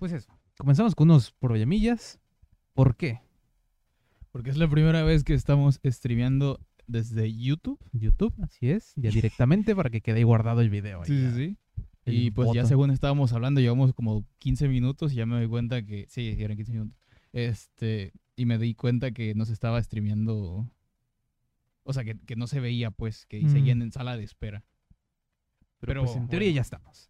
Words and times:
Pues 0.00 0.12
eso. 0.12 0.36
Comenzamos 0.58 0.94
con 0.96 1.08
unos 1.10 1.30
problemillas. 1.30 2.18
¿Por 2.74 2.96
qué? 2.96 3.20
Porque 4.32 4.50
es 4.50 4.56
la 4.56 4.68
primera 4.68 5.02
vez 5.04 5.22
que 5.24 5.34
estamos 5.34 5.78
streameando 5.84 6.58
desde 6.86 7.32
YouTube. 7.32 7.78
YouTube, 7.92 8.34
así 8.42 8.70
es. 8.70 8.92
Ya 8.96 9.10
directamente 9.14 9.76
para 9.76 9.90
que 9.90 10.00
quede 10.00 10.16
ahí 10.18 10.22
guardado 10.24 10.60
el 10.62 10.70
video. 10.70 11.02
ahí 11.02 11.06
Sí, 11.06 11.22
ya. 11.22 11.30
sí, 11.30 11.36
sí. 11.36 11.56
El 12.06 12.14
Y 12.14 12.30
pues 12.30 12.50
ya 12.54 12.64
según 12.64 12.90
estábamos 12.90 13.32
hablando, 13.34 13.60
llevamos 13.60 13.92
como 13.92 14.24
15 14.38 14.68
minutos 14.68 15.12
y 15.12 15.16
ya 15.16 15.26
me 15.26 15.36
doy 15.36 15.46
cuenta 15.48 15.82
que... 15.84 16.06
Sí, 16.08 16.34
eran 16.38 16.56
15 16.56 16.72
minutos. 16.72 16.98
Este, 17.32 18.12
y 18.36 18.46
me 18.46 18.56
di 18.58 18.74
cuenta 18.74 19.10
que 19.12 19.34
no 19.34 19.44
se 19.44 19.52
estaba 19.52 19.82
streameando... 19.82 20.66
O 21.82 21.92
sea, 21.92 22.04
que, 22.04 22.18
que 22.20 22.36
no 22.36 22.46
se 22.46 22.60
veía, 22.60 22.90
pues, 22.90 23.26
que 23.26 23.42
Mm. 23.42 23.50
seguían 23.50 23.82
en 23.82 23.92
sala 23.92 24.16
de 24.16 24.24
espera. 24.24 24.64
Pero, 25.80 25.90
Pero, 25.92 26.04
pues, 26.04 26.16
en 26.16 26.28
teoría 26.28 26.50
ya 26.52 26.60
estamos. 26.62 27.09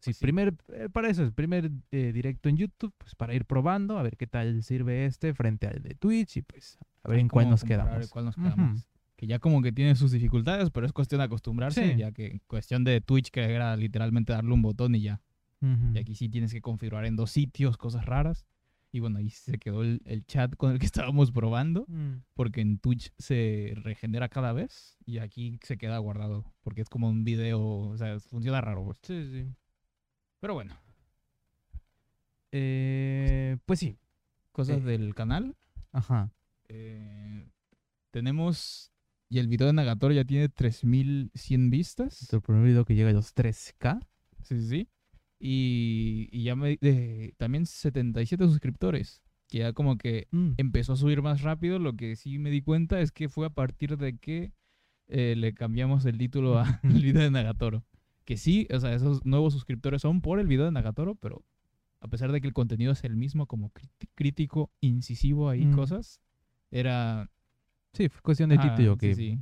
Sí, 0.00 0.10
Pues 0.10 0.16
sí. 0.18 0.22
primer, 0.22 0.54
eh, 0.72 0.88
para 0.92 1.08
eso, 1.10 1.22
el 1.24 1.32
primer 1.32 1.70
eh, 1.90 2.12
directo 2.12 2.48
en 2.48 2.56
YouTube, 2.56 2.94
pues 2.98 3.14
para 3.16 3.34
ir 3.34 3.44
probando, 3.44 3.98
a 3.98 4.02
ver 4.02 4.16
qué 4.16 4.26
tal 4.26 4.62
sirve 4.62 5.06
este 5.06 5.34
frente 5.34 5.66
al 5.66 5.82
de 5.82 5.94
Twitch 5.96 6.36
y 6.36 6.42
pues 6.42 6.78
a 7.02 7.08
ver 7.08 7.18
en 7.18 7.28
cuál 7.28 7.50
nos 7.50 7.64
quedamos. 7.64 8.08
cuál 8.08 8.24
nos 8.26 8.36
quedamos. 8.36 8.86
Que 9.16 9.26
ya 9.26 9.40
como 9.40 9.60
que 9.62 9.72
tiene 9.72 9.96
sus 9.96 10.12
dificultades, 10.12 10.70
pero 10.70 10.86
es 10.86 10.92
cuestión 10.92 11.18
de 11.18 11.24
acostumbrarse, 11.24 11.92
Sí. 11.94 11.98
ya 11.98 12.12
que 12.12 12.40
cuestión 12.46 12.84
de 12.84 13.00
Twitch 13.00 13.30
que 13.30 13.42
era 13.42 13.76
literalmente 13.76 14.32
darle 14.32 14.52
un 14.52 14.62
botón 14.62 14.94
y 14.94 15.00
ya. 15.02 15.20
Y 15.60 15.98
aquí 15.98 16.14
sí 16.14 16.28
tienes 16.28 16.52
que 16.52 16.60
configurar 16.60 17.04
en 17.04 17.16
dos 17.16 17.32
sitios, 17.32 17.76
cosas 17.76 18.06
raras. 18.06 18.46
Y 18.92 19.00
bueno, 19.00 19.18
ahí 19.18 19.28
se 19.28 19.58
quedó 19.58 19.82
el, 19.82 20.00
el 20.04 20.24
chat 20.24 20.54
con 20.56 20.70
el 20.72 20.78
que 20.78 20.86
estábamos 21.12 21.32
probando, 21.32 21.84
Mm. 21.88 22.22
porque 22.34 22.60
en 22.60 22.78
Twitch 22.78 23.12
se 23.18 23.72
regenera 23.82 24.28
cada 24.28 24.52
vez 24.52 24.96
y 25.04 25.18
aquí 25.18 25.58
se 25.64 25.76
queda 25.76 25.98
guardado, 25.98 26.44
porque 26.62 26.80
es 26.82 26.88
como 26.88 27.08
un 27.10 27.24
video, 27.24 27.60
o 27.60 27.96
sea, 27.98 28.20
funciona 28.20 28.60
raro. 28.60 28.84
Pues. 28.84 28.98
Sí, 29.02 29.26
sí. 29.32 29.52
Pero 30.40 30.54
bueno, 30.54 30.76
Eh, 32.50 33.56
pues 33.66 33.78
sí. 33.80 33.98
cosas 34.52 34.78
Eh. 34.78 34.84
del 34.84 35.14
canal. 35.14 35.54
Ajá. 35.92 36.32
Eh, 36.68 37.48
tenemos, 38.10 38.90
y 39.28 39.38
el 39.38 39.48
video 39.48 39.66
de 39.66 39.72
Nagator 39.74 40.12
ya 40.12 40.24
tiene 40.24 40.48
3100 40.48 41.70
vistas. 41.70 42.20
Nuestro 42.22 42.40
primer 42.40 42.64
video 42.64 42.84
que 42.84 42.94
llega 42.94 43.10
a 43.10 43.12
los 43.12 43.34
3K. 43.34 44.00
Sí, 44.42 44.60
sí, 44.60 44.68
sí. 44.68 44.88
Y, 45.40 46.28
y 46.32 46.44
ya 46.44 46.56
me... 46.56 46.78
de- 46.80 47.34
también 47.36 47.66
77 47.66 48.44
suscriptores. 48.46 49.22
Que 49.48 49.58
ya 49.58 49.72
como 49.72 49.96
que 49.98 50.26
Mm. 50.30 50.52
empezó 50.56 50.94
a 50.94 50.96
subir 50.96 51.20
más 51.22 51.42
rápido. 51.42 51.78
Lo 51.78 51.94
que 51.96 52.16
sí 52.16 52.38
me 52.38 52.50
di 52.50 52.62
cuenta 52.62 53.00
es 53.00 53.12
que 53.12 53.28
fue 53.28 53.46
a 53.46 53.50
partir 53.50 53.96
de 53.98 54.16
que 54.18 54.52
eh, 55.08 55.34
le 55.36 55.54
cambiamos 55.54 56.04
el 56.06 56.18
título 56.18 56.58
al 56.58 56.80
video 56.82 57.22
de 57.22 57.30
Nagatoro. 57.30 57.84
Que 58.28 58.36
sí, 58.36 58.68
o 58.70 58.78
sea, 58.78 58.92
esos 58.92 59.24
nuevos 59.24 59.54
suscriptores 59.54 60.02
son 60.02 60.20
por 60.20 60.38
el 60.38 60.46
video 60.46 60.66
de 60.66 60.70
Nagatoro, 60.70 61.14
pero 61.14 61.42
a 62.02 62.08
pesar 62.08 62.30
de 62.30 62.42
que 62.42 62.46
el 62.46 62.52
contenido 62.52 62.92
es 62.92 63.02
el 63.04 63.16
mismo, 63.16 63.46
como 63.46 63.72
crítico, 64.14 64.70
incisivo 64.82 65.48
ahí, 65.48 65.64
Mm. 65.64 65.74
cosas, 65.74 66.20
era... 66.70 67.30
Sí, 67.94 68.10
fue 68.10 68.20
cuestión 68.20 68.50
de 68.50 68.56
ah, 68.56 68.60
título 68.60 68.98
que, 68.98 69.14
sí. 69.14 69.38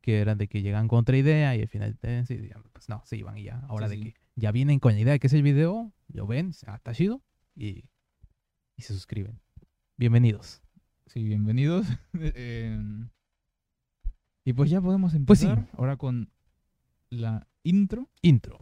que 0.00 0.20
eran 0.20 0.38
de 0.38 0.46
que 0.46 0.62
llegan 0.62 0.86
con 0.86 1.00
otra 1.00 1.16
idea 1.16 1.56
y 1.56 1.62
al 1.62 1.66
final, 1.66 1.98
eh, 2.00 2.22
sí, 2.28 2.38
pues 2.72 2.88
no, 2.88 3.02
se 3.06 3.16
iban 3.16 3.36
y 3.38 3.42
ya. 3.42 3.58
Ahora 3.66 3.88
de 3.88 3.98
que 3.98 4.14
ya 4.36 4.52
vienen 4.52 4.78
con 4.78 4.92
la 4.94 5.00
idea 5.00 5.14
de 5.14 5.18
que 5.18 5.26
es 5.26 5.32
el 5.32 5.42
video, 5.42 5.92
lo 6.06 6.28
ven, 6.28 6.52
ah, 6.68 6.76
está 6.76 6.94
chido 6.94 7.20
y, 7.56 7.86
y 8.76 8.82
se 8.82 8.94
suscriben. 8.94 9.40
Bienvenidos. 9.96 10.62
Sí, 11.06 11.24
bienvenidos. 11.24 11.88
Em, 12.36 13.08
y 14.44 14.52
pues 14.52 14.70
ya 14.70 14.80
podemos 14.80 15.10
Pues 15.26 15.42
empezar 15.42 15.68
ahora 15.76 15.96
con 15.96 16.30
la 17.10 17.48
intro. 17.68 18.08
Intro. 18.22 18.58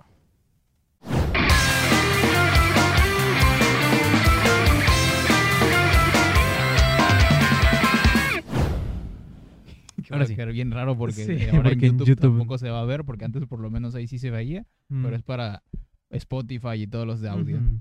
Que 10.03 10.13
Ahora 10.13 10.25
va 10.27 10.45
a 10.45 10.47
sí. 10.47 10.53
bien 10.53 10.71
raro 10.71 10.97
porque 10.97 11.25
Sí, 11.25 11.45
ahora 11.49 11.71
porque 11.71 11.87
en 11.87 11.93
en 11.95 11.99
YouTube, 11.99 12.07
YouTube- 12.09 12.21
tampoco 12.21 12.59
se 12.59 12.71
va 12.71 12.81
a 12.81 12.85
ver, 12.85 13.05
porque 13.05 13.25
antes 13.25 13.45
por 13.47 13.61
lo 13.61 13.71
menos 13.71 13.95
ahí 13.95 14.07
sí 14.07 14.19
se 14.19 14.31
veía, 14.31 14.67
pero 14.89 15.17
es 15.17 15.23
para 15.23 15.63
Spotify 16.11 16.83
y 16.83 16.87
todos 16.87 17.07
los 17.07 17.21
de 17.21 17.29
audio. 17.29 17.57
Ujú. 17.57 17.81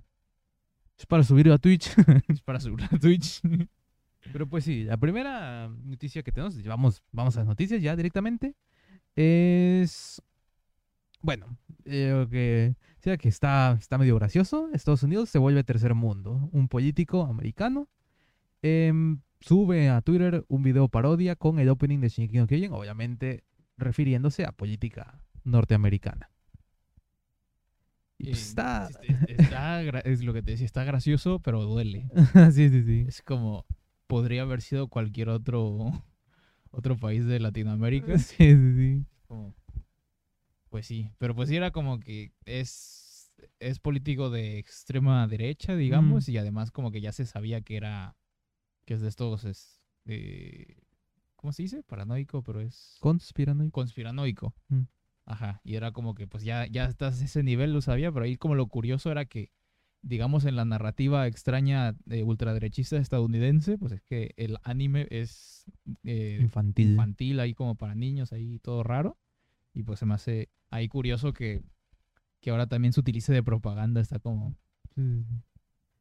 Es 0.98 1.06
para 1.06 1.24
subirlo 1.24 1.54
a 1.54 1.58
Twitch. 1.58 1.90
Es 2.30 2.42
para 2.42 2.60
subir 2.60 2.84
a 2.86 2.98
Twitch. 2.98 3.42
Pero 4.32 4.48
pues 4.48 4.64
sí, 4.64 4.86
la 4.86 4.98
primera 4.98 5.68
noticia 5.84 6.24
que 6.24 6.32
tenemos, 6.32 6.62
vamos, 6.64 7.04
vamos 7.12 7.36
a 7.36 7.42
las 7.42 7.48
noticias 7.48 7.82
ya 7.82 7.96
directamente, 7.96 8.56
es, 9.16 10.20
bueno, 11.26 11.58
que 11.84 12.76
sea 13.00 13.18
que 13.18 13.30
está, 13.30 13.76
está 13.80 13.98
medio 13.98 14.16
gracioso, 14.16 14.70
Estados 14.74 15.04
Unidos 15.04 15.30
se 15.30 15.40
vuelve 15.40 15.64
tercer 15.64 15.96
mundo, 15.96 16.50
un 16.52 16.68
político 16.68 17.24
americano 17.26 17.88
em, 18.62 19.22
sube 19.40 19.90
a 19.90 20.02
Twitter 20.02 20.46
un 20.48 20.64
video 20.64 20.88
parodia 20.88 21.36
con 21.36 21.60
el 21.60 21.70
opening 21.70 22.00
de 22.00 22.10
Shingeki 22.10 22.38
no 22.38 22.48
Kyojin, 22.48 22.74
obviamente 22.74 23.44
refiriéndose 23.78 24.46
a 24.46 24.52
política 24.52 25.20
norteamericana. 25.44 26.30
Y 28.18 28.30
pues 28.30 28.56
Eh, 29.28 29.36
está... 29.38 29.82
es 30.06 30.24
lo 30.24 30.34
que 30.34 30.42
te 30.42 30.52
decía, 30.52 30.66
está 30.66 30.84
gracioso, 30.84 31.40
pero 31.40 31.64
duele. 31.64 32.10
sí, 32.54 32.70
sí, 32.70 32.84
sí. 32.84 33.06
Es 33.08 33.22
como, 33.22 33.66
podría 34.08 34.44
haber 34.44 34.62
sido 34.62 34.88
cualquier 34.88 35.30
otro, 35.30 35.92
otro 36.72 36.96
país 36.98 37.26
de 37.26 37.40
Latinoamérica. 37.40 38.18
Sí, 38.18 38.56
sí, 38.56 38.76
sí. 38.76 39.06
como, 39.28 39.54
pues 40.76 40.88
sí, 40.88 41.10
pero 41.20 41.34
pues 41.34 41.48
sí 41.48 41.56
era 41.56 41.72
como 41.72 42.02
que 42.02 42.34
es, 42.44 43.32
es 43.60 43.80
político 43.80 44.30
de 44.30 44.58
extrema 44.58 45.26
derecha, 45.26 45.74
digamos, 45.74 46.28
y 46.28 46.38
además 46.38 46.70
como 46.70 46.92
que 46.92 47.00
ya 47.00 47.14
se 47.14 47.26
sabía 47.26 47.62
que 47.62 47.78
era, 47.78 48.18
que 48.84 48.96
es 48.96 49.00
de 49.00 49.08
estos, 49.08 49.46
es, 49.46 49.82
eh, 50.04 50.76
¿cómo 51.38 51.54
se 51.54 51.62
dice? 51.64 51.82
Paranoico, 51.84 52.44
pero 52.44 52.60
es 52.60 52.98
Conspiranoico. 53.00 53.72
conspiranoico. 53.72 54.54
Mm. 54.68 54.82
Ajá, 55.26 55.62
y 55.64 55.76
era 55.76 55.94
como 55.94 56.14
que 56.14 56.28
pues 56.28 56.44
ya, 56.44 56.68
ya 56.68 56.84
hasta 56.84 57.08
ese 57.08 57.42
nivel 57.42 57.72
lo 57.72 57.80
sabía, 57.80 58.12
pero 58.12 58.26
ahí 58.26 58.36
como 58.36 58.56
lo 58.56 58.68
curioso 58.68 59.10
era 59.10 59.24
que, 59.24 59.54
digamos, 60.02 60.44
en 60.44 60.58
la 60.58 60.66
narrativa 60.66 61.26
extraña 61.26 61.96
de 62.04 62.24
ultraderechista 62.24 62.98
estadounidense, 62.98 63.78
pues 63.78 63.94
es 63.94 64.02
que 64.02 64.34
el 64.36 64.58
anime 64.64 65.08
es 65.10 65.72
eh, 66.04 66.40
Infantil. 66.42 66.90
infantil, 66.90 67.40
ahí 67.40 67.54
como 67.54 67.76
para 67.76 67.96
niños, 67.96 68.34
ahí 68.34 68.60
todo 68.60 68.84
raro. 68.84 69.18
Y 69.78 69.84
pues 69.84 70.00
se 70.00 70.06
me 70.06 70.14
hace 70.14 70.48
ahí 70.76 70.88
curioso 70.88 71.34
que, 71.34 71.64
que 72.42 72.50
ahora 72.52 72.68
también 72.68 72.94
se 72.94 73.00
utilice 73.00 73.34
de 73.34 73.44
propaganda, 73.44 74.02
está 74.02 74.20
como... 74.20 74.56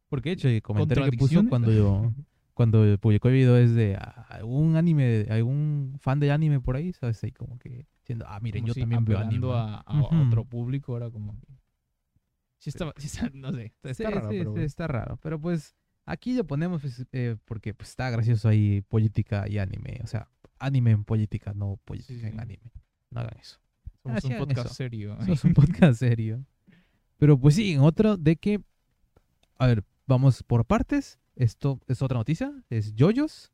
Porque 0.08 0.30
de 0.30 0.34
hecho 0.34 0.48
el 0.48 0.62
comentario 0.62 1.10
que 1.10 1.16
puso 1.16 1.42
cuando 1.48 1.72
yo, 1.72 2.12
cuando 2.54 2.98
publicó 2.98 3.28
el 3.28 3.34
video 3.34 3.56
es 3.56 3.74
de 3.74 3.96
ah, 3.96 4.26
algún 4.28 4.76
anime, 4.76 5.26
algún 5.30 5.96
fan 5.98 6.20
de 6.20 6.30
anime 6.30 6.60
por 6.60 6.76
ahí, 6.76 6.92
¿sabes? 6.92 7.22
Ahí 7.24 7.32
como 7.32 7.58
que 7.58 7.86
diciendo, 8.00 8.24
ah, 8.28 8.38
miren, 8.40 8.60
como 8.62 8.68
yo 8.68 8.74
si 8.74 8.80
también 8.80 9.04
veo 9.04 9.18
anime. 9.18 9.48
a, 9.52 9.80
a 9.80 10.22
otro 10.26 10.44
público, 10.44 10.92
ahora 10.92 11.10
como... 11.10 11.32
que- 11.40 11.54
Sí 12.58 12.70
está, 12.70 12.92
sí 12.96 13.06
está- 13.08 13.30
no 13.34 13.52
sé, 13.52 13.74
está, 13.82 13.94
Sí, 13.94 14.04
raro, 14.04 14.30
sí, 14.30 14.36
pero 14.38 14.50
sí, 14.50 14.54
bueno. 14.54 14.66
está 14.66 14.86
raro. 14.86 15.18
Pero 15.22 15.40
pues 15.40 15.74
aquí 16.06 16.34
lo 16.34 16.46
ponemos 16.46 16.80
pues, 16.80 17.04
eh, 17.12 17.36
porque 17.44 17.74
pues, 17.74 17.90
está 17.90 18.08
gracioso 18.10 18.48
ahí 18.48 18.80
política 18.82 19.46
y 19.48 19.58
anime. 19.58 20.00
O 20.02 20.06
sea, 20.06 20.28
anime 20.58 20.92
en 20.92 21.04
política, 21.04 21.52
no 21.54 21.78
política 21.84 22.20
Sí, 22.20 22.26
en 22.26 22.40
anime. 22.40 22.72
No 23.10 23.20
hagan 23.20 23.36
eso. 23.38 23.58
Somos 24.04 24.22
un 24.24 24.32
hacían 24.32 24.38
podcast 24.38 24.66
eso. 24.66 24.74
serio. 24.74 25.18
Es 25.28 25.44
un 25.44 25.54
podcast 25.54 25.98
serio. 25.98 26.44
Pero 27.16 27.38
pues 27.38 27.54
sí, 27.54 27.72
en 27.72 27.80
otro 27.80 28.16
de 28.18 28.36
que, 28.36 28.60
a 29.58 29.66
ver, 29.66 29.82
vamos 30.06 30.42
por 30.42 30.66
partes. 30.66 31.18
Esto 31.36 31.80
es 31.88 32.02
otra 32.02 32.18
noticia, 32.18 32.52
es 32.70 32.94
Yoyos. 32.94 33.50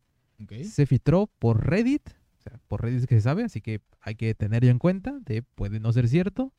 Se 0.64 0.86
filtró 0.86 1.30
por 1.38 1.66
Reddit, 1.66 2.08
o 2.38 2.42
sea, 2.42 2.58
por 2.66 2.82
Reddit 2.82 3.00
es 3.00 3.06
que 3.06 3.14
se 3.14 3.20
sabe, 3.20 3.44
así 3.44 3.60
que 3.60 3.80
hay 4.00 4.14
que 4.14 4.34
tenerlo 4.34 4.70
en 4.70 4.78
cuenta, 4.78 5.18
de 5.20 5.42
puede 5.42 5.80
no 5.80 5.92
ser 5.92 6.08
cierto, 6.08 6.52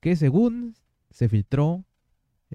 que 0.00 0.16
según 0.16 0.74
se 1.10 1.28
filtró 1.28 1.84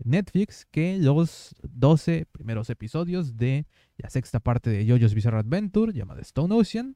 Netflix 0.04 0.66
que 0.72 0.98
los 0.98 1.56
12 1.64 2.26
primeros 2.32 2.70
episodios 2.70 3.38
de 3.38 3.68
la 3.98 4.10
sexta 4.10 4.40
parte 4.40 4.70
de 4.70 4.86
JoJo's 4.86 5.14
Bizarre 5.14 5.40
Adventure, 5.40 5.94
llamada 5.94 6.22
Stone 6.22 6.54
Ocean, 6.56 6.96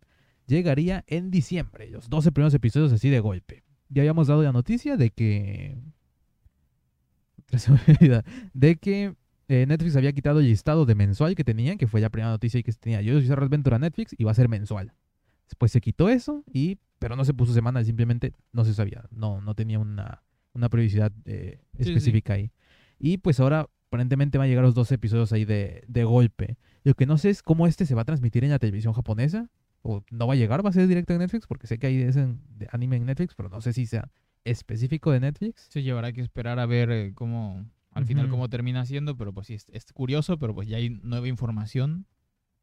llegaría 0.49 1.03
en 1.07 1.31
diciembre, 1.31 1.89
los 1.89 2.09
12 2.09 2.31
primeros 2.31 2.53
episodios 2.53 2.91
así 2.91 3.09
de 3.09 3.19
golpe. 3.19 3.63
Ya 3.89 4.01
habíamos 4.01 4.27
dado 4.27 4.43
la 4.43 4.51
noticia 4.51 4.97
de 4.97 5.11
que... 5.11 5.77
De 8.53 8.75
que 8.75 9.15
eh, 9.47 9.65
Netflix 9.67 9.95
había 9.95 10.13
quitado 10.13 10.39
el 10.39 10.45
listado 10.45 10.85
de 10.85 10.93
mensual 10.93 11.33
que 11.35 11.43
tenían, 11.43 11.77
que 11.77 11.87
fue 11.87 12.01
la 12.01 12.09
primera 12.09 12.29
noticia 12.29 12.61
que 12.61 12.71
tenía 12.73 13.01
yo 13.01 13.17
Bizarre 13.17 13.45
Adventure 13.45 13.75
a 13.75 13.79
Netflix 13.79 14.13
y 14.17 14.23
va 14.23 14.31
a 14.31 14.35
ser 14.35 14.49
mensual. 14.49 14.93
Después 15.47 15.71
se 15.71 15.81
quitó 15.81 16.09
eso, 16.09 16.43
y 16.53 16.77
pero 16.99 17.15
no 17.15 17.25
se 17.25 17.33
puso 17.33 17.53
semanal, 17.53 17.83
simplemente 17.85 18.33
no 18.53 18.63
se 18.65 18.73
sabía, 18.75 19.05
no, 19.09 19.41
no 19.41 19.55
tenía 19.55 19.79
una, 19.79 20.21
una 20.53 20.69
periodicidad 20.69 21.11
eh, 21.25 21.59
Sí, 21.77 21.85
sí. 21.85 21.89
específica 21.89 22.33
ahí. 22.33 22.51
Y 22.99 23.17
pues 23.17 23.39
ahora 23.39 23.67
aparentemente 23.87 24.37
van 24.37 24.45
a 24.45 24.47
llegar 24.49 24.63
los 24.63 24.75
dos 24.75 24.91
episodios 24.91 25.33
ahí 25.33 25.45
de, 25.45 25.83
de 25.87 26.03
golpe. 26.03 26.57
Lo 26.83 26.93
que 26.93 27.07
no 27.07 27.17
sé 27.17 27.31
es 27.31 27.41
cómo 27.41 27.65
este 27.65 27.87
se 27.87 27.95
va 27.95 28.03
a 28.03 28.05
transmitir 28.05 28.43
en 28.43 28.51
la 28.51 28.59
televisión 28.59 28.93
japonesa, 28.93 29.49
o 29.81 30.03
no 30.11 30.27
va 30.27 30.33
a 30.33 30.37
llegar, 30.37 30.63
va 30.65 30.69
a 30.69 30.73
ser 30.73 30.87
directo 30.87 31.13
en 31.13 31.19
Netflix, 31.19 31.47
porque 31.47 31.67
sé 31.67 31.77
que 31.79 31.87
hay 31.87 31.97
de 31.97 32.09
ese 32.09 32.27
de 32.57 32.67
anime 32.71 32.97
en 32.97 33.05
Netflix, 33.05 33.33
pero 33.35 33.49
no 33.49 33.61
sé 33.61 33.73
si 33.73 33.85
sea 33.85 34.09
específico 34.43 35.11
de 35.11 35.19
Netflix. 35.19 35.67
Se 35.69 35.83
llevará 35.83 36.11
que 36.11 36.21
esperar 36.21 36.59
a 36.59 36.65
ver 36.65 36.91
eh, 36.91 37.13
cómo, 37.13 37.65
al 37.91 38.05
final 38.05 38.29
cómo 38.29 38.49
termina 38.49 38.85
siendo, 38.85 39.15
pero 39.17 39.33
pues 39.33 39.47
sí, 39.47 39.53
es, 39.55 39.67
es 39.69 39.85
curioso, 39.93 40.37
pero 40.37 40.53
pues 40.55 40.67
ya 40.67 40.77
hay 40.77 40.89
nueva 40.89 41.27
información 41.27 42.05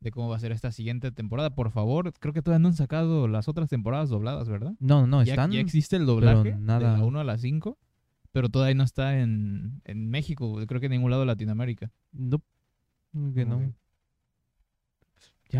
de 0.01 0.11
cómo 0.11 0.29
va 0.29 0.37
a 0.37 0.41
ser 0.41 0.53
esta 0.53 0.73
siguiente 0.73 1.11
temporada. 1.11 1.55
Por 1.55 1.71
favor, 1.71 2.13
creo 2.19 2.35
que 2.35 2.43
todavía 2.43 2.61
no 2.63 2.69
han 2.69 2.75
sacado 2.75 3.29
las 3.29 3.49
otras 3.49 3.69
temporadas 3.71 4.09
dobladas, 4.11 4.49
¿verdad? 4.49 4.75
No, 4.79 5.07
no, 5.07 5.23
ya, 5.23 5.33
están. 5.33 5.51
ya 5.53 5.61
existe 5.61 5.97
el 5.97 6.05
doblaje 6.07 6.57
nada- 6.59 6.93
de 6.93 6.99
la 6.99 7.05
1 7.05 7.21
a 7.21 7.25
la 7.25 7.39
5, 7.39 7.79
pero 8.33 8.49
todavía 8.51 8.75
no 8.75 8.85
está 8.85 9.19
en, 9.21 9.81
en 9.85 10.11
México, 10.11 10.55
creo 10.67 10.81
que 10.81 10.87
en 10.87 10.93
ningún 10.93 11.11
lado 11.11 11.23
de 11.23 11.27
Latinoamérica. 11.27 11.91
No, 12.13 12.43
que 13.35 13.47
no. 13.47 13.73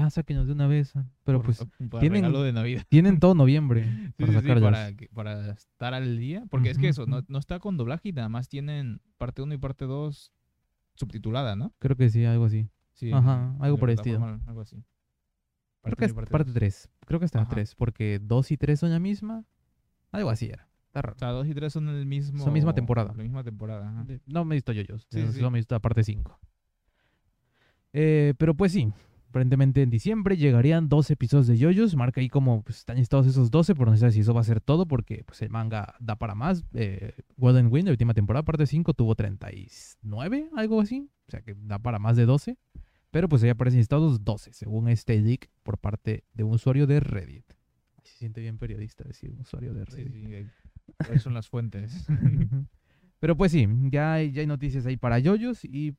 Ya 0.01 0.11
sáquenos 0.11 0.47
de 0.47 0.53
una 0.53 0.67
vez. 0.67 0.95
ah. 0.97 1.05
Pero 1.25 1.39
por- 1.39 1.47
pues 1.57 1.67
para 1.91 2.01
tienen- 2.01 2.23
regalo 2.25 2.43
de 2.43 2.53
Navidad. 2.53 2.85
tienen 2.89 3.19
todo 3.21 3.35
noviembre 3.35 3.85
Sí, 3.85 4.13
para 4.19 4.27
sí, 4.27 4.33
sí, 4.39 4.41
sacarlos. 4.43 4.63
para, 4.71 4.93
que- 4.97 5.09
para 5.09 5.51
estar 5.53 5.95
al 5.95 6.19
día. 6.19 6.45
Porque 6.51 6.71
es 6.71 6.79
que 6.79 6.89
eso, 6.89 7.07
no, 7.07 7.23
no 7.29 7.39
está 7.39 7.59
con 7.59 7.77
doblaje 7.77 8.11
y 8.11 8.13
nada 8.13 8.29
más 8.29 8.49
tienen 8.49 9.01
parte 9.19 9.43
1 9.43 9.55
y 9.55 9.59
parte 9.59 9.85
2 9.87 10.33
subtitulada, 10.95 11.57
¿no? 11.57 11.73
Creo 11.79 11.97
que 11.97 12.09
sí, 12.11 12.25
algo 12.25 12.45
así. 12.47 12.69
Sí, 12.93 13.13
Ajá, 13.13 13.55
algo 13.61 13.77
estilo. 13.89 14.19
plataforma, 14.19 14.43
Algo 14.47 14.61
así. 14.63 14.77
Creo 14.77 14.87
Parte 15.83 15.97
que 15.97 16.05
uno 16.05 16.07
es 16.07 16.15
parte 16.15 16.31
parte 16.33 16.49
dos. 16.51 16.55
3. 16.55 16.91
Creo 17.07 17.19
que 17.21 17.27
está 17.27 17.41
Ajá. 17.43 17.51
3. 17.51 17.75
Porque 17.75 18.19
2 18.23 18.51
y 18.51 18.57
3 18.57 18.81
son 18.81 18.91
la 18.91 18.99
misma. 18.99 19.45
Algo 20.11 20.31
así 20.31 20.47
era. 20.47 20.67
Está 20.87 21.03
raro. 21.03 21.15
O 21.17 21.19
sea, 21.19 21.29
2 21.29 21.47
y 21.47 21.55
3 21.55 21.73
son 21.73 21.89
el 21.89 22.07
mismo. 22.07 22.43
Son 22.43 22.53
misma 22.53 22.75
temporada. 22.75 23.13
La 23.17 23.23
misma 23.23 23.45
temporada, 23.45 23.89
ajá. 23.89 24.07
No 24.27 24.45
me 24.45 24.55
he 24.55 24.57
visto 24.57 24.73
yo 24.73 24.83
Sí, 24.99 25.27
sí. 25.27 25.33
Solo 25.35 25.51
me 25.51 25.59
he 25.59 25.61
visto 25.61 25.75
la 25.75 25.81
parte 25.81 26.03
5. 26.03 26.41
Eh, 27.93 28.35
pero 28.39 28.55
pues 28.55 28.73
sí. 28.73 28.93
Aparentemente 29.37 29.83
en 29.83 29.91
diciembre 29.91 30.39
llegarían 30.39 30.89
12 30.89 31.13
episodios 31.13 31.47
de 31.47 31.59
Yoyos. 31.59 31.95
Marca 31.95 32.23
ahí 32.23 32.29
como 32.31 32.63
pues, 32.63 32.79
están 32.79 32.97
listados 32.97 33.27
esos 33.27 33.51
12, 33.51 33.75
pero 33.75 33.91
no 33.91 33.97
sé 33.99 34.11
si 34.11 34.21
eso 34.21 34.33
va 34.33 34.41
a 34.41 34.45
ser 34.45 34.63
todo 34.63 34.87
porque 34.87 35.25
pues, 35.27 35.43
el 35.43 35.51
manga 35.51 35.95
da 36.01 36.17
para 36.17 36.35
más. 36.35 36.65
Eh, 36.73 37.13
Golden 37.37 37.71
Wind, 37.71 37.85
la 37.85 37.91
última 37.91 38.15
temporada, 38.15 38.45
parte 38.47 38.67
5, 38.67 38.95
tuvo 38.95 39.15
39, 39.15 40.49
algo 40.57 40.81
así. 40.81 41.11
O 41.29 41.31
sea 41.31 41.43
que 41.43 41.55
da 41.55 41.79
para 41.79 41.99
más 41.99 42.17
de 42.17 42.25
12. 42.25 42.57
Pero 43.11 43.29
pues 43.29 43.43
ahí 43.43 43.51
aparecen 43.51 43.81
listados 43.81 44.25
12, 44.25 44.55
según 44.55 44.89
este 44.89 45.21
leak 45.21 45.51
por 45.63 45.77
parte 45.77 46.25
de 46.33 46.43
un 46.43 46.55
usuario 46.55 46.87
de 46.87 47.01
Reddit. 47.01 47.45
Se 48.05 48.17
siente 48.17 48.41
bien 48.41 48.57
periodista 48.57 49.05
decir 49.05 49.31
un 49.31 49.41
usuario 49.41 49.75
de 49.75 49.85
Reddit. 49.85 50.15
sí. 50.15 50.35
eh, 50.35 50.51
¿Cuáles 50.97 51.21
son 51.21 51.35
las 51.35 51.47
fuentes? 51.47 52.07
Pero 53.21 53.37
pues 53.37 53.53
sí, 53.53 53.69
ya 53.91 54.15
hay, 54.15 54.33
ya 54.33 54.41
hay 54.41 54.47
noticias 54.47 54.87
ahí 54.87 54.97
para 54.97 55.19
yoyos 55.19 55.63
y 55.63 55.95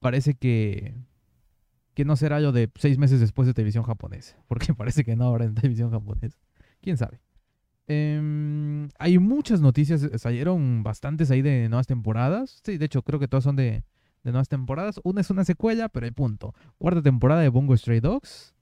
parece 0.00 0.34
que, 0.34 0.94
que 2.00 2.04
no 2.06 2.16
será 2.16 2.40
lo 2.40 2.50
de 2.52 2.70
seis 2.76 2.96
meses 2.96 3.20
después 3.20 3.46
de 3.46 3.52
televisión 3.52 3.84
japonesa, 3.84 4.36
porque 4.48 4.72
parece 4.74 5.04
que 5.04 5.16
no 5.16 5.26
habrá 5.28 5.44
en 5.44 5.54
televisión 5.54 5.90
japonesa. 5.90 6.38
¿Quién 6.80 6.96
sabe? 6.96 7.20
Em, 7.86 8.88
hay 8.98 9.18
muchas 9.18 9.60
noticias, 9.60 10.02
eh, 10.02 10.18
salieron 10.18 10.82
bastantes 10.82 11.30
ahí 11.30 11.42
de 11.42 11.68
nuevas 11.68 11.86
temporadas. 11.86 12.60
Sí, 12.64 12.78
de 12.78 12.86
hecho 12.86 13.02
creo 13.02 13.18
que 13.20 13.28
todas 13.28 13.44
son 13.44 13.56
de, 13.56 13.84
de 14.22 14.30
nuevas 14.30 14.48
temporadas. 14.48 15.00
Una 15.04 15.20
es 15.20 15.30
una 15.30 15.44
secuela, 15.44 15.88
pero 15.88 16.06
el 16.06 16.12
punto. 16.14 16.54
Cuarta 16.78 17.02
temporada 17.02 17.40
de 17.42 17.48
Bongo 17.48 17.76
Stray 17.76 18.00
Dogs. 18.00 18.54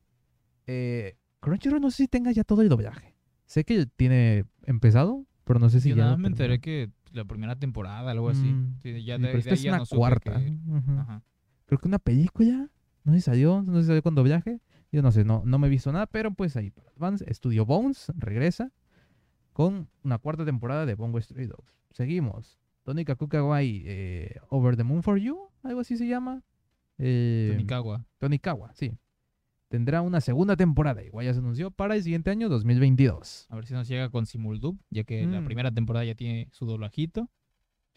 Eh, 0.66 1.16
Crunchyroll 1.40 1.80
no 1.80 1.90
sé 1.90 1.98
si 2.04 2.08
tenga 2.08 2.32
ya 2.32 2.42
todo 2.42 2.62
el 2.62 2.68
doblaje. 2.68 3.14
Sé 3.46 3.64
que 3.64 3.86
tiene 3.86 4.44
empezado, 4.64 5.26
pero 5.44 5.58
no 5.60 5.68
sé 5.70 5.80
si 5.80 5.90
Yo 5.90 5.96
ya 5.96 6.04
nada 6.04 6.16
me 6.16 6.28
enteré 6.28 6.60
que 6.60 6.90
la 7.12 7.24
primera 7.24 7.54
temporada, 7.56 8.10
algo 8.10 8.30
así. 8.30 8.44
Mm, 8.46 8.76
Sí, 8.82 9.04
ya 9.04 9.18
de, 9.18 9.26
pero 9.28 9.38
esta 9.38 9.54
es 9.54 9.64
una 9.64 9.78
no 9.78 9.86
cuarta. 9.86 10.40
que- 10.40 10.50
Ujú. 10.50 10.98
Ajá. 10.98 11.22
Creo 11.66 11.78
que 11.78 11.88
una 11.88 11.98
película. 11.98 12.68
No 13.04 13.12
sé 13.12 13.18
si 13.20 13.24
salió, 13.24 13.62
no 13.62 13.74
sé 13.76 13.80
si 13.82 13.86
salió 13.88 14.02
con 14.02 14.14
doblaje. 14.14 14.60
Yo 14.92 15.02
no 15.02 15.12
sé, 15.12 15.24
no, 15.24 15.42
no 15.44 15.58
me 15.58 15.66
he 15.66 15.70
visto 15.70 15.92
nada, 15.92 16.06
pero 16.06 16.32
pues 16.32 16.56
ahí 16.56 16.70
para 16.70 16.90
Advance, 16.90 17.24
Studio 17.34 17.66
Bones 17.66 18.10
regresa 18.16 18.72
con 19.52 19.88
una 20.02 20.18
cuarta 20.18 20.44
temporada 20.44 20.86
de 20.86 20.94
Bongo 20.94 21.20
Stray 21.20 21.46
Dogs. 21.46 21.74
Seguimos. 21.90 22.58
Tony 22.84 23.04
Kakukawai, 23.04 23.82
eh, 23.86 24.36
Over 24.48 24.76
the 24.76 24.84
Moon 24.84 25.02
for 25.02 25.18
You, 25.18 25.38
algo 25.62 25.80
así 25.80 25.96
se 25.96 26.06
llama. 26.06 26.42
Eh, 26.96 27.48
Tonikawa. 27.52 28.04
Tonikawa, 28.18 28.72
sí. 28.74 28.92
Tendrá 29.68 30.00
una 30.00 30.22
segunda 30.22 30.56
temporada, 30.56 31.02
igual 31.02 31.26
ya 31.26 31.34
se 31.34 31.40
anunció, 31.40 31.70
para 31.70 31.94
el 31.96 32.02
siguiente 32.02 32.30
año 32.30 32.48
2022. 32.48 33.46
A 33.50 33.56
ver 33.56 33.66
si 33.66 33.74
nos 33.74 33.86
llega 33.86 34.08
con 34.08 34.24
Simuldub, 34.24 34.78
ya 34.88 35.04
que 35.04 35.26
la 35.26 35.42
Mm. 35.42 35.44
primera 35.44 35.70
temporada 35.70 36.06
ya 36.06 36.14
tiene 36.14 36.48
su 36.52 36.64
doblajito. 36.64 37.28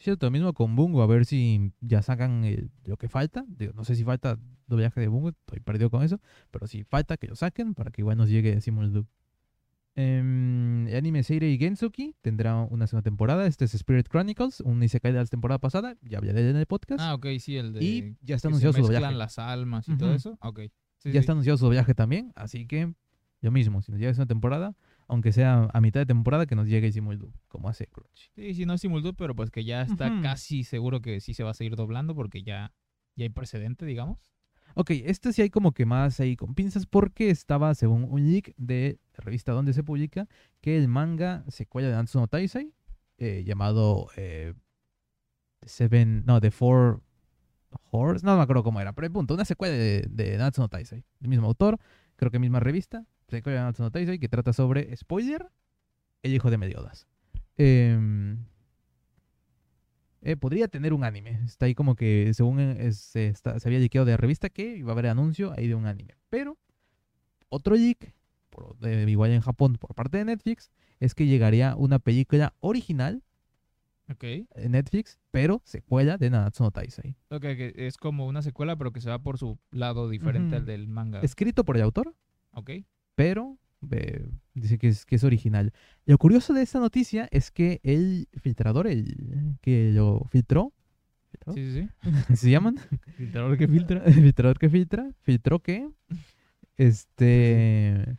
Cierto, 0.01 0.25
lo 0.25 0.31
mismo 0.31 0.53
con 0.53 0.75
Bungo, 0.75 1.03
a 1.03 1.07
ver 1.07 1.25
si 1.25 1.71
ya 1.80 2.01
sacan 2.01 2.44
el- 2.44 2.71
lo 2.86 2.98
que 2.98 3.07
falta. 3.07 3.45
Digo, 3.48 3.71
no 3.74 3.83
sé 3.86 3.95
si 3.95 4.03
falta 4.03 4.39
doblaje 4.68 5.00
de 5.00 5.07
Bungo, 5.07 5.30
estoy 5.30 5.59
perdido 5.59 5.89
con 5.92 6.01
eso, 6.03 6.19
pero 6.50 6.65
si 6.68 6.83
falta 6.83 7.18
que 7.18 7.27
lo 7.27 7.36
saquen 7.36 7.75
para 7.75 7.92
que 7.92 8.01
igual 8.01 8.18
nos 8.18 8.27
llegue 8.30 8.59
Simuldub. 8.62 9.06
Em, 9.94 10.88
el 10.88 10.95
anime 10.95 11.21
Seirei 11.21 11.57
Gensuki 11.57 12.15
tendrá 12.21 12.56
una 12.62 12.88
segunda 12.88 13.03
temporada. 13.03 13.45
Este 13.45 13.65
es 13.65 13.74
Spirit 13.75 14.07
Chronicles, 14.07 14.62
un 14.62 14.81
isekai 14.81 15.12
de 15.12 15.19
la 15.19 15.25
temporada 15.25 15.59
pasada, 15.59 15.98
ya 16.01 16.18
hablé 16.19 16.31
en 16.50 16.56
el 16.56 16.65
podcast. 16.65 17.01
Ah, 17.01 17.13
ok, 17.13 17.27
sí, 17.39 17.57
el 17.57 17.74
de. 17.74 17.83
y 17.83 18.15
ya 18.21 18.36
está 18.38 18.48
que 18.48 18.56
se 18.56 18.68
anunciado 18.68 18.74
su 18.74 18.81
doblaje. 18.94 19.15
las 19.15 19.38
almas 19.38 19.88
y 19.89 19.98
todo 19.98 20.13
eso. 20.13 20.38
Ok. 20.42 20.59
Sí, 21.00 21.09
ya 21.09 21.12
sí. 21.12 21.18
está 21.18 21.33
anunciado 21.33 21.57
su 21.57 21.65
doblaje 21.65 21.94
también, 21.94 22.31
así 22.36 22.65
que 22.68 22.94
lo 23.42 23.51
mismo, 23.51 23.81
si 23.81 23.92
nos 23.92 24.00
llega 24.00 24.13
una 24.13 24.25
temporada, 24.27 24.75
aunque 25.11 25.33
sea 25.33 25.69
a 25.73 25.81
mitad 25.81 25.99
de 25.99 26.05
temporada, 26.05 26.45
que 26.45 26.55
nos 26.55 26.69
llegue 26.69 26.87
el 26.87 26.93
Simuldub, 26.93 27.33
como 27.49 27.67
hace 27.67 27.85
Crunchy. 27.85 28.29
Sí, 28.33 28.53
sí, 28.53 28.65
no 28.65 28.75
es 28.75 28.79
Simuldub, 28.79 29.13
pero 29.17 29.35
pues 29.35 29.51
que 29.51 29.65
ya 29.65 29.81
está 29.81 30.09
casi 30.21 30.63
seguro 30.63 31.01
que 31.01 31.19
sí 31.19 31.33
se 31.33 31.43
va 31.43 31.51
a 31.51 31.53
seguir 31.53 31.75
doblando 31.75 32.15
porque 32.15 32.43
ya, 32.43 32.71
ya 33.17 33.23
hay 33.25 33.29
precedente, 33.29 33.85
digamos. 33.85 34.19
Ok, 34.73 34.91
este 34.91 35.33
sí 35.33 35.41
hay 35.41 35.49
como 35.49 35.73
que 35.73 35.85
más 35.85 36.21
ahí 36.21 36.37
con 36.37 36.55
pinzas 36.55 36.85
porque 36.85 37.29
estaba, 37.29 37.75
según 37.75 38.05
un 38.05 38.25
leak 38.25 38.53
de 38.55 38.99
la 39.17 39.25
revista 39.25 39.51
donde 39.51 39.73
se 39.73 39.83
publica, 39.83 40.29
que 40.61 40.77
el 40.77 40.87
manga 40.87 41.43
secuela 41.49 41.89
de 41.89 41.95
Natsu 41.95 42.17
no 42.17 42.29
Taisai, 42.29 42.71
eh, 43.17 43.43
llamado 43.45 44.07
eh, 44.15 44.53
Seven, 45.63 46.23
no, 46.25 46.39
The 46.39 46.51
Four 46.51 47.03
Horse, 47.91 48.25
no 48.25 48.37
me 48.37 48.43
acuerdo 48.43 48.63
cómo 48.63 48.79
era, 48.79 48.93
pero 48.93 49.07
el 49.07 49.11
punto, 49.11 49.33
una 49.33 49.43
secuela 49.43 49.75
de, 49.75 50.07
de 50.09 50.37
Natsu 50.37 50.61
no 50.61 50.69
Taisai, 50.69 51.03
el 51.19 51.27
mismo 51.27 51.47
autor, 51.47 51.79
creo 52.15 52.31
que 52.31 52.39
misma 52.39 52.61
revista, 52.61 53.05
que 53.39 54.27
trata 54.29 54.53
sobre, 54.53 54.95
spoiler, 54.97 55.47
el 56.23 56.33
hijo 56.33 56.51
de 56.51 56.57
Meliodas. 56.57 57.07
Em, 57.57 58.37
eh, 60.21 60.35
podría 60.35 60.67
tener 60.67 60.93
un 60.93 61.03
anime. 61.03 61.39
Está 61.45 61.65
ahí 61.65 61.73
como 61.75 61.95
que, 61.95 62.31
según 62.33 62.59
eh, 62.59 62.87
es- 62.87 62.97
se, 62.97 63.27
está- 63.27 63.59
se 63.59 63.67
había 63.69 63.79
liqueado 63.79 64.05
de 64.05 64.11
la 64.11 64.17
revista, 64.17 64.49
que 64.49 64.77
iba 64.77 64.91
a 64.91 64.93
haber 64.93 65.07
anuncio 65.07 65.51
ahí 65.57 65.67
de 65.67 65.75
un 65.75 65.85
anime. 65.87 66.15
Pero, 66.29 66.57
otro 67.49 67.75
leak, 67.75 68.13
por- 68.49 68.77
de- 68.79 69.09
igual 69.09 69.31
en 69.31 69.41
Japón 69.41 69.77
por 69.79 69.95
parte 69.95 70.17
de 70.17 70.25
Netflix, 70.25 70.69
es 70.99 71.15
que 71.15 71.25
llegaría 71.25 71.75
una 71.75 71.99
película 71.99 72.53
original 72.59 73.23
Ok. 74.09 74.23
en 74.23 74.71
Netflix, 74.73 75.19
pero 75.31 75.61
secuela 75.63 76.17
de 76.17 76.29
Nanatsu 76.29 76.63
no 76.63 76.71
Taisai. 76.71 77.15
Ok, 77.29 77.41
que 77.41 77.73
es 77.75 77.97
como 77.97 78.27
una 78.27 78.41
secuela, 78.41 78.75
pero 78.75 78.91
que 78.91 79.01
se 79.01 79.09
va 79.09 79.19
por 79.19 79.37
su 79.37 79.57
lado 79.71 80.09
diferente 80.09 80.57
al 80.57 80.65
del 80.65 80.88
manga. 80.88 81.21
Escrito 81.21 81.63
por 81.63 81.77
el 81.77 81.83
autor, 81.83 82.13
Ok. 82.53 82.71
Pero 83.15 83.58
eh, 83.91 84.25
dice 84.53 84.77
que 84.77 84.89
es, 84.89 85.06
que 85.06 85.15
es 85.15 85.24
original. 85.24 85.74
Lo 86.06 86.18
curioso 86.18 86.53
de 86.53 86.62
esta 86.62 86.80
noticia 86.80 87.27
es 87.32 87.51
que 87.51 87.80
el 87.84 88.27
filtrador, 88.39 88.88
el 88.88 89.58
que 89.62 89.91
lo 89.91 90.27
filtró, 90.30 90.74
¿filtró? 91.32 91.53
Sí, 91.53 91.72
sí, 91.72 91.82
sí. 91.82 92.10
¿Así 92.30 92.36
se 92.48 92.51
llaman? 92.51 92.77
Filtrador 93.18 93.58
que 93.58 93.68
filtra. 93.68 94.03
el 94.06 94.13
filtrador 94.22 94.60
que 94.60 94.70
filtra, 94.70 95.12
filtró 95.22 95.60
que 95.60 95.89
este 96.77 98.18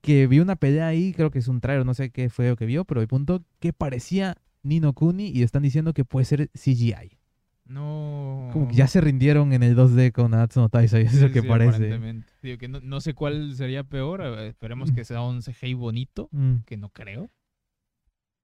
que 0.00 0.26
vio 0.26 0.42
una 0.42 0.56
pelea 0.56 0.88
ahí, 0.88 1.12
creo 1.12 1.30
que 1.30 1.38
es 1.38 1.46
un 1.46 1.60
trailer, 1.60 1.86
no 1.86 1.94
sé 1.94 2.10
qué 2.10 2.28
fue 2.28 2.48
lo 2.48 2.56
que 2.56 2.66
vio, 2.66 2.84
pero 2.84 3.00
el 3.00 3.06
punto 3.06 3.44
que 3.60 3.72
parecía 3.72 4.36
Nino 4.64 4.92
Kuni 4.94 5.28
y 5.28 5.42
están 5.44 5.62
diciendo 5.62 5.94
que 5.94 6.04
puede 6.04 6.24
ser 6.24 6.50
CGI. 6.50 7.18
No. 7.64 8.50
Como 8.52 8.68
que 8.68 8.74
ya 8.74 8.86
se 8.86 9.00
rindieron 9.00 9.52
en 9.52 9.62
el 9.62 9.76
2D 9.76 10.12
con 10.12 10.32
Natsu 10.32 10.60
no 10.60 10.68
Taisai, 10.68 11.02
es 11.04 11.12
Sí, 11.12 11.20
lo 11.20 11.30
que 11.30 11.40
sí, 11.42 11.46
parece. 11.48 12.22
Digo 12.42 12.58
que 12.58 12.68
no, 12.68 12.80
no 12.80 13.00
sé 13.00 13.14
cuál 13.14 13.54
sería 13.54 13.84
peor. 13.84 14.20
Esperemos 14.40 14.90
que 14.92 15.04
sea 15.04 15.22
un 15.22 15.42
CGI 15.42 15.74
bonito, 15.74 16.28
Mm. 16.32 16.56
que 16.66 16.76
no 16.76 16.88
creo. 16.90 17.30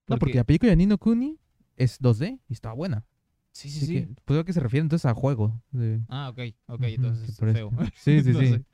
No, 0.07 0.19
porque 0.19 0.35
la 0.37 0.45
película 0.45 0.71
de 0.71 0.77
Nino 0.77 0.97
Kuni 0.99 1.39
es 1.77 1.99
2D 2.01 2.41
y 2.49 2.53
está 2.53 2.73
buena. 2.73 3.05
Sí, 3.53 3.69
sí, 3.69 3.79
Así 3.79 3.87
sí. 3.87 3.95
que, 4.07 4.23
pues 4.25 4.41
a 4.41 4.45
que 4.45 4.53
se 4.53 4.61
refiere 4.61 4.83
entonces 4.83 5.05
a 5.07 5.15
juego. 5.15 5.61
de- 5.73 6.01
Ah, 6.09 6.29
ok, 6.31 6.55
ok, 6.69 6.83
entonces 6.85 7.25
que 7.37 7.51
es 7.51 7.57
feo. 7.57 7.71
Sí, 7.97 8.23
sí, 8.23 8.33
sí. 8.35 8.65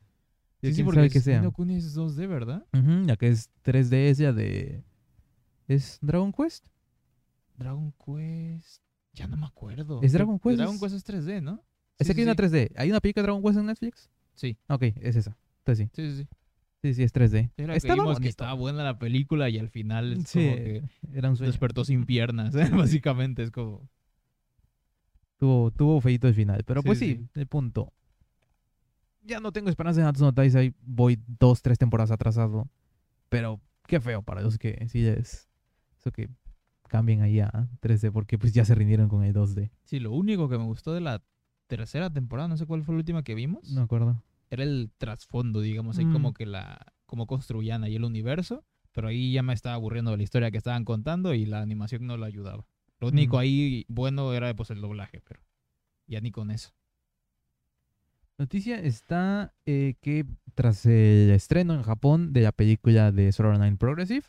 Sí, 0.61 0.73
sí, 0.75 0.83
porque 0.85 1.07
es- 1.07 1.25
sea. 1.25 1.39
Ni 1.41 1.45
no 1.47 1.53
Kuni 1.53 1.77
es 1.77 1.95
2D, 1.97 2.27
¿verdad? 2.29 2.65
Ujú, 2.73 3.07
ya 3.07 3.17
que 3.17 3.29
es 3.29 3.51
3D 3.63 4.11
es 4.11 4.19
ya 4.19 4.33
de... 4.33 4.85
¿Es 5.69 5.99
Dragon 6.03 6.33
Quest? 6.33 6.67
Dragon 7.57 7.93
Quest. 8.05 8.83
Ya 9.15 9.27
no 9.27 9.37
me 9.37 9.47
acuerdo. 9.47 10.01
Es 10.03 10.13
Dragon 10.13 10.39
Quest, 10.39 10.57
Dragon 10.59 10.75
es- 10.75 10.81
Quest 10.81 10.95
es 10.97 11.05
3D, 11.05 11.41
¿no? 11.41 11.63
Sí, 12.01 12.05
que 12.07 12.11
hay 12.13 12.17
sí, 12.17 12.23
una 12.23 12.33
sí. 12.33 12.37
3D. 12.39 12.73
¿Hay 12.77 12.91
una 12.91 13.01
película 13.01 13.23
de 13.23 13.27
Dragon 13.27 13.43
Quest 13.43 13.59
en 13.59 13.67
Netflix? 13.67 14.11
Sí. 14.35 14.57
Ok, 14.69 14.83
es 15.01 15.17
esa. 15.17 15.37
Entonces 15.59 15.89
sí. 15.95 16.03
Sí, 16.03 16.11
sí, 16.11 16.17
sí. 16.23 16.29
Sí, 16.83 16.95
sí, 16.95 17.03
es 17.03 17.13
3D. 17.15 17.51
Era 17.57 17.79
que 17.79 17.93
vimos 17.95 18.21
que 18.21 18.29
estaba 18.29 18.53
buena 18.53 18.83
la 18.85 18.99
película 18.99 19.49
y 19.49 19.59
al 19.59 19.71
final 19.71 20.13
es 20.13 20.29
Sí, 20.29 20.41
como 20.45 20.57
que 20.57 20.83
Era 21.15 21.31
un 21.31 21.37
sueño. 21.37 21.51
despertó 21.51 21.85
sin 21.85 22.05
piernas, 22.05 22.55
¿eh? 22.57 22.69
básicamente. 22.75 23.43
Es 23.43 23.51
como... 23.51 23.89
Tuvo, 25.39 25.71
tuvo 25.71 26.01
feito 26.01 26.29
el 26.29 26.35
final. 26.35 26.63
Pero 26.65 26.83
pues 26.83 26.99
sí, 26.99 27.27
el 27.35 27.47
punto. 27.47 27.93
Ya 29.23 29.41
no 29.41 29.53
tengo 29.53 29.71
esperanza 29.71 30.01
en 30.01 30.07
Natsu 30.07 30.25
no 30.25 30.35
Taisai. 30.35 30.75
Voy 30.83 31.19
dos, 31.27 31.63
tres 31.63 31.79
temporadas 31.79 32.11
atrasado. 32.11 32.69
Pero 33.31 33.61
qué 33.87 34.01
feo 34.01 34.23
para 34.23 34.43
los 34.43 34.59
que 34.59 34.87
sí 34.89 35.07
es... 35.07 35.49
Eso 35.99 36.13
que 36.13 36.29
cambien 36.89 37.23
ahí 37.23 37.41
a 37.41 37.69
3D 37.81 38.11
porque 38.13 38.39
pues 38.39 38.53
ya 38.53 38.65
se 38.65 38.75
rindieron 38.75 39.09
con 39.09 39.25
el 39.25 39.33
2D. 39.35 39.71
Sí, 39.85 40.01
lo 40.01 40.13
único 40.13 40.49
que 40.49 40.59
me 40.59 40.65
gustó 40.65 40.93
de 40.95 41.01
la 41.01 41.23
tercera 41.67 42.11
temporada, 42.13 42.49
no 42.49 42.57
sé 42.57 42.67
cuál 42.67 42.83
fue 42.85 42.95
la 42.95 42.99
última 42.99 43.23
que 43.23 43.35
vimos, 43.35 43.71
No 43.73 43.83
acuerdo. 43.83 44.23
era 44.51 44.63
el 44.63 44.91
trasfondo, 44.99 45.61
digamos, 45.61 45.99
ahí 45.99 46.05
Mm. 46.07 46.13
como 46.13 46.35
que 46.35 46.47
la, 46.47 46.79
cómo 47.07 47.27
construían 47.27 47.83
ahí 47.85 47.97
el 47.97 48.05
universo, 48.05 48.65
pero 48.93 49.09
ahí 49.09 49.33
ya 49.33 49.43
me 49.43 49.53
estaba 49.55 49.75
aburriendo 49.75 50.11
de 50.13 50.19
la 50.19 50.23
historia 50.23 50.51
que 50.51 50.59
estaban 50.59 50.85
contando 50.85 51.35
y 51.35 51.47
la 51.47 51.61
animación 51.63 52.07
no 52.07 52.17
lo 52.17 52.25
ayudaba. 52.27 52.67
Lo 53.01 53.09
único 53.09 53.37
Mm. 53.37 53.41
ahí 53.41 53.85
bueno 53.89 54.33
era 54.35 54.55
pues 54.55 54.71
el 54.71 54.81
doblaje, 54.81 55.21
pero 55.27 55.41
ya 56.07 56.21
ni 56.21 56.31
con 56.31 56.51
eso. 56.51 56.71
Noticia 58.37 58.81
está 58.81 59.55
eh, 59.65 59.95
que 60.01 60.27
tras 60.55 60.85
el 60.87 61.31
estreno 61.31 61.75
en 61.75 61.83
Japón 61.83 62.33
de 62.33 62.41
la 62.43 62.53
película 62.53 63.13
de 63.13 63.31
Sword 63.31 63.51
Art 63.51 63.57
Online 63.61 63.77
Progressive, 63.77 64.25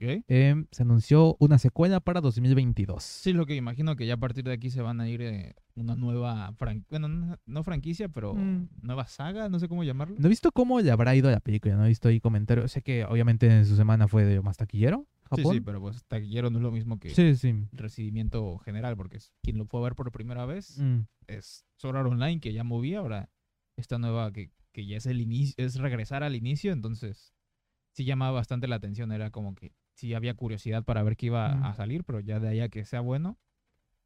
Eh, 0.00 0.64
se 0.70 0.82
anunció 0.82 1.36
una 1.40 1.58
secuela 1.58 2.00
para 2.00 2.20
2022. 2.20 3.02
Sí, 3.02 3.32
lo 3.32 3.46
que 3.46 3.56
imagino 3.56 3.96
que 3.96 4.06
ya 4.06 4.14
a 4.14 4.18
partir 4.18 4.44
de 4.44 4.52
aquí 4.52 4.70
se 4.70 4.80
van 4.82 5.00
a 5.00 5.08
ir 5.08 5.22
eh, 5.22 5.54
una 5.74 5.96
nueva 5.96 6.52
franquicia, 6.56 6.86
bueno, 6.90 7.08
no, 7.08 7.36
no 7.46 7.62
franquicia, 7.64 8.08
pero 8.08 8.34
Mm. 8.34 8.68
nueva 8.82 9.06
saga, 9.06 9.48
no 9.48 9.58
sé 9.58 9.68
cómo 9.68 9.84
llamarlo. 9.84 10.16
No 10.18 10.26
he 10.26 10.28
visto 10.28 10.52
cómo 10.52 10.80
le 10.80 10.90
habrá 10.90 11.16
ido 11.16 11.28
a 11.28 11.32
la 11.32 11.40
película, 11.40 11.74
no 11.76 11.84
he 11.84 11.88
visto 11.88 12.08
ahí 12.08 12.20
comentarios. 12.20 12.70
Sé 12.72 12.82
que 12.82 13.04
obviamente 13.04 13.46
en 13.46 13.64
su 13.66 13.76
semana 13.76 14.06
fue 14.08 14.24
de 14.24 14.40
más 14.40 14.56
taquillero, 14.56 15.06
Sí, 15.34 15.42
Japón. 15.42 15.54
sí, 15.56 15.60
pero 15.60 15.80
pues 15.80 16.04
taquillero 16.04 16.50
no 16.50 16.58
es 16.58 16.62
lo 16.62 16.70
mismo 16.70 16.98
que 16.98 17.14
sí, 17.14 17.34
sí. 17.36 17.66
recibimiento 17.72 18.58
general, 18.58 18.96
porque 18.96 19.16
es- 19.18 19.32
quien 19.42 19.58
lo 19.58 19.66
a 19.70 19.80
ver 19.82 19.94
por 19.94 20.10
primera 20.12 20.46
vez 20.46 20.78
Mm. 20.78 21.00
es 21.26 21.64
Sword 21.76 21.96
Art 21.96 22.08
Online, 22.08 22.40
que 22.40 22.52
ya 22.52 22.64
movía, 22.64 22.98
ahora 23.00 23.30
esta 23.76 23.98
nueva 23.98 24.32
que, 24.32 24.50
que 24.72 24.86
ya 24.86 24.96
es 24.96 25.06
el 25.06 25.20
inicio, 25.20 25.54
es 25.64 25.76
regresar 25.76 26.22
al 26.22 26.34
inicio, 26.36 26.72
entonces 26.72 27.34
sí 27.92 28.04
llamaba 28.04 28.32
bastante 28.32 28.68
la 28.68 28.76
atención, 28.76 29.10
era 29.12 29.30
como 29.30 29.54
que 29.54 29.72
sí 29.98 30.14
había 30.14 30.34
curiosidad 30.34 30.84
para 30.84 31.02
ver 31.02 31.16
qué 31.16 31.26
iba 31.26 31.56
Mm. 31.56 31.64
a 31.64 31.74
salir, 31.74 32.04
pero 32.04 32.20
ya 32.20 32.38
de 32.38 32.48
ahí 32.48 32.60
a 32.60 32.68
que 32.68 32.84
sea 32.84 33.00
bueno, 33.00 33.36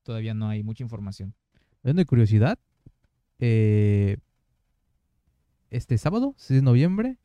todavía 0.04 0.32
no 0.32 0.48
hay 0.48 0.62
mucha 0.62 0.82
información. 0.82 1.34
Hablando 1.82 2.00
de 2.00 2.06
curiosidad, 2.06 2.58
eh, 3.38 4.16
este 5.70 5.98
sábado, 5.98 6.34
6 6.38 6.60
de 6.60 6.62
noviembre, 6.64 7.18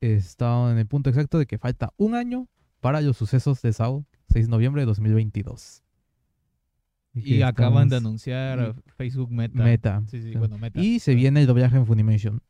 está 0.00 0.70
en 0.70 0.78
el 0.78 0.86
punto 0.86 1.10
exacto 1.10 1.38
de 1.40 1.46
que 1.46 1.58
falta 1.58 1.92
un 1.96 2.14
año 2.14 2.48
para 2.80 3.00
los 3.00 3.16
sucesos 3.16 3.60
de 3.62 3.72
SAO, 3.72 4.06
6 4.28 4.46
de 4.46 4.50
noviembre 4.50 4.82
de 4.82 4.86
2022. 4.86 5.82
Y 7.14 7.42
acaban 7.42 7.88
de 7.88 7.96
anunciar 7.96 8.76
Facebook 8.96 9.32
Meta. 9.32 9.64
Meta. 9.64 10.02
Sí, 10.06 10.22
sí, 10.22 10.34
bueno, 10.36 10.56
Meta. 10.56 10.80
Y 10.80 11.00
se 11.00 11.16
viene 11.16 11.40
el 11.40 11.46
doblaje 11.48 11.76
en 11.76 11.84
Funimation. 11.84 12.40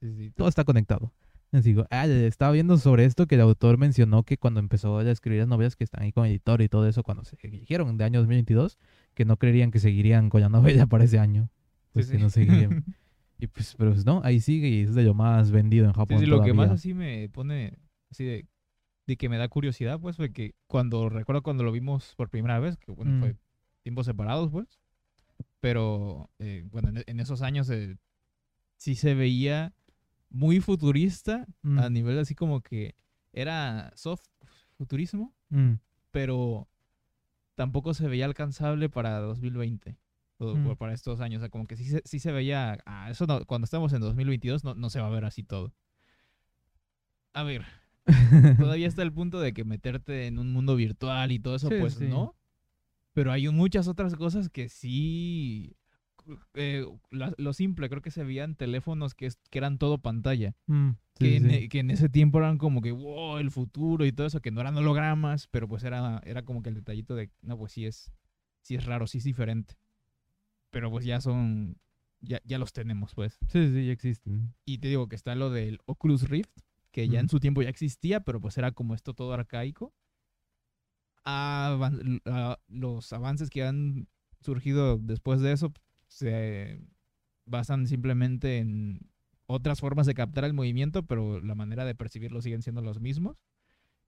Sí, 0.00 0.12
sí. 0.16 0.30
Todo 0.32 0.48
está 0.48 0.64
conectado. 0.64 1.12
Les 1.52 1.64
digo, 1.64 1.86
ah, 1.90 2.06
estaba 2.06 2.52
viendo 2.52 2.76
sobre 2.76 3.04
esto 3.04 3.26
que 3.26 3.36
el 3.36 3.40
autor 3.40 3.78
mencionó 3.78 4.24
que 4.24 4.36
cuando 4.36 4.60
empezó 4.60 4.98
a 4.98 5.10
escribir 5.10 5.40
las 5.40 5.48
novelas 5.48 5.76
que 5.76 5.84
están 5.84 6.02
ahí 6.02 6.12
con 6.12 6.26
editor 6.26 6.60
y 6.60 6.68
todo 6.68 6.86
eso, 6.88 7.02
cuando 7.02 7.24
se 7.24 7.36
dijeron 7.48 7.96
de 7.96 8.04
año 8.04 8.18
2022, 8.20 8.78
que 9.14 9.24
no 9.24 9.36
creerían 9.36 9.70
que 9.70 9.78
seguirían 9.78 10.28
con 10.28 10.40
la 10.40 10.48
novela 10.48 10.86
para 10.86 11.04
ese 11.04 11.18
año. 11.18 11.48
Pues 11.92 12.06
Sí, 12.06 12.12
que 12.12 12.18
sí. 12.18 12.24
no 12.24 12.30
seguirían. 12.30 12.84
Y 13.38 13.48
pues, 13.48 13.74
pero 13.76 13.92
pues, 13.92 14.06
no, 14.06 14.22
ahí 14.24 14.40
sigue 14.40 14.66
y 14.68 14.80
es 14.80 14.94
de 14.94 15.02
lo 15.02 15.12
más 15.12 15.50
vendido 15.50 15.84
en 15.84 15.92
Sí, 15.92 15.96
Japón. 15.98 16.18
sí, 16.20 16.24
lo 16.26 16.40
que 16.42 16.54
más 16.54 16.70
así 16.70 16.94
me 16.94 17.28
pone, 17.28 17.76
así 18.10 18.24
de, 18.24 18.46
de 19.06 19.16
que 19.18 19.28
me 19.28 19.36
da 19.36 19.46
curiosidad, 19.48 20.00
pues, 20.00 20.16
fue 20.16 20.32
que 20.32 20.54
cuando, 20.66 21.10
recuerdo 21.10 21.42
cuando 21.42 21.62
lo 21.62 21.70
vimos 21.70 22.14
por 22.16 22.30
primera 22.30 22.58
vez, 22.60 22.78
que 22.78 22.90
bueno, 22.92 23.12
Mm. 23.12 23.20
fue 23.20 23.36
tiempos 23.82 24.06
separados, 24.06 24.50
pues, 24.50 24.80
pero, 25.60 26.30
eh, 26.38 26.66
bueno, 26.70 26.88
en, 26.88 27.04
en 27.06 27.20
esos 27.20 27.42
años 27.42 27.68
eh, 27.68 27.98
sí 28.78 28.94
se 28.94 29.14
veía 29.14 29.74
muy 30.30 30.60
futurista, 30.60 31.46
Mm. 31.62 31.78
a 31.78 31.90
nivel 31.90 32.18
así 32.18 32.34
como 32.34 32.60
que 32.62 32.94
era 33.32 33.92
soft 33.96 34.24
futurismo, 34.76 35.34
Mm, 35.50 35.74
pero 36.10 36.68
tampoco 37.54 37.94
se 37.94 38.08
veía 38.08 38.24
alcanzable 38.26 38.88
para 38.88 39.18
2020. 39.20 39.96
o- 40.38 40.54
Mm. 40.54 40.76
para 40.76 40.92
estos 40.92 41.22
años, 41.22 41.38
o 41.38 41.42
sea, 41.44 41.48
como 41.48 41.66
que 41.66 41.76
sí 41.78 41.84
se, 41.86 42.02
sí 42.04 42.18
se 42.18 42.30
veía, 42.30 42.76
ah, 42.84 43.08
eso 43.10 43.26
no- 43.26 43.46
cuando 43.46 43.64
estamos 43.64 43.90
en 43.94 44.02
2022 44.02 44.64
no, 44.64 44.74
no 44.74 44.90
se 44.90 45.00
va 45.00 45.06
a 45.06 45.10
ver 45.10 45.24
así 45.24 45.42
todo. 45.42 45.72
A 47.32 47.42
ver, 47.42 47.64
todavía 48.74 48.86
está 48.86 49.02
el 49.02 49.12
punto 49.14 49.40
de 49.40 49.54
que 49.54 49.64
meterte 49.64 50.26
en 50.26 50.38
un 50.38 50.52
mundo 50.52 50.76
virtual 50.76 51.32
y 51.32 51.38
todo 51.38 51.56
eso, 51.56 51.68
Sí, 51.70 51.76
pues 51.80 51.94
sí. 51.94 52.06
no. 52.08 52.34
Pero 53.14 53.32
hay 53.32 53.48
muchas 53.48 53.88
otras 53.88 54.14
cosas 54.14 54.50
que 54.50 54.68
sí. 54.68 55.74
Eh, 56.54 56.84
la- 57.10 57.34
lo 57.38 57.52
simple, 57.52 57.88
creo 57.88 58.02
que 58.02 58.10
se 58.10 58.24
veían 58.24 58.54
teléfonos 58.56 59.14
que, 59.14 59.30
eran 59.52 59.78
todo 59.78 59.98
pantalla. 59.98 60.54
mm, 60.66 60.90
sí, 60.90 60.96
Que, 61.18 61.28
sí, 61.30 61.36
en, 61.36 61.50
sí. 61.50 61.56
e- 61.56 61.68
que 61.68 61.78
en 61.80 61.90
ese 61.90 62.08
tiempo 62.08 62.38
eran 62.38 62.58
como 62.58 62.80
que, 62.82 62.92
wow, 62.92 63.38
el 63.38 63.50
futuro 63.50 64.04
y 64.04 64.12
todo 64.12 64.26
eso, 64.26 64.40
que 64.40 64.50
no 64.50 64.60
eran 64.60 64.76
hologramas, 64.76 65.46
pero 65.48 65.68
pues 65.68 65.84
era, 65.84 66.20
era 66.24 66.42
como 66.44 66.62
que 66.62 66.68
el 66.70 66.74
detallito 66.74 67.14
de, 67.14 67.30
no, 67.42 67.56
pues 67.58 67.72
sí 67.72 67.86
es, 67.86 68.12
sí 68.62 68.74
es 68.74 68.84
raro, 68.84 69.06
sí 69.06 69.18
es 69.18 69.24
diferente. 69.24 69.76
Pero 70.70 70.90
pues 70.90 71.04
ya 71.04 71.20
son, 71.20 71.76
ya, 72.20 72.40
ya 72.44 72.58
los 72.58 72.72
tenemos, 72.72 73.14
pues. 73.14 73.38
Sí, 73.48 73.68
sí, 73.72 73.86
ya 73.86 73.92
existen. 73.92 74.52
Y 74.64 74.78
te 74.78 74.88
digo 74.88 75.08
que 75.08 75.16
está 75.16 75.34
lo 75.34 75.50
del 75.50 75.78
Oculus 75.86 76.28
Rift, 76.28 76.50
que 76.90 77.08
ya 77.08 77.20
en 77.20 77.28
su 77.28 77.40
tiempo 77.40 77.62
ya 77.62 77.68
existía, 77.68 78.20
pero 78.20 78.40
pues 78.40 78.56
era 78.58 78.72
como 78.72 78.94
esto 78.94 79.14
todo 79.14 79.32
arcaico. 79.32 79.94
Avan- 81.24 82.20
a- 82.26 82.58
los 82.68 83.12
avances 83.12 83.50
que 83.50 83.64
han 83.64 84.08
surgido 84.40 84.98
después 84.98 85.40
de 85.40 85.52
eso 85.52 85.72
se 86.06 86.80
basan 87.44 87.86
simplemente 87.86 88.58
en 88.58 89.00
otras 89.46 89.80
formas 89.80 90.06
de 90.06 90.14
captar 90.14 90.44
el 90.44 90.54
movimiento, 90.54 91.04
pero 91.04 91.40
la 91.40 91.54
manera 91.54 91.84
de 91.84 91.94
percibirlo 91.94 92.40
siguen 92.40 92.62
siendo 92.62 92.82
los 92.82 93.00
mismos. 93.00 93.36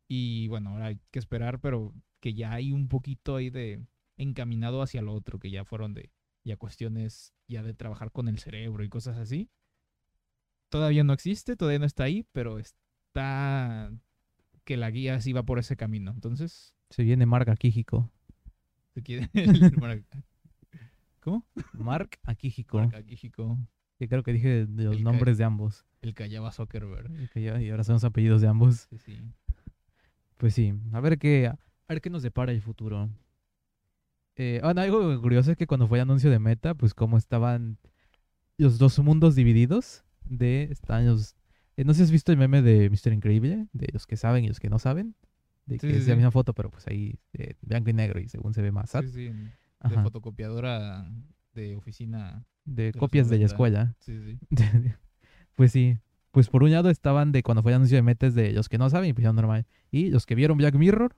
Y 0.08 0.48
bueno, 0.48 0.70
ahora 0.70 0.86
hay 0.86 1.00
que 1.10 1.18
esperar, 1.18 1.60
pero 1.60 1.94
que 2.20 2.34
ya 2.34 2.52
hay 2.52 2.72
un 2.72 2.88
poquito 2.88 3.36
ahí 3.36 3.50
de 3.50 3.80
encaminado 4.16 4.82
hacia 4.82 5.02
lo 5.02 5.14
otro, 5.14 5.38
que 5.38 5.50
ya 5.50 5.64
fueron 5.64 5.94
de 5.94 6.10
ya 6.44 6.56
cuestiones 6.56 7.34
ya 7.46 7.62
de 7.62 7.74
trabajar 7.74 8.10
con 8.10 8.26
el 8.28 8.38
cerebro 8.38 8.82
y 8.82 8.88
cosas 8.88 9.18
así 9.18 9.50
todavía 10.68 11.04
no 11.04 11.12
existe, 11.12 11.56
todavía 11.56 11.78
no 11.78 11.86
está 11.86 12.04
ahí, 12.04 12.24
pero 12.32 12.58
está 12.58 13.90
que 14.64 14.76
la 14.76 14.90
guía 14.90 15.20
sí 15.20 15.32
va 15.32 15.42
por 15.42 15.58
ese 15.58 15.76
camino. 15.76 16.10
Entonces, 16.10 16.74
Se 16.90 17.02
viene 17.02 17.26
Mark 17.26 17.50
Akihiko. 17.50 18.10
se 18.94 19.02
quiere 19.02 19.28
Mark- 21.32 21.48
¿Cómo? 21.72 21.84
Mark 21.84 22.10
Akihiko. 22.24 22.78
Mark 22.78 22.94
Akihiko, 22.96 23.58
Que 23.98 24.08
creo 24.08 24.22
que 24.22 24.32
dije 24.32 24.66
de, 24.66 24.84
los 24.84 24.96
El 24.96 25.04
nombres 25.04 25.38
de 25.38 25.44
ambos. 25.44 25.84
el 26.02 26.14
que 26.14 26.22
hallaba 26.24 26.52
Zuckerberg. 26.52 27.30
Que 27.32 27.42
ya- 27.42 27.60
y 27.60 27.70
ahora 27.70 27.84
son 27.84 27.94
los 27.94 28.04
apellidos 28.04 28.40
de 28.40 28.48
ambos. 28.48 28.86
Sí, 28.90 28.98
sí. 28.98 29.18
Pues 30.36 30.54
sí, 30.54 30.72
a 30.92 31.00
ver 31.00 31.18
qué, 31.18 31.48
a 31.48 31.58
ver 31.88 32.00
qué 32.00 32.10
nos 32.10 32.22
depara 32.22 32.52
el 32.52 32.62
futuro. 32.62 33.08
Eh, 34.36 34.60
bueno, 34.62 34.80
algo 34.80 35.20
curioso 35.20 35.50
es 35.50 35.56
que 35.56 35.66
cuando 35.66 35.88
fue 35.88 35.98
el 35.98 36.02
anuncio 36.02 36.30
de 36.30 36.38
Meta, 36.38 36.74
pues 36.74 36.94
como 36.94 37.18
estaban 37.18 37.76
los 38.56 38.78
dos 38.78 38.98
mundos 39.00 39.34
divididos 39.34 40.04
de 40.24 40.64
están 40.70 41.06
los 41.06 41.34
eh, 41.76 41.84
no 41.84 41.92
sé 41.94 41.98
si 41.98 42.02
has 42.04 42.10
visto 42.10 42.32
el 42.32 42.38
meme 42.38 42.60
de 42.60 42.90
Mr. 42.90 43.12
Increíble, 43.12 43.68
de 43.72 43.86
los 43.92 44.06
que 44.06 44.16
saben 44.16 44.44
y 44.44 44.48
los 44.48 44.58
que 44.58 44.68
no 44.68 44.78
saben, 44.80 45.14
de 45.66 45.76
Sí, 45.78 45.86
que 45.86 45.94
sí, 45.94 46.00
es 46.00 46.08
la 46.08 46.16
misma 46.16 46.32
foto, 46.32 46.52
pero 46.52 46.70
pues 46.70 46.86
ahí 46.88 47.18
eh, 47.34 47.54
blanco 47.62 47.90
y 47.90 47.92
negro 47.92 48.18
y 48.20 48.28
según 48.28 48.52
se 48.52 48.62
ve 48.62 48.72
más 48.72 48.90
sad. 48.90 49.02
Sí, 49.04 49.10
sí, 49.28 49.32
en- 49.82 49.90
de 49.90 49.94
Ajá, 49.96 50.02
fotocopiadora 50.04 51.10
de 51.54 51.76
oficina. 51.76 52.44
de 52.64 52.92
copias 52.92 53.28
de 53.28 53.36
la 53.38 53.46
90. 53.46 53.52
escuela. 53.54 53.94
Sí, 54.00 54.18
sí. 54.22 54.38
pues 55.54 55.72
sí, 55.72 55.98
pues 56.30 56.48
por 56.48 56.62
un 56.62 56.70
lado 56.70 56.90
estaban 56.90 57.32
de 57.32 57.42
cuando 57.42 57.62
fue 57.62 57.72
el 57.72 57.76
anuncio 57.76 57.96
de 57.96 58.02
Meta 58.02 58.26
es 58.26 58.34
de 58.34 58.52
los 58.52 58.68
que 58.68 58.78
no 58.78 58.88
saben 58.90 59.10
y 59.10 59.12
pues 59.12 59.24
ya 59.24 59.32
normal. 59.32 59.66
Y 59.90 60.10
los 60.10 60.26
que 60.26 60.34
vieron 60.34 60.58
Black 60.58 60.74
Mirror. 60.74 61.14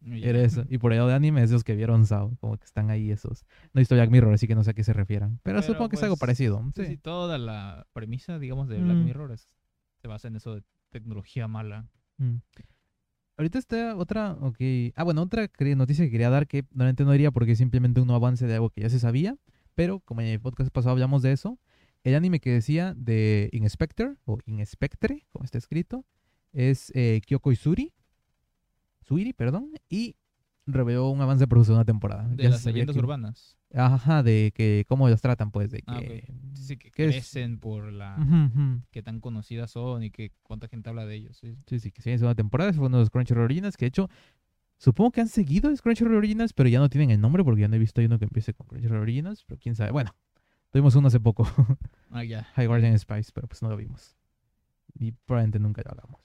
Era 0.00 0.40
eso. 0.42 0.64
Y 0.68 0.78
por 0.78 0.92
el 0.92 0.98
lado 0.98 1.08
de 1.08 1.14
anime 1.16 1.42
es 1.42 1.50
los 1.50 1.64
que 1.64 1.74
vieron 1.74 2.06
Sao. 2.06 2.36
Como 2.40 2.56
que 2.56 2.64
están 2.64 2.88
ahí 2.90 3.10
esos. 3.10 3.44
No 3.72 3.78
he 3.78 3.80
visto 3.80 3.96
Black 3.96 4.10
Mirror, 4.10 4.32
así 4.32 4.46
que 4.46 4.54
no 4.54 4.62
sé 4.62 4.70
a 4.70 4.74
qué 4.74 4.84
se 4.84 4.92
refieran. 4.92 5.40
Pero, 5.42 5.58
Pero, 5.60 5.62
supongo 5.62 5.88
que 5.88 5.96
es 5.96 6.02
algo 6.04 6.14
pues, 6.14 6.20
parecido. 6.20 6.62
Sí, 6.76 6.82
Sí. 6.84 6.86
sí, 6.92 6.96
toda 6.98 7.36
la 7.36 7.84
premisa, 7.92 8.38
digamos, 8.38 8.68
de 8.68 8.78
Black 8.80 8.96
Mm. 8.96 9.04
Mirror 9.04 9.32
es- 9.32 9.56
se 10.00 10.06
basa 10.06 10.28
en 10.28 10.36
eso 10.36 10.54
de 10.54 10.62
tecnología 10.90 11.48
mala. 11.48 11.88
Mm. 12.18 12.36
Ahorita 13.38 13.58
está 13.60 13.96
otra, 13.96 14.32
ok. 14.32 14.56
Ah, 14.96 15.04
bueno, 15.04 15.22
otra 15.22 15.48
noticia 15.76 16.04
que 16.04 16.10
quería 16.10 16.28
dar 16.28 16.48
que 16.48 16.64
normalmente 16.72 17.04
no 17.04 17.12
diría 17.12 17.30
porque 17.30 17.52
es 17.52 17.58
simplemente 17.58 18.00
un 18.00 18.10
avance 18.10 18.48
de 18.48 18.54
algo 18.54 18.70
que 18.70 18.80
ya 18.80 18.90
se 18.90 18.98
sabía. 18.98 19.36
Pero 19.76 20.00
como 20.00 20.22
en 20.22 20.26
el 20.26 20.40
podcast 20.40 20.72
pasado 20.72 20.90
hablamos 20.90 21.22
de 21.22 21.30
eso, 21.30 21.56
el 22.02 22.16
anime 22.16 22.40
que 22.40 22.50
decía 22.50 22.94
de 22.96 23.48
Inspector, 23.52 24.18
o 24.24 24.38
Inspectre, 24.46 25.24
como 25.30 25.44
está 25.44 25.56
escrito, 25.56 26.04
es 26.52 26.90
eh, 26.96 27.20
Kyoko 27.24 27.52
Isuri. 27.52 27.92
Suiri, 29.02 29.32
perdón. 29.32 29.70
Y 29.88 30.16
reveló 30.72 31.08
un 31.10 31.20
avance 31.20 31.46
por 31.48 31.58
su 31.58 31.64
segunda 31.66 31.84
temporada. 31.84 32.28
De 32.28 32.44
Ya 32.44 32.50
las 32.50 32.64
leyendas 32.64 32.94
que- 32.94 33.00
urbanas. 33.00 33.56
Ajá, 33.74 34.22
de 34.22 34.52
que 34.54 34.84
cómo 34.88 35.08
los 35.10 35.20
tratan, 35.20 35.50
pues, 35.50 35.70
de 35.70 35.82
que... 35.82 36.24
Ah. 36.28 36.32
Sí, 36.54 36.76
que 36.78 36.90
¿qué 36.90 37.04
es? 37.06 37.10
crecen 37.16 37.58
por 37.58 37.92
la... 37.92 38.16
Qué 38.90 39.02
tan 39.02 39.20
conocidas 39.20 39.70
son 39.70 40.02
y 40.02 40.10
que 40.10 40.32
cuánta 40.42 40.68
gente 40.68 40.88
habla 40.88 41.04
de 41.04 41.16
ellos. 41.16 41.36
sí. 41.36 41.56
Sí, 41.66 41.78
sí, 41.80 41.90
que 41.90 42.00
sí, 42.02 42.10
en 42.10 42.18
segunda 42.18 42.34
temporada. 42.34 42.72
Fue 42.72 42.86
uno 42.86 42.96
de 42.98 43.02
los 43.02 43.10
Crunchyroll 43.10 43.44
Originals, 43.44 43.76
que 43.76 43.84
de 43.84 43.88
hecho, 43.88 44.08
supongo 44.78 45.10
que 45.10 45.20
han 45.20 45.28
seguido 45.28 45.68
los 45.70 45.82
Crunchyroll 45.82 46.14
Originals, 46.16 46.52
pero 46.54 46.68
ya 46.70 46.78
no 46.78 46.88
tienen 46.88 47.10
el 47.10 47.20
nombre 47.20 47.44
porque 47.44 47.60
ya 47.62 47.68
no 47.68 47.76
he 47.76 47.78
visto 47.78 48.00
uno 48.00 48.18
que 48.18 48.24
empiece 48.24 48.54
con 48.54 48.66
Crunchyroll 48.68 49.00
Originals, 49.02 49.44
pero 49.46 49.60
quién 49.60 49.74
sabe. 49.74 49.90
Bueno, 49.90 50.14
tuvimos 50.70 50.94
uno 50.94 51.08
hace 51.08 51.20
poco, 51.20 51.46
Ah, 52.10 52.24
ya. 52.24 52.44
High 52.54 52.66
Guardian 52.68 52.98
Spice, 52.98 53.32
pero 53.34 53.46
pues 53.48 53.60
no 53.62 53.68
lo 53.68 53.76
vimos. 53.76 54.16
Y 54.98 55.12
probablemente 55.12 55.58
nunca 55.58 55.82
lo 55.84 55.90
hagamos. 55.92 56.20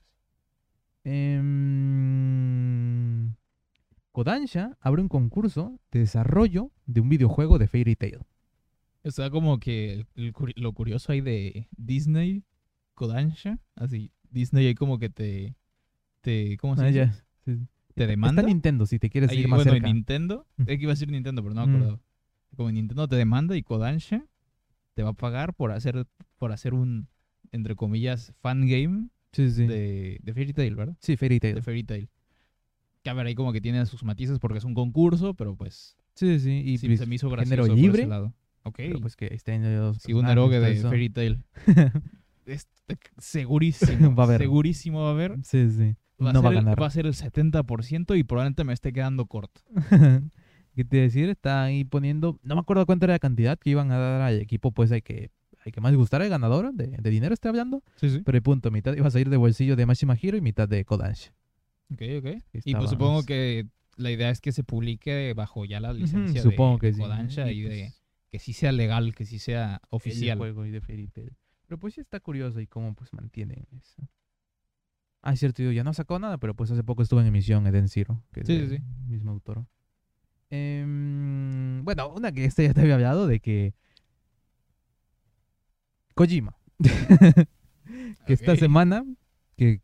Em, 1.94 3.34
Kodansha 4.14 4.78
abre 4.80 5.02
un 5.02 5.10
concurso 5.10 5.80
de 5.92 6.00
desarrollo 6.00 6.72
de 6.86 7.02
un 7.02 7.10
videojuego 7.10 7.58
de 7.58 7.68
Fairy 7.68 7.96
Tail. 7.96 8.20
O 9.04 9.12
sea, 9.12 9.30
como 9.32 9.60
que 9.60 9.94
el- 9.94 10.06
el 10.16 10.34
lo 10.56 10.72
curioso 10.74 11.12
ahí 11.12 11.20
de 11.20 11.68
Disney, 11.76 12.44
Kodansha, 12.94 13.60
así, 13.76 14.12
Disney 14.30 14.68
ahí 14.68 14.76
como 14.76 15.00
que 15.00 15.10
te, 15.10 15.56
te 16.22 16.58
¿cómo 16.58 16.76
se 16.78 16.84
Ah, 16.84 16.88
dice? 16.88 17.00
ya. 17.00 17.14
Sí. 17.44 17.58
Te 17.96 18.04
Está 18.04 18.08
demanda. 18.08 18.44
Nintendo, 18.44 18.86
si 18.86 19.00
te 19.00 19.10
quieres 19.10 19.32
Ahí, 19.32 19.40
ir 19.40 19.48
más 19.48 19.58
bueno, 19.58 19.72
cerca. 19.74 19.88
en 19.88 19.96
Nintendo, 19.96 20.48
Mm. 20.58 20.62
es 20.62 20.68
que 20.78 20.84
iba 20.84 20.92
a 20.92 20.96
decir 20.96 21.10
Nintendo, 21.12 21.42
pero 21.44 21.54
no 21.56 21.66
me 21.66 21.74
Mm. 21.74 21.76
acordaba. 21.76 22.02
Como 22.56 22.72
Nintendo 22.72 23.08
te 23.08 23.16
demanda 23.16 23.58
y 23.58 23.64
Kodansha 23.64 24.26
te 24.94 25.02
va 25.04 25.10
a 25.10 25.14
pagar 25.14 25.56
por 25.56 25.72
hacer, 25.72 26.06
por 26.38 26.52
hacer 26.52 26.76
un, 26.76 27.08
entre 27.52 27.76
comillas, 27.76 28.32
fan 28.42 28.68
game 28.68 29.10
Sí, 29.32 29.50
sí. 29.50 29.66
de, 29.66 30.20
de 30.22 30.34
Fairy 30.36 30.54
Tail, 30.54 30.76
¿verdad? 30.76 30.96
Sí, 31.00 31.18
Fairy 31.18 31.40
Tail. 31.40 31.56
De 31.56 31.62
Fairy 31.64 31.84
Tail. 31.84 32.10
Que 33.04 33.10
a 33.10 33.14
ver, 33.14 33.28
ahí 33.28 33.36
como 33.36 33.52
que 33.54 33.62
tiene 33.62 33.86
sus 33.86 34.04
matices 34.04 34.40
porque 34.40 34.58
es 34.58 34.64
un 34.64 34.74
concurso, 34.74 35.34
pero 35.34 35.56
pues 35.56 35.98
Sí, 36.16 36.40
sí. 36.40 36.62
Y 36.66 36.78
sí, 36.78 36.88
pues, 36.88 37.00
se 37.00 37.06
me 37.06 37.16
hizo 37.16 37.30
género 37.30 37.64
gracioso 37.64 37.68
por 37.70 37.78
libre, 37.78 38.02
ese 38.02 38.10
lado. 38.10 38.34
Ok. 38.64 38.76
pero 38.78 39.02
pues 39.02 39.16
que 39.16 39.28
estén 39.34 39.78
los 39.78 39.98
Sí, 39.98 40.14
un 40.14 40.28
erogue 40.28 40.60
de 40.60 40.72
eso. 40.72 40.90
Fairy 40.90 41.10
Tail. 41.10 41.44
Segurísimo. 43.18 44.16
Va 44.16 44.24
a 44.24 44.28
haber. 44.28 44.42
Segurísimo 44.42 45.04
va 45.04 45.10
a 45.10 45.12
haber. 45.12 45.38
Sí, 45.44 45.70
sí. 45.70 45.96
Va 46.22 46.30
a, 46.30 46.34
no 46.34 46.42
ser 46.42 46.46
va 46.46 46.50
a 46.50 46.52
el, 46.52 46.56
ganar. 46.56 46.82
va 46.82 46.88
a 46.88 46.90
ser 46.90 47.06
el 47.06 47.14
70% 47.14 48.18
y 48.18 48.24
probablemente 48.24 48.64
me 48.64 48.74
esté 48.74 48.94
quedando 48.94 49.26
corto. 49.26 49.62
¿Qué 50.76 50.84
te 50.84 50.98
decir? 50.98 51.30
Está 51.30 51.64
ahí 51.64 51.84
poniendo. 51.84 52.40
No 52.44 52.56
me 52.56 52.62
acuerdo 52.62 52.86
cuánto 52.86 53.06
era 53.06 53.14
la 53.14 53.20
cantidad 53.20 53.58
que 53.58 53.70
iban 53.70 53.92
a 53.92 53.98
dar 53.98 54.22
al 54.22 54.42
equipo, 54.42 54.72
pues 54.72 54.92
hay 54.92 55.02
que, 55.02 55.32
hay 55.66 55.72
que 55.72 55.82
más 55.82 55.96
gustar 55.96 56.22
el 56.22 56.30
ganador 56.30 56.74
de, 56.74 56.88
de 56.88 57.10
dinero, 57.10 57.34
estoy 57.34 57.50
hablando. 57.50 57.84
Sí, 57.96 58.10
sí. 58.10 58.22
Pero 58.26 58.38
el 58.38 58.42
punto, 58.42 58.72
mitad 58.72 58.94
iba 58.96 59.08
a 59.08 59.12
salir 59.12 59.30
de 59.30 59.38
bolsillo 59.38 59.76
de 59.76 59.86
Mashima 59.86 60.18
Hiro 60.20 60.38
y 60.38 60.42
mitad 60.42 60.68
de 60.68 60.84
Kodansha. 60.84 61.34
Ok, 61.94 62.02
ok. 62.20 62.44
Y 62.66 62.76
pues 62.76 62.90
supongo 62.90 63.24
que 63.24 63.68
la 63.98 64.12
idea 64.12 64.30
es 64.30 64.42
que 64.42 64.52
se 64.52 64.64
publique 64.64 65.34
bajo 65.36 65.66
ya 65.66 65.80
la 65.80 65.94
licencia 65.94 66.42
supongo 66.42 66.76
de, 66.76 66.80
que 66.80 66.88
de 66.88 66.94
sí. 66.94 67.00
Kodansha 67.02 67.52
y, 67.52 67.60
Y, 67.60 67.62
de 67.62 67.82
pues, 67.84 68.04
que 68.32 68.40
sí 68.40 68.54
sea 68.54 68.72
legal, 68.72 69.14
que 69.14 69.26
sí 69.26 69.40
sea 69.40 69.76
el 69.76 69.88
oficial. 69.92 70.38
juego 70.38 70.66
y 70.66 70.72
de 70.72 70.82
Fairy 70.82 71.08
Tail. 71.08 71.36
Pero 71.68 71.80
pues 71.80 71.94
sí 71.94 72.02
está 72.02 72.20
curioso 72.20 72.60
y 72.60 72.68
cómo 72.68 72.94
pues 72.96 73.14
mantienen 73.14 73.68
eso. 73.80 74.08
Ah, 75.22 75.34
es 75.34 75.40
cierto, 75.40 75.64
yo 75.64 75.72
ya 75.72 75.84
no 75.84 75.94
sacó 75.94 76.20
nada, 76.20 76.38
pero 76.38 76.54
pues 76.56 76.70
hace 76.72 76.84
poco 76.84 77.02
estuvo 77.02 77.22
en 77.22 77.28
emisión 77.28 77.66
Eden 77.66 77.88
Zero, 77.88 78.22
que 78.34 78.42
es 78.42 78.48
Sí, 78.48 78.68
sí, 78.68 78.80
mismo 79.08 79.32
autor. 79.32 79.66
Em, 80.50 81.84
bueno, 81.86 82.10
una 82.10 82.32
que 82.32 82.46
este 82.46 82.64
ya 82.64 82.74
te 82.74 82.82
había 82.82 82.96
hablado 82.96 83.26
de 83.28 83.40
que 83.40 83.74
Kojima. 86.16 86.56
que 88.28 88.34
esta 88.34 88.56
semana, 88.56 89.04
que 89.56 89.82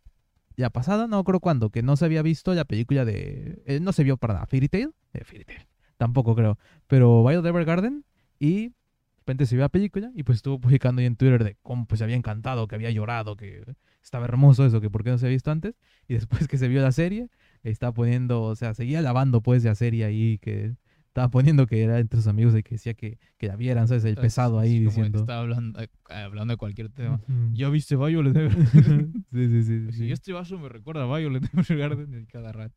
ya 0.60 0.70
pasada, 0.70 1.08
no 1.08 1.24
creo 1.24 1.40
cuándo, 1.40 1.70
que 1.70 1.82
no 1.82 1.96
se 1.96 2.04
había 2.04 2.22
visto 2.22 2.54
la 2.54 2.66
película 2.66 3.06
de... 3.06 3.64
eh, 3.66 3.80
no 3.80 3.94
se 3.94 4.04
vio 4.04 4.18
para 4.18 4.34
nada, 4.34 4.46
Fairy 4.46 4.68
Tail. 4.68 4.94
eh, 5.14 5.24
Fairy 5.24 5.46
Tail, 5.46 5.66
tampoco 5.98 6.36
creo. 6.36 6.60
Pero 6.86 7.24
Violet 7.24 7.46
Evergarden 7.46 8.04
y 8.40 8.68
de 8.68 8.74
repente 9.20 9.46
se 9.46 9.56
vio 9.56 9.64
la 9.64 9.70
película 9.70 10.12
y 10.16 10.24
pues 10.24 10.38
estuvo 10.38 10.60
publicando 10.60 11.00
ahí 11.00 11.06
en 11.06 11.16
Twitter 11.16 11.44
de 11.46 11.56
cómo 11.62 11.86
pues 11.86 12.00
se 12.00 12.04
había 12.04 12.18
encantado, 12.18 12.68
que 12.68 12.76
había 12.76 12.92
llorado, 12.92 13.38
que 13.38 13.64
estaba 14.04 14.26
hermoso 14.26 14.66
eso, 14.66 14.82
que 14.82 14.90
por 14.90 15.04
qué 15.04 15.12
no 15.12 15.18
se 15.18 15.28
había 15.28 15.36
visto 15.36 15.50
antes. 15.50 15.76
Y 16.10 16.16
después 16.16 16.48
que 16.50 16.58
se 16.58 16.68
vio 16.68 16.82
la 16.82 16.92
serie, 16.92 17.30
estaba 17.64 17.94
poniendo, 17.94 18.42
o 18.42 18.56
sea, 18.56 18.74
seguía 18.74 19.02
lavando 19.02 19.42
pues 19.42 19.64
la 19.64 19.76
serie 19.76 20.04
ahí, 20.04 20.40
que 20.40 20.76
estaba 21.10 21.30
poniendo 21.30 21.66
que 21.68 21.82
era 21.84 22.00
entre 22.00 22.18
sus 22.20 22.28
amigos 22.28 22.56
y 22.56 22.64
que 22.64 22.76
decía 22.76 22.94
que, 22.94 23.18
que 23.38 23.48
la 23.48 23.56
vieran, 23.56 23.88
¿sabes? 23.88 24.06
El 24.06 24.14
Es- 24.14 24.20
pesado 24.20 24.60
ahí 24.60 24.80
diciendo... 24.80 25.20
Estaba 25.20 25.42
hablando, 25.42 25.82
eh, 25.82 25.90
hablando 26.08 26.54
de 26.54 26.58
cualquier 26.58 26.90
tema. 26.90 27.16
Ujú. 27.28 27.50
¿Ya 27.54 27.70
viste 27.70 27.96
Violet 27.96 28.34
sí, 29.32 29.48
sí, 29.48 29.64
sí. 29.64 29.80
Pues 29.86 29.96
sí. 29.96 30.06
sí, 30.06 30.12
este 30.12 30.34
vaso 30.34 30.58
me 30.60 30.70
recuerda 30.70 31.04
a 31.04 31.18
Violet 31.18 31.44
Evergarden 31.54 32.12
de 32.12 32.26
cada 32.28 32.52
rato. 32.52 32.76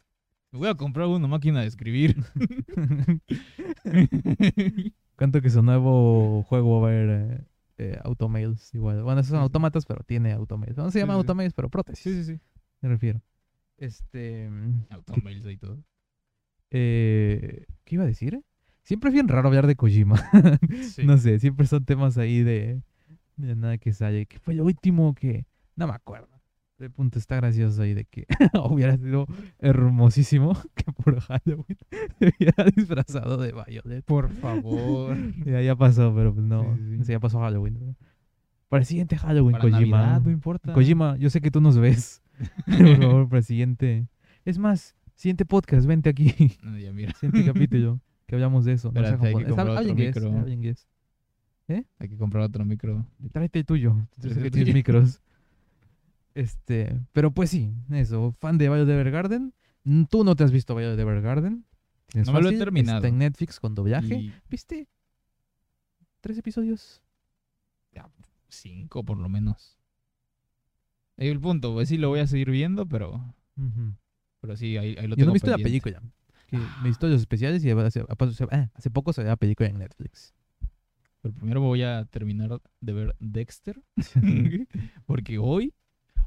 Me 0.51 0.59
voy 0.59 0.69
a 0.69 0.75
comprar 0.75 1.07
una 1.07 1.27
máquina 1.29 1.61
de 1.63 1.67
escribir. 1.67 2.17
Cuento 5.17 5.41
que 5.41 5.51
su 5.51 5.63
nuevo 5.63 6.43
juego 6.45 6.81
va 6.81 6.89
a 6.89 6.91
haber 6.91 7.09
eh, 7.11 7.45
eh, 7.79 7.99
automails 8.05 8.75
igual. 8.75 9.03
Bueno, 9.03 9.21
esos 9.21 9.31
son 9.31 9.39
Sí, 9.39 9.41
sí. 9.41 9.45
autómatas, 9.45 9.87
pero 9.87 10.03
tiene 10.05 10.33
automails. 10.33 10.77
No 10.77 10.91
se 10.91 10.99
llama 10.99 11.15
Sí, 11.15 11.17
sí. 11.17 11.21
automails, 11.21 11.55
pero 11.55 11.69
prótesis. 11.71 12.03
sí, 12.03 12.25
sí, 12.25 12.35
sí. 12.35 12.41
Me 12.81 12.89
refiero. 12.89 13.23
Este. 13.77 14.49
mm, 14.51 14.87
Automails 14.91 15.47
y 15.47 15.57
todo. 15.57 15.79
Eh, 16.73 17.67
¿Qué 17.85 17.95
iba 17.97 18.05
a 18.05 18.07
decir? 18.07 18.43
Siempre 18.83 19.09
es 19.09 19.15
bien 19.15 19.29
raro 19.29 19.49
hablar 19.49 19.67
de 19.67 19.77
Kojima. 19.77 20.17
Sí. 20.83 21.05
no 21.07 21.17
sé, 21.19 21.39
siempre 21.39 21.67
son 21.67 21.85
temas 21.85 22.19
ahí 22.19 22.43
de, 22.43 22.83
de 23.37 23.55
nada 23.57 23.79
que 23.79 23.93
sale. 23.93 24.27
¿Qué 24.27 24.39
fue 24.39 24.55
lo 24.55 24.65
último 24.65 25.15
que.? 25.15 25.47
No 25.77 25.87
me 25.87 25.93
acuerdo. 25.95 26.29
El 26.79 26.91
punto 26.91 27.21
está 27.21 27.37
gracioso 27.37 27.83
ahí 27.83 27.95
de 27.95 28.05
que 28.07 28.27
hubiera 28.71 28.97
sido 28.97 29.27
hermosísimo 29.61 30.57
que 30.75 30.91
por 30.91 31.21
Halloween 31.21 31.79
se 32.19 32.33
hubiera 32.37 32.65
disfrazado 32.75 33.37
de 33.37 33.53
Violet. 33.53 34.05
Por 34.05 34.31
favor. 34.31 35.17
Ya, 35.45 35.61
ya 35.63 35.77
pasó, 35.77 36.13
pero 36.15 36.35
pues 36.35 36.45
no. 36.45 36.63
Sí, 36.75 36.83
sí, 36.83 36.97
sí. 36.99 37.05
Sí, 37.05 37.13
ya 37.13 37.21
pasó 37.21 37.39
Halloween. 37.39 37.79
¿no? 37.79 37.97
Para 38.69 38.81
el 38.81 38.87
siguiente 38.87 39.17
Halloween, 39.17 39.53
Para 39.53 39.71
Kojima. 39.71 39.99
Navidad, 39.99 40.23
no 40.23 40.31
importa. 40.31 40.73
Kojima, 40.73 41.17
yo 41.19 41.31
sé 41.31 41.41
que 41.41 41.51
tú 41.51 41.61
nos 41.61 41.79
ves. 41.79 42.21
Por 42.67 42.97
favor, 42.97 43.29
para 43.29 43.39
el 43.39 43.45
siguiente. 43.45 44.09
Es 44.45 44.59
más, 44.59 44.97
siguiente 45.15 45.45
podcast, 45.45 45.87
vente 45.87 46.09
aquí. 46.11 46.35
No, 46.63 46.79
ya 46.79 46.93
mira. 46.93 47.13
Siguiente 47.15 47.53
capítulo. 47.53 48.01
Que 48.27 48.37
hablamos 48.37 48.65
de 48.65 48.73
eso. 48.73 48.91
No 48.93 49.01
sea 49.03 49.11
Espérate, 49.11 49.27
hay 49.27 49.45
que 49.45 49.49
comprar 49.51 49.69
otro 49.69 49.79
Alguien 49.79 49.97
que 49.97 50.09
es. 50.09 50.17
micro. 50.17 50.39
Alguien 50.39 50.65
es. 50.65 50.89
Hay 51.99 52.09
que 52.09 52.17
comprar 52.17 52.45
otro 52.45 52.65
micro. 52.65 53.07
Tráete 53.31 53.59
el 53.59 53.67
tuyo. 53.67 54.09
Sé 54.21 54.43
que 54.43 54.51
tienes 54.51 54.73
micros. 54.73 55.21
Este. 56.35 56.99
Pero 57.13 57.33
pues 57.33 57.51
sí, 57.51 57.75
eso. 57.91 58.35
Fan 58.41 58.57
de 58.57 58.71
Violet 58.71 58.89
Evergarden. 58.89 59.53
Mm, 59.85 60.05
Tú 60.05 60.25
no 60.25 60.35
te 60.35 60.45
has 60.45 60.51
visto 60.53 60.75
Violet 60.75 60.99
Evergarden. 60.99 61.67
Tienes 62.07 62.27
No 62.29 62.33
me 62.33 62.41
lo 62.41 62.49
he 62.51 62.57
terminado. 62.57 62.99
Está 62.99 63.09
en 63.09 63.19
Netflix 63.19 63.61
con 63.61 63.75
doblaje. 63.75 64.15
Y 64.15 64.33
¿Viste? 64.49 64.89
Tres 66.21 66.39
episodios. 66.39 67.03
cinco 68.49 69.03
por 69.05 69.19
lo 69.19 69.29
menos. 69.29 69.79
El 71.17 71.39
punto, 71.41 71.73
pues 71.75 71.89
sí 71.89 71.99
lo 71.99 72.09
voy 72.09 72.21
a 72.21 72.27
seguir 72.27 72.51
viendo, 72.51 72.87
pero, 72.87 73.35
Ujú. 73.57 73.95
Pero 74.43 74.55
sí, 74.57 74.77
ahí, 74.77 74.91
ahí 74.99 75.07
lo 75.07 75.17
Yo 75.17 75.17
tengo 75.17 75.27
no 75.27 75.31
he 75.31 75.33
visto 75.33 75.51
la 75.51 75.57
pendiente. 75.57 75.91
película. 75.91 76.13
Que 76.49 76.59
me 76.59 76.65
he 76.85 76.89
visto 76.89 77.09
los 77.09 77.19
especiales 77.21 77.65
y 77.65 77.71
hace, 77.71 78.05
hace- 78.07 78.45
ah, 78.51 78.69
hace 78.75 78.91
poco 78.91 79.15
se 79.15 79.23
ve 79.23 79.29
la 79.29 79.37
película 79.37 79.71
en 79.71 79.79
Netflix. 79.79 80.35
Pero 81.23 81.33
primero 81.35 81.63
voy 81.63 81.83
a 81.83 82.05
terminar 82.05 82.61
de 82.83 82.93
ver 82.93 83.17
Dexter. 83.21 83.81
porque 85.07 85.39
hoy... 85.39 85.73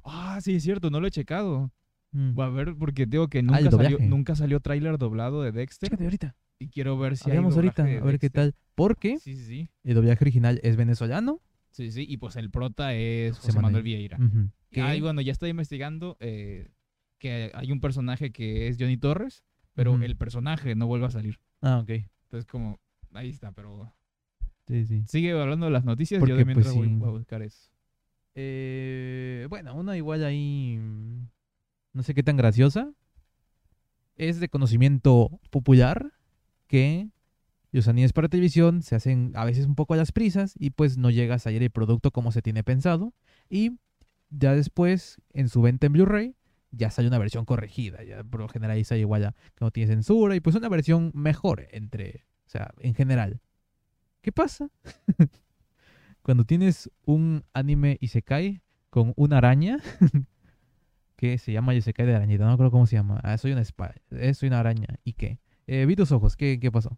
Ah, 0.04 0.40
sí, 0.42 0.56
es 0.56 0.64
cierto, 0.64 0.90
no 0.90 1.00
lo 1.00 1.08
he 1.08 1.12
checado. 1.12 1.72
Mm. 2.12 2.34
Voy 2.34 2.46
a 2.46 2.50
ver 2.50 2.76
porque 2.76 3.06
digo 3.06 3.28
que 3.28 3.40
Ah, 3.40 3.42
nunca 3.44 3.72
salió, 3.72 4.00
nunca 4.00 4.36
salió 4.36 4.60
tráiler 4.60 4.98
doblado 4.98 5.42
de 5.44 5.52
Dexter. 5.52 5.90
Chécate 5.90 6.04
ahorita. 6.06 6.36
Y 6.60 6.70
quiero 6.70 6.98
ver 6.98 7.18
si 7.18 7.30
hay 7.30 7.38
Hablamos 7.38 7.56
ahorita, 7.56 7.82
doblaje 7.84 7.98
a 7.98 8.02
de 8.02 8.06
ver 8.06 8.20
qué 8.20 8.30
tal. 8.30 8.56
Porque 8.76 9.18
Sí, 9.20 9.36
sí, 9.36 9.46
sí. 9.46 9.70
el 9.84 9.96
doblaje 9.96 10.24
original 10.24 10.60
es 10.64 10.76
venezolano. 10.78 11.42
Sí, 11.72 11.92
sí. 11.92 12.06
Y 12.08 12.18
pues 12.18 12.36
el 12.38 12.50
prota 12.50 12.94
es 12.94 13.36
José 13.36 13.48
José 13.48 13.56
Manuel 13.58 13.74
Manuel. 13.74 13.84
Vieira. 13.84 14.18
Ujú. 14.18 14.50
Que- 14.72 14.82
Ah, 14.82 14.96
y 14.96 15.02
bueno, 15.02 15.20
ya 15.22 15.32
estoy 15.34 15.50
investigando 15.50 16.16
eh, 16.20 16.70
que 17.20 17.52
hay 17.54 17.72
un 17.72 17.80
personaje 17.82 18.32
que 18.32 18.68
es 18.68 18.78
Johnny 18.80 18.98
Torres, 18.98 19.44
pero 19.74 19.96
el 20.02 20.16
personaje 20.16 20.76
no 20.76 20.88
vuelve 20.88 21.08
a 21.08 21.12
salir. 21.12 21.40
Ah, 21.62 21.80
ok. 21.80 21.90
Entonces, 22.26 22.46
como, 22.46 22.80
ahí 23.14 23.30
está, 23.30 23.52
pero 23.52 23.94
Sí, 24.68 24.86
sí. 24.86 25.04
sigue 25.08 25.32
hablando 25.40 25.66
de 25.68 25.72
las 25.72 25.86
noticias. 25.86 26.20
Porque, 26.20 26.32
yo 26.34 26.38
de 26.38 26.46
mientras 26.46 26.74
pues, 26.74 26.88
sí. 26.88 26.96
voy 26.96 27.08
a 27.10 27.12
buscar 27.12 27.42
eso. 27.42 27.70
Eh, 28.36 29.48
bueno, 29.50 29.76
una 29.76 29.96
igual 29.98 30.24
ahí. 30.24 30.78
mm, 30.80 31.28
No 31.94 32.04
sé 32.04 32.14
qué 32.14 32.24
tan 32.24 32.36
graciosa. 32.38 32.92
Es 34.18 34.40
de 34.40 34.50
conocimiento 34.50 35.40
popular 35.50 36.12
que 36.68 37.10
los 37.72 37.88
animes 37.90 38.14
para 38.14 38.30
televisión 38.30 38.82
se 38.82 38.96
hacen 38.96 39.32
a 39.36 39.44
veces 39.46 39.66
un 39.66 39.76
poco 39.76 39.94
a 39.94 39.98
las 39.98 40.12
prisas 40.14 40.56
y 40.58 40.70
pues 40.72 40.98
no 40.98 41.10
llega 41.10 41.36
a 41.36 41.40
salir 41.40 41.62
el 41.64 41.70
producto 41.70 42.12
como 42.12 42.32
se 42.32 42.42
tiene 42.42 42.64
pensado. 42.64 43.14
Y 43.50 43.78
ya 44.30 44.54
después, 44.54 45.22
en 45.34 45.50
su 45.50 45.62
venta 45.62 45.88
en 45.88 45.94
Blu-ray, 45.94 46.36
ya 46.72 46.90
sale 46.92 47.08
una 47.08 47.18
versión 47.18 47.46
corregida. 47.46 48.04
Ya 48.04 48.24
por 48.24 48.42
lo 48.42 48.48
general 48.50 48.76
ahí 48.78 48.84
sale 48.84 49.02
igual 49.02 49.22
ya 49.22 49.32
que 49.56 49.64
no 49.66 49.72
tiene 49.72 49.92
censura 49.94 50.36
y 50.36 50.40
pues 50.40 50.56
una 50.56 50.70
versión 50.70 51.12
mejor 51.14 51.68
entre, 51.72 52.26
o 52.46 52.50
sea, 52.50 52.74
en 52.80 52.94
general. 52.96 53.42
¿Qué 54.22 54.32
pasa? 54.32 54.70
Cuando 56.22 56.44
tienes 56.46 56.90
un 57.06 57.44
anime 57.54 57.98
y 58.00 58.08
se 58.08 58.24
cae 58.24 58.62
con 58.90 59.14
una 59.16 59.38
araña 59.38 59.78
que 61.16 61.38
se 61.38 61.52
llama 61.52 61.76
Isekai 61.76 62.06
de 62.06 62.16
arañita, 62.16 62.46
no 62.46 62.52
acuerdo 62.52 62.72
cómo 62.72 62.88
se 62.88 62.96
llama. 62.96 63.20
Ah, 63.24 63.38
soy 63.38 63.52
una 63.52 63.62
espada, 63.62 63.96
soy 64.34 64.48
una 64.48 64.60
araña. 64.60 64.88
¿Y 65.04 65.14
qué? 65.14 65.40
Eh, 65.68 65.86
vi 65.86 65.96
tus 65.96 66.12
ojos, 66.12 66.36
¿qué, 66.36 66.60
qué 66.60 66.72
pasó? 66.72 66.98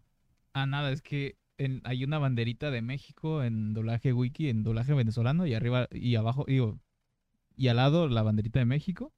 Ah, 0.54 0.66
nada, 0.66 0.90
es 0.90 1.02
que 1.02 1.36
en- 1.58 1.80
hay 1.84 2.04
una 2.04 2.18
banderita 2.18 2.70
de 2.70 2.82
México 2.82 3.42
en 3.44 3.74
doblaje 3.74 4.12
wiki, 4.12 4.48
en 4.48 4.62
doblaje 4.62 4.94
venezolano, 4.94 5.46
y 5.46 5.54
arriba 5.54 5.88
y 5.92 6.16
abajo, 6.16 6.44
digo, 6.46 6.78
y 7.56 7.68
al 7.68 7.76
lado 7.76 8.08
la 8.08 8.22
banderita 8.22 8.58
de 8.58 8.64
México. 8.64 9.12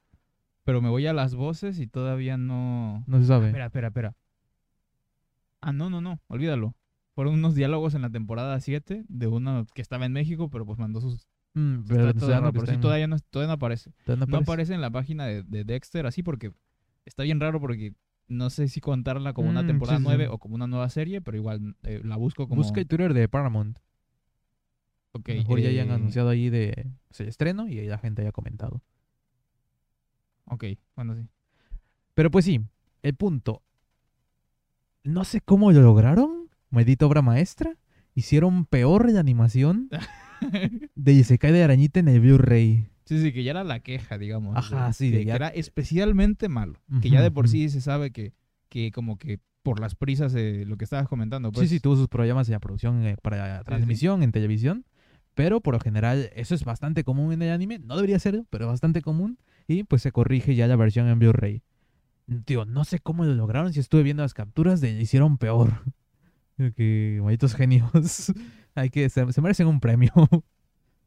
Pero 0.71 0.81
me 0.81 0.89
voy 0.89 1.05
a 1.09 1.13
las 1.13 1.35
voces 1.35 1.81
y 1.81 1.89
todavía 1.89 2.37
no. 2.37 3.03
No 3.09 3.19
se 3.21 3.27
sabe. 3.27 3.47
Espera, 3.49 3.65
espera, 3.67 3.89
espera. 3.89 4.15
Ah, 5.61 5.73
no, 5.73 5.91
no, 5.91 6.01
no, 6.01 6.21
olvídalo. 6.29 6.77
Fueron 7.17 7.35
unos 7.35 7.57
diálogos 7.57 7.95
en 7.95 8.03
la 8.03 8.11
temporada 8.11 8.61
7 8.61 9.05
de 9.09 9.27
uno 9.27 9.67
que 9.75 9.83
estaba 9.83 10.07
en 10.07 10.13
México, 10.13 10.49
pero 10.49 10.65
pues 10.65 10.79
mandó 10.79 11.01
sus. 11.01 11.27
Mm, 11.55 11.81
pero 11.89 12.09
está 12.11 12.21
sí, 12.21 12.79
todavía 12.81 13.09
no, 13.09 13.19
todavía 13.19 13.49
no 13.49 13.53
aparece. 13.55 13.91
todavía 14.05 14.27
No 14.29 14.37
aparece 14.39 14.75
en 14.75 14.81
la 14.81 14.91
página 14.91 15.27
de, 15.27 15.43
de 15.43 15.65
Dexter 15.65 16.07
así 16.07 16.23
porque 16.23 16.53
está 17.05 17.25
bien 17.25 17.41
raro 17.41 17.61
porque 17.61 17.93
no 18.29 18.49
sé 18.49 18.69
si 18.69 18.81
contarla 18.81 19.33
como 19.33 19.51
una 19.51 19.65
Mm, 19.65 19.67
temporada 19.67 19.99
sí, 19.99 20.05
sí, 20.05 20.09
9 20.09 20.25
sí. 20.27 20.31
o 20.33 20.39
como 20.39 20.55
una 20.55 20.69
nueva 20.69 20.89
serie, 20.89 21.21
pero 21.21 21.37
igual 21.37 21.75
eh, 21.83 22.01
la 22.05 22.15
busco 22.15 22.47
como... 22.47 22.63
Busca 22.63 22.81
el 22.81 22.87
Twitter 22.87 23.13
de 23.13 23.29
Paramount. 23.29 23.77
ok, 25.11 25.29
A 25.31 25.33
lo 25.33 25.39
mejor 25.39 25.59
ya 25.59 25.69
hayan 25.71 25.89
eh, 25.89 25.95
anunciado 25.95 26.29
ahí 26.29 26.49
de 26.49 26.93
pues, 27.09 27.23
el 27.23 27.27
estreno 27.27 27.67
y 27.67 27.81
ahí 27.81 27.89
la 27.89 27.99
gente 27.99 28.23
haya 28.23 28.31
comentado. 28.31 28.81
Ok, 30.51 30.65
bueno, 30.97 31.15
sí. 31.15 31.27
Pero 32.15 32.31
pues 32.31 32.45
sí, 32.45 32.61
el 33.03 33.15
punto. 33.15 33.63
No 35.05 35.25
sé 35.25 35.41
cómo 35.41 35.73
lo 35.73 35.81
lograron. 35.81 36.49
Maldita 36.71 37.07
obra 37.07 37.23
maestra. 37.23 37.75
Hicieron 38.15 38.67
peor 38.67 39.11
la 39.11 39.21
animación 39.21 39.89
de 40.95 41.13
Isekai 41.13 41.53
de 41.53 41.63
Arañita 41.65 42.01
en 42.01 42.09
el 42.09 42.21
Blu-ray. 42.21 42.89
Sí, 43.05 43.21
sí, 43.21 43.33
que 43.33 43.43
ya 43.43 43.53
era 43.53 43.65
la 43.65 43.81
queja, 43.81 44.19
digamos. 44.19 44.57
Ajá, 44.57 44.89
de- 44.89 44.93
sí, 44.93 45.11
de 45.11 45.19
de 45.19 45.23
que 45.23 45.27
ya- 45.29 45.37
era 45.37 45.49
especialmente 45.49 46.49
malo. 46.49 46.75
que 47.01 47.11
ya 47.11 47.23
de 47.23 47.31
por 47.31 47.49
sí 47.49 47.69
se 47.69 47.81
sabe 47.81 48.11
que, 48.11 48.33
que 48.69 48.93
como 48.93 49.17
que 49.19 49.41
por 49.63 49.81
las 49.81 49.95
prisas 49.95 50.33
de 50.33 50.65
lo 50.65 50.77
que 50.77 50.85
estabas 50.85 51.07
comentando, 51.09 51.53
pues... 51.53 51.69
sí, 51.69 51.77
sí, 51.77 51.81
tuvo 51.81 51.97
sus 51.97 52.09
problemas 52.09 52.49
en 52.49 52.53
la 52.53 52.61
producción 52.61 53.05
eh, 53.05 53.17
para 53.21 53.37
la 53.37 53.59
sí. 53.59 53.65
transmisión 53.65 54.23
en 54.23 54.33
televisión. 54.33 54.85
Pero 55.35 55.61
por 55.61 55.75
lo 55.75 55.81
general, 55.81 56.31
eso 56.35 56.55
es 56.55 56.65
bastante 56.65 57.05
común 57.05 57.33
en 57.33 57.43
el 57.43 57.51
anime. 57.51 57.79
No 57.79 57.95
debería 57.97 58.19
ser, 58.19 58.45
pero 58.51 58.65
es 58.67 58.71
bastante 58.71 59.01
común. 59.01 59.39
Y 59.71 59.85
pues 59.85 60.03
se 60.03 60.11
corrige 60.11 60.57
ya 60.57 60.67
la 60.67 60.75
versión 60.75 61.07
en 61.07 61.21
Blu-ray. 61.21 61.63
Tío, 62.45 62.65
no 62.65 62.83
sé 62.85 62.99
cómo 62.99 63.25
lo 63.25 63.35
lograron. 63.35 63.73
Si 63.73 63.79
estuve 63.79 64.03
viendo 64.03 64.25
las 64.25 64.35
capturas, 64.35 64.81
de, 64.81 65.01
hicieron 65.01 65.39
peor. 65.39 65.85
Que 66.77 67.21
malditos 67.23 67.55
genios. 67.55 68.35
Hay 68.75 68.91
que, 68.91 69.09
se, 69.09 69.25
merecen 69.41 69.69
un 69.69 69.81
premio. 69.81 70.13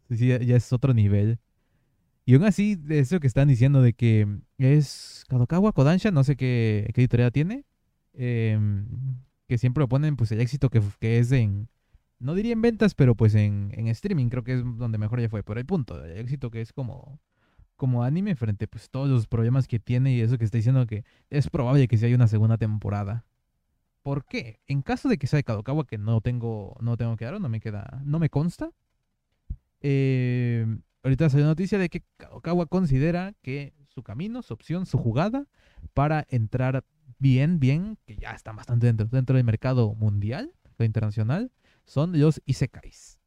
Ya, 0.10 0.38
es 0.38 0.72
otro 0.72 0.94
nivel. 0.94 1.40
Y 2.26 2.36
aún 2.36 2.44
así, 2.44 2.80
eso 2.90 3.20
que 3.20 3.28
están 3.28 3.48
diciendo 3.48 3.82
de 3.82 3.94
que 3.94 4.28
es 4.58 5.26
Kadokawa, 5.28 5.72
Kodansha, 5.72 6.12
no 6.12 6.24
sé 6.24 6.36
qué, 6.36 6.90
qué 6.94 7.02
editorial 7.02 7.32
tiene. 7.32 7.66
em, 8.14 8.86
que 9.48 9.58
siempre 9.58 9.82
lo 9.82 9.90
ponen, 9.90 10.16
pues 10.16 10.32
el 10.32 10.40
éxito 10.40 10.70
que, 10.70 10.82
que 11.00 11.20
es 11.20 11.32
en. 11.32 11.68
No 12.20 12.36
diría 12.36 12.54
en 12.54 12.62
ventas, 12.62 12.96
pero 12.96 13.16
pues 13.16 13.34
en, 13.36 13.72
en 13.74 13.88
streaming 13.88 14.30
creo 14.30 14.44
que 14.44 14.54
es 14.54 14.64
donde 14.64 14.98
mejor 14.98 15.20
ya 15.20 15.30
fue. 15.30 15.42
Pero 15.44 15.60
el 15.60 15.66
punto, 15.66 16.04
el 16.04 16.20
éxito 16.20 16.52
que 16.52 16.62
es 16.62 16.74
como, 16.74 17.20
como 17.84 18.02
anime 18.06 18.34
frente 18.38 18.66
pues 18.66 18.90
todos 18.90 19.10
los 19.10 19.28
problemas 19.28 19.68
que 19.68 19.78
tiene 19.78 20.14
y 20.14 20.22
eso 20.22 20.38
que 20.38 20.46
está 20.46 20.58
diciendo 20.58 20.88
que 20.88 21.04
es 21.30 21.50
probable 21.50 21.90
que 21.90 21.98
sí 21.98 22.06
haya 22.06 22.16
una 22.16 22.30
segunda 22.30 22.58
temporada. 22.58 23.26
¿Por 24.04 24.24
qué? 24.24 24.62
En 24.68 24.82
caso 24.84 25.10
de 25.10 25.18
que 25.18 25.28
sea 25.28 25.36
de 25.36 25.44
Kadokawa, 25.44 25.86
que 25.86 25.98
no 25.98 26.22
tengo, 26.22 26.78
no 26.80 26.96
tengo 26.96 27.18
claro, 27.18 27.40
no 27.40 27.50
me 27.50 27.60
queda, 27.60 28.02
no 28.06 28.20
me 28.20 28.30
consta. 28.30 28.72
eh, 29.82 30.66
ahorita 31.04 31.30
salió 31.30 31.46
noticia 31.46 31.78
de 31.78 31.90
que 31.90 32.04
Kadokawa 32.16 32.68
considera 32.68 33.34
que 33.42 33.74
su 33.90 34.02
camino, 34.02 34.42
su 34.44 34.54
opción, 34.54 34.86
su 34.86 34.98
jugada 34.98 35.46
para 35.94 36.26
entrar 36.30 36.86
bien, 37.20 37.60
bien, 37.60 37.98
que 38.06 38.16
ya 38.16 38.32
está 38.32 38.54
bastante 38.54 38.88
dentro, 38.88 39.08
dentro 39.08 39.36
del 39.36 39.44
mercado 39.44 39.94
mundial, 39.96 40.54
mercado 40.64 40.86
internacional, 40.86 41.52
son 41.84 42.18
los 42.18 42.42
isekais. 42.46 43.20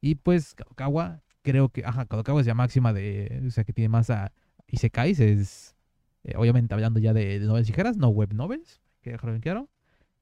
Y 0.00 0.14
pues 0.14 0.54
Kadokawa, 0.54 1.20
creo 1.42 1.68
que, 1.68 1.84
ajá, 1.84 2.06
Kadokawa 2.06 2.40
es 2.40 2.46
la 2.46 2.54
máxima 2.54 2.92
de, 2.92 3.42
o 3.46 3.50
sea, 3.50 3.64
que 3.64 3.72
tiene 3.72 3.88
más 3.88 4.10
a 4.10 4.32
isekais, 4.66 5.20
es, 5.20 5.76
eh, 6.24 6.34
obviamente 6.36 6.74
hablando 6.74 7.00
ya 7.00 7.12
de, 7.12 7.38
de 7.38 7.46
novelas 7.46 7.68
ligeras, 7.68 7.96
no 7.96 8.08
web 8.08 8.34
novels, 8.34 8.80
que 9.00 9.10
dejarlo 9.10 9.32
bien 9.32 9.42
claro. 9.42 9.70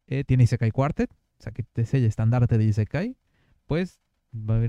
Eh, 0.06 0.24
tiene 0.24 0.44
Isekai 0.44 0.70
Quartet, 0.70 1.12
o 1.12 1.42
sea, 1.42 1.52
que 1.52 1.64
es 1.74 1.94
el 1.94 2.04
estandarte 2.04 2.56
de 2.56 2.64
Isekai. 2.64 3.16
Pues, 3.66 4.00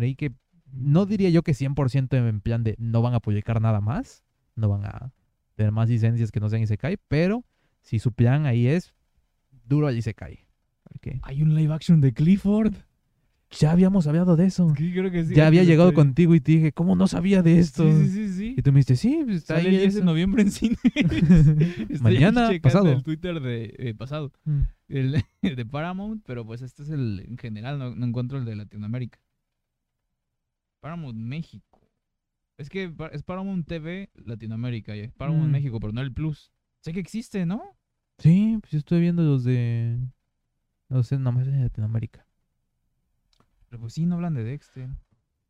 ahí 0.02 0.16
que, 0.16 0.34
no 0.72 1.06
diría 1.06 1.30
yo 1.30 1.44
que 1.44 1.54
100% 1.54 2.28
en 2.28 2.42
plan 2.42 2.64
de 2.64 2.76
no 2.78 3.02
van 3.02 3.14
a 3.14 3.20
publicar 3.20 3.62
nada 3.62 3.82
más, 3.82 4.24
no 4.56 4.70
van 4.70 4.86
a 4.86 5.14
tener 5.56 5.72
más 5.72 5.90
licencias 5.90 6.32
que 6.32 6.40
no 6.40 6.50
sean 6.50 6.62
Isekai, 6.62 6.98
pero 7.08 7.46
si 7.82 8.00
su 8.00 8.12
plan 8.12 8.46
ahí 8.46 8.68
es 8.68 8.94
duro 9.66 9.88
al 9.88 9.98
Isekai. 9.98 10.46
Porque 10.84 11.20
Hay 11.24 11.42
un 11.42 11.56
live 11.56 11.74
action 11.74 12.02
de 12.02 12.14
Clifford. 12.14 12.74
Ya 13.52 13.72
habíamos 13.72 14.06
hablado 14.08 14.36
de 14.36 14.46
eso. 14.46 14.74
Sí, 14.78 14.92
creo 14.92 15.10
que 15.12 15.26
sí. 15.26 15.34
ya 15.36 15.48
había 15.48 15.64
llegado 15.64 15.94
contigo 15.94 16.36
y 16.36 16.40
te 16.42 16.52
dije, 16.54 16.72
¿cómo 16.72 16.96
no 16.96 17.08
sabía 17.08 17.42
de 17.42 17.60
esto? 17.60 17.84
Sí, 17.84 18.08
sí, 18.08 18.10
sí, 18.28 18.34
sí. 18.34 18.56
Y 18.58 18.62
tú 18.62 18.72
me 18.72 18.78
dijiste, 18.80 18.96
sí, 18.96 19.22
pues 19.26 19.38
está 19.38 19.56
Sale 19.56 19.70
ahí 19.70 19.76
el 19.76 19.82
10 19.82 19.94
de 19.94 20.00
eso". 20.00 20.06
noviembre 20.06 20.42
en 20.44 20.52
cine. 20.52 20.78
Mañana, 22.02 22.50
pasado. 22.62 22.92
El 22.92 23.04
Twitter 23.04 23.40
de 23.40 23.74
eh, 23.78 23.94
pasado. 23.96 24.32
Mm. 24.46 24.60
El, 24.88 25.24
el 25.42 25.56
de 25.56 25.66
Paramount, 25.66 26.24
pero 26.26 26.46
pues 26.46 26.62
este 26.62 26.84
es 26.84 26.90
el 26.90 27.26
en 27.28 27.38
general, 27.38 27.80
no, 27.80 27.96
no 27.96 28.06
encuentro 28.06 28.38
el 28.38 28.46
de 28.46 28.56
Latinoamérica. 28.56 29.20
Paramount 30.82 31.18
México. 31.18 31.66
Es 32.58 32.70
que 32.70 32.94
es 33.12 33.24
Paramount 33.24 33.66
TV 33.68 34.10
Latinoamérica, 34.26 34.96
y 34.96 35.00
es 35.02 35.12
Paramount 35.14 35.48
Mm. 35.48 35.52
México, 35.52 35.80
pero 35.80 35.94
no 35.94 36.02
el 36.02 36.12
Plus. 36.14 36.52
Sé 36.82 36.94
que 36.94 37.00
existe, 37.00 37.46
¿no? 37.46 37.62
Sí, 38.20 38.58
pues 38.62 38.72
yo 38.74 38.80
estoy 38.80 39.00
viendo 39.02 39.24
los 39.24 39.44
de... 39.44 39.98
No 40.90 41.04
sé, 41.04 41.18
nada 41.18 41.32
más 41.32 41.46
de 41.46 41.54
Latinoamérica. 41.58 42.26
Pero 43.70 43.82
pues 43.82 43.94
sí, 43.94 44.06
no 44.06 44.16
hablan 44.16 44.34
de 44.34 44.44
Dexter. 44.44 44.90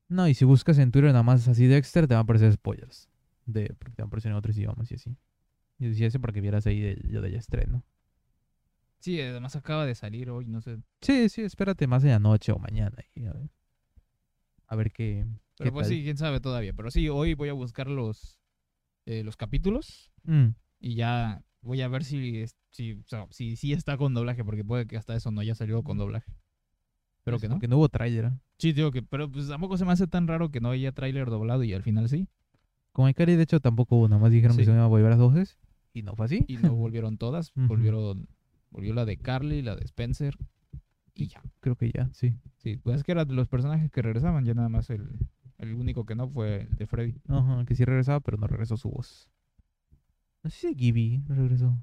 No, 0.08 0.28
y 0.28 0.34
si 0.34 0.46
buscas 0.46 0.78
en 0.78 0.92
Twitter 0.92 1.12
nada 1.12 1.24
más 1.24 1.48
así 1.48 1.68
Dexter, 1.68 2.08
te 2.08 2.14
van 2.14 2.20
a 2.20 2.24
aparecer 2.24 2.52
spoilers. 2.54 3.08
De, 3.46 3.74
porque 3.78 3.96
te 3.96 4.02
van 4.02 4.08
a 4.08 4.10
aparecer 4.10 4.32
en 4.32 4.38
otros 4.38 4.58
idiomas 4.58 4.92
y 4.92 4.96
así. 4.96 5.16
Y 5.78 5.88
decía 5.88 6.08
eso 6.08 6.20
para 6.20 6.34
que 6.34 6.42
vieras 6.42 6.68
ahí 6.68 6.80
de, 6.82 6.96
lo 7.04 7.22
del 7.22 7.36
estreno. 7.36 7.84
Sí, 9.00 9.22
además 9.22 9.56
acaba 9.56 9.86
de 9.86 9.96
salir 9.96 10.30
hoy, 10.30 10.46
no 10.46 10.62
sé. 10.62 10.78
Sí, 11.02 11.30
sí, 11.30 11.42
espérate 11.42 11.88
más 11.88 12.04
en 12.04 12.10
la 12.10 12.20
noche 12.20 12.52
o 12.52 12.60
mañana. 12.60 12.98
y 13.16 13.26
a, 13.26 13.32
ver, 13.34 13.50
a 14.68 14.76
ver 14.76 14.92
qué. 14.92 15.26
Pero 15.58 15.70
qué 15.70 15.72
pues 15.72 15.88
tal. 15.88 15.96
sí, 15.96 16.04
quién 16.04 16.18
sabe 16.18 16.42
todavía. 16.42 16.74
Pero 16.74 16.92
sí, 16.92 17.08
hoy 17.08 17.34
voy 17.34 17.50
a 17.50 17.54
buscar 17.54 17.88
los, 17.88 18.40
eh, 19.06 19.24
los 19.24 19.38
capítulos 19.38 20.10
Mm, 20.24 20.50
y 20.80 20.96
ya 20.96 21.44
voy 21.62 21.82
a 21.82 21.88
ver 21.88 22.04
si, 22.04 22.46
si, 22.72 22.94
o 22.94 23.08
sea, 23.08 23.28
si, 23.32 23.56
sí 23.56 23.74
está 23.74 23.98
con 23.98 24.14
doblaje, 24.14 24.44
porque 24.44 24.64
puede 24.64 24.86
que 24.86 24.98
hasta 24.98 25.16
eso 25.16 25.32
no 25.32 25.42
haya 25.42 25.56
salido 25.56 25.84
con 25.84 25.98
doblaje. 25.98 26.32
Pero 27.24 27.36
pues, 27.36 27.42
que 27.42 27.48
no. 27.50 27.56
Porque 27.56 27.68
no 27.68 27.78
hubo 27.78 27.90
tráiler. 27.90 28.26
¿eh? 28.26 28.32
Sí, 28.58 28.74
digo 28.74 28.92
que, 28.92 29.02
pero 29.04 29.30
pues 29.32 29.48
tampoco 29.48 29.78
se 29.78 29.86
me 29.86 29.92
hace 29.92 30.08
tan 30.08 30.28
raro 30.28 30.50
que 30.52 30.60
no 30.62 30.70
haya 30.72 30.92
tráiler 30.92 31.30
doblado 31.30 31.64
y 31.64 31.74
al 31.74 31.84
final 31.84 32.10
sí. 32.10 32.28
Con 32.92 33.08
Ikari, 33.10 33.36
de 33.36 33.44
hecho, 33.44 33.60
tampoco 33.60 33.96
hubo. 33.98 34.08
Nada 34.10 34.22
más 34.22 34.32
dijeron 34.32 34.56
Sí. 34.56 34.62
que 34.62 34.66
se 34.66 34.72
iban 34.72 34.84
a 34.84 34.88
volver 34.88 35.08
a 35.08 35.10
las 35.12 35.20
voces. 35.20 35.58
Y 35.94 36.04
no 36.04 36.16
fue 36.16 36.26
así. 36.26 36.46
Y 36.48 36.58
no 36.58 36.74
volvieron 36.76 37.18
todas, 37.18 37.52
volvieron, 37.56 38.28
volvió 38.72 38.94
la 38.94 39.06
de 39.06 39.18
Carly, 39.18 39.62
la 39.62 39.76
de 39.76 39.86
Spencer 39.86 40.38
y 41.16 41.28
ya. 41.28 41.42
Creo 41.60 41.76
que 41.76 41.92
ya, 41.92 42.10
sí. 42.14 42.36
Sí, 42.58 42.78
pues 42.78 42.98
es 42.98 43.04
que 43.04 43.12
eran 43.12 43.28
de 43.28 43.34
los 43.34 43.48
personajes 43.48 43.92
que 43.92 44.02
regresaban, 44.02 44.46
ya 44.46 44.54
nada 44.54 44.70
más 44.70 44.90
el, 44.90 45.08
el 45.58 45.74
único 45.74 46.06
que 46.06 46.16
no 46.16 46.28
fue 46.30 46.62
el 46.70 46.76
de 46.76 46.88
Freddy. 46.88 47.16
Ajá, 47.28 47.66
que 47.66 47.76
sí 47.76 47.84
regresaba, 47.86 48.20
pero 48.20 48.38
no 48.38 48.48
regresó 48.48 48.78
su 48.78 48.90
voz. 48.90 49.30
No 50.44 50.50
sé 50.50 50.70
si 50.70 50.76
Gibby 50.76 51.24
regresó. 51.28 51.78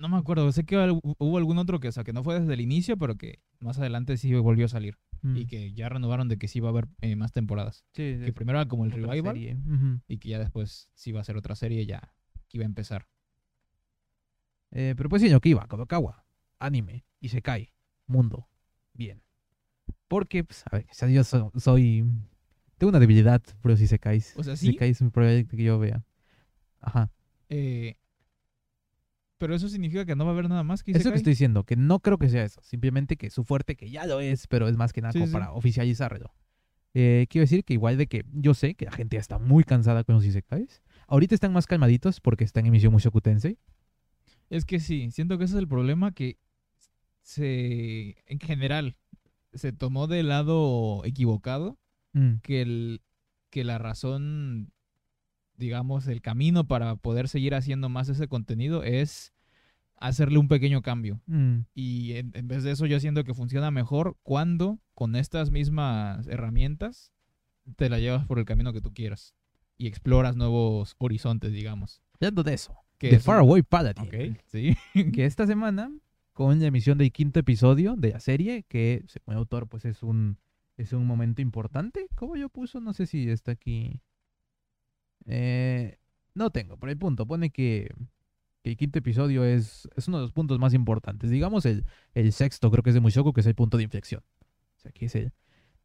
No 0.00 0.08
me 0.08 0.16
acuerdo, 0.16 0.50
sé 0.50 0.64
que 0.64 0.76
hubo 1.02 1.36
algún 1.36 1.58
otro 1.58 1.78
que, 1.78 1.88
o 1.88 1.92
sea, 1.92 2.04
que 2.04 2.14
no 2.14 2.24
fue 2.24 2.40
desde 2.40 2.54
el 2.54 2.62
inicio, 2.62 2.96
pero 2.96 3.16
que 3.16 3.38
más 3.60 3.78
adelante 3.78 4.16
sí 4.16 4.32
volvió 4.34 4.64
a 4.64 4.68
salir. 4.68 4.96
Mm. 5.20 5.36
Y 5.36 5.46
que 5.46 5.74
ya 5.74 5.90
renovaron 5.90 6.26
de 6.26 6.38
que 6.38 6.48
sí 6.48 6.58
va 6.58 6.68
a 6.68 6.70
haber 6.70 6.88
eh, 7.02 7.16
más 7.16 7.32
temporadas. 7.32 7.84
Sí, 7.92 8.16
Que 8.24 8.32
primero 8.32 8.58
era 8.58 8.66
como 8.66 8.86
el 8.86 8.92
revival 8.92 9.34
serie. 9.34 9.58
Y 10.08 10.16
que 10.16 10.30
ya 10.30 10.38
después 10.38 10.88
sí 10.94 11.12
va 11.12 11.20
a 11.20 11.24
ser 11.24 11.36
otra 11.36 11.54
serie 11.54 11.84
ya 11.84 12.14
que 12.48 12.56
iba 12.56 12.64
a 12.64 12.66
empezar. 12.66 13.08
Eh, 14.70 14.94
pero 14.96 15.10
pues 15.10 15.20
sí, 15.20 15.28
lo 15.28 15.40
que 15.40 15.50
iba, 15.50 15.66
Kadokawa, 15.66 16.24
anime, 16.58 17.04
Isekai, 17.20 17.70
mundo, 18.06 18.48
bien. 18.94 19.22
Porque, 20.08 20.44
pues, 20.44 20.64
a 20.70 20.76
ver, 20.76 20.86
o 20.90 20.94
sea, 20.94 21.08
yo 21.10 21.24
so- 21.24 21.52
soy... 21.56 22.04
Tengo 22.78 22.88
una 22.88 23.00
debilidad 23.00 23.42
por 23.60 23.72
los 23.72 23.80
Isekais. 23.82 24.32
O 24.38 24.42
sea, 24.42 24.56
sí. 24.56 24.70
Isekai 24.70 24.90
es 24.90 25.02
muy 25.02 25.10
probable 25.10 25.46
que 25.46 25.62
yo 25.62 25.78
vea. 25.78 26.02
Ajá. 26.80 27.10
Eh, 27.50 27.96
pero 29.40 29.54
eso 29.54 29.68
significa 29.68 30.04
que 30.04 30.14
no 30.14 30.24
va 30.24 30.30
a 30.30 30.34
haber 30.34 30.48
nada 30.48 30.62
más 30.62 30.82
que 30.84 30.92
Eso 30.92 30.98
que 30.98 31.00
Isekai? 31.00 31.16
estoy 31.16 31.32
diciendo, 31.32 31.64
que 31.64 31.74
no 31.74 31.98
creo 32.00 32.18
que 32.18 32.28
sea 32.28 32.44
eso. 32.44 32.60
Simplemente 32.62 33.16
que 33.16 33.30
su 33.30 33.42
fuerte, 33.42 33.74
que 33.74 33.90
ya 33.90 34.06
lo 34.06 34.20
es, 34.20 34.46
pero 34.46 34.68
es 34.68 34.76
más 34.76 34.92
que 34.92 35.00
nada 35.00 35.12
Sí, 35.12 35.18
como 35.18 35.26
sí. 35.26 35.32
para 35.32 35.52
oficializarlo. 35.52 36.32
Eh, 36.94 37.26
quiero 37.30 37.44
decir 37.44 37.64
que 37.64 37.72
igual 37.74 37.96
de 37.96 38.06
que 38.06 38.24
yo 38.32 38.52
sé 38.54 38.74
que 38.74 38.84
la 38.84 38.92
gente 38.92 39.16
ya 39.16 39.20
está 39.20 39.38
muy 39.38 39.64
cansada 39.64 40.04
con 40.04 40.14
los 40.16 40.24
Isekais. 40.24 40.82
Ahorita 41.08 41.34
están 41.34 41.52
más 41.52 41.66
calmaditos 41.66 42.20
porque 42.20 42.44
está 42.44 42.60
en 42.60 42.66
emisión 42.66 42.92
Mushoku 42.92 43.20
Tensei. 43.20 43.58
Es 44.50 44.64
que 44.64 44.78
sí, 44.78 45.10
siento 45.10 45.38
que 45.38 45.44
ese 45.44 45.54
es 45.54 45.58
el 45.60 45.68
problema 45.68 46.12
que 46.12 46.36
se, 47.22 48.16
en 48.26 48.40
general, 48.40 48.96
se 49.52 49.72
tomó 49.72 50.06
del 50.06 50.28
lado 50.28 51.02
equivocado, 51.04 51.78
Mm, 52.12 52.38
que, 52.42 52.60
el, 52.62 53.02
que 53.50 53.62
la 53.62 53.78
razón, 53.78 54.72
digamos, 55.60 56.08
el 56.08 56.20
camino 56.20 56.66
para 56.66 56.96
poder 56.96 57.28
seguir 57.28 57.54
haciendo 57.54 57.88
más 57.88 58.08
ese 58.08 58.26
contenido 58.26 58.82
es 58.82 59.32
hacerle 59.96 60.38
un 60.38 60.48
pequeño 60.48 60.82
cambio. 60.82 61.20
mm. 61.26 61.66
Y 61.74 62.14
en, 62.14 62.32
en 62.34 62.48
vez 62.48 62.64
de 62.64 62.72
eso 62.72 62.86
yo 62.86 62.98
siento 62.98 63.22
que 63.22 63.34
funciona 63.34 63.70
mejor 63.70 64.16
cuando 64.24 64.80
con 64.94 65.14
estas 65.14 65.52
mismas 65.52 66.26
herramientas 66.26 67.12
te 67.76 67.88
la 67.88 67.98
llevas 67.98 68.26
por 68.26 68.38
el 68.38 68.44
camino 68.44 68.72
que 68.72 68.80
tú 68.80 68.92
quieras 68.92 69.36
y 69.80 69.86
exploras 69.86 70.36
nuevos 70.36 70.94
horizontes, 70.98 71.52
digamos. 71.52 72.02
Hablando 72.14 72.42
de 72.42 72.54
eso, 72.54 72.76
Que 72.98 73.08
The 73.08 73.20
Faraway 73.20 73.62
Paladin. 73.62 74.04
Ok, 74.04 74.38
sí. 74.44 74.76
que 75.14 75.24
esta 75.24 75.46
semana, 75.46 75.90
con 76.34 76.60
la 76.60 76.66
emisión 76.66 76.98
del 76.98 77.12
quinto 77.12 77.40
episodio 77.40 77.96
de 77.96 78.10
la 78.10 78.20
serie, 78.20 78.64
que 78.68 79.04
según 79.06 79.32
el 79.32 79.38
autor, 79.38 79.68
pues 79.68 79.86
es 79.86 80.02
un, 80.02 80.38
es 80.76 80.92
un 80.92 81.06
momento 81.06 81.40
importante. 81.40 82.08
¿Cómo 82.14 82.36
yo 82.36 82.50
puso? 82.50 82.80
No 82.80 82.92
sé 82.92 83.06
si 83.06 83.30
está 83.30 83.52
aquí. 83.52 84.02
Eh, 85.26 85.98
no 86.34 86.50
tengo, 86.50 86.76
pero 86.78 86.90
el 86.92 86.98
punto 86.98 87.26
pone 87.26 87.50
que 87.50 87.92
que 88.62 88.70
el 88.70 88.76
quinto 88.76 88.98
episodio 88.98 89.42
es, 89.42 89.88
es 89.96 90.06
uno 90.08 90.18
de 90.18 90.24
los 90.24 90.32
puntos 90.32 90.58
más 90.58 90.74
importantes. 90.74 91.30
Digamos 91.30 91.64
el, 91.64 91.86
el 92.12 92.30
sexto, 92.32 92.70
creo 92.70 92.82
que 92.82 92.90
es 92.90 92.94
de 92.94 93.00
Mushoku, 93.00 93.32
que 93.32 93.40
es 93.40 93.46
el 93.46 93.54
punto 93.54 93.78
de 93.78 93.84
inflexión. 93.84 94.22
O 94.76 94.80
sea, 94.80 94.92
que 94.92 95.06
es 95.06 95.14
el 95.14 95.32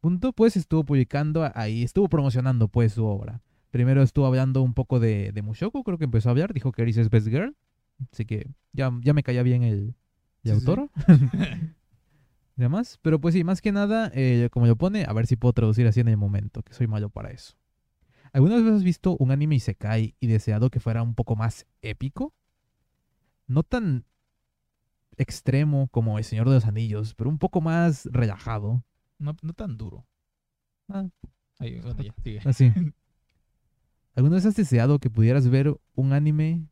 punto, 0.00 0.34
pues 0.34 0.56
estuvo 0.58 0.84
publicando 0.84 1.50
ahí, 1.54 1.82
estuvo 1.82 2.08
promocionando 2.08 2.68
pues 2.68 2.92
su 2.92 3.06
obra. 3.06 3.40
Primero 3.70 4.02
estuvo 4.02 4.26
hablando 4.26 4.60
un 4.62 4.74
poco 4.74 5.00
de, 5.00 5.32
de 5.32 5.40
Mushoku, 5.42 5.84
creo 5.84 5.96
que 5.96 6.04
empezó 6.04 6.28
a 6.28 6.32
hablar, 6.32 6.52
dijo 6.52 6.70
que 6.70 6.82
Eris 6.82 6.98
es 6.98 7.08
Best 7.08 7.28
Girl. 7.28 7.56
Así 8.12 8.26
que 8.26 8.46
ya, 8.72 8.92
ya 9.02 9.14
me 9.14 9.22
caía 9.22 9.42
bien 9.42 9.62
el, 9.62 9.94
el 10.44 10.52
Sí, 10.54 10.60
sí. 10.60 10.66
autor. 10.70 10.90
demás. 12.56 12.98
Pero 13.02 13.20
pues 13.20 13.34
sí, 13.34 13.44
más 13.44 13.60
que 13.60 13.72
nada, 13.72 14.10
eh, 14.14 14.48
como 14.52 14.66
lo 14.66 14.76
pone, 14.76 15.04
a 15.06 15.12
ver 15.12 15.26
si 15.26 15.36
puedo 15.36 15.52
traducir 15.52 15.86
así 15.86 16.00
en 16.00 16.08
el 16.08 16.16
momento, 16.16 16.62
que 16.62 16.72
soy 16.74 16.86
malo 16.86 17.08
para 17.10 17.30
eso. 17.30 17.56
¿Alguna 18.36 18.56
vez 18.56 18.66
has 18.66 18.84
visto 18.84 19.16
un 19.16 19.30
anime 19.30 19.54
Isekai 19.54 20.14
y 20.20 20.26
deseado 20.26 20.68
que 20.68 20.78
fuera 20.78 21.02
un 21.02 21.14
poco 21.14 21.36
más 21.36 21.66
épico? 21.80 22.34
No 23.46 23.62
tan 23.62 24.04
extremo 25.16 25.88
como 25.88 26.18
El 26.18 26.24
Señor 26.24 26.46
de 26.46 26.56
los 26.56 26.66
Anillos, 26.66 27.14
pero 27.14 27.30
un 27.30 27.38
poco 27.38 27.62
más 27.62 28.04
relajado. 28.12 28.84
No, 29.18 29.34
no 29.40 29.54
tan 29.54 29.78
duro. 29.78 30.06
Ah. 30.86 31.08
Ahí, 31.60 31.80
bueno, 31.80 32.02
ya, 32.02 32.14
sigue. 32.22 32.40
Así. 32.44 32.70
¿Alguna 34.14 34.34
vez 34.34 34.44
has 34.44 34.56
deseado 34.56 34.98
que 34.98 35.08
pudieras 35.08 35.48
ver 35.48 35.74
un 35.94 36.12
anime 36.12 36.66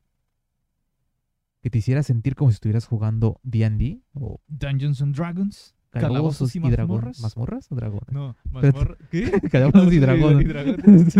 que 1.63 1.71
te 1.71 1.79
hiciera 1.79 2.03
sentir 2.03 2.35
como 2.35 2.51
si 2.51 2.57
estuvieras 2.57 2.85
jugando 2.85 3.41
D&D 3.43 4.03
o 4.13 4.39
Dungeons 4.49 5.01
and 5.01 5.17
Dragons. 5.17 5.75
Calabozos 6.01 6.55
y, 6.55 6.59
y 6.59 6.71
dragón? 6.71 6.97
mazmorras. 6.97 7.21
¿Mazmorras 7.21 7.73
o 7.73 7.75
dragones? 7.75 8.13
No, 8.13 8.31
Espérate. 8.45 8.79
mazmorra. 8.79 8.97
¿Qué? 9.11 9.31
Calabozos 9.51 9.93
y 9.93 9.99
dragones. 9.99 10.49
dragones. 10.49 11.15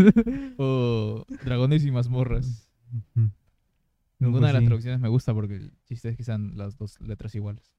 o 0.59 1.25
dragones 1.45 1.85
y 1.85 1.91
mazmorras. 1.91 2.71
No, 3.15 3.33
Ninguna 4.21 4.41
pues 4.41 4.49
de 4.49 4.53
las 4.55 4.61
sí. 4.63 4.67
traducciones 4.67 5.01
me 5.01 5.09
gusta 5.09 5.35
porque 5.35 5.57
el 5.57 5.73
chiste 5.85 6.09
es 6.11 6.17
que 6.17 6.23
sean 6.25 6.57
las 6.57 6.77
dos 6.79 7.01
letras 7.01 7.35
iguales. 7.35 7.73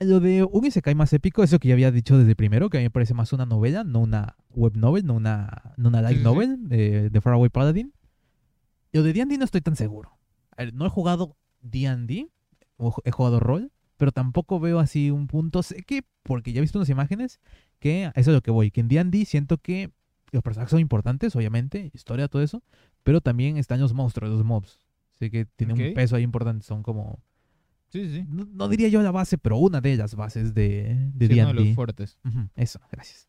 Lo 0.00 0.20
de 0.20 0.44
un 0.44 0.64
Isekai 0.64 0.94
más 0.94 1.12
épico, 1.12 1.42
eso 1.42 1.58
que 1.58 1.66
ya 1.68 1.74
había 1.74 1.90
dicho 1.90 2.16
desde 2.16 2.36
primero, 2.36 2.70
que 2.70 2.76
a 2.78 2.80
mí 2.80 2.84
me 2.86 2.90
parece 2.90 3.14
más 3.14 3.32
una 3.32 3.46
novela, 3.46 3.82
no 3.82 3.98
una 3.98 4.36
web 4.50 4.76
novel, 4.76 5.04
no 5.04 5.14
una, 5.14 5.74
no 5.76 5.88
una 5.88 6.00
light 6.02 6.18
Sí, 6.18 6.22
sí, 6.24 6.28
sí. 6.28 6.34
novel 6.34 6.58
eh, 6.70 7.08
de 7.10 7.20
Faraway 7.20 7.48
Paladin. 7.50 7.92
Lo 8.92 9.02
de 9.02 9.12
D&D 9.12 9.36
no 9.38 9.44
estoy 9.44 9.60
tan 9.60 9.74
seguro. 9.74 10.16
A 10.56 10.62
ver, 10.64 10.72
no 10.74 10.86
he 10.86 10.88
jugado 10.88 11.36
D&D, 11.62 12.28
he 13.04 13.10
jugado 13.10 13.40
rol, 13.40 13.72
pero 13.98 14.10
tampoco 14.12 14.58
veo 14.58 14.78
así 14.78 15.10
un 15.10 15.26
punto. 15.26 15.62
Sé 15.62 15.82
que, 15.82 16.02
porque 16.22 16.52
ya 16.54 16.58
he 16.58 16.62
visto 16.62 16.78
unas 16.78 16.88
imágenes, 16.88 17.40
que 17.78 18.04
eso 18.14 18.30
es 18.30 18.34
lo 18.34 18.40
que 18.40 18.50
voy, 18.50 18.70
que 18.70 18.80
en 18.80 18.88
D&D 18.88 19.26
siento 19.26 19.58
que 19.58 19.90
los 20.32 20.42
personajes 20.42 20.70
son 20.70 20.80
importantes, 20.80 21.36
obviamente, 21.36 21.90
historia, 21.92 22.28
todo 22.28 22.42
eso, 22.42 22.62
pero 23.02 23.20
también 23.20 23.58
están 23.58 23.80
los 23.80 23.92
monstruos, 23.92 24.30
los 24.30 24.44
mobs. 24.44 24.80
Así 25.14 25.30
que 25.30 25.44
tienen 25.44 25.74
Ok. 25.76 25.88
un 25.88 25.94
peso 25.94 26.16
ahí 26.16 26.22
importante, 26.22 26.64
son 26.64 26.82
como 26.82 27.18
Sí, 27.90 28.08
sí, 28.10 28.24
no, 28.28 28.44
no 28.44 28.68
diría 28.68 28.88
yo 28.88 29.02
la 29.02 29.10
base, 29.10 29.38
pero 29.38 29.56
una 29.56 29.80
de 29.80 29.96
las 29.96 30.14
bases 30.14 30.54
de 30.54 31.10
de 31.14 31.26
Sí, 31.26 31.40
uno 31.40 31.48
de 31.48 31.54
los 31.54 31.74
fuertes. 31.74 32.18
Ujú, 32.24 32.48
eso, 32.54 32.80
gracias. 32.92 33.28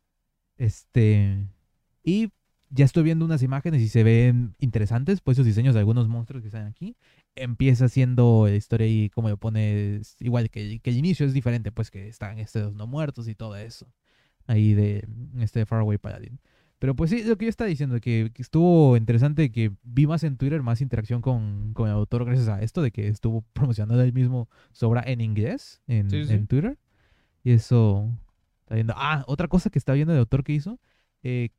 Este 0.58 1.47
y 2.03 2.29
ya 2.69 2.86
estoy 2.86 3.03
viendo 3.03 3.25
unas 3.25 3.41
imágenes 3.41 3.82
y 3.82 3.88
se 3.89 4.03
ven 4.03 4.55
interesantes, 4.60 5.21
pues 5.21 5.36
esos 5.36 5.45
diseños 5.45 5.73
de 5.73 5.79
algunos 5.79 6.08
monstruos 6.08 6.43
que 6.43 6.47
están 6.49 6.67
aquí. 6.67 6.95
Empieza 7.41 7.89
siendo 7.89 8.45
la 8.47 8.56
historia 8.56 8.88
y 8.88 9.10
como 9.10 9.30
lo 9.30 9.38
pones, 9.38 10.15
igual 10.19 10.49
que, 10.49 10.62
el- 10.62 10.82
que 10.82 10.89
el 10.89 10.97
inicio 10.97 11.25
es 11.25 11.34
diferente, 11.34 11.71
pues 11.71 11.89
que 11.91 12.08
están 12.08 12.39
estos 12.39 12.73
no 12.75 12.88
muertos 12.88 13.28
y 13.28 13.36
todo 13.36 13.56
eso. 13.56 13.91
Ahí 14.47 14.73
de 14.73 15.08
este 15.39 15.65
Faraway 15.65 15.97
Paladin. 15.97 16.39
Pero 16.80 16.95
pues 16.95 17.10
sí, 17.10 17.23
lo 17.23 17.38
que 17.38 17.45
yo 17.45 17.49
estaba 17.49 17.67
diciendo, 17.67 17.99
que, 17.99 18.32
que 18.34 18.41
estuvo 18.41 18.95
interesante, 18.95 19.52
que 19.52 19.71
vi 19.84 20.08
más 20.08 20.23
en 20.23 20.38
Twitter, 20.38 20.62
más 20.63 20.80
interacción 20.82 21.21
con, 21.21 21.73
con 21.73 21.88
el 21.89 21.93
autor 21.95 22.23
gracias 22.25 22.47
a 22.47 22.62
esto, 22.62 22.82
de 22.82 22.91
que 22.91 23.08
estuvo 23.10 23.41
promocionando 23.54 24.02
él 24.02 24.13
mismo 24.13 24.49
su 24.71 24.88
obra 24.88 25.04
en 25.06 25.19
inglés, 25.21 25.82
en, 25.88 26.10
Sí, 26.10 26.25
sí. 26.25 26.34
en 26.34 26.47
Twitter. 26.47 26.78
Y 27.43 27.52
eso 27.52 28.10
está 28.62 28.75
viendo. 28.75 28.93
Ah, 28.95 29.23
otra 29.28 29.47
cosa 29.47 29.69
que 29.69 29.78
está 29.80 29.93
viendo 29.93 30.13
el 30.13 30.19
autor 30.19 30.43
que 30.43 30.54
hizo, 30.54 30.80
eh, 31.23 31.49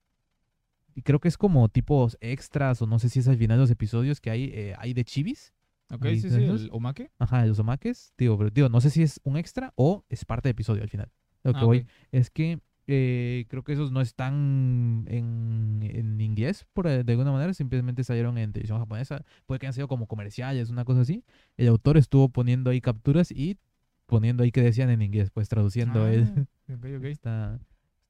y 0.95 1.03
creo 1.03 1.21
que 1.21 1.29
es 1.29 1.37
como 1.39 1.69
tipos 1.69 2.17
extras, 2.21 2.83
o 2.83 2.87
no 2.87 2.99
sé 2.99 3.09
si 3.09 3.21
es 3.21 3.29
al 3.29 3.37
final 3.37 3.59
de 3.59 3.63
los 3.63 3.71
episodios 3.71 4.21
que 4.21 4.31
hay, 4.31 4.45
eh, 4.53 4.75
hay 4.79 4.93
de 4.95 5.05
chivis. 5.05 5.53
Ok, 5.91 6.05
sí, 6.07 6.31
sí, 6.31 6.35
el 6.37 6.69
omake. 6.73 7.11
Ajá, 7.19 7.43
de 7.43 7.49
los 7.49 7.59
omakes. 7.59 8.13
Digo, 8.17 8.39
pero 8.39 8.51
digo, 8.51 8.69
no 8.69 8.81
sé 8.81 8.91
si 8.91 9.03
es 9.03 9.21
un 9.25 9.37
extra 9.37 9.73
o 9.77 10.05
es 10.09 10.25
parte 10.25 10.49
del 10.49 10.53
episodio 10.53 10.83
al 10.83 10.89
final. 10.89 11.11
Lo 11.43 11.53
que 11.53 11.59
Ah, 11.61 11.65
voy 11.65 11.79
ok. 11.79 11.87
es 12.13 12.31
que 12.31 12.61
eh, 12.87 13.47
creo 13.49 13.63
que 13.63 13.73
esos 13.73 13.93
no 13.93 14.01
están 14.01 15.05
en, 15.09 15.81
en 15.83 16.21
inglés, 16.21 16.67
por, 16.73 16.87
eh, 16.89 17.05
de 17.05 17.13
alguna 17.13 17.31
manera, 17.33 17.55
simplemente 17.55 18.03
salieron 18.05 18.37
en 18.39 18.53
televisión 18.53 18.79
japonesa. 18.79 19.25
Puede 19.47 19.59
que 19.61 19.67
hayan 19.67 19.75
sido 19.75 19.89
como 19.89 20.07
comerciales, 20.07 20.71
una 20.71 20.85
cosa 20.85 21.03
así. 21.03 21.25
El 21.57 21.69
autor 21.69 21.97
estuvo 21.97 22.29
poniendo 22.29 22.71
ahí 22.71 22.81
capturas 22.81 23.31
y 23.31 23.59
poniendo 24.07 24.43
ahí 24.43 24.51
que 24.51 24.61
decían 24.63 24.91
en 24.91 25.03
inglés, 25.03 25.31
pues 25.31 25.49
traduciendo 25.49 26.07
él. 26.09 26.27
Ah, 26.69 26.75
ok, 26.75 26.85
ok. 26.99 27.05
Está, 27.05 27.61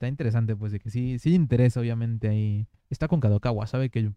está 0.01 0.09
interesante, 0.09 0.57
pues, 0.57 0.73
de 0.73 0.81
que 0.81 0.89
sí, 0.89 1.19
sí 1.19 1.35
interesa, 1.35 1.79
obviamente, 1.79 2.27
ahí. 2.29 2.67
Está 2.89 3.07
con 3.07 3.21
Kadokawa, 3.21 3.67
sabe 3.67 3.91
que, 3.91 4.11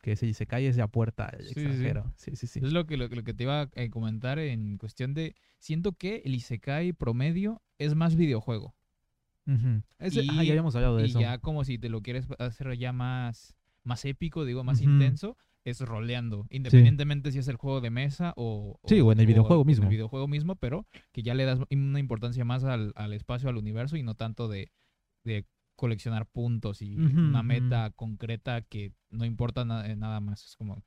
que 0.00 0.16
si 0.16 0.32
se 0.32 0.46
cae 0.46 0.66
esa 0.66 0.88
puerta 0.88 1.26
al 1.26 1.40
Sí, 1.42 1.48
sí, 1.48 1.52
sí. 1.54 1.60
extranjero. 1.60 2.12
Sí, 2.16 2.36
sí, 2.36 2.46
sí. 2.46 2.60
Es 2.64 2.72
lo 2.72 2.86
que, 2.86 2.96
lo, 2.96 3.10
que- 3.10 3.16
lo 3.16 3.22
que 3.22 3.34
te 3.34 3.42
iba 3.42 3.60
a 3.60 3.68
eh, 3.74 3.90
comentar 3.90 4.38
en 4.38 4.78
cuestión 4.78 5.12
de... 5.12 5.36
Siento 5.58 5.92
que 5.92 6.22
el 6.24 6.34
Isekai 6.34 6.94
promedio 6.94 7.60
es 7.76 7.94
más 7.94 8.16
videojuego. 8.16 8.74
Ese- 9.98 10.20
ajá, 10.26 10.42
Y- 10.42 10.46
ya 10.46 10.52
habíamos 10.52 10.74
hablado 10.74 10.96
de 10.96 11.04
Y 11.06 11.10
eso. 11.10 11.20
ya 11.20 11.36
como 11.38 11.64
si 11.64 11.76
te 11.78 11.90
lo 11.90 12.00
quieres 12.00 12.26
hacer 12.38 12.76
ya 12.78 12.94
más, 12.94 13.54
más 13.84 14.06
épico, 14.06 14.46
digo, 14.46 14.64
más 14.64 14.80
intenso, 14.80 15.36
es 15.64 15.80
roleando. 15.82 16.46
Independientemente 16.48 17.30
si 17.30 17.40
es 17.40 17.48
el 17.48 17.56
juego 17.56 17.82
de 17.82 17.90
mesa 17.90 18.32
o... 18.36 18.80
Sí, 18.86 19.00
o 19.02 19.12
en 19.12 19.20
el 19.20 19.26
videojuego 19.26 19.62
en 19.62 19.66
mismo. 19.66 19.84
el 19.84 19.90
videojuego 19.90 20.26
mismo, 20.28 20.56
pero 20.56 20.86
que 21.12 21.22
ya 21.22 21.34
le 21.34 21.44
das 21.44 21.60
una 21.70 22.00
importancia 22.00 22.44
más 22.46 22.64
al, 22.64 22.92
al 22.96 23.12
espacio, 23.12 23.50
al 23.50 23.58
universo 23.58 23.96
y 23.98 24.02
no 24.02 24.14
tanto 24.14 24.48
de, 24.48 24.72
de 25.26 25.44
coleccionar 25.74 26.24
puntos 26.26 26.80
y 26.80 26.96
una 26.96 27.42
meta 27.42 27.90
concreta 27.90 28.62
que 28.62 28.92
no 29.10 29.26
importa 29.26 29.64
na- 29.66 29.86
eh, 29.86 29.94
nada 29.96 30.20
más. 30.20 30.44
Es 30.46 30.56
como, 30.56 30.82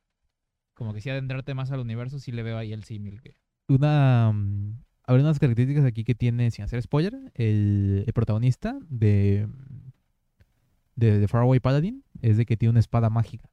como 0.74 0.94
que 0.94 1.02
si 1.02 1.12
adentrarte 1.12 1.54
más 1.54 1.70
al 1.72 1.80
universo, 1.82 2.18
sí 2.18 2.32
le 2.32 2.42
veo 2.42 2.58
ahí 2.58 2.74
el 2.74 2.84
símil. 2.84 3.22
Que... 3.22 3.36
una 3.68 4.32
mm, 4.34 4.82
habrá 5.04 5.22
unas 5.22 5.38
características 5.40 5.86
aquí 5.86 6.04
que 6.04 6.16
tiene, 6.16 6.50
sin 6.50 6.66
hacer 6.66 6.82
spoiler, 6.82 7.14
el, 7.36 8.04
el 8.08 8.14
protagonista 8.14 8.80
de, 8.90 9.48
de, 10.96 11.20
de 11.20 11.28
Faraway 11.28 11.60
Paladin 11.60 12.04
es 12.22 12.38
de 12.38 12.46
que 12.46 12.58
tiene 12.58 12.72
una 12.72 12.80
espada 12.80 13.10
mágica. 13.10 13.50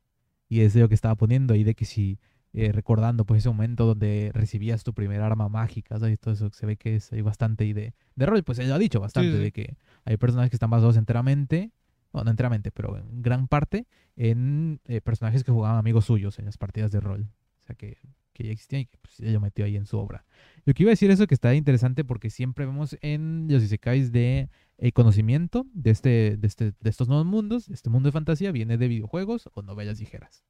Y 0.48 0.60
es 0.60 0.74
de 0.74 0.80
lo 0.80 0.88
que 0.88 0.94
estaba 0.94 1.16
poniendo 1.16 1.54
ahí 1.54 1.64
de 1.64 1.74
que 1.74 1.84
si 1.84 2.18
eh, 2.58 2.72
recordando 2.72 3.26
pues 3.26 3.40
ese 3.40 3.50
momento 3.50 3.84
donde 3.84 4.30
recibías 4.32 4.82
tu 4.82 4.94
primera 4.94 5.26
arma 5.26 5.50
mágica, 5.50 5.98
¿sabes? 5.98 6.18
Todo 6.18 6.32
eso 6.32 6.48
se 6.50 6.64
ve 6.64 6.78
que 6.78 6.96
es 6.96 7.12
hay 7.12 7.20
bastante 7.20 7.64
de, 7.74 7.92
de 8.14 8.26
rol, 8.26 8.42
pues 8.44 8.58
él 8.58 8.70
lo 8.70 8.74
ha 8.74 8.78
dicho 8.78 8.98
bastante, 8.98 9.32
sí. 9.32 9.38
de 9.38 9.52
que 9.52 9.76
hay 10.06 10.16
personajes 10.16 10.48
que 10.48 10.56
están 10.56 10.70
basados 10.70 10.96
enteramente, 10.96 11.70
bueno, 12.12 12.24
no 12.24 12.30
enteramente, 12.30 12.70
pero 12.70 12.96
en 12.96 13.20
gran 13.20 13.46
parte 13.46 13.86
en 14.16 14.80
eh, 14.86 15.02
personajes 15.02 15.44
que 15.44 15.52
jugaban 15.52 15.76
amigos 15.76 16.06
suyos 16.06 16.38
en 16.38 16.46
las 16.46 16.56
partidas 16.56 16.90
de 16.90 17.00
rol. 17.00 17.28
O 17.62 17.66
sea 17.66 17.76
que, 17.76 17.98
que 18.32 18.44
ya 18.44 18.52
existían 18.52 18.80
y 18.80 18.86
que 18.86 18.96
pues, 19.02 19.20
ella 19.20 19.38
metió 19.38 19.66
ahí 19.66 19.76
en 19.76 19.84
su 19.84 19.98
obra. 19.98 20.24
Lo 20.64 20.72
que 20.72 20.84
iba 20.84 20.88
a 20.88 20.96
decir 20.96 21.10
eso 21.10 21.26
que 21.26 21.34
está 21.34 21.54
interesante 21.54 22.04
porque 22.04 22.30
siempre 22.30 22.64
vemos 22.64 22.96
en 23.02 23.48
los 23.50 23.62
isekais 23.62 24.12
de 24.12 24.48
el 24.78 24.94
conocimiento 24.94 25.66
de, 25.74 25.90
este, 25.90 26.38
de, 26.38 26.46
este, 26.46 26.72
de 26.80 26.90
estos 26.90 27.06
nuevos 27.06 27.26
mundos, 27.26 27.68
este 27.68 27.90
mundo 27.90 28.08
de 28.08 28.12
fantasía, 28.12 28.50
viene 28.50 28.78
de 28.78 28.88
videojuegos 28.88 29.50
o 29.52 29.60
novelas 29.60 30.00
ligeras. 30.00 30.42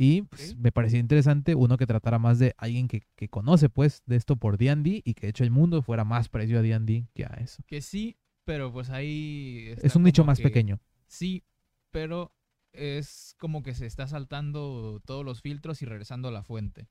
Y 0.00 0.22
pues, 0.22 0.56
me 0.56 0.70
parecía 0.70 0.98
interesante 1.00 1.54
uno 1.54 1.76
que 1.76 1.86
tratara 1.86 2.18
más 2.18 2.38
de 2.38 2.54
alguien 2.56 2.86
que, 2.88 3.02
que 3.16 3.28
conoce 3.28 3.68
pues 3.68 4.02
de 4.06 4.16
esto 4.16 4.36
por 4.36 4.56
D&D 4.58 5.02
y 5.04 5.14
que 5.14 5.26
de 5.26 5.30
hecho 5.30 5.42
el 5.44 5.50
mundo 5.50 5.82
fuera 5.82 6.04
más 6.04 6.28
parecido 6.28 6.60
a 6.60 6.62
D&D 6.62 7.08
que 7.14 7.24
a 7.24 7.34
eso. 7.40 7.62
que 7.66 7.80
sí, 7.82 8.16
pero 8.44 8.72
pues 8.72 8.90
ahí... 8.90 9.74
Es 9.82 9.96
un 9.96 10.04
nicho 10.04 10.24
más 10.24 10.38
que- 10.38 10.44
pequeño. 10.44 10.78
Sí, 11.08 11.42
pero 11.90 12.32
es 12.72 13.34
como 13.38 13.62
que 13.62 13.74
se 13.74 13.86
está 13.86 14.06
saltando 14.06 15.02
todos 15.04 15.24
los 15.24 15.40
filtros 15.42 15.82
y 15.82 15.86
regresando 15.86 16.28
a 16.28 16.32
la 16.32 16.44
fuente. 16.44 16.88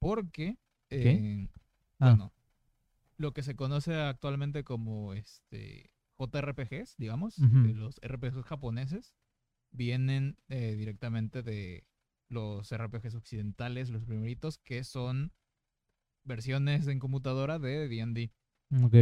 Porque, 0.00 0.58
eh, 0.90 1.48
Ah. 2.00 2.10
bueno, 2.10 2.32
lo 3.18 3.32
que 3.32 3.42
se 3.44 3.54
conoce 3.54 3.94
actualmente 3.94 4.64
como 4.64 5.12
este 5.14 5.92
JRPGs, 6.18 6.96
digamos, 6.98 7.36
de 7.36 7.72
los 7.74 8.00
RPGs 8.02 8.44
japoneses, 8.44 9.14
vienen 9.70 10.36
eh, 10.48 10.74
directamente 10.76 11.42
de 11.42 11.84
los 12.32 12.72
RPGs 12.72 13.14
occidentales, 13.14 13.90
los 13.90 14.04
primeritos, 14.04 14.58
que 14.58 14.84
son 14.84 15.32
versiones 16.24 16.86
en 16.88 16.98
computadora 16.98 17.58
de 17.58 17.88
D&D. 17.88 18.32
Ok. 18.82 18.94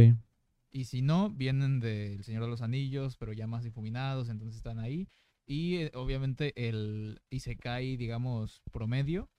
Y 0.71 0.85
si 0.85 1.01
no, 1.01 1.29
vienen 1.29 1.79
del 1.79 2.23
Señor 2.23 2.43
de 2.43 2.49
los 2.49 2.61
Anillos, 2.61 3.17
pero 3.17 3.33
ya 3.33 3.47
más 3.47 3.63
difuminados, 3.63 4.29
entonces 4.29 4.57
están 4.57 4.79
ahí. 4.79 5.09
Y 5.45 5.75
eh, 5.77 5.91
obviamente 5.95 6.53
el 6.67 7.21
Isekai, 7.29 7.97
digamos, 7.97 8.61
promedio, 8.71 9.29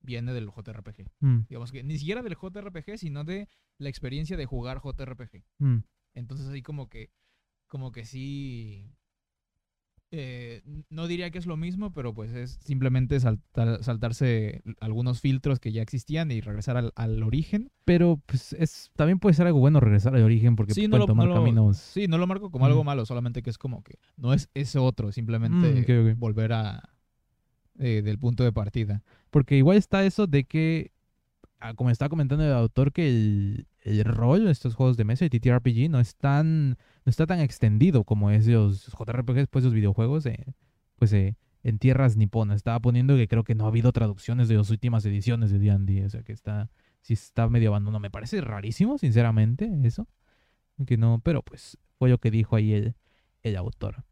viene 0.00 0.32
del 0.32 0.48
JRPG. 0.48 1.06
Mm, 1.20 1.40
Digamos 1.48 1.72
que 1.72 1.82
ni 1.82 1.98
siquiera 1.98 2.22
del 2.22 2.36
JRPG, 2.36 2.98
sino 2.98 3.24
de 3.24 3.48
la 3.78 3.88
experiencia 3.88 4.36
de 4.36 4.46
jugar 4.46 4.80
JRPG. 4.82 5.44
mm. 5.58 5.78
Entonces 6.14 6.48
ahí 6.48 6.62
como 6.62 6.88
que, 6.88 7.10
como 7.68 7.92
que 7.92 8.04
sí, 8.04 8.90
eh, 10.12 10.62
no 10.90 11.06
diría 11.06 11.30
que 11.30 11.38
es 11.38 11.46
lo 11.46 11.56
mismo, 11.56 11.92
pero 11.92 12.12
pues 12.12 12.32
es 12.32 12.58
simplemente 12.64 13.18
saltar- 13.20 13.82
saltarse 13.82 14.62
algunos 14.80 15.20
filtros 15.20 15.60
que 15.60 15.70
ya 15.72 15.82
existían 15.82 16.30
y 16.32 16.40
regresar 16.40 16.76
al, 16.76 16.92
al 16.96 17.22
origen. 17.22 17.70
Pero 17.84 18.20
pues 18.26 18.52
es 18.54 18.90
también 18.96 19.18
puede 19.20 19.34
ser 19.34 19.46
algo 19.46 19.60
bueno 19.60 19.78
regresar 19.80 20.14
al 20.16 20.22
origen 20.22 20.56
porque 20.56 20.74
Sí, 20.74 20.80
pueden 20.80 20.90
no 20.92 20.98
lo- 20.98 21.06
tomar 21.06 21.28
no 21.28 21.34
lo- 21.34 21.40
caminos. 21.40 21.76
Sí, 21.78 22.08
no 22.08 22.18
lo 22.18 22.26
marco 22.26 22.50
como 22.50 22.66
algo 22.66 22.82
malo, 22.84 23.06
solamente 23.06 23.42
que 23.42 23.50
es 23.50 23.58
como 23.58 23.82
que 23.84 23.98
no 24.16 24.34
es 24.34 24.48
ese 24.54 24.78
otro, 24.78 25.12
simplemente 25.12 25.84
Mm, 26.12 26.18
volver 26.18 26.52
a 26.54 26.90
eh, 27.78 28.02
del 28.02 28.18
punto 28.18 28.44
de 28.44 28.52
partida. 28.52 29.02
Porque 29.30 29.56
igual 29.56 29.76
está 29.78 30.04
eso 30.04 30.26
de 30.26 30.44
que, 30.44 30.90
ah, 31.60 31.72
como 31.74 31.88
estaba 31.90 32.08
comentando 32.10 32.44
el 32.44 32.52
autor, 32.52 32.92
que 32.92 33.08
el, 33.08 33.66
el 33.82 34.04
rol 34.04 34.44
de 34.44 34.50
estos 34.52 34.74
juegos 34.74 34.96
de 34.96 35.04
mesa 35.04 35.24
y 35.24 35.30
TTRPG 35.30 35.88
no 35.90 36.00
es 36.00 36.14
tan, 36.16 36.70
no 36.70 36.76
está 37.06 37.26
tan 37.26 37.40
extendido 37.40 38.04
como 38.04 38.30
es 38.30 38.46
los 38.46 38.86
JRPGs, 38.86 39.48
pues 39.48 39.64
los 39.64 39.72
videojuegos, 39.74 40.26
eh, 40.26 40.44
pues 40.96 41.12
eh, 41.12 41.36
en 41.62 41.78
tierras 41.78 42.16
niponas. 42.16 42.56
Estaba 42.56 42.78
poniendo 42.80 43.16
que 43.16 43.28
creo 43.28 43.44
que 43.44 43.54
no 43.54 43.64
ha 43.64 43.68
habido 43.68 43.92
traducciones 43.92 44.48
de 44.48 44.56
las 44.56 44.70
últimas 44.70 45.04
ediciones 45.06 45.50
de 45.50 45.58
D&D, 45.58 46.04
o 46.04 46.08
sea 46.10 46.22
que 46.22 46.32
está, 46.32 46.70
sí 47.00 47.14
está 47.14 47.48
medio 47.48 47.70
abandonado. 47.70 48.00
Me 48.00 48.10
parece 48.10 48.40
rarísimo, 48.40 48.98
sinceramente, 48.98 49.70
eso. 49.84 50.06
Que 50.86 50.96
no, 50.96 51.20
pero 51.22 51.42
pues 51.42 51.76
fue 51.98 52.08
lo 52.08 52.18
que 52.18 52.30
dijo 52.30 52.56
ahí 52.56 52.72
el, 52.72 52.94
el 53.42 53.56
autor. 53.56 54.04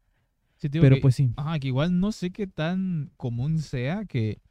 Sí, 0.57 0.67
Pero 0.69 0.95
que- 0.97 1.01
pues 1.01 1.15
sí. 1.15 1.31
Ajá, 1.37 1.57
que 1.59 1.67
igual 1.67 1.99
no 1.99 2.11
sé 2.11 2.31
qué 2.31 2.45
tan 2.45 3.11
común 3.17 3.59
sea 3.59 4.05
que 4.05 4.41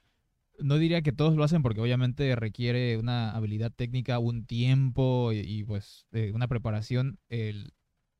no 0.58 0.78
diría 0.78 1.02
que 1.02 1.12
todos 1.12 1.36
lo 1.36 1.44
hacen 1.44 1.62
porque 1.62 1.80
obviamente 1.80 2.34
requiere 2.36 2.96
una 2.96 3.30
habilidad 3.32 3.72
técnica, 3.72 4.18
un 4.18 4.44
tiempo 4.44 5.32
y, 5.32 5.38
y, 5.38 5.64
pues 5.64 6.06
eh, 6.12 6.32
una 6.34 6.48
preparación. 6.48 7.18
El, 7.28 7.72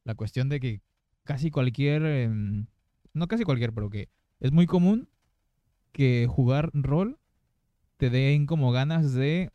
la 0.04 0.14
cuestión 0.14 0.48
de 0.48 0.60
que 0.60 0.80
casi 1.24 1.50
cualquier, 1.50 2.04
em, 2.04 2.66
no 3.12 3.28
casi 3.28 3.44
cualquier, 3.44 3.72
pero 3.72 3.90
que 3.90 4.08
es 4.40 4.52
muy 4.52 4.66
común 4.66 5.08
que 5.92 6.26
jugar 6.28 6.70
rol 6.72 7.18
te 7.96 8.10
den 8.10 8.46
como 8.46 8.70
ganas 8.72 9.12
de 9.12 9.50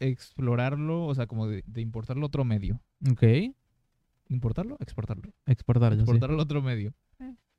explorarlo, 0.00 1.06
o 1.06 1.14
sea, 1.14 1.26
como 1.26 1.46
de, 1.46 1.62
de 1.66 1.80
importarlo 1.80 2.24
a 2.24 2.26
otro 2.26 2.44
medio. 2.44 2.80
Ok. 3.10 3.22
¿Importarlo? 4.28 4.76
Exportarlo 4.80 5.32
Exportarlo, 5.46 5.96
sí. 5.96 6.02
exportarlo 6.02 6.38
a 6.38 6.42
otro 6.42 6.62
medio. 6.62 6.94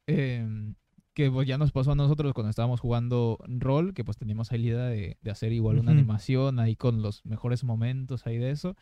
Eh. 0.08 0.73
Que 1.15 1.32
pues 1.32 1.47
ya 1.47 1.58
nos 1.58 1.71
pasó 1.71 1.93
a 1.93 1.95
nosotros 1.95 2.34
cuando 2.34 2.49
estábamos 2.49 2.82
jugando 2.82 3.39
rol, 3.47 3.93
que 3.93 4.04
pues 4.04 4.17
teníamos 4.17 4.51
ahí 4.51 4.60
la 4.60 4.67
idea 4.67 4.86
de, 4.86 5.17
de 5.21 5.32
hacer 5.32 5.54
igual 5.54 5.78
una 5.80 5.91
Ujú. 5.91 5.99
animación 5.99 6.60
ahí 6.60 6.75
con 6.75 7.01
los 7.01 7.25
mejores 7.25 7.63
momentos 7.63 8.28
ahí 8.28 8.38
de 8.38 8.51
eso. 8.51 8.75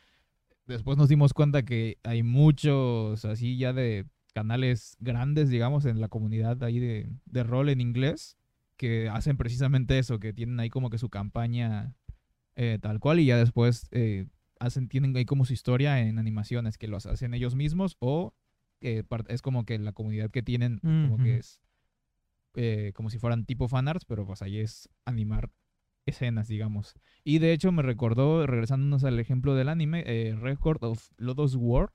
Después 0.66 0.98
nos 0.98 1.10
dimos 1.10 1.34
cuenta 1.34 1.64
que 1.64 2.00
hay 2.04 2.24
muchos 2.24 3.24
así 3.24 3.58
ya 3.58 3.72
de 3.72 4.08
canales 4.34 4.98
grandes, 5.00 5.50
digamos, 5.50 5.86
en 5.86 6.02
la 6.02 6.08
comunidad 6.08 6.64
ahí 6.64 6.80
de, 6.80 7.08
de 7.26 7.44
rol 7.44 7.70
en 7.70 7.80
inglés, 7.82 8.36
que 8.78 9.10
hacen 9.10 9.38
precisamente 9.38 10.00
eso, 10.00 10.20
que 10.20 10.34
tienen 10.34 10.60
ahí 10.60 10.70
como 10.70 10.90
que 10.90 10.98
su 10.98 11.10
campaña 11.10 11.94
eh, 12.56 12.80
tal 12.82 13.00
cual 13.00 13.20
y 13.20 13.26
ya 13.26 13.38
después 13.38 13.88
eh, 13.92 14.26
hacen, 14.60 14.88
tienen 14.88 15.16
ahí 15.16 15.26
como 15.26 15.46
su 15.46 15.54
historia 15.54 16.00
en 16.00 16.18
animaciones 16.18 16.80
que 16.80 16.88
los 16.88 17.06
hacen 17.06 17.36
ellos 17.36 17.54
mismos 17.54 17.96
o 18.00 18.34
eh, 18.82 19.04
es 19.28 19.42
como 19.44 19.66
que 19.66 19.78
la 19.78 19.92
comunidad 19.92 20.32
que 20.32 20.42
tienen 20.42 20.80
como 20.82 21.18
que 21.18 21.38
es 21.38 21.60
eh, 22.56 22.92
como 22.96 23.10
si 23.10 23.20
fueran 23.20 23.46
tipo 23.46 23.68
fanarts, 23.68 24.06
pero 24.06 24.26
pues 24.26 24.42
ahí 24.42 24.60
es 24.60 24.90
animar 25.06 25.50
escenas, 26.06 26.48
digamos. 26.48 26.96
Y 27.24 27.40
de 27.40 27.54
hecho 27.54 27.72
me 27.72 27.82
recordó, 27.82 28.46
regresándonos 28.46 29.04
al 29.04 29.20
ejemplo 29.20 29.56
del 29.56 29.70
anime, 29.70 30.04
eh, 30.06 30.36
Record 30.36 30.84
of 30.84 31.10
Lodoss 31.18 31.56
War, 31.56 31.92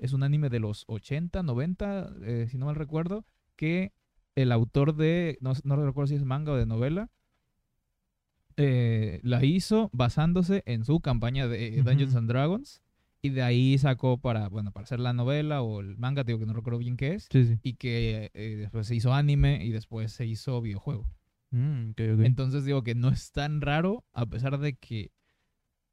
es 0.00 0.12
un 0.12 0.24
anime 0.24 0.48
de 0.48 0.58
los 0.58 0.82
80, 0.88 1.44
90, 1.44 2.10
eh, 2.22 2.46
si 2.50 2.58
no 2.58 2.66
mal 2.66 2.74
recuerdo, 2.74 3.24
que 3.54 3.92
el 4.34 4.50
autor 4.50 4.96
de, 4.96 5.38
no, 5.40 5.52
no 5.62 5.76
recuerdo 5.76 6.08
si 6.08 6.16
es 6.16 6.24
manga 6.24 6.50
o 6.50 6.56
de 6.56 6.66
novela, 6.66 7.10
eh, 8.56 9.20
la 9.22 9.44
hizo 9.44 9.88
basándose 9.92 10.62
en 10.66 10.84
su 10.84 11.00
campaña 11.00 11.48
de. 11.48 11.82
Dungeons 11.82 12.14
and 12.16 12.28
Dragons. 12.28 12.82
Y 13.24 13.30
de 13.30 13.42
ahí 13.42 13.78
sacó 13.78 14.18
para, 14.18 14.48
bueno, 14.48 14.72
para 14.72 14.82
hacer 14.84 14.98
la 14.98 15.12
novela 15.12 15.62
o 15.62 15.80
el 15.80 15.96
manga, 15.96 16.24
digo 16.24 16.40
que 16.40 16.46
no 16.46 16.52
recuerdo 16.54 16.80
bien 16.80 16.96
qué 16.96 17.14
es. 17.14 17.28
Sí, 17.30 17.44
sí. 17.46 17.58
Y 17.62 17.74
que 17.74 18.30
eh, 18.34 18.56
después 18.56 18.88
se 18.88 18.96
hizo 18.96 19.14
anime 19.14 19.64
y 19.64 19.70
después 19.70 20.12
se 20.12 20.26
hizo 20.26 20.60
videojuego. 20.60 21.06
Mm, 21.52 21.90
ok, 21.90 22.00
ok. 22.14 22.20
Entonces 22.24 22.64
digo 22.64 22.82
que 22.82 22.94
no 22.96 23.10
es 23.10 23.30
tan 23.30 23.60
raro 23.60 24.04
a 24.12 24.26
pesar 24.26 24.58
de 24.58 24.74
que 24.74 25.12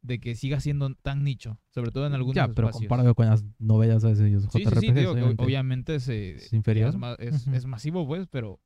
de 0.02 0.20
que 0.20 0.34
siga 0.36 0.62
siendo 0.62 0.96
tan 0.96 1.26
nicho, 1.26 1.60
sobre 1.72 1.92
todo 1.92 2.08
en 2.08 2.14
algunos 2.14 2.36
ya, 2.36 2.48
pero 2.48 2.70
espacios. 2.70 2.80
comparado 2.80 3.14
con 3.16 3.26
las 3.28 3.44
novelas 3.60 4.02
de 4.02 4.12
esos 4.14 4.52
Sí, 4.52 4.64
JRPGs, 4.64 4.80
sí, 4.80 4.92
digo 4.94 5.14
que 5.14 5.20
obviamente. 5.22 5.44
obviamente 5.44 6.00
se, 6.00 6.36
es 6.38 6.54
inferior. 6.54 6.96
es, 7.20 7.34
es- 7.34 7.48
es 7.48 7.66
masivo, 7.66 8.08
pues, 8.08 8.26
pero 8.28 8.62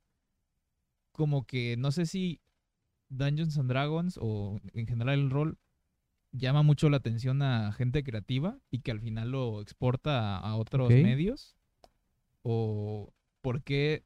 como 1.12 1.46
que 1.46 1.76
no 1.78 1.92
sé 1.92 2.06
si 2.06 2.40
Dungeons 3.10 3.58
and 3.58 3.70
Dragons 3.70 4.20
o 4.22 4.60
en 4.74 4.86
general 4.88 5.20
el 5.20 5.30
rol 5.32 5.58
llama 6.34 6.64
mucho 6.64 6.90
la 6.90 6.98
atención 6.98 7.42
a 7.42 7.72
gente 7.72 8.04
creativa 8.04 8.60
y 8.70 8.80
que 8.80 8.92
al 8.92 9.00
final 9.00 9.32
lo 9.32 9.62
exporta 9.62 10.38
a, 10.38 10.56
otros 10.56 10.90
medios 10.90 11.56
o 12.42 13.14
por 13.42 13.64
qué 13.64 14.06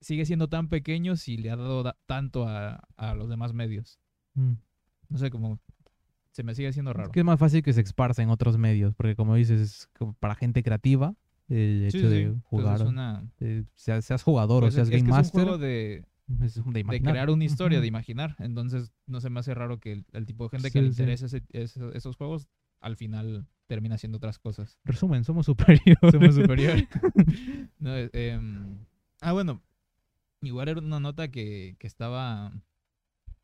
sigue 0.00 0.24
siendo 0.24 0.48
tan 0.48 0.68
pequeño 0.68 1.16
si 1.16 1.36
le 1.36 1.50
ha 1.50 1.56
dado 1.56 1.82
da- 1.82 1.96
tanto 2.06 2.46
a, 2.48 2.86
a 2.96 3.14
los 3.14 3.28
demás 3.28 3.52
medios. 3.52 3.98
Mm. 4.34 4.52
No 5.08 5.18
sé, 5.18 5.30
como 5.30 5.60
se 6.30 6.42
me 6.42 6.54
sigue 6.54 6.68
haciendo 6.68 6.90
Es 6.92 6.96
raro. 6.96 7.12
que 7.12 7.20
es 7.20 7.26
más 7.26 7.38
fácil 7.38 7.62
que 7.62 7.72
se 7.72 7.80
esparza 7.80 8.22
en 8.22 8.30
otros 8.30 8.58
medios, 8.58 8.94
porque 8.94 9.14
como 9.14 9.34
dices, 9.34 9.60
es 9.60 9.88
como 9.98 10.14
para 10.14 10.34
gente 10.34 10.62
creativa 10.62 11.14
el 11.48 11.84
hecho 11.84 11.98
sí, 11.98 12.06
de 12.06 12.34
jugar, 12.44 12.76
es 12.76 12.82
una... 12.82 13.22
eh, 13.40 13.64
seas, 13.74 14.04
seas 14.04 14.22
jugador 14.22 14.62
pues 14.62 14.74
o 14.74 14.76
seas 14.76 14.88
es, 14.88 14.94
es 14.94 15.02
game 15.02 15.04
que 15.04 15.10
es 15.10 15.12
un 15.12 15.18
master, 15.18 15.42
juego 15.42 15.58
de, 15.58 16.04
es 16.42 16.54
de 16.54 17.02
crear 17.02 17.30
una 17.30 17.44
historia, 17.44 17.80
de 17.80 17.86
imaginar. 17.86 18.36
Entonces, 18.38 18.92
no 19.06 19.20
se 19.20 19.30
me 19.30 19.40
hace 19.40 19.54
raro 19.54 19.78
que 19.78 19.92
el, 19.92 20.06
el 20.12 20.26
tipo 20.26 20.44
de 20.44 20.50
gente 20.50 20.70
que 20.70 20.82
le 20.82 20.92
sí. 20.92 21.02
interesa 21.02 21.26
esos 21.52 22.16
juegos 22.16 22.48
al 22.80 22.96
final 22.96 23.46
termina 23.66 23.94
haciendo 23.94 24.18
otras 24.18 24.38
cosas. 24.38 24.78
Resumen, 24.84 25.24
somos 25.24 25.46
superiores. 25.46 25.98
Somos 26.10 26.34
superior. 26.34 26.76
No, 27.78 27.96
eh, 27.96 28.10
em, 28.12 28.78
ah, 29.20 29.32
bueno. 29.32 29.62
Igual 30.40 30.68
era 30.68 30.80
una 30.80 31.00
nota 31.00 31.28
que, 31.30 31.76
que 31.78 31.86
estaba. 31.86 32.52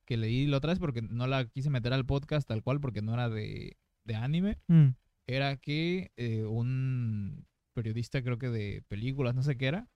que 0.05 0.17
leí 0.17 0.47
la 0.47 0.59
otra 0.59 0.73
vez 0.73 0.79
porque 0.79 1.03
no 1.03 1.27
la 1.27 1.47
quise 1.47 1.71
meter 1.71 1.93
al 1.93 2.05
podcast 2.07 2.47
tal 2.47 2.63
cual 2.63 2.81
porque 2.81 3.01
no 3.03 3.15
era 3.15 3.29
de, 3.29 3.79
de 4.05 4.15
anime. 4.15 4.59
Mm, 4.69 4.89
Era 5.27 5.57
que 5.57 6.13
eh, 6.17 6.45
un 6.45 7.47
periodista, 7.75 8.23
creo 8.23 8.39
que 8.39 8.49
de 8.49 8.83
películas, 8.89 9.35
no 9.35 9.43
sé 9.43 9.57
qué 9.57 9.67
era, 9.67 9.89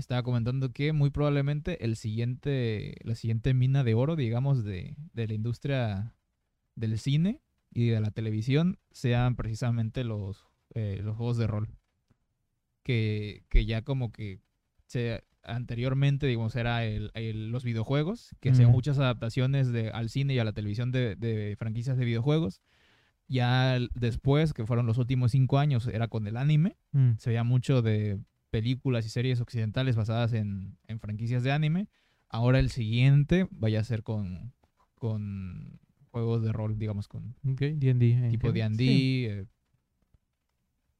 estaba 0.00 0.22
comentando 0.22 0.72
que 0.72 0.92
muy 0.92 1.10
probablemente 1.10 1.84
el 1.84 1.94
siguiente, 1.96 2.96
la 3.04 3.14
siguiente 3.14 3.54
mina 3.54 3.84
de 3.84 3.94
oro, 3.94 4.16
digamos, 4.16 4.64
de, 4.64 4.96
de 5.12 5.28
la 5.28 5.34
industria 5.34 6.14
del 6.74 6.98
cine 6.98 7.40
y 7.72 7.88
de 7.88 8.00
la 8.00 8.10
televisión 8.10 8.78
sean 8.90 9.36
precisamente 9.36 10.02
los, 10.04 10.48
eh, 10.74 11.00
los 11.02 11.16
juegos 11.16 11.36
de 11.36 11.46
rol. 11.46 11.68
Que, 12.82 13.44
que 13.48 13.66
ya 13.66 13.82
como 13.82 14.10
que 14.10 14.40
se, 14.86 15.22
anteriormente, 15.44 16.26
digamos, 16.26 16.56
era 16.56 16.84
el, 16.84 17.10
el- 17.14 17.50
los 17.50 17.62
videojuegos, 17.64 18.34
que 18.40 18.50
hacían 18.50 18.70
Mm. 18.70 18.72
muchas 18.72 18.98
adaptaciones 18.98 19.70
de, 19.70 19.90
al 19.90 20.08
cine 20.08 20.34
y 20.34 20.38
a 20.38 20.44
la 20.44 20.52
televisión 20.52 20.90
de, 20.90 21.14
de 21.14 21.54
franquicias 21.58 21.96
de 21.98 22.04
videojuegos. 22.04 22.60
Ya 23.28 23.78
después, 23.94 24.52
que 24.52 24.66
fueron 24.66 24.86
los 24.86 24.98
últimos 24.98 25.30
cinco 25.30 25.58
años, 25.58 25.86
era 25.86 26.08
con 26.08 26.26
el 26.26 26.36
anime. 26.36 26.76
mm. 26.92 27.12
Se 27.18 27.30
veía 27.30 27.44
mucho 27.44 27.80
de 27.82 28.18
películas 28.50 29.06
y 29.06 29.08
series 29.08 29.40
occidentales 29.40 29.96
basadas 29.96 30.32
en, 30.32 30.76
en 30.86 31.00
franquicias 31.00 31.42
de 31.42 31.52
anime. 31.52 31.88
Ahora 32.28 32.58
el 32.58 32.70
siguiente 32.70 33.48
vaya 33.50 33.80
a 33.80 33.84
ser 33.84 34.02
con, 34.02 34.52
con 34.94 35.80
juegos 36.10 36.42
de 36.42 36.52
rol, 36.52 36.78
digamos, 36.78 37.08
con 37.08 37.34
Ok, 37.48 37.60
D&D. 37.60 38.12
en 38.12 38.30
tipo. 38.30 38.52
D&D, 38.52 38.76
Sí. 38.76 39.26
eh, 39.28 39.46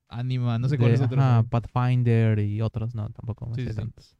Anima, 0.08 0.58
no 0.58 0.68
sé 0.68 0.76
cuáles 0.76 1.00
otros. 1.00 1.22
hay. 1.22 1.42
Pathfinder 1.44 2.38
y 2.40 2.60
otros, 2.62 2.94
no, 2.94 3.10
tampoco 3.10 3.46
me 3.46 3.54
Sí, 3.54 3.62
sé 3.62 3.68
sí, 3.68 3.72
sí. 3.74 3.76
tantos. 3.76 4.16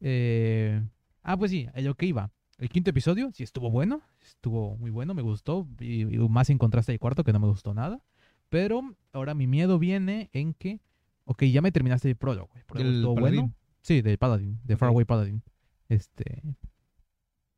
Eh, 0.00 0.82
ah, 1.22 1.36
pues 1.36 1.50
sí, 1.52 1.68
lo 1.76 1.94
que 1.94 2.06
iba. 2.06 2.30
El 2.58 2.68
quinto 2.68 2.90
episodio 2.90 3.30
sí 3.32 3.42
estuvo 3.44 3.70
bueno, 3.70 4.00
estuvo 4.22 4.76
muy 4.76 4.90
bueno, 4.90 5.14
me 5.14 5.22
gustó, 5.22 5.68
y, 5.80 6.02
y 6.02 6.18
más 6.28 6.50
en 6.50 6.58
contraste 6.58 6.92
al 6.92 6.98
cuarto, 6.98 7.22
que 7.24 7.32
no 7.32 7.38
me 7.38 7.46
gustó 7.46 7.74
nada. 7.74 8.02
Pero 8.48 8.82
ahora 9.12 9.34
mi 9.34 9.46
miedo 9.46 9.78
viene 9.78 10.30
en 10.32 10.52
que, 10.54 10.80
ok, 11.24 11.44
ya 11.44 11.62
me 11.62 11.72
terminaste 11.72 12.08
el 12.10 12.16
prólogo. 12.16 12.50
El 12.54 12.64
prólogo 12.64 12.88
¿Del 12.88 12.94
estuvo 12.96 13.14
Paladín? 13.14 13.40
bueno. 13.40 13.54
Sí, 13.82 14.02
del 14.02 14.18
Paladin, 14.18 14.60
de. 14.64 14.76
Faraway 14.76 15.04
Paladin. 15.04 15.42
Este. 15.88 16.42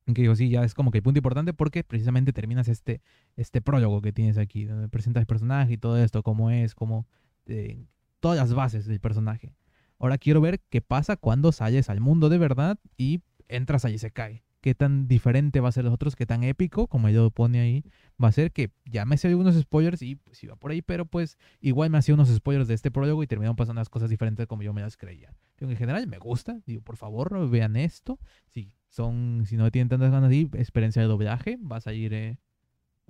Que 0.07 0.23
digo, 0.23 0.37
sí, 0.37 0.49
ya 0.51 0.63
es 0.63 0.73
como 0.75 0.93
que 0.93 0.99
el 0.99 1.03
punto 1.03 1.19
importante 1.19 1.53
porque 1.53 1.83
precisamente 1.83 2.33
terminas 2.33 2.69
este, 2.69 3.01
este 3.37 3.61
prólogo 3.61 4.01
que 4.03 4.13
tienes 4.13 4.39
aquí, 4.39 4.65
donde 4.65 4.89
presentas 4.89 5.21
el 5.23 5.27
personaje 5.27 5.73
y 5.75 5.79
todo 5.79 5.99
esto, 5.99 6.23
cómo 6.23 6.51
es, 6.51 6.75
cómo. 6.77 7.07
eh, 7.47 7.85
todas 8.21 8.39
las 8.39 8.55
bases 8.55 8.87
del 8.87 9.01
personaje. 9.01 9.55
Ahora 9.99 10.19
quiero 10.19 10.41
ver 10.41 10.61
qué 10.71 10.81
pasa 10.81 11.17
cuando 11.17 11.53
sales 11.53 11.91
al 11.91 12.01
mundo 12.01 12.29
de 12.29 12.39
verdad 12.39 12.79
y 12.97 13.23
entras 13.49 13.85
a 13.85 13.91
Isekai. 13.91 14.43
Qué 14.67 14.75
tan 14.75 15.07
diferente 15.07 15.61
va 15.61 15.69
a 15.69 15.73
ser 15.73 15.85
los 15.85 15.95
otros, 15.95 16.17
qué 16.17 16.27
tan 16.27 16.43
épico, 16.43 16.89
como 16.89 17.07
ella 17.07 17.21
lo 17.21 17.31
pone 17.31 17.61
ahí, 17.61 17.85
va 18.21 18.27
a 18.27 18.33
ser 18.33 18.51
que 18.51 18.73
ya 18.85 19.05
me 19.05 19.17
sé 19.17 19.29
algunos 19.29 19.55
spoilers 19.55 20.03
y 20.03 20.17
pues 20.17 20.43
iba 20.43 20.57
por 20.57 20.73
ahí, 20.73 20.83
pero 20.83 21.07
pues 21.07 21.39
igual 21.61 21.89
me 21.91 21.99
hacía 21.99 22.17
unos 22.17 22.35
spoilers 22.35 22.67
de 22.67 22.75
este 22.75 22.91
prólogo 22.91 23.23
y 23.23 23.29
terminaron 23.29 23.55
pasando 23.55 23.81
las 23.81 23.89
cosas 23.89 24.11
diferentes 24.11 24.45
como 24.49 24.65
yo 24.65 24.73
me 24.73 24.81
las 24.81 24.97
creía. 24.97 25.33
Digo, 25.57 25.71
en 25.71 25.77
general 25.77 26.09
me 26.09 26.19
gusta, 26.19 26.59
digo, 26.67 26.83
por 26.83 26.97
favor, 26.97 27.49
vean 27.49 27.77
esto. 27.77 28.19
Si 28.49 28.73
son, 28.89 29.45
si 29.47 29.57
no 29.57 29.71
tienen 29.71 29.89
tantas 29.89 30.11
ganas 30.11 30.31
de 30.31 30.35
ir, 30.35 30.51
experiencia 30.55 31.01
de 31.01 31.07
doblaje, 31.07 31.59
vas 31.61 31.87
a 31.87 31.93
ir 31.93 32.13
eh, 32.13 32.41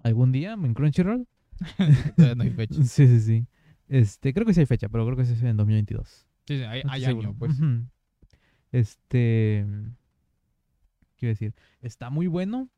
algún 0.02 0.32
día 0.32 0.52
en 0.62 0.74
Crunchyroll. 0.74 1.26
No 2.36 2.42
hay 2.42 2.50
fecha. 2.50 2.74
Sí, 2.84 3.06
sí, 3.06 3.20
sí. 3.20 3.46
Este, 3.88 4.34
creo 4.34 4.44
que 4.44 4.52
sí 4.52 4.60
hay 4.60 4.66
fecha, 4.66 4.90
pero 4.90 5.06
creo 5.06 5.16
que 5.16 5.22
es 5.22 5.42
en 5.42 5.56
2022. 5.56 6.28
Sí, 6.46 6.58
sí, 6.58 6.64
hay, 6.64 6.82
año, 7.06 7.34
pues. 7.38 7.58
Este. 8.72 9.64
Quiero 11.16 11.30
decir, 11.32 11.54
está 11.80 12.10
muy 12.10 12.26
bueno. 12.26 12.68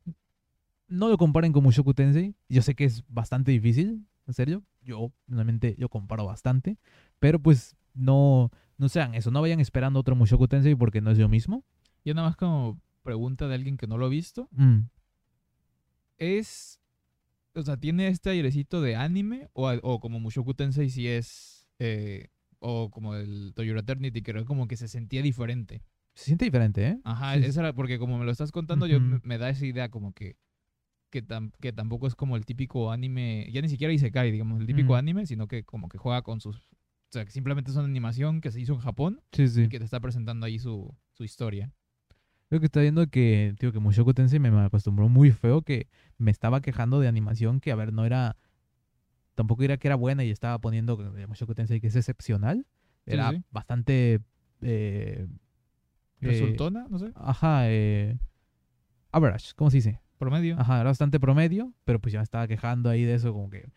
No 0.87 1.07
lo 1.09 1.17
comparen 1.17 1.51
con 1.51 1.63
Mushoku 1.63 1.93
Tensei. 1.93 2.35
Yo 2.47 2.61
sé 2.61 2.75
que 2.75 2.85
es 2.85 3.03
bastante 3.07 3.51
difícil, 3.51 4.07
en 4.27 4.33
serio. 4.33 4.63
Yo, 4.81 5.11
realmente, 5.27 5.75
yo 5.77 5.89
comparo 5.89 6.25
bastante. 6.25 6.77
Pero 7.19 7.39
pues, 7.39 7.75
no, 7.93 8.49
no 8.77 8.89
sean 8.89 9.13
eso. 9.13 9.29
No 9.29 9.41
vayan 9.41 9.59
esperando 9.59 9.99
otro 9.99 10.15
Mushoku 10.15 10.47
Tensei 10.47 10.75
porque 10.75 11.01
no 11.01 11.11
es 11.11 11.17
lo 11.19 11.29
mismo. 11.29 11.63
Yo 12.03 12.13
nada 12.13 12.29
más 12.29 12.37
como 12.37 12.81
pregunta 13.03 13.47
de 13.47 13.55
alguien 13.55 13.77
que 13.77 13.87
no 13.87 13.97
lo 13.97 14.05
ha 14.07 14.09
visto. 14.09 14.47
Mm. 14.51 14.79
¿Es. 16.17 16.79
O 17.55 17.61
sea, 17.61 17.77
¿tiene 17.77 18.07
este 18.07 18.29
airecito 18.29 18.81
de 18.81 18.95
anime? 18.95 19.49
O, 19.53 19.69
o 19.69 19.99
como 19.99 20.19
Mushoku 20.19 20.53
Tensei 20.53 20.89
si 20.89 21.07
es. 21.07 21.67
eh, 21.79 22.29
o 22.59 22.89
como 22.91 23.15
el 23.15 23.53
Toyota 23.55 23.79
Eternity, 23.79 24.21
que 24.21 24.31
era 24.31 24.43
como 24.43 24.67
que 24.67 24.75
se 24.75 24.87
sentía 24.87 25.21
diferente. 25.21 25.81
Se 26.19 26.25
siente 26.25 26.43
diferente, 26.43 26.85
¿eh? 26.85 26.99
Ajá, 27.05 27.35
Sí, 27.41 27.57
era 27.57 27.71
porque 27.71 27.97
como 27.97 28.17
me 28.19 28.25
lo 28.25 28.31
estás 28.31 28.51
contando, 28.51 28.85
yo 28.87 28.99
me, 28.99 29.21
me 29.23 29.37
da 29.37 29.49
esa 29.49 29.65
idea 29.65 29.87
como 29.89 30.11
que. 30.11 30.35
Que, 31.09 31.25
tam- 31.25 31.53
que 31.61 31.71
tampoco 31.71 32.07
es 32.07 32.13
como 32.15 32.35
el 32.35 32.45
típico 32.45 32.91
anime. 32.91 33.47
Ya 33.53 33.61
ni 33.61 33.69
siquiera 33.69 33.93
Isekai, 33.93 34.29
digamos, 34.29 34.59
el 34.59 34.67
típico 34.67 34.95
anime, 34.95 35.25
sino 35.25 35.47
que 35.47 35.63
como 35.63 35.87
que 35.87 35.97
juega 35.97 36.21
con 36.21 36.41
sus. 36.41 36.57
O 36.57 37.11
sea, 37.11 37.23
que 37.23 37.31
simplemente 37.31 37.71
es 37.71 37.77
una 37.77 37.85
animación 37.87 38.41
que 38.41 38.51
se 38.51 38.59
hizo 38.59 38.73
en 38.73 38.79
Japón 38.79 39.21
Sí, 39.31 39.47
sí. 39.47 39.61
y 39.63 39.69
que 39.69 39.79
te 39.79 39.85
está 39.85 40.01
presentando 40.01 40.45
ahí 40.45 40.59
su, 40.59 40.93
su 41.13 41.23
historia. 41.23 41.71
Creo 42.49 42.59
que 42.59 42.65
está 42.65 42.81
viendo 42.81 43.07
que, 43.07 43.55
tío, 43.57 43.71
que 43.71 43.79
Mushoku 43.79 44.13
Tensei 44.13 44.39
me 44.39 44.49
acostumbró 44.59 45.07
muy 45.07 45.31
feo 45.31 45.61
que 45.61 45.87
me 46.17 46.31
estaba 46.31 46.59
quejando 46.61 46.99
de 46.99 47.07
animación 47.07 47.61
que, 47.61 47.71
a 47.71 47.75
ver, 47.75 47.93
no 47.93 48.05
era... 48.05 48.35
Tampoco 49.35 49.63
era 49.63 49.77
que 49.77 49.87
era 49.87 49.95
buena 49.95 50.25
y 50.25 50.31
estaba 50.31 50.59
poniendo 50.59 50.97
Mushoku 51.29 51.55
Tensei 51.55 51.79
que 51.79 51.87
es 51.87 51.95
excepcional. 51.95 52.65
Era 53.05 53.31
sí. 53.31 53.41
bastante... 53.51 54.19
eh, 54.61 55.25
¿Resultona? 56.21 56.85
No 56.89 56.99
sé. 56.99 57.11
ajá, 57.15 57.61
eh, 57.69 58.17
average, 59.11 59.53
¿cómo 59.55 59.69
se 59.71 59.77
dice? 59.77 59.99
Promedio. 60.17 60.59
Ajá, 60.59 60.75
era 60.81 60.89
bastante 60.89 61.19
promedio, 61.19 61.73
pero 61.85 61.99
pues 61.99 62.11
ya 62.13 62.19
me 62.19 62.23
estaba 62.23 62.47
quejando 62.47 62.89
ahí 62.89 63.03
de 63.03 63.13
eso 63.15 63.31
como 63.33 63.49
que... 63.49 63.69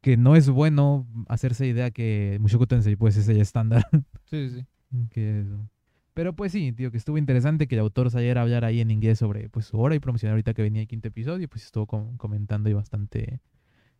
Que 0.00 0.16
no 0.16 0.36
es 0.36 0.48
bueno 0.48 1.06
hacerse 1.28 1.66
idea 1.66 1.90
que 1.90 2.38
Mushoku 2.40 2.66
Tensei 2.66 2.96
pues 2.96 3.16
es 3.16 3.28
el 3.28 3.40
estándar. 3.40 3.86
Sí, 4.24 4.48
sí, 4.50 4.60
sí. 4.60 4.66
Que 5.10 5.40
eso. 5.40 5.68
Pero 6.14 6.34
pues 6.34 6.50
sí, 6.52 6.72
tío, 6.72 6.90
que 6.90 6.96
estuvo 6.96 7.18
interesante 7.18 7.68
que 7.68 7.74
el 7.76 7.80
autor 7.80 8.10
saliera 8.10 8.40
a 8.40 8.44
hablar 8.44 8.64
ahí 8.64 8.80
en 8.80 8.90
inglés 8.90 9.18
sobre 9.18 9.48
pues 9.48 9.66
su 9.66 9.78
obra 9.78 9.94
y 9.94 10.00
promocionar 10.00 10.32
ahorita 10.32 10.54
que 10.54 10.62
venía 10.62 10.80
el 10.82 10.88
quinto 10.88 11.08
episodio, 11.08 11.48
pues 11.48 11.64
estuvo 11.64 11.86
com- 11.86 12.16
comentando 12.16 12.68
ahí 12.68 12.74
bastante 12.74 13.40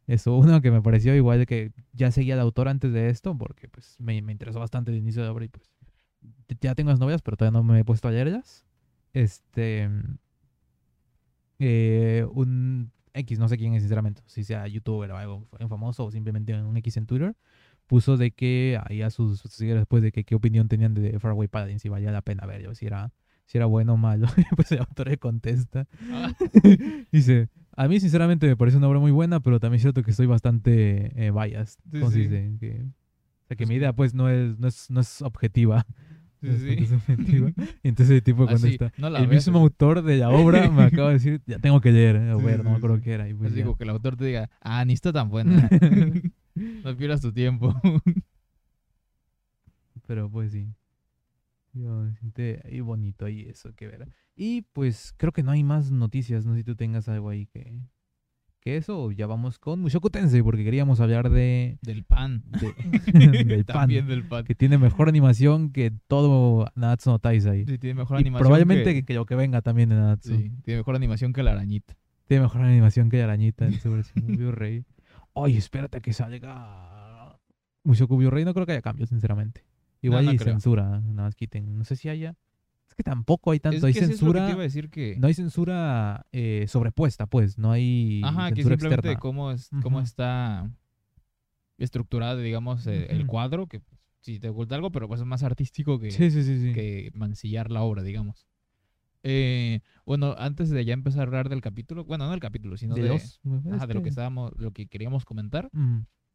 eso. 0.07 0.37
Uno 0.37 0.61
que 0.63 0.71
me 0.71 0.83
pareció 0.83 1.15
igual 1.15 1.41
de 1.41 1.47
que 1.47 1.73
ya 1.93 2.11
seguía 2.11 2.35
al 2.35 2.41
autor 2.41 2.69
antes 2.69 2.93
de 2.93 3.09
esto, 3.11 3.37
porque 3.37 3.69
pues 3.69 3.97
me, 4.01 4.21
me 4.23 4.33
interesó 4.33 4.61
bastante 4.61 4.91
el 4.93 4.99
inicio 4.99 5.23
de 5.23 5.29
la 5.29 5.33
obra 5.33 5.45
y 5.45 5.49
pues 5.49 5.71
ya 6.61 6.75
tengo 6.75 6.91
las 6.91 7.01
novias, 7.01 7.23
pero 7.23 7.37
todavía 7.37 7.59
no 7.59 7.65
me 7.65 7.81
he 7.81 7.85
puesto 7.85 8.09
a 8.09 8.11
leerlas. 8.11 8.65
Este... 9.13 9.89
eh, 11.59 12.27
un 12.33 12.93
X, 13.15 13.39
no 13.39 13.49
sé 13.49 13.57
quién 13.57 13.75
es 13.75 13.83
sinceramente, 13.83 14.23
si 14.27 14.45
sea 14.45 14.67
youtuber 14.67 15.11
o 15.11 15.17
algo 15.17 15.49
famoso 15.69 16.05
o 16.05 16.11
simplemente 16.11 16.55
un 16.55 16.77
X 16.77 16.99
en 16.99 17.07
Twitter, 17.07 17.35
puso 17.87 18.17
de 18.17 18.31
que 18.33 18.79
ahí 18.85 19.03
a 19.03 19.11
sus 19.11 19.41
seguidores 19.41 19.83
después 19.83 20.03
de 20.03 20.13
que 20.13 20.25
qué 20.25 20.35
opinión 20.35 20.69
tenían 20.69 20.93
de 20.95 21.19
Faraway 21.19 21.49
Paladin, 21.49 21.79
si 21.79 21.89
valía 21.89 22.13
la 22.13 22.21
pena 22.23 22.45
ver, 22.47 22.63
yo, 22.63 22.75
si 22.75 22.87
era, 22.87 23.13
si 23.47 23.57
era 23.59 23.67
bueno 23.67 23.95
o 23.95 23.97
malo. 23.97 24.27
pues 24.57 24.71
el 24.73 24.81
autor 24.81 25.09
le 25.09 25.19
contesta. 25.19 25.89
Ah, 26.11 26.33
Dice, 27.13 27.49
a 27.73 27.89
mí 27.89 28.01
sinceramente 28.01 28.47
me 28.47 28.57
parece 28.57 28.77
una 28.77 28.89
obra 28.89 28.99
muy 28.99 29.13
buena, 29.13 29.41
pero 29.41 29.61
también 29.61 29.77
es 29.77 29.83
cierto 29.83 30.03
que 30.03 30.11
estoy 30.11 30.27
bastante 30.27 31.27
eh, 31.27 31.31
biased. 31.31 31.79
Sí, 31.91 32.01
¿Cómo 32.01 32.11
se 32.11 32.17
sí. 32.17 32.23
dice? 32.25 32.57
Que, 32.61 32.83
o 32.83 33.47
sea, 33.49 33.57
que 33.57 33.67
mi 33.67 33.77
idea 33.77 33.95
pues 33.95 34.13
no 34.13 34.29
es, 34.29 34.59
no 34.59 34.69
es, 34.69 34.91
no 34.91 35.01
es 35.01 35.23
objetiva. 35.23 35.87
Sí, 36.41 36.87
sí. 36.87 37.55
Y 37.83 37.89
entonces 37.89 38.17
el 38.17 38.23
tipo 38.23 38.47
no 38.99 39.11
la 39.11 39.19
el 39.21 39.29
mismo 39.29 39.59
autor 39.59 40.03
de 40.03 40.19
la 40.19 40.31
obra 40.31 40.71
me 40.71 40.83
acaba 40.85 41.09
de 41.09 41.15
decir, 41.15 41.43
ya 41.47 41.59
tengo 41.59 41.81
que 41.81 41.93
leer, 41.93 42.17
eh, 42.17 42.35
Sí, 42.39 42.45
ver, 42.45 42.65
no 42.65 42.71
me 42.71 42.77
acuerdo 42.77 43.01
qué 43.01 43.13
era. 43.13 43.29
Y 43.29 43.35
pues 43.35 43.51
Así 43.51 43.61
ya. 43.61 43.65
como 43.65 43.77
que 43.77 43.85
el 43.85 43.91
autor 43.91 44.17
te 44.17 44.25
diga, 44.25 44.51
ah, 44.61 44.85
ni 44.85 44.93
está 44.93 45.13
tan 45.13 45.29
buena. 45.29 45.69
no 46.55 46.97
pierdas 46.97 47.21
tu 47.21 47.33
tiempo. 47.33 47.75
Pero 50.07 50.31
pues 50.31 50.53
sí. 50.53 50.73
Yo 51.73 52.07
se 52.07 52.15
siente 52.15 52.63
ahí 52.65 52.81
bonito 52.81 53.27
ahí 53.27 53.43
eso 53.43 53.75
que 53.75 53.87
ver. 53.87 54.09
Y 54.35 54.63
pues 54.73 55.13
creo 55.17 55.33
que 55.33 55.43
no 55.43 55.51
hay 55.51 55.63
más 55.63 55.91
noticias. 55.91 56.47
No 56.47 56.53
sé 56.53 56.61
si 56.61 56.65
tú 56.65 56.77
tengas 56.77 57.09
algo 57.09 57.29
ahí 57.29 57.47
que, 57.47 57.79
que 58.67 58.77
eso. 58.77 59.13
Ya 59.13 59.29
vamos 59.29 59.61
con 59.61 59.81
Mushoku 59.81 60.11
Tensei 60.11 60.43
porque 60.43 60.65
queríamos 60.65 60.99
hablar 60.99 61.31
de, 61.31 61.79
del 61.83 62.03
pan. 62.03 62.43
de- 62.61 62.75
del 63.45 63.65
pan. 63.65 63.77
También 63.81 64.09
del 64.09 64.25
pan. 64.25 64.45
Que 64.45 64.57
tiene 64.57 64.77
mejor 64.77 65.09
animación 65.09 65.71
que 65.71 65.93
todo 66.09 66.67
Natsu 66.75 67.11
no 67.11 67.19
Taizai. 67.21 67.65
Sí, 67.65 67.79
tiene 67.79 67.95
mejor 67.95 68.19
Y 68.19 68.23
animación. 68.23 68.45
probablemente 68.45 69.05
que, 69.05 69.15
lo 69.15 69.25
que 69.25 69.37
venga 69.37 69.63
también 69.63 69.91
de 69.91 69.95
Natsu. 69.95 70.37
sí, 70.37 70.51
tiene 70.65 70.79
mejor 70.81 70.97
animación 70.97 71.33
que 71.33 71.45
la 71.45 71.53
arañita. 71.53 71.97
Tiene 72.27 72.43
mejor 72.43 72.63
animación 72.63 73.09
que 73.09 73.23
Arañita 73.23 73.67
en 73.67 73.75
su 73.79 73.89
versión 73.93 74.27
Blu-ray. 74.27 74.85
Oye, 75.33 75.59
espérate 75.59 76.01
que 76.01 76.13
salga 76.13 77.39
Mushoku 77.85 78.17
Blu-ray. 78.17 78.45
No 78.45 78.53
creo 78.53 78.67
que 78.67 78.73
haya 78.73 78.83
cambios, 78.83 79.11
sinceramente. 79.11 79.65
Igual 80.03 80.25
no 80.25 80.33
hay 80.33 80.37
creo. 80.39 80.55
censura, 80.55 80.83
nada 81.01 81.03
más 81.23 81.37
quiten. 81.37 81.79
No 81.79 81.85
sé 81.85 81.95
si 81.95 82.09
haya. 82.09 82.35
Que 82.97 83.03
tampoco 83.03 83.51
hay 83.51 83.61
tanto. 83.61 83.77
es 83.77 83.85
hay 83.85 83.91
es 83.93 83.99
que 84.01 84.07
censura. 84.07 84.47
te 84.47 84.53
iba 84.53 84.61
a 84.61 84.65
decir 84.65 84.89
que... 84.89 85.17
No 85.19 85.27
hay 85.27 85.35
censura 85.35 86.27
eh, 86.33 86.65
sobrepuesta, 86.69 87.27
pues. 87.27 87.59
No 87.59 87.71
hay 87.73 88.23
Ajá, 88.25 88.49
que 88.51 88.63
simplemente 88.63 88.95
externa. 88.95 89.21
cómo, 89.21 89.51
es, 89.53 89.69
cómo 89.83 90.01
está 90.01 90.71
estructurado, 91.79 92.41
digamos, 92.41 92.87
eh, 92.87 93.07
el 93.11 93.27
cuadro, 93.27 93.67
que 93.67 93.83
si 94.21 94.41
te 94.41 94.49
oculta 94.49 94.75
algo, 94.75 94.91
pero 94.91 95.09
pues 95.09 95.21
es 95.21 95.27
más 95.27 95.43
artístico 95.43 95.99
que, 95.99 96.11
Sí, 96.11 96.31
sí, 96.31 96.43
sí. 96.43 96.59
sí. 96.61 96.73
que 96.73 97.11
mancillar 97.15 97.71
la 97.71 97.83
obra, 97.83 98.03
digamos. 98.03 98.47
Eh, 99.23 99.81
bueno, 100.05 100.35
antes 100.39 100.71
de 100.71 100.85
ya 100.85 100.95
empezar 100.95 101.21
a 101.21 101.23
hablar 101.25 101.49
del 101.49 101.61
capítulo, 101.61 102.05
bueno, 102.05 102.25
no 102.27 102.31
del 102.31 102.41
capítulo, 102.41 102.77
sino 102.77 102.95
de 102.95 103.03
de, 103.03 103.09
los- 103.09 103.41
ajá, 103.73 103.87
de 103.87 103.95
lo 103.95 104.03
que 104.03 104.09
estábamos, 104.09 104.53
lo 104.57 104.71
que 104.73 104.87
queríamos 104.87 105.25
comentar, 105.25 105.69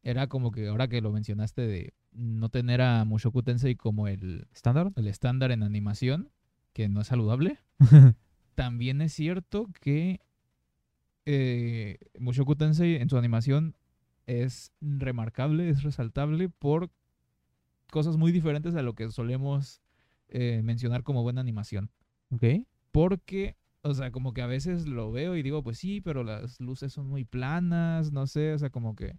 era 0.02 0.26
como 0.28 0.50
que 0.52 0.68
ahora 0.68 0.88
que 0.88 1.00
lo 1.00 1.10
mencionaste 1.12 1.62
de 1.62 1.94
no 2.12 2.50
tener 2.50 2.82
a 2.82 3.04
Mushoku 3.04 3.42
Tensei 3.42 3.74
como 3.76 4.08
el, 4.08 4.46
¿Estándar? 4.52 4.92
el 4.96 5.06
estándar 5.08 5.52
en 5.52 5.62
animación, 5.62 6.28
que 6.72 6.88
no 6.88 7.00
es 7.00 7.08
saludable, 7.08 7.58
también 8.54 9.00
es 9.02 9.12
cierto 9.12 9.68
que 9.80 10.20
eh, 11.26 11.98
Mushoku 12.18 12.56
Tensei 12.56 12.96
en 12.96 13.08
su 13.08 13.16
animación 13.16 13.76
es 14.26 14.72
remarcable, 14.80 15.68
es 15.68 15.82
resaltable 15.82 16.48
por 16.48 16.90
cosas 17.90 18.16
muy 18.16 18.32
diferentes 18.32 18.74
a 18.74 18.82
lo 18.82 18.94
que 18.94 19.10
solemos 19.10 19.82
eh, 20.28 20.62
mencionar 20.64 21.02
como 21.02 21.22
buena 21.22 21.40
animación. 21.40 21.90
ok. 22.30 22.44
Porque, 22.90 23.56
o 23.82 23.94
sea, 23.94 24.10
como 24.10 24.34
que 24.34 24.42
a 24.42 24.46
veces 24.46 24.86
lo 24.86 25.10
veo 25.12 25.34
y 25.36 25.42
digo, 25.42 25.62
pues 25.62 25.78
sí, 25.78 26.00
pero 26.00 26.24
las 26.24 26.60
luces 26.60 26.92
son 26.92 27.08
muy 27.08 27.24
planas, 27.24 28.12
no 28.12 28.26
sé, 28.26 28.52
o 28.52 28.58
sea, 28.58 28.70
como 28.70 28.94
que 28.96 29.18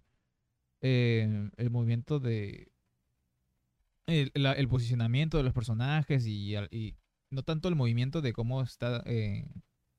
eh, 0.80 1.50
el 1.56 1.70
movimiento 1.70 2.20
de... 2.20 2.70
El, 4.06 4.30
la- 4.34 4.52
el 4.52 4.68
posicionamiento 4.68 5.38
de 5.38 5.44
los 5.44 5.54
personajes 5.54 6.26
y 6.26 6.54
no 7.30 7.42
tanto 7.42 7.68
el 7.68 7.74
movimiento 7.76 8.20
de 8.22 8.32
cómo 8.32 8.62
está, 8.62 9.02
eh, 9.06 9.46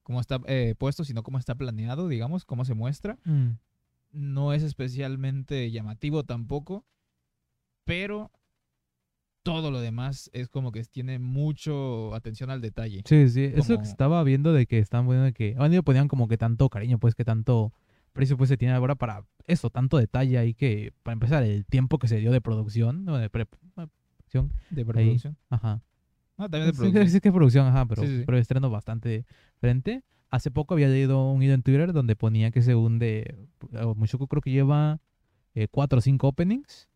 cómo 0.03 0.19
está 0.21 0.39
eh, 0.47 0.75
puesto, 0.77 1.03
sino 1.03 1.23
cómo 1.23 1.37
está 1.39 1.55
planeado, 1.55 2.07
digamos, 2.07 2.45
cómo 2.45 2.65
se 2.65 2.73
muestra. 2.73 3.17
Mm, 3.25 3.57
No 4.11 4.53
es 4.53 4.63
especialmente 4.63 5.69
llamativo 5.71 6.23
tampoco, 6.23 6.85
pero 7.83 8.31
todo 9.43 9.69
lo 9.69 9.79
demás 9.79 10.29
es 10.33 10.47
como 10.49 10.71
que 10.71 10.83
tiene 10.85 11.19
mucho 11.19 12.15
atención 12.15 12.49
al 12.49 12.61
detalle. 12.61 13.03
Sí, 13.05 13.29
sí. 13.29 13.43
Eso 13.43 13.73
que 13.73 13.75
Como- 13.75 13.83
estaba 13.83 14.23
viendo 14.23 14.53
de 14.53 14.65
que 14.65 14.79
están 14.79 15.05
viendo 15.07 15.25
de 15.25 15.33
que. 15.33 15.53
Bueno, 15.55 15.83
ponían 15.83 16.07
como 16.07 16.27
que 16.27 16.37
tanto 16.37 16.67
cariño, 16.69 16.97
pues 16.97 17.13
que 17.13 17.23
tanto 17.25 17.71
precio 18.13 18.37
pues 18.37 18.47
se 18.49 18.57
tiene 18.57 18.73
ahora 18.73 18.95
para 18.95 19.25
eso, 19.45 19.69
tanto 19.69 19.97
detalle 19.97 20.37
ahí 20.39 20.53
que, 20.55 20.93
para 21.03 21.13
empezar, 21.13 21.43
el 21.43 21.65
tiempo 21.65 21.99
que 21.99 22.07
se 22.07 22.17
dio 22.17 22.31
de 22.31 22.41
producción, 22.41 23.03
¿no? 23.05 23.17
de 23.17 23.29
pre- 23.29 23.45
producción, 23.45 24.51
De 24.71 24.81
Ahí. 24.81 24.85
producción. 24.85 25.37
ajá. 25.49 25.81
Ah, 26.37 26.49
también 26.49 26.67
de 26.67 26.73
Sí, 26.73 26.79
producción. 26.79 27.09
sí 27.09 27.19
que 27.21 27.27
es 27.29 27.33
producción, 27.33 27.67
ajá, 27.67 27.85
pero, 27.85 28.01
Sí, 28.01 28.07
sí, 28.07 28.17
sí. 28.19 28.23
pero 28.25 28.37
estreno 28.37 28.69
bastante 28.69 29.25
diferente. 29.55 30.03
Hace 30.29 30.51
poco 30.51 30.73
había 30.73 30.87
leído 30.87 31.31
un 31.31 31.41
hilo 31.41 31.53
en 31.53 31.61
Twitter 31.63 31.93
donde 31.93 32.15
ponía 32.15 32.51
que 32.51 32.61
según 32.61 32.99
de 32.99 33.35
eh, 33.71 33.85
Mushoku 33.95 34.27
creo 34.27 34.41
que 34.41 34.51
lleva 34.51 34.99
eh, 35.53 35.67
cuatro 35.71 35.99
o 35.99 36.01
cinco 36.01 36.27
openings 36.27 36.89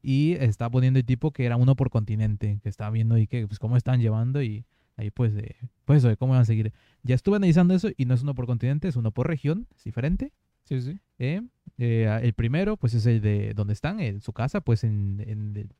y 0.00 0.34
está 0.34 0.70
poniendo 0.70 0.98
el 1.00 1.04
tipo 1.04 1.32
que 1.32 1.44
era 1.44 1.56
uno 1.56 1.74
por 1.74 1.90
continente, 1.90 2.60
que 2.62 2.68
estaba 2.68 2.90
viendo 2.90 3.18
y 3.18 3.26
que 3.26 3.46
pues 3.48 3.58
cómo 3.58 3.76
están 3.76 4.00
llevando 4.00 4.42
y 4.42 4.64
Ahí 4.98 5.12
pues, 5.12 5.32
pues 5.84 5.98
eso, 5.98 6.08
de 6.08 6.16
cómo 6.16 6.32
van 6.32 6.42
a 6.42 6.44
seguir. 6.44 6.72
Ya 7.04 7.14
estuve 7.14 7.36
analizando 7.36 7.72
eso 7.72 7.88
y 7.96 8.04
no 8.04 8.14
es 8.14 8.22
uno 8.24 8.34
por 8.34 8.46
continente, 8.46 8.88
es 8.88 8.96
uno 8.96 9.12
por 9.12 9.28
región, 9.28 9.68
es 9.76 9.84
diferente. 9.84 10.32
Sí, 10.64 10.82
sí. 10.82 10.98
¿eh? 11.20 11.40
Eh, 11.78 12.18
el 12.20 12.32
primero, 12.32 12.76
pues 12.76 12.94
es 12.94 13.06
el 13.06 13.20
de 13.20 13.54
donde 13.54 13.74
están, 13.74 14.00
en 14.00 14.20
su 14.20 14.32
casa, 14.32 14.60
pues 14.60 14.82
en, 14.82 15.22
en, 15.24 15.72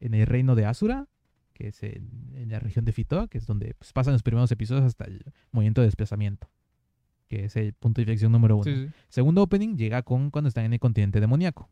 en 0.00 0.14
el 0.14 0.26
reino 0.26 0.56
de 0.56 0.66
Asura, 0.66 1.06
que 1.54 1.68
es 1.68 1.82
en, 1.82 2.32
en 2.34 2.50
la 2.50 2.58
región 2.58 2.84
de 2.84 2.92
Fitoa, 2.92 3.28
que 3.28 3.38
es 3.38 3.46
donde 3.46 3.74
pues, 3.78 3.92
pasan 3.92 4.12
los 4.12 4.22
primeros 4.22 4.50
episodios 4.52 4.84
hasta 4.84 5.04
el 5.04 5.24
movimiento 5.52 5.80
de 5.80 5.86
desplazamiento, 5.86 6.50
que 7.28 7.46
es 7.46 7.56
el 7.56 7.72
punto 7.72 8.00
de 8.00 8.02
inflexión 8.02 8.32
número 8.32 8.56
uno. 8.56 8.64
Sí, 8.64 8.74
sí. 8.74 8.92
Segundo 9.08 9.42
opening 9.42 9.76
llega 9.76 10.02
con 10.02 10.30
cuando 10.30 10.48
están 10.48 10.64
en 10.64 10.74
el 10.74 10.80
continente 10.80 11.20
demoníaco. 11.20 11.70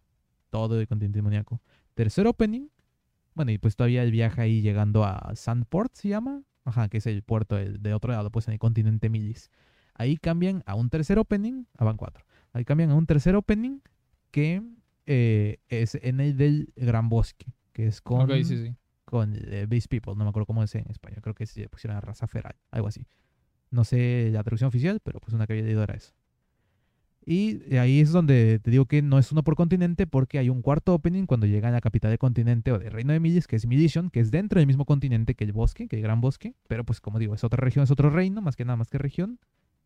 Todo 0.49 0.81
el 0.81 0.87
continente 0.87 1.19
demoníaco. 1.19 1.61
Tercer 1.95 2.27
opening, 2.27 2.69
bueno, 3.35 3.51
y 3.51 3.59
pues 3.59 3.77
todavía 3.77 4.03
el 4.03 4.13
viaje 4.13 4.41
ahí 4.41 4.63
llegando 4.63 5.05
a 5.05 5.35
Sandport, 5.35 5.95
se 5.95 6.09
llama. 6.09 6.43
Ajá, 6.65 6.89
que 6.89 6.99
es 6.99 7.07
el 7.07 7.23
puerto 7.23 7.57
de 7.57 7.95
otro 7.95 8.13
lado, 8.13 8.31
pues 8.31 8.47
en 8.47 8.55
el 8.55 8.61
continente 8.61 9.11
Milis. 9.11 9.51
Ahí 9.95 10.17
cambian 10.17 10.63
a 10.65 10.75
un 10.75 10.91
tercer 10.91 11.19
opening, 11.19 11.65
ah, 11.77 11.85
van 11.85 11.97
cuatro. 11.97 12.25
Ahí 12.53 12.65
cambian 12.65 12.91
a 12.91 12.95
un 12.95 13.07
tercer 13.07 13.35
opening 13.35 13.81
que 14.31 14.63
eh, 15.07 15.59
es 15.69 15.97
en 15.97 16.21
el 16.21 16.37
del 16.37 16.73
Gran 16.77 17.09
Bosque, 17.09 17.47
que 17.73 17.87
es 17.87 18.01
con, 18.01 18.23
Ok, 18.23 18.31
sí, 18.45 18.57
sí. 18.59 18.77
Con 19.13 19.37
eh, 19.37 19.67
Beast 19.69 19.89
People, 19.89 20.15
no 20.17 20.25
me 20.25 20.31
acuerdo 20.31 20.47
cómo 20.47 20.63
es 20.63 20.75
en 20.75 20.91
español, 20.91 21.21
creo 21.21 21.35
que 21.35 21.45
se 21.45 21.69
pusieron 21.69 21.99
a 21.99 22.01
raza 22.01 22.27
feral, 22.27 22.57
algo 22.71 22.89
así. 22.89 23.07
No 23.71 23.85
sé 23.85 24.31
la 24.33 24.43
traducción 24.43 24.69
oficial, 24.69 25.01
pero 25.05 25.21
pues 25.21 25.35
una 25.35 25.45
leído 25.45 25.83
era 25.83 25.95
eso. 25.95 26.15
Y 27.27 27.77
ahí 27.77 28.01
es 28.01 28.11
donde 28.11 28.59
te 28.59 28.71
digo 28.71 28.87
que 28.87 29.03
no 29.03 29.19
es 29.19 29.31
uno 29.31 29.43
por 29.45 29.55
continente 29.55 30.07
porque 30.07 30.39
hay 30.39 30.49
un 30.49 30.63
cuarto 30.63 30.95
opening 30.95 31.27
cuando 31.27 31.47
llegan 31.47 31.73
a 31.73 31.77
la 31.77 31.81
capital 31.83 32.11
del 32.11 32.19
continente 32.19 32.73
o 32.73 32.79
del 32.79 32.91
reino 32.91 33.13
de 33.13 33.21
Milis, 33.21 33.47
que 33.47 33.57
es 33.57 33.67
Milition, 33.67 34.09
que 34.09 34.21
es 34.21 34.31
dentro 34.31 34.61
del 34.61 34.67
mismo 34.67 34.87
continente 34.87 35.35
que 35.35 35.45
el 35.45 35.53
bosque, 35.53 35.89
que 35.89 35.97
el 35.97 36.03
gran 36.03 36.23
bosque, 36.23 36.55
pero 36.67 36.83
pues 36.85 37.03
como 37.03 37.19
digo, 37.19 37.35
es 37.35 37.45
otra 37.45 37.63
región, 37.63 37.83
es 37.83 37.91
otro 37.91 38.09
reino, 38.09 38.41
más 38.41 38.57
que 38.57 38.65
nada 38.65 38.77
más 38.77 38.89
que 38.89 38.97
región. 38.97 39.39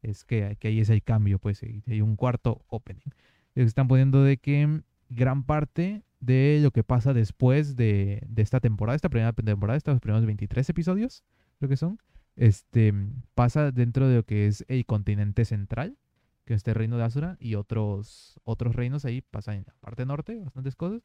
Es 0.03 0.25
que, 0.25 0.57
que 0.61 0.69
ahí 0.69 0.79
es 0.79 0.89
el 0.89 1.03
cambio, 1.03 1.41
pues 1.41 1.65
hay 1.65 2.01
un 2.01 2.15
cuarto 2.15 2.65
opening. 2.69 3.11
Están 3.57 3.89
poniendo 3.89 4.23
de 4.23 4.37
que 4.37 4.83
gran 5.09 5.43
parte 5.43 6.05
de 6.21 6.61
lo 6.63 6.71
que 6.71 6.85
pasa 6.85 7.13
después 7.13 7.77
de, 7.77 8.23
de 8.27 8.43
esta 8.43 8.61
temporada, 8.61 8.97
esta 8.97 9.09
primera 9.09 9.33
temporada, 9.33 9.77
estos 9.77 10.01
primeros 10.01 10.25
23 10.27 10.69
episodios, 10.69 11.25
creo 11.59 11.69
que 11.69 11.77
son, 11.77 11.99
este, 12.37 12.93
pasa 13.35 13.73
dentro 13.73 14.09
de 14.09 14.17
lo 14.17 14.23
que 14.25 14.47
es 14.47 14.65
el 14.69 14.85
continente 14.87 15.45
central, 15.45 15.97
que 16.45 16.55
es 16.55 16.59
este 16.59 16.75
reino 16.75 16.97
de 16.97 17.05
Asura, 17.05 17.37
y 17.41 17.55
otros, 17.57 18.41
otros 18.45 18.77
reinos 18.77 19.05
ahí 19.05 19.21
pasan 19.23 19.57
en 19.57 19.65
la 19.67 19.75
parte 19.81 20.07
norte, 20.07 20.41
bastantes 20.45 20.77
cosas, 20.77 21.03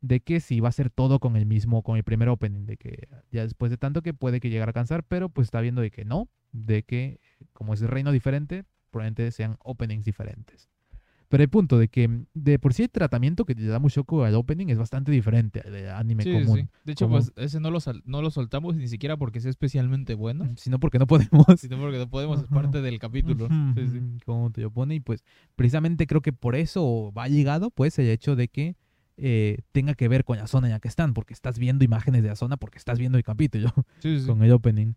de 0.00 0.20
que 0.20 0.40
sí 0.40 0.60
va 0.60 0.68
a 0.68 0.72
ser 0.72 0.90
todo 0.90 1.20
con 1.20 1.36
el 1.36 1.46
mismo, 1.46 1.82
con 1.82 1.96
el 1.96 2.02
primer 2.02 2.28
opening, 2.28 2.66
de 2.66 2.76
que 2.76 3.08
ya 3.30 3.42
después 3.42 3.70
de 3.70 3.78
tanto 3.78 4.02
que 4.02 4.12
puede 4.12 4.40
que 4.40 4.50
llegar 4.50 4.68
a 4.68 4.72
cansar, 4.72 5.04
pero 5.04 5.28
pues 5.28 5.46
está 5.46 5.60
viendo 5.60 5.80
de 5.80 5.90
que 5.90 6.04
no, 6.04 6.28
de 6.50 6.82
que 6.82 7.20
como 7.52 7.72
es 7.72 7.80
reino 7.82 8.10
diferente, 8.10 8.64
probablemente 8.90 9.30
sean 9.30 9.56
openings 9.60 10.04
diferentes. 10.04 10.68
Pero 11.32 11.44
el 11.44 11.48
punto 11.48 11.78
de 11.78 11.88
que 11.88 12.26
de 12.34 12.58
por 12.58 12.74
sí 12.74 12.82
el 12.82 12.90
tratamiento 12.90 13.46
que 13.46 13.54
le 13.54 13.64
da 13.66 13.78
Mushoku 13.78 14.20
al 14.20 14.34
opening 14.34 14.66
es 14.68 14.76
bastante 14.76 15.10
diferente 15.10 15.62
al 15.64 15.72
de 15.72 15.90
anime 15.90 16.24
Sí, 16.24 16.30
sí, 16.30 16.44
común. 16.44 16.58
sí. 16.58 16.68
De 16.84 16.92
hecho, 16.92 17.06
común. 17.06 17.20
pues 17.20 17.32
ese 17.46 17.58
no 17.58 17.70
lo, 17.70 17.80
sal- 17.80 18.02
no 18.04 18.20
lo 18.20 18.30
soltamos 18.30 18.76
ni 18.76 18.86
siquiera 18.86 19.16
porque 19.16 19.40
sea 19.40 19.48
especialmente 19.48 20.12
bueno, 20.14 20.44
Sino 20.58 20.78
porque 20.78 20.98
no 20.98 21.06
podemos. 21.06 21.46
sino 21.58 21.78
porque 21.78 21.96
no 21.96 22.06
podemos, 22.10 22.40
es 22.42 22.46
parte 22.48 22.82
del 22.82 22.98
capítulo. 22.98 23.48
Sí, 23.74 24.18
Como 24.26 24.50
te 24.50 24.60
lo 24.60 24.70
pone. 24.70 24.96
Y 24.96 25.00
pues 25.00 25.24
precisamente 25.56 26.06
creo 26.06 26.20
que 26.20 26.34
por 26.34 26.54
eso 26.54 27.10
va 27.16 27.26
ligado 27.28 27.70
pues 27.70 27.98
el 27.98 28.08
hecho 28.08 28.36
de 28.36 28.48
que 28.48 28.76
eh, 29.16 29.56
tenga 29.72 29.94
que 29.94 30.08
ver 30.08 30.24
con 30.24 30.36
la 30.36 30.46
zona 30.46 30.66
en 30.66 30.72
la 30.74 30.80
que 30.80 30.88
están. 30.88 31.14
Porque 31.14 31.32
estás 31.32 31.58
viendo 31.58 31.82
imágenes 31.82 32.22
de 32.22 32.28
la 32.28 32.36
zona 32.36 32.58
porque 32.58 32.76
estás 32.76 32.98
viendo 32.98 33.16
el 33.16 33.24
capítulo 33.24 33.72
Sí, 34.00 34.20
sí. 34.20 34.26
con 34.26 34.42
el 34.42 34.52
opening. 34.52 34.92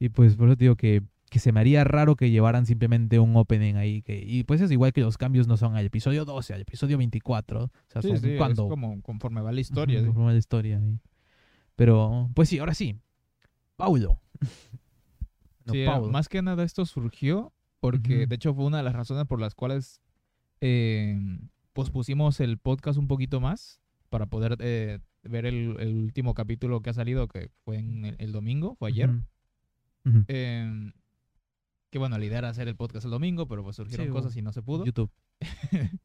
Y 0.00 0.08
pues 0.08 0.34
por 0.34 0.48
eso 0.48 0.56
te 0.56 0.64
digo 0.64 0.74
que, 0.74 1.04
que 1.30 1.38
se 1.38 1.52
me 1.52 1.60
haría 1.60 1.84
raro 1.84 2.16
que 2.16 2.30
llevaran 2.30 2.66
simplemente 2.66 3.18
un 3.18 3.36
opening 3.36 3.74
ahí. 3.74 4.02
Que, 4.02 4.22
y 4.24 4.44
pues 4.44 4.60
es 4.60 4.70
igual 4.70 4.92
que 4.92 5.00
los 5.02 5.18
cambios 5.18 5.46
no 5.46 5.56
son 5.56 5.76
al 5.76 5.84
episodio 5.86 6.24
12, 6.24 6.54
al 6.54 6.60
episodio 6.62 6.96
24. 6.98 7.64
O 7.64 7.70
sea, 7.88 8.02
Sí, 8.02 8.08
son 8.08 8.18
sí, 8.18 8.30
es 8.30 8.38
cuando 8.38 8.68
como 8.68 9.00
conforme 9.02 9.40
va 9.40 9.52
la 9.52 9.60
historia. 9.60 10.00
Sí. 10.00 10.06
conforme 10.06 10.32
la 10.32 10.38
historia. 10.38 10.80
Pero, 11.76 12.30
pues 12.34 12.48
sí, 12.48 12.58
ahora 12.58 12.74
sí. 12.74 12.96
Paulo. 13.76 14.20
No, 15.64 15.72
Sí, 15.72 15.84
Paulo. 15.86 16.10
más 16.10 16.28
que 16.28 16.42
nada 16.42 16.64
esto 16.64 16.84
surgió 16.86 17.52
porque, 17.80 18.20
Ujú. 18.20 18.28
de 18.28 18.34
hecho, 18.34 18.54
fue 18.54 18.64
una 18.64 18.78
de 18.78 18.82
las 18.82 18.94
razones 18.94 19.24
por 19.26 19.40
las 19.40 19.54
cuales 19.54 20.00
eh, 20.60 21.16
pospusimos 21.72 22.40
el 22.40 22.58
podcast 22.58 22.98
un 22.98 23.06
poquito 23.06 23.40
más 23.40 23.80
para 24.08 24.26
poder 24.26 24.56
eh, 24.60 24.98
ver 25.22 25.46
el, 25.46 25.76
el 25.78 25.96
último 25.98 26.34
capítulo 26.34 26.80
que 26.80 26.90
ha 26.90 26.94
salido, 26.94 27.28
que 27.28 27.50
fue 27.64 27.76
en 27.78 28.04
el, 28.06 28.16
el 28.18 28.32
domingo, 28.32 28.74
fue 28.76 28.88
ayer. 28.88 29.10
Ujú. 29.10 29.20
Ujú. 30.06 30.24
Em, 30.28 30.92
que 31.90 31.98
bueno, 31.98 32.18
la 32.18 32.24
idea 32.24 32.38
era 32.38 32.48
hacer 32.50 32.68
el 32.68 32.76
podcast 32.76 33.04
el 33.04 33.10
domingo, 33.10 33.46
pero 33.48 33.62
pues 33.62 33.76
surgieron 33.76 34.06
Sí, 34.06 34.12
cosas 34.12 34.36
y 34.36 34.42
no 34.42 34.52
se 34.52 34.62
pudo. 34.62 34.84
YouTube. 34.84 35.10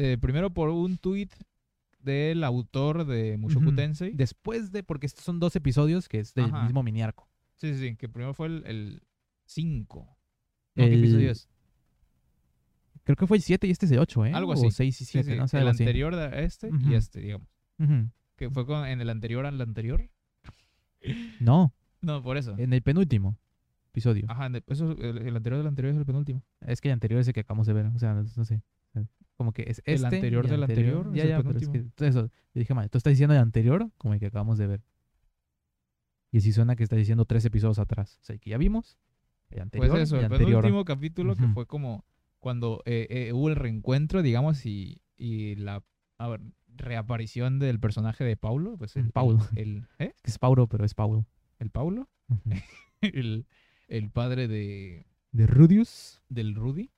Eh, 0.00 0.16
primero 0.20 0.50
por 0.50 0.68
un 0.68 0.96
tweet 0.96 1.30
del 1.98 2.44
autor 2.44 3.04
de 3.04 3.36
Mushoku. 3.36 3.74
Tensei. 3.74 4.12
Después 4.14 4.70
de, 4.70 4.84
porque 4.84 5.06
estos 5.06 5.24
son 5.24 5.40
dos 5.40 5.56
episodios 5.56 6.08
que 6.08 6.20
es 6.20 6.34
del 6.34 6.44
Ajá. 6.46 6.62
mismo 6.62 6.84
mini 6.84 7.02
arco. 7.02 7.28
Sí, 7.56 7.74
sí, 7.74 7.80
sí, 7.80 7.96
que 7.96 8.08
primero 8.08 8.32
fue 8.32 8.46
el 8.46 9.02
5. 9.46 9.98
No, 10.76 10.84
¿qué 10.84 10.84
El- 10.94 11.00
episodio 11.00 11.30
es? 11.32 11.48
Creo 13.02 13.16
que 13.16 13.26
fue 13.26 13.38
el 13.38 13.42
7 13.42 13.66
y 13.66 13.70
este 13.70 13.86
es 13.86 13.92
el 13.92 13.98
8, 13.98 14.26
¿eh? 14.26 14.32
Algo 14.34 14.52
O 14.52 14.54
así. 14.54 14.70
6 14.70 15.00
y 15.00 15.04
Sí, 15.04 15.10
7, 15.12 15.32
sí, 15.32 15.36
no 15.36 15.48
sé. 15.48 15.58
el 15.58 15.66
así. 15.68 15.82
anterior 15.82 16.14
a 16.14 16.40
este 16.42 16.70
y 16.88 16.94
este, 16.94 17.20
digamos. 17.20 17.48
Que 18.36 18.50
fue 18.50 18.66
con, 18.66 18.86
en 18.86 19.00
el 19.00 19.10
anterior 19.10 19.46
al 19.46 19.60
anterior. 19.60 20.08
No, 21.40 21.74
No, 22.02 22.22
por 22.22 22.36
eso. 22.36 22.54
en 22.56 22.72
el 22.72 22.82
penúltimo 22.82 23.36
episodio. 23.88 24.24
Ajá, 24.28 24.46
en 24.46 24.56
el- 24.56 24.64
eso, 24.66 24.92
el, 24.92 25.18
el 25.18 25.36
anterior 25.36 25.58
del 25.58 25.66
anterior 25.66 25.92
es 25.92 25.98
el 25.98 26.06
penúltimo. 26.06 26.42
Es 26.60 26.80
que 26.80 26.88
el 26.88 26.92
anterior 26.94 27.20
es 27.20 27.28
el 27.28 27.34
que 27.34 27.40
acabamos 27.40 27.66
de 27.66 27.72
ver. 27.72 27.86
O 27.86 27.98
sea, 27.98 28.14
no, 28.14 28.22
no 28.36 28.44
sé. 28.44 28.62
Como 29.36 29.52
que 29.52 29.62
es 29.62 29.78
este. 29.78 29.94
El 29.94 30.04
anterior 30.04 30.48
del 30.48 30.62
anterior 30.64 31.12
Ya, 31.12 31.22
es 31.22 31.24
el 31.24 31.28
ya, 31.30 31.36
es 31.38 31.42
penúltimo. 31.44 31.72
que 31.96 32.06
eso. 32.06 32.22
Yo 32.26 32.58
dije 32.60 32.74
mal. 32.74 32.90
Tú 32.90 32.98
estás 32.98 33.12
diciendo 33.12 33.34
el 33.34 33.40
anterior 33.40 33.88
como 33.96 34.14
el 34.14 34.20
que 34.20 34.26
acabamos 34.26 34.58
de 34.58 34.66
ver. 34.66 34.82
Y 36.30 36.38
así 36.38 36.52
suena 36.52 36.76
que 36.76 36.82
estás 36.82 36.98
diciendo 36.98 37.24
tres 37.24 37.44
episodios 37.44 37.78
atrás. 37.78 38.18
O 38.20 38.24
sea, 38.24 38.34
el 38.34 38.40
que 38.40 38.50
ya 38.50 38.58
vimos. 38.58 38.98
El 39.50 39.60
anterior. 39.62 39.88
Pues 39.90 40.02
eso, 40.02 40.18
el 40.18 40.24
anterior. 40.26 40.60
penúltimo 40.60 40.84
capítulo 40.84 41.36
que 41.36 41.44
Ujú. 41.44 41.54
fue 41.54 41.66
como 41.66 42.04
cuando 42.38 42.82
eh, 42.84 43.06
eh, 43.10 43.32
hubo 43.32 43.48
el 43.48 43.56
reencuentro, 43.56 44.22
digamos, 44.22 44.66
y, 44.66 45.00
y 45.16 45.54
la 45.56 45.82
a 46.18 46.28
ver, 46.28 46.40
reaparición 46.76 47.58
del 47.58 47.80
personaje 47.80 48.24
de 48.24 48.36
Paulo. 48.36 48.76
Pues 48.76 48.96
el, 48.96 49.10
Paulo. 49.10 49.38
El, 49.56 49.86
¿eh? 49.98 50.12
Es 50.14 50.22
que 50.22 50.30
es 50.30 50.38
Paulo, 50.38 50.66
pero 50.66 50.84
es 50.84 50.94
Paulo. 50.94 51.26
¿El 51.58 51.70
Paulo? 51.70 52.08
Ujú. 52.28 52.40
el, 53.00 53.46
el 53.88 54.10
padre 54.10 54.48
de, 54.48 55.06
De 55.32 55.46
Rudius. 55.46 56.20
del 56.28 56.54
Rudy. 56.54 56.90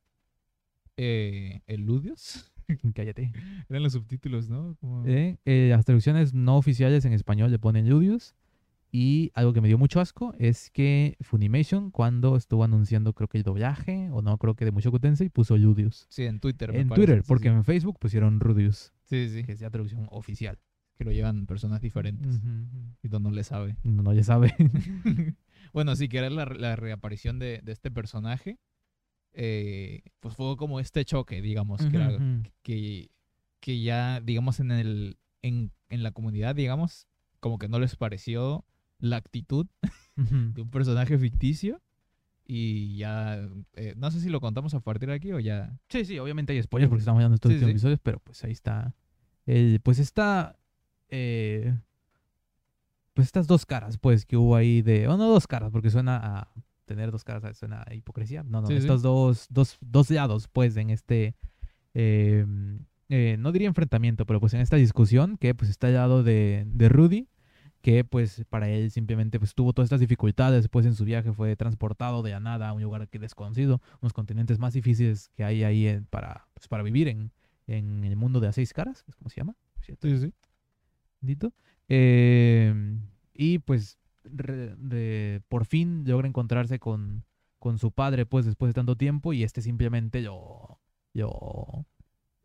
Eh, 0.96 1.62
el 1.66 1.82
Ludios. 1.86 2.52
Cállate. 2.94 3.32
Eran 3.68 3.82
los 3.82 3.92
subtítulos, 3.92 4.48
¿no? 4.48 4.76
Como- 4.80 5.06
Eh, 5.06 5.38
eh, 5.44 5.68
las 5.70 5.84
traducciones 5.84 6.34
no 6.34 6.56
oficiales 6.56 7.04
en 7.04 7.12
español 7.12 7.50
le 7.50 7.58
ponen 7.58 7.88
Ludius. 7.88 8.34
Y 8.92 9.30
algo 9.34 9.52
que 9.52 9.60
me 9.60 9.68
dio 9.68 9.78
mucho 9.78 10.00
asco 10.00 10.34
es 10.40 10.68
que 10.70 11.16
Funimation, 11.20 11.92
cuando 11.92 12.36
estuvo 12.36 12.64
anunciando, 12.64 13.12
creo 13.12 13.28
que 13.28 13.38
el 13.38 13.44
doblaje, 13.44 14.10
o 14.10 14.20
no, 14.20 14.36
creo 14.36 14.56
que 14.56 14.64
de 14.64 14.72
Mushoku 14.72 14.98
Tensei, 14.98 15.28
puso 15.28 15.56
Ludius. 15.56 16.06
Sí, 16.08 16.24
en 16.24 16.40
Twitter. 16.40 16.74
En 16.74 16.88
parece, 16.88 17.06
Twitter, 17.06 17.22
sí, 17.22 17.28
porque 17.28 17.48
sí. 17.50 17.54
en 17.54 17.64
Facebook 17.64 17.98
pusieron 18.00 18.40
Rudius, 18.40 18.92
Sí, 19.04 19.28
sí. 19.28 19.44
que 19.44 19.52
es 19.52 19.60
la 19.60 19.70
traducción 19.70 20.08
oficial. 20.10 20.58
Que 20.96 21.04
lo 21.04 21.12
llevan 21.12 21.46
personas 21.46 21.80
diferentes. 21.80 22.40
Y 23.02 23.08
no, 23.08 23.20
no 23.20 23.30
le 23.30 23.44
sabe. 23.44 23.76
No, 23.84 24.02
no, 24.02 24.12
ya 24.12 24.24
sabe. 24.24 24.54
bueno, 25.72 25.94
sí, 25.96 26.08
que 26.08 26.18
era 26.18 26.30
la, 26.30 26.44
la 26.46 26.76
reaparición 26.76 27.38
de, 27.38 27.60
de 27.62 27.72
este 27.72 27.90
personaje. 27.90 28.58
eh, 29.32 30.02
pues 30.20 30.34
fue 30.34 30.56
como 30.56 30.80
este 30.80 31.04
choque, 31.04 31.40
digamos, 31.40 31.86
que, 31.86 31.96
era- 31.96 32.08
Ujú. 32.16 32.42
que, 32.62 33.10
que 33.60 33.80
ya, 33.80 34.20
digamos, 34.20 34.58
en, 34.60 34.70
el, 34.72 35.18
en, 35.42 35.70
en 35.88 36.02
la 36.02 36.10
comunidad, 36.12 36.54
digamos, 36.56 37.06
como 37.38 37.58
que 37.58 37.68
no 37.68 37.78
les 37.78 37.96
pareció 37.96 38.64
la 38.98 39.16
actitud 39.16 39.66
de 40.16 40.60
un 40.62 40.70
personaje 40.70 41.16
ficticio. 41.18 41.80
Y 42.44 42.96
ya, 42.96 43.48
eh, 43.74 43.94
no 43.96 44.10
sé 44.10 44.20
si 44.20 44.28
lo 44.28 44.40
contamos 44.40 44.74
a 44.74 44.80
partir 44.80 45.08
de 45.08 45.14
aquí 45.14 45.30
o 45.32 45.38
ya. 45.38 45.78
Sí, 45.88 46.04
sí, 46.04 46.18
obviamente 46.18 46.52
hay 46.52 46.60
spoilers 46.60 46.88
porque 46.90 47.00
estamos 47.02 47.22
de 47.28 47.32
estos 47.34 47.52
Sí, 47.52 47.58
sí. 47.60 47.64
episodios, 47.64 48.00
pero 48.02 48.18
pues 48.18 48.42
ahí 48.42 48.50
está. 48.50 48.92
El, 49.46 49.78
pues 49.80 50.00
está. 50.00 50.58
eh, 51.08 51.78
pues 53.20 53.28
estas 53.28 53.46
dos 53.46 53.64
caras, 53.66 53.98
pues, 53.98 54.24
que 54.26 54.36
hubo 54.36 54.56
ahí 54.56 54.82
de. 54.82 55.06
O 55.08 55.16
no 55.16 55.28
dos 55.28 55.46
caras, 55.46 55.70
porque 55.70 55.90
suena 55.90 56.16
a. 56.16 56.48
Tener 56.84 57.12
dos 57.12 57.22
caras 57.22 57.56
suena 57.56 57.84
a 57.86 57.94
hipocresía. 57.94 58.42
No, 58.42 58.60
no, 58.62 58.66
Sí, 58.66 58.72
sí. 58.74 58.80
estos 58.80 59.00
dos, 59.02 59.46
dos, 59.48 59.78
dos 59.80 60.10
lados, 60.10 60.48
pues, 60.48 60.76
en 60.76 60.90
este. 60.90 61.36
eh, 61.94 62.44
eh, 63.08 63.36
no 63.38 63.52
diría 63.52 63.68
enfrentamiento, 63.68 64.24
pero 64.26 64.38
pues 64.40 64.54
en 64.54 64.60
esta 64.60 64.76
discusión, 64.76 65.36
que 65.36 65.54
pues 65.54 65.70
está 65.70 65.88
al 65.88 65.94
lado 65.94 66.22
de, 66.22 66.64
de 66.66 66.88
Rudy, 66.88 67.28
que 67.80 68.04
pues 68.04 68.44
para 68.48 68.68
él 68.68 68.90
simplemente 68.92 69.38
pues 69.40 69.54
tuvo 69.54 69.72
todas 69.72 69.86
estas 69.86 69.98
dificultades, 70.00 70.62
después 70.62 70.86
en 70.86 70.94
su 70.94 71.04
viaje 71.04 71.32
fue 71.32 71.56
transportado 71.56 72.22
de 72.22 72.30
la 72.30 72.38
nada 72.40 72.68
a 72.68 72.72
un 72.72 72.82
lugar 72.82 73.08
que 73.08 73.18
desconocido, 73.18 73.80
unos 74.00 74.12
continentes 74.12 74.58
más 74.60 74.74
difíciles 74.74 75.28
que 75.34 75.42
hay 75.44 75.64
ahí 75.64 75.86
en- 75.88 76.04
para, 76.04 76.46
pues, 76.54 76.68
para 76.68 76.82
vivir 76.84 77.08
en, 77.08 77.32
en 77.66 78.04
el 78.04 78.14
mundo 78.16 78.38
de 78.40 78.46
las 78.48 78.54
seis 78.56 78.72
caras, 78.72 79.04
es 79.08 79.16
como 79.16 79.28
se 79.30 79.36
llama, 79.40 79.56
¿cierto? 79.82 80.06
Sí, 80.08 80.16
sí. 80.18 80.32
Bendito. 81.20 81.52
Eh, 81.90 82.72
y 83.34 83.58
pues 83.58 83.98
re- 84.24 85.40
por 85.48 85.66
fin 85.66 86.04
logra 86.06 86.28
encontrarse 86.28 86.78
con, 86.78 87.24
con 87.58 87.78
su 87.78 87.90
padre, 87.90 88.26
pues 88.26 88.46
después 88.46 88.70
de 88.70 88.74
tanto 88.74 88.96
tiempo, 88.96 89.32
y 89.32 89.42
este 89.42 89.60
simplemente 89.60 90.22
lo, 90.22 90.80
lo, 91.12 91.84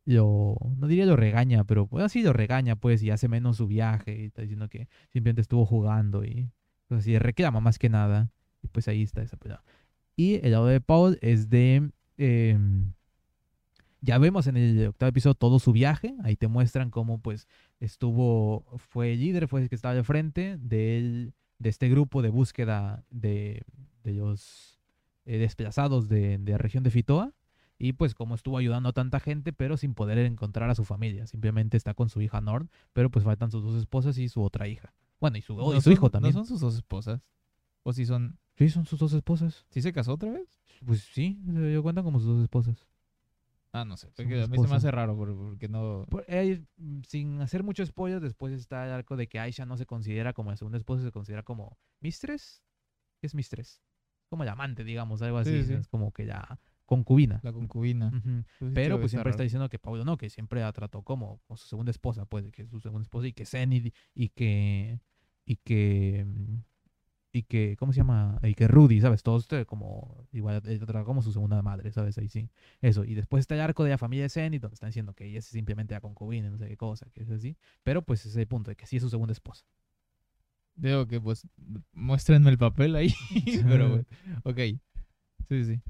lo, 0.05 0.57
no 0.77 0.87
diría 0.87 1.05
lo 1.05 1.15
regaña, 1.15 1.63
pero 1.63 1.87
pues 1.87 2.03
así 2.03 2.23
lo 2.23 2.33
regaña, 2.33 2.75
pues, 2.75 3.03
y 3.03 3.11
hace 3.11 3.27
menos 3.27 3.57
su 3.57 3.67
viaje, 3.67 4.19
y 4.19 4.25
está 4.25 4.41
diciendo 4.41 4.67
que 4.67 4.87
simplemente 5.13 5.41
estuvo 5.41 5.65
jugando, 5.65 6.23
y 6.25 6.49
pues 6.87 7.01
así 7.01 7.17
reclama 7.19 7.59
más 7.59 7.77
que 7.79 7.89
nada, 7.89 8.31
y 8.63 8.67
pues 8.67 8.87
ahí 8.87 9.03
está 9.03 9.21
esa 9.21 9.37
pelea. 9.37 9.63
Y 10.15 10.35
el 10.45 10.51
lado 10.53 10.67
de 10.67 10.81
Paul 10.81 11.19
es 11.21 11.49
de... 11.49 11.91
em, 12.17 12.93
ya 14.01 14.17
vemos 14.17 14.47
en 14.47 14.57
el 14.57 14.87
octavo 14.87 15.09
episodio 15.09 15.33
todo 15.33 15.59
su 15.59 15.71
viaje. 15.71 16.15
Ahí 16.23 16.35
te 16.35 16.47
muestran 16.47 16.91
cómo 16.91 17.19
pues 17.19 17.47
estuvo, 17.79 18.65
fue 18.77 19.13
el 19.13 19.19
líder, 19.19 19.47
fue 19.47 19.61
el 19.61 19.69
que 19.69 19.75
estaba 19.75 19.93
de 19.93 20.03
frente 20.03 20.57
del- 20.57 21.33
de 21.59 21.69
este 21.69 21.87
grupo 21.89 22.21
de 22.21 22.29
búsqueda 22.29 23.05
de, 23.09 23.63
de 24.03 24.13
los 24.13 24.79
eh, 25.25 25.37
desplazados 25.37 26.09
de, 26.09 26.37
de 26.37 26.51
la 26.51 26.57
región 26.57 26.83
de 26.83 26.91
Fitoa. 26.91 27.33
Y 27.77 27.93
pues 27.93 28.13
cómo 28.15 28.35
estuvo 28.35 28.57
ayudando 28.57 28.87
a 28.89 28.93
tanta 28.93 29.19
gente, 29.19 29.51
pero 29.51 29.75
sin 29.75 29.95
poder 29.95 30.17
encontrar 30.19 30.69
a 30.69 30.75
su 30.75 30.85
familia. 30.85 31.27
Simplemente 31.27 31.75
está 31.75 31.93
con 31.93 32.07
su 32.09 32.21
hija 32.21 32.39
Nord, 32.39 32.67
pero 32.93 33.09
pues 33.11 33.25
faltan 33.25 33.51
sus 33.51 33.63
dos 33.63 33.75
esposas 33.75 34.17
y 34.17 34.29
su 34.29 34.41
otra 34.43 34.67
hija. 34.69 34.93
Bueno, 35.19 35.37
y 35.37 35.41
su, 35.41 35.53
y 35.53 35.57
No 35.57 35.71
su 35.73 35.81
son- 35.81 35.93
hijo 35.93 36.09
también. 36.09 36.33
No 36.33 36.39
son 36.39 36.47
sus 36.47 36.61
dos 36.61 36.75
esposas. 36.75 37.21
O 37.83 37.91
si 37.91 38.05
son. 38.05 38.37
Sí, 38.57 38.69
son 38.69 38.85
sus 38.85 38.97
dos 38.99 39.11
esposas. 39.11 39.65
¿Sí 39.69 39.81
se 39.81 39.91
casó 39.91 40.13
otra 40.13 40.31
vez? 40.31 40.47
Pues 40.85 41.01
sí, 41.01 41.37
se 41.53 41.67
dio 41.67 41.83
cuenta 41.83 42.01
como 42.01 42.19
sus 42.19 42.27
dos 42.29 42.41
esposas. 42.43 42.87
Ah, 43.75 43.83
no 43.85 43.97
sé. 43.97 44.07
Porque 44.15 44.41
a 44.43 44.47
mí 44.47 44.57
se 44.57 44.67
me 44.67 44.75
hace 44.75 44.89
raro 44.91 45.15
por- 45.17 45.35
porque 45.35 45.67
no. 45.67 46.05
Por- 46.09 46.23
eh, 46.27 46.63
mm, 46.77 47.01
sin 47.07 47.41
hacer 47.41 47.61
mucho 47.63 47.85
spoiler, 47.85 48.21
después 48.21 48.53
está 48.53 48.85
el 48.85 48.93
arco 48.93 49.17
de 49.17 49.27
que 49.27 49.37
Aisha 49.39 49.65
no 49.65 49.75
se 49.75 49.85
considera 49.85 50.31
como 50.33 50.49
la 50.51 50.57
segunda 50.57 50.77
esposa, 50.77 51.03
se 51.03 51.11
considera 51.11 51.43
como 51.43 51.77
mistress. 51.99 52.63
¿Qué 53.19 53.27
es 53.27 53.35
mistress? 53.35 53.81
Como 54.29 54.43
la 54.45 54.53
amante, 54.53 54.83
digamos, 54.83 55.21
algo 55.21 55.37
así. 55.39 55.61
Sí, 55.61 55.65
sí. 55.65 55.73
Es 55.73 55.87
como 55.87 56.11
que 56.11 56.25
ya 56.25 56.59
concubina. 56.85 57.41
La 57.43 57.51
concubina. 57.51 58.11
Pues 58.59 58.71
Pero 58.73 58.99
pues 58.99 59.11
siempre 59.11 59.31
está 59.31 59.43
diciendo 59.43 59.67
que 59.69 59.79
Paulo 59.79 60.05
no, 60.05 60.17
que 60.17 60.29
siempre 60.29 60.61
la 60.61 60.71
trató 60.71 61.01
como, 61.01 61.39
como 61.47 61.57
su 61.57 61.67
segunda 61.67 61.91
esposa, 61.91 62.25
pues, 62.25 62.49
que 62.51 62.61
es 62.61 62.69
su 62.69 62.79
segunda 62.79 63.03
esposa 63.03 63.27
y 63.27 63.33
que 63.33 63.45
Zenith 63.45 63.93
y 64.13 64.29
que 64.29 65.01
y 65.45 65.57
que 65.57 66.23
mm, 66.25 66.63
y 67.35 67.43
que 67.43 67.75
¿cómo 67.77 67.91
se 67.91 67.97
llama? 67.97 68.39
Y 68.43 68.53
que 68.53 68.65
Rudy, 68.65 69.01
¿sabes? 69.01 69.21
Todos 69.21 69.45
como 69.67 70.25
igual 70.31 70.61
eh, 70.65 70.79
como 71.03 71.21
su 71.21 71.33
segunda 71.33 71.61
madre, 71.61 71.91
¿sabes? 71.91 72.17
Ahí 72.17 72.29
sí. 72.29 72.49
Eso, 72.81 73.03
y 73.03 73.13
después 73.13 73.41
está 73.41 73.55
el 73.55 73.61
arco 73.61 73.83
de 73.83 73.89
la 73.89 73.97
familia 73.97 74.23
de 74.23 74.29
Zenith 74.29 74.61
donde 74.61 74.75
están 74.75 74.87
diciendo 74.87 75.13
que 75.13 75.25
ella 75.25 75.39
es 75.39 75.45
simplemente 75.45 75.93
la 75.93 75.99
concubina, 75.99 76.49
no 76.49 76.57
sé 76.57 76.69
qué 76.69 76.77
cosa, 76.77 77.07
que 77.11 77.23
es 77.23 77.29
así, 77.29 77.57
pero 77.83 78.03
pues 78.03 78.25
ese 78.25 78.47
punto 78.47 78.71
de 78.71 78.77
que 78.77 78.85
sí 78.85 78.95
es 78.95 79.03
su 79.03 79.09
segunda 79.09 79.33
esposa. 79.33 79.65
Digo 80.75 81.07
que 81.07 81.19
pues 81.19 81.45
muéstrenme 81.91 82.51
el 82.51 82.57
papel 82.57 82.95
ahí. 82.95 83.13
Pero 83.67 83.89
bueno, 83.89 84.05
ok. 84.43 84.59
Sí, 85.49 85.65
sí. 85.65 85.81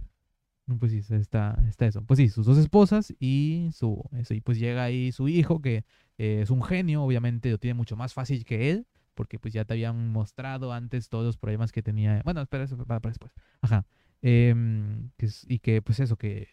Pues 0.79 0.91
sí, 0.91 1.03
está, 1.13 1.63
está 1.67 1.85
eso. 1.85 2.03
Pues 2.03 2.17
sí, 2.17 2.29
sus 2.29 2.47
dos 2.47 2.57
esposas 2.57 3.13
y 3.19 3.69
su 3.71 4.03
eso, 4.13 4.33
y 4.33 4.41
pues 4.41 4.57
llega 4.57 4.83
ahí 4.83 5.11
su 5.11 5.27
hijo 5.27 5.61
que 5.61 5.85
eh, 6.17 6.39
es 6.41 6.49
un 6.49 6.63
genio, 6.63 7.03
obviamente 7.03 7.51
lo 7.51 7.59
tiene 7.59 7.75
mucho 7.75 7.95
más 7.95 8.15
fácil 8.15 8.45
que 8.45 8.71
él, 8.71 8.87
porque 9.15 9.39
pues 9.39 9.53
ya 9.53 9.65
te 9.65 9.73
habían 9.73 10.09
mostrado 10.11 10.71
antes 10.71 11.09
todos 11.09 11.25
los 11.25 11.37
problemas 11.37 11.71
que 11.71 11.81
tenía. 11.81 12.21
Bueno, 12.23 12.41
espera, 12.41 12.65
eso 12.65 12.77
va 12.77 12.99
para 12.99 13.09
después. 13.11 13.33
Ajá. 13.61 13.85
Em, 14.21 15.09
que 15.17 15.27
y 15.47 15.59
que 15.59 15.81
pues 15.81 15.99
eso, 15.99 16.17
que, 16.17 16.47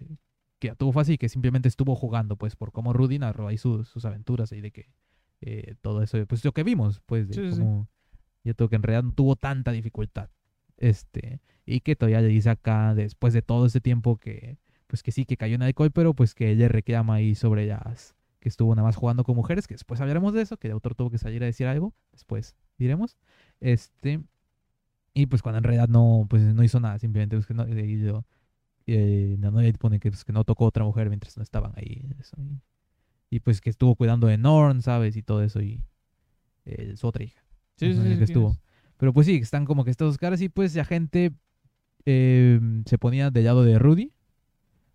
que 0.58 0.68
la 0.68 0.74
tuvo 0.74 0.92
fácil 0.92 1.14
y 1.14 1.18
que 1.18 1.28
simplemente 1.28 1.68
estuvo 1.68 1.94
jugando, 1.94 2.36
pues 2.36 2.56
por 2.56 2.72
cómo 2.72 2.92
Rudy 2.92 3.18
narró 3.18 3.48
ahí 3.48 3.58
sus, 3.58 3.88
sus 3.88 4.04
aventuras 4.04 4.52
y 4.52 4.60
de 4.60 4.70
que 4.70 4.90
eh, 5.40 5.74
todo 5.80 6.02
eso, 6.02 6.24
pues 6.26 6.44
lo 6.44 6.52
que 6.52 6.62
vimos, 6.62 7.00
pues 7.04 7.28
de 7.28 7.34
Sí, 7.34 7.40
sí, 7.50 7.52
sí. 7.52 7.60
cómo 7.60 7.88
yo 8.44 8.54
creo 8.54 8.68
que 8.68 8.76
en 8.76 8.82
realidad 8.82 9.04
no 9.04 9.12
tuvo 9.12 9.36
tanta 9.36 9.70
dificultad. 9.72 10.30
Este, 10.76 11.40
y 11.64 11.80
que 11.80 11.94
todavía 11.94 12.20
le 12.20 12.28
dice 12.28 12.50
acá, 12.50 12.94
después 12.94 13.32
de 13.32 13.42
todo 13.42 13.66
este 13.66 13.80
tiempo, 13.80 14.16
que 14.16 14.58
pues 14.88 15.02
que 15.02 15.12
sí, 15.12 15.24
que 15.24 15.36
cayó 15.38 15.54
en 15.54 15.62
alcohol, 15.62 15.90
pero 15.90 16.12
pues 16.12 16.34
que 16.34 16.50
ella 16.50 16.68
reclama 16.68 17.14
ahí 17.14 17.34
sobre 17.34 17.64
ellas, 17.64 18.14
que 18.43 18.49
estuvo 18.49 18.74
nada 18.74 18.86
más 18.86 18.97
jugando 18.97 19.22
con 19.22 19.36
mujeres, 19.36 19.68
que 19.68 19.74
después 19.74 20.01
hablaremos 20.01 20.34
de 20.34 20.43
eso, 20.43 20.57
que 20.57 20.66
el 20.66 20.72
autor 20.72 20.97
tuvo 20.97 21.11
que 21.11 21.16
salir 21.18 21.43
a 21.45 21.47
decir 21.47 21.68
algo, 21.68 21.95
después 22.11 22.57
diremos. 22.76 23.16
Este, 23.61 24.20
y 25.14 25.26
pues 25.26 25.43
cuando 25.43 25.59
en 25.59 25.64
realidad 25.64 25.88
no, 25.88 26.26
pues 26.28 26.43
no 26.43 26.64
hizo 26.64 26.80
nada, 26.80 26.99
simplemente 26.99 27.36
pues 27.36 27.47
que 27.47 27.55
no, 27.55 27.68
y 27.68 28.01
yo- 28.01 28.24
eh, 28.86 29.36
no, 29.38 29.53
no 29.53 29.61
pone 29.78 30.01
que, 30.01 30.11
pues, 30.11 30.24
que 30.24 30.32
no 30.32 30.43
tocó 30.43 30.64
otra 30.66 30.84
mujer 30.84 31.09
mientras 31.09 31.36
no 31.36 31.45
estaban 31.45 31.72
ahí. 31.76 32.05
eso, 32.18 32.36
y, 32.40 32.61
y, 33.36 33.40
pues 33.40 33.61
que 33.61 33.70
estuvo 33.70 33.95
cuidando 33.95 34.26
de 34.26 34.38
Norn, 34.38 34.82
¿sabes? 34.82 35.16
Y 35.16 35.22
todo 35.22 35.43
eso, 35.45 35.62
y 35.62 35.80
eh, 36.64 36.97
su 36.97 37.07
otra 37.07 37.22
hija. 37.22 37.43
Sí, 37.76 37.95
sí, 37.95 38.03
sí. 38.03 38.18
que 38.18 38.24
estuvo. 38.24 38.57
Pero 38.97 39.12
pues 39.12 39.26
sí, 39.26 39.36
están 39.36 39.64
como 39.66 39.84
que 39.84 39.93
estas 39.93 40.09
dos 40.09 40.18
caras 40.18 40.40
y 40.43 40.49
pues 40.49 40.74
la 40.74 40.84
gente 40.84 41.32
eh, 42.07 42.61
se 42.86 42.99
ponía 42.99 43.30
del 43.30 43.45
lado 43.45 43.62
de 43.62 43.78
Rudy. 43.78 44.12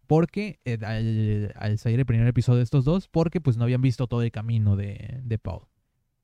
Porque 0.08 0.60
eh, 0.66 0.78
al, 0.84 1.54
al 1.56 1.78
salir 1.78 2.00
el 2.00 2.06
primer 2.06 2.28
episodio 2.28 2.58
de 2.58 2.64
estos 2.64 2.86
dos, 2.86 3.08
porque 3.08 3.42
pues 3.42 3.58
no 3.58 3.64
habían 3.66 3.82
visto 3.82 4.08
todo 4.08 4.22
el 4.22 4.32
camino 4.32 4.76
de, 4.76 5.20
de 5.24 5.38
Paul. 5.38 5.68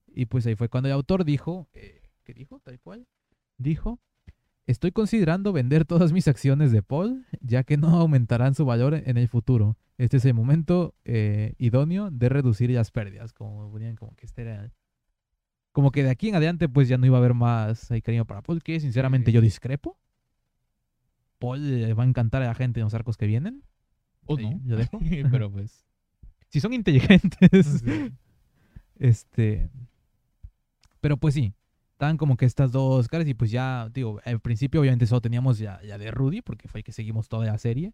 Y 0.07 0.25
pues 0.27 0.45
ahí 0.45 0.55
fue 0.55 0.69
cuando 0.69 0.87
el 0.89 0.93
autor 0.93 1.25
dijo, 1.25 1.67
eh, 1.73 2.01
¿qué 2.23 2.33
dijo? 2.33 2.59
Tal 2.61 2.79
cual. 2.79 3.07
Dijo, 3.57 3.99
estoy 4.67 4.91
considerando 4.91 5.51
vender 5.53 5.85
todas 5.85 6.13
mis 6.13 6.27
acciones 6.27 6.71
de 6.71 6.81
Paul, 6.81 7.25
ya 7.41 7.63
que 7.63 7.77
no 7.77 7.89
aumentarán 7.99 8.55
su 8.55 8.63
valor 8.65 8.93
en 8.95 9.17
el 9.17 9.27
futuro. 9.27 9.77
Este 9.97 10.17
es 10.17 10.25
el 10.25 10.33
momento 10.33 10.95
eh, 11.05 11.53
idóneo 11.57 12.09
de 12.09 12.29
reducir 12.29 12.69
las 12.71 12.89
pérdidas. 12.91 13.33
Como 13.33 13.69
ponían 13.71 13.95
como 13.95 14.15
que 14.15 14.25
este 14.25 14.43
era 14.43 14.71
como 15.71 15.91
que 15.91 16.03
de 16.03 16.09
aquí 16.11 16.29
en 16.29 16.35
adelante 16.35 16.69
pues 16.69 16.87
ya 16.87 16.97
no 16.99 17.05
iba 17.07 17.17
a 17.17 17.19
haber 17.19 17.33
más 17.33 17.89
ahí 17.91 18.01
cariño 18.01 18.25
para 18.25 18.41
Paul, 18.43 18.61
que 18.61 18.79
sinceramente 18.79 19.31
Sí. 19.31 19.35
yo 19.35 19.41
discrepo. 19.41 19.97
Paul 21.39 21.81
le 21.81 21.93
va 21.93 22.03
a 22.03 22.07
encantar 22.07 22.41
a 22.43 22.45
la 22.45 22.53
gente 22.55 22.79
en 22.79 22.85
los 22.85 22.93
arcos 22.93 23.17
que 23.17 23.25
vienen. 23.27 23.63
O 24.25 24.37
no. 24.37 24.59
Yo 24.65 24.75
dejo. 24.77 24.99
Pero 25.31 25.51
pues. 25.51 25.85
si 26.49 26.59
son 26.59 26.73
inteligentes. 26.73 27.81
sí. 27.83 28.11
este. 28.97 29.69
Pero 31.01 31.17
pues 31.17 31.33
sí. 31.33 31.53
Estaban 31.93 32.17
como 32.17 32.35
que 32.35 32.45
estas 32.45 32.71
dos 32.71 33.07
caras 33.07 33.27
y 33.27 33.33
pues 33.33 33.51
ya, 33.51 33.89
digo, 33.93 34.19
al 34.25 34.39
principio 34.39 34.81
obviamente 34.81 35.05
solo 35.05 35.21
teníamos 35.21 35.57
ya, 35.57 35.79
ya 35.83 35.97
de 35.97 36.11
Rudy, 36.11 36.41
porque 36.41 36.67
fue 36.67 36.79
el 36.79 36.83
que 36.83 36.91
seguimos 36.91 37.29
toda 37.29 37.45
la 37.45 37.57
serie. 37.57 37.93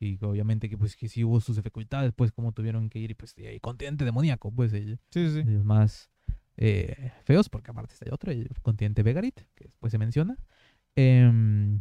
Y 0.00 0.18
obviamente 0.24 0.68
que 0.68 0.78
pues 0.78 0.96
que 0.96 1.08
sí 1.08 1.24
hubo 1.24 1.40
sus 1.40 1.56
dificultades, 1.56 2.12
pues 2.14 2.32
como 2.32 2.52
tuvieron 2.52 2.88
que 2.88 2.98
ir 2.98 3.10
y 3.10 3.14
pues 3.14 3.34
el 3.36 3.60
continente 3.60 4.04
demoníaco, 4.04 4.50
pues 4.50 4.72
el, 4.72 4.98
Sí, 5.10 5.30
sí. 5.30 5.44
más 5.64 6.10
eh, 6.56 7.12
feos, 7.24 7.48
porque 7.48 7.70
aparte 7.70 7.94
está 7.94 8.06
el 8.06 8.14
otro, 8.14 8.32
el 8.32 8.48
continente 8.62 9.02
Vegarit, 9.02 9.40
que 9.54 9.64
después 9.64 9.90
se 9.90 9.98
menciona. 9.98 10.36
Em, 10.96 11.80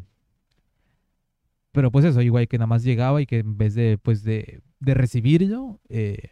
pero 1.74 1.92
pues 1.92 2.06
eso, 2.06 2.22
igual 2.22 2.48
que 2.48 2.60
nada 2.60 2.68
más 2.68 2.84
llegaba 2.84 3.20
y 3.22 3.26
que 3.26 3.40
en 3.40 3.58
vez 3.58 3.74
de, 3.74 3.98
pues 3.98 4.24
de, 4.24 4.62
de 4.80 4.94
recibirlo, 4.94 5.82
eh, 5.90 6.30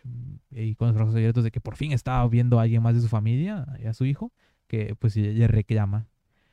y 0.52 0.76
con 0.76 0.89
los 0.89 0.96
brazos 0.96 1.16
abiertos 1.16 1.44
de 1.44 1.50
que 1.50 1.60
por 1.60 1.76
fin 1.76 1.92
estaba 1.92 2.26
viendo 2.28 2.60
a 2.60 2.64
alguien 2.64 2.84
más 2.84 2.94
de 2.94 3.02
su 3.02 3.08
familia, 3.08 3.66
a 3.86 3.94
su 3.94 4.06
hijo, 4.06 4.32
que 4.68 4.96
pues 5.00 5.18
le 5.18 5.48
reclama. 5.48 6.08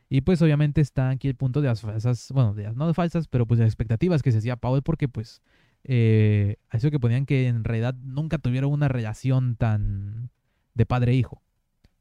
Y 0.09 0.23
pues 0.23 0.41
obviamente 0.41 0.81
está 0.81 1.11
aquí 1.11 1.29
el 1.29 1.35
punto 1.35 1.61
de 1.61 1.69
las 1.69 1.83
falsas, 1.83 2.31
bueno, 2.33 2.55
de 2.55 2.73
no 2.73 2.95
falsas, 2.95 3.29
pero 3.29 3.47
pues 3.47 3.59
de 3.59 3.65
las 3.65 3.73
expectativas 3.73 4.23
que 4.23 4.33
se 4.33 4.39
hacía 4.39 4.57
Paul, 4.57 4.83
porque 4.83 5.07
pues 5.07 5.43
eh, 5.85 6.57
eso 6.73 6.91
que 6.91 6.99
ponían 6.99 7.27
que 7.27 7.47
en 7.47 7.65
realidad 7.65 7.95
nunca 8.03 8.39
tuvieron 8.39 8.73
una 8.73 8.89
relación 8.89 9.57
tan 9.57 10.31
de 10.73 10.87
padre-hijo. 10.87 11.43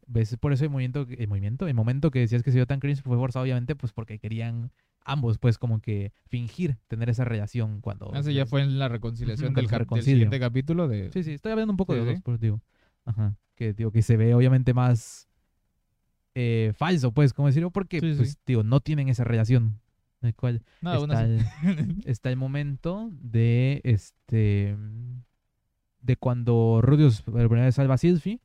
¿Ves? 0.05 0.37
Por 0.37 0.53
eso 0.53 0.63
el 0.63 0.69
movimiento, 0.69 1.05
el 1.09 1.27
movimiento, 1.27 1.67
el 1.67 1.73
momento 1.73 2.11
que 2.11 2.19
decías 2.19 2.43
que 2.43 2.51
se 2.51 2.59
dio 2.59 2.65
tan 2.65 2.79
cringe 2.79 3.01
fue 3.01 3.17
forzado 3.17 3.43
obviamente 3.43 3.75
pues 3.75 3.91
porque 3.91 4.19
querían 4.19 4.71
ambos 5.07 5.37
pues 5.37 5.57
como 5.57 5.79
que 5.79 6.11
fingir 6.27 6.77
tener 6.87 7.09
esa 7.09 7.25
relación 7.25 7.81
cuando... 7.81 8.13
Ese 8.13 8.33
ya 8.33 8.45
fue 8.45 8.61
en 8.61 8.77
la 8.77 8.89
reconciliación 8.89 9.53
del, 9.53 9.67
del 9.67 10.03
siguiente 10.03 10.39
capítulo 10.39 10.87
de... 10.87 11.11
Sí, 11.11 11.23
sí, 11.23 11.31
estoy 11.31 11.53
hablando 11.53 11.71
un 11.73 11.77
poco 11.77 11.93
Sí, 11.93 11.99
de 11.99 12.05
los 12.05 12.13
dos, 12.15 12.23
pues 12.23 12.39
digo. 12.39 12.61
Ajá. 13.05 13.35
Que 13.55 13.73
digo 13.73 13.91
que 13.91 14.01
se 14.01 14.17
ve 14.17 14.35
obviamente 14.35 14.73
más 14.73 15.27
eh, 16.35 16.73
falso, 16.75 17.11
pues, 17.13 17.33
como 17.33 17.47
decirlo, 17.47 17.71
porque 17.71 17.99
Sí, 17.99 18.13
pues, 18.15 18.37
digo, 18.45 18.61
no 18.63 18.79
tienen 18.81 19.09
esa 19.09 19.23
relación. 19.23 19.79
El 20.21 20.35
cual 20.35 20.63
No, 20.81 20.93
está, 20.93 21.23
el, 21.23 21.45
está 22.05 22.29
el 22.29 22.37
momento 22.37 23.09
de 23.13 23.81
este 23.83 24.75
de 26.01 26.15
cuando 26.15 26.79
Rudius 26.81 27.21
por 27.21 27.33
primera 27.33 27.65
vez 27.65 27.75
salva 27.75 27.95
a 27.95 27.97
Sylvie 27.97 28.39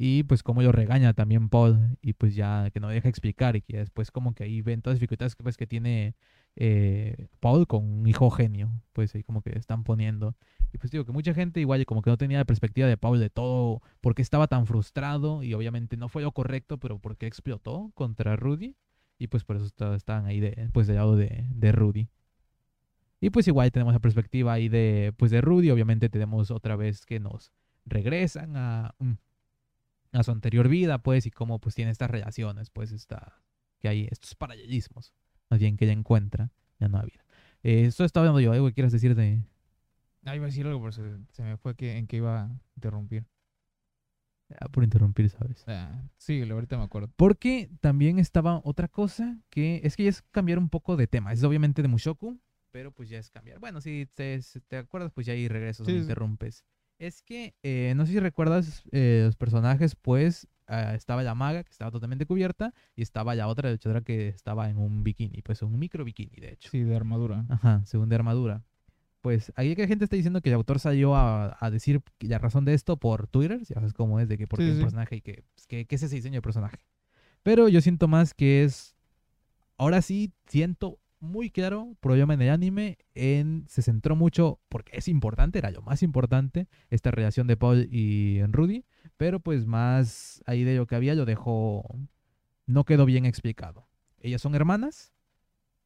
y 0.00 0.22
pues 0.22 0.44
como 0.44 0.62
lo 0.62 0.70
regaña 0.70 1.12
también 1.12 1.48
Paul 1.48 1.98
y 2.00 2.12
pues 2.12 2.36
ya 2.36 2.70
que 2.70 2.78
no 2.78 2.88
deja 2.88 3.08
explicar 3.08 3.56
y 3.56 3.62
que 3.62 3.78
después 3.78 4.12
como 4.12 4.32
que 4.32 4.44
ahí 4.44 4.62
ven 4.62 4.80
todas 4.80 4.94
las 4.94 5.00
dificultades 5.00 5.34
que, 5.34 5.42
pues, 5.42 5.56
que 5.56 5.66
tiene 5.66 6.14
eh, 6.54 7.26
Paul 7.40 7.66
con 7.66 7.84
un 7.84 8.06
hijo 8.06 8.30
genio 8.30 8.70
pues 8.92 9.12
ahí 9.16 9.24
como 9.24 9.42
que 9.42 9.58
están 9.58 9.82
poniendo 9.82 10.36
y 10.72 10.78
pues 10.78 10.92
digo 10.92 11.04
que 11.04 11.10
mucha 11.10 11.34
gente 11.34 11.58
igual 11.58 11.84
como 11.84 12.02
que 12.02 12.10
no 12.10 12.16
tenía 12.16 12.38
la 12.38 12.44
perspectiva 12.44 12.86
de 12.86 12.96
Paul 12.96 13.18
de 13.18 13.28
todo 13.28 13.82
por 14.00 14.14
qué 14.14 14.22
estaba 14.22 14.46
tan 14.46 14.66
frustrado 14.66 15.42
y 15.42 15.52
obviamente 15.54 15.96
no 15.96 16.08
fue 16.08 16.22
lo 16.22 16.30
correcto 16.30 16.78
pero 16.78 17.00
por 17.00 17.16
qué 17.16 17.26
explotó 17.26 17.90
contra 17.96 18.36
Rudy 18.36 18.76
y 19.18 19.26
pues 19.26 19.42
por 19.42 19.56
eso 19.56 19.66
estaban 19.96 20.26
ahí 20.26 20.38
de, 20.38 20.70
pues 20.72 20.86
del 20.86 20.94
lado 20.94 21.16
de, 21.16 21.44
de 21.50 21.72
Rudy. 21.72 22.08
Y 23.20 23.30
pues 23.30 23.48
igual 23.48 23.72
tenemos 23.72 23.92
la 23.92 23.98
perspectiva 23.98 24.52
ahí 24.52 24.68
de, 24.68 25.12
pues 25.16 25.32
de 25.32 25.40
Rudy. 25.40 25.70
Obviamente 25.72 26.08
tenemos 26.08 26.52
otra 26.52 26.76
vez 26.76 27.04
que 27.04 27.18
nos 27.18 27.50
regresan 27.84 28.56
a, 28.56 28.94
mm, 29.00 29.14
a 30.12 30.22
su 30.22 30.30
anterior 30.30 30.68
vida, 30.68 30.98
pues, 31.02 31.26
y 31.26 31.30
cómo 31.30 31.58
pues 31.58 31.74
tiene 31.74 31.90
estas 31.90 32.10
relaciones, 32.10 32.70
pues 32.70 32.92
está, 32.92 33.40
que 33.78 33.88
hay 33.88 34.08
estos 34.10 34.34
paralelismos, 34.34 35.12
más 35.50 35.60
bien 35.60 35.76
que 35.76 35.84
ella 35.84 35.92
encuentra 35.94 36.50
ya 36.80 36.88
no 36.88 36.98
había. 36.98 37.24
Eh, 37.62 37.84
esto 37.86 38.04
estaba 38.04 38.24
hablando 38.26 38.40
yo, 38.40 38.52
algo 38.52 38.66
que 38.68 38.74
quieras 38.74 38.92
decir 38.92 39.14
de... 39.14 39.42
Ah, 40.24 40.36
iba 40.36 40.44
a 40.44 40.48
decir 40.48 40.66
algo, 40.66 40.80
pero 40.80 40.92
se, 40.92 41.02
se 41.32 41.42
me 41.42 41.56
fue 41.56 41.74
que, 41.74 41.96
en 41.96 42.06
que 42.06 42.16
iba 42.18 42.42
a 42.44 42.50
interrumpir. 42.76 43.24
ah, 44.60 44.68
por 44.68 44.84
interrumpir, 44.84 45.28
¿sabes? 45.30 45.64
Ah, 45.66 46.02
sí, 46.16 46.42
ahorita 46.48 46.76
me 46.78 46.84
acuerdo. 46.84 47.10
Porque 47.16 47.70
también 47.80 48.18
estaba 48.18 48.60
otra 48.64 48.88
cosa 48.88 49.38
que 49.50 49.80
es 49.84 49.96
que 49.96 50.04
ya 50.04 50.10
es 50.10 50.22
cambiar 50.30 50.58
un 50.58 50.68
poco 50.68 50.96
de 50.96 51.06
tema. 51.06 51.32
Es 51.32 51.42
obviamente 51.44 51.82
de 51.82 51.88
Mushoku, 51.88 52.38
pero 52.70 52.92
pues 52.92 53.08
ya 53.08 53.18
es 53.18 53.30
cambiar. 53.30 53.58
Bueno, 53.58 53.80
si 53.80 54.06
te, 54.14 54.40
te 54.68 54.76
acuerdas, 54.76 55.12
pues 55.12 55.26
ya 55.26 55.32
ahí 55.32 55.48
regresas, 55.48 55.86
Sí, 55.86 55.92
no 55.92 55.98
sí. 55.98 56.02
interrumpes. 56.02 56.64
Es 56.98 57.22
que, 57.22 57.54
eh, 57.62 57.92
no 57.96 58.06
sé 58.06 58.12
si 58.12 58.20
recuerdas 58.20 58.82
eh, 58.90 59.22
los 59.24 59.36
personajes, 59.36 59.94
pues 59.94 60.48
ah, 60.66 60.94
estaba 60.94 61.22
la 61.22 61.34
maga, 61.34 61.62
que 61.62 61.70
estaba 61.70 61.90
totalmente 61.92 62.26
cubierta, 62.26 62.74
y 62.96 63.02
estaba 63.02 63.34
la 63.36 63.46
otra 63.46 63.70
luchadora 63.70 64.00
que 64.00 64.28
estaba 64.28 64.68
en 64.68 64.78
un 64.78 65.04
bikini, 65.04 65.42
pues 65.42 65.62
un 65.62 65.78
micro 65.78 66.04
bikini, 66.04 66.36
de 66.40 66.52
hecho. 66.52 66.68
Sí, 66.70 66.80
de 66.80 66.96
armadura. 66.96 67.44
Ajá, 67.48 67.82
según 67.86 68.08
de 68.08 68.16
armadura. 68.16 68.64
Pues 69.20 69.52
ahí 69.56 69.74
que 69.76 69.86
gente 69.86 70.04
está 70.04 70.16
diciendo 70.16 70.40
que 70.40 70.48
el 70.48 70.54
autor 70.56 70.78
salió 70.80 71.14
a, 71.14 71.56
a 71.60 71.70
decir 71.70 72.00
la 72.20 72.38
razón 72.38 72.64
de 72.64 72.74
esto 72.74 72.96
por 72.96 73.28
Twitter, 73.28 73.60
ya 73.60 73.74
sabes 73.74 73.92
cómo 73.92 74.18
es, 74.20 74.28
de 74.28 74.36
que 74.38 74.46
porque 74.46 74.64
Sí, 74.64 74.70
el 74.70 74.76
sí. 74.76 74.82
personaje 74.82 75.16
y 75.16 75.20
que, 75.20 75.44
pues, 75.54 75.66
que, 75.66 75.86
que 75.86 75.94
es 75.96 76.02
ese 76.02 76.16
diseño 76.16 76.36
de 76.36 76.42
personaje. 76.42 76.78
Pero 77.44 77.68
yo 77.68 77.80
siento 77.80 78.08
más 78.08 78.34
que 78.34 78.64
es, 78.64 78.96
ahora 79.76 80.02
sí 80.02 80.32
siento 80.46 80.98
muy 81.20 81.50
claro, 81.50 81.96
problema 82.00 82.34
en 82.34 82.42
el 82.42 82.50
anime, 82.50 82.98
en, 83.14 83.64
se 83.68 83.82
centró 83.82 84.16
mucho, 84.16 84.60
porque 84.68 84.96
es 84.96 85.08
importante, 85.08 85.58
era 85.58 85.70
lo 85.70 85.82
más 85.82 86.02
importante, 86.02 86.68
esta 86.90 87.10
relación 87.10 87.46
de 87.46 87.56
Paul 87.56 87.88
y 87.90 88.42
Rudy, 88.46 88.84
pero 89.16 89.40
pues 89.40 89.66
más 89.66 90.42
ahí 90.46 90.64
de 90.64 90.76
lo 90.76 90.86
que 90.86 90.94
había 90.94 91.14
lo 91.14 91.24
dejó, 91.24 91.84
no 92.66 92.84
quedó 92.84 93.04
bien 93.04 93.26
explicado. 93.26 93.88
Ellas 94.20 94.40
son 94.42 94.54
hermanas, 94.54 95.12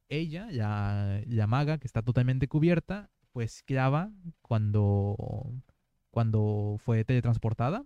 ella, 0.09 0.47
la, 0.51 1.21
la 1.25 1.47
maga 1.47 1.77
que 1.77 1.87
está 1.87 2.01
totalmente 2.01 2.47
cubierta, 2.47 3.09
fue 3.31 3.43
esclava 3.43 4.11
cuando, 4.41 5.51
cuando 6.11 6.75
fue 6.79 7.03
teletransportada, 7.03 7.85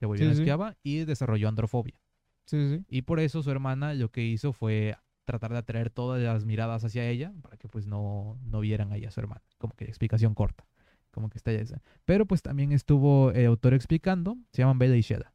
se 0.00 0.06
volvió 0.06 0.26
Sí, 0.26 0.32
esclava 0.32 0.76
y 0.82 1.04
desarrolló 1.04 1.48
androfobia. 1.48 2.00
Sí, 2.46 2.68
sí. 2.68 2.84
Y 2.88 3.02
por 3.02 3.20
eso 3.20 3.42
su 3.42 3.50
hermana 3.50 3.94
lo 3.94 4.10
que 4.10 4.24
hizo 4.24 4.52
fue 4.52 4.96
tratar 5.30 5.52
de 5.52 5.58
atraer 5.58 5.90
todas 5.90 6.20
las 6.20 6.44
miradas 6.44 6.84
hacia 6.84 7.08
ella 7.08 7.32
para 7.42 7.56
que 7.56 7.68
pues 7.68 7.86
no, 7.86 8.38
no 8.44 8.60
vieran 8.60 8.92
ahí 8.92 9.04
a 9.04 9.10
su 9.10 9.20
hermana. 9.20 9.42
Como 9.58 9.74
que 9.74 9.84
explicación 9.84 10.34
corta. 10.34 10.66
Como 11.10 11.28
que 11.28 11.38
está 11.38 11.52
esa. 11.52 11.82
Pero 12.04 12.26
pues 12.26 12.42
también 12.42 12.72
estuvo 12.72 13.32
el 13.32 13.46
autor 13.46 13.74
explicando. 13.74 14.36
Se 14.52 14.62
llaman 14.62 14.78
Bella 14.78 14.96
y 14.96 15.02
Sheda. 15.02 15.32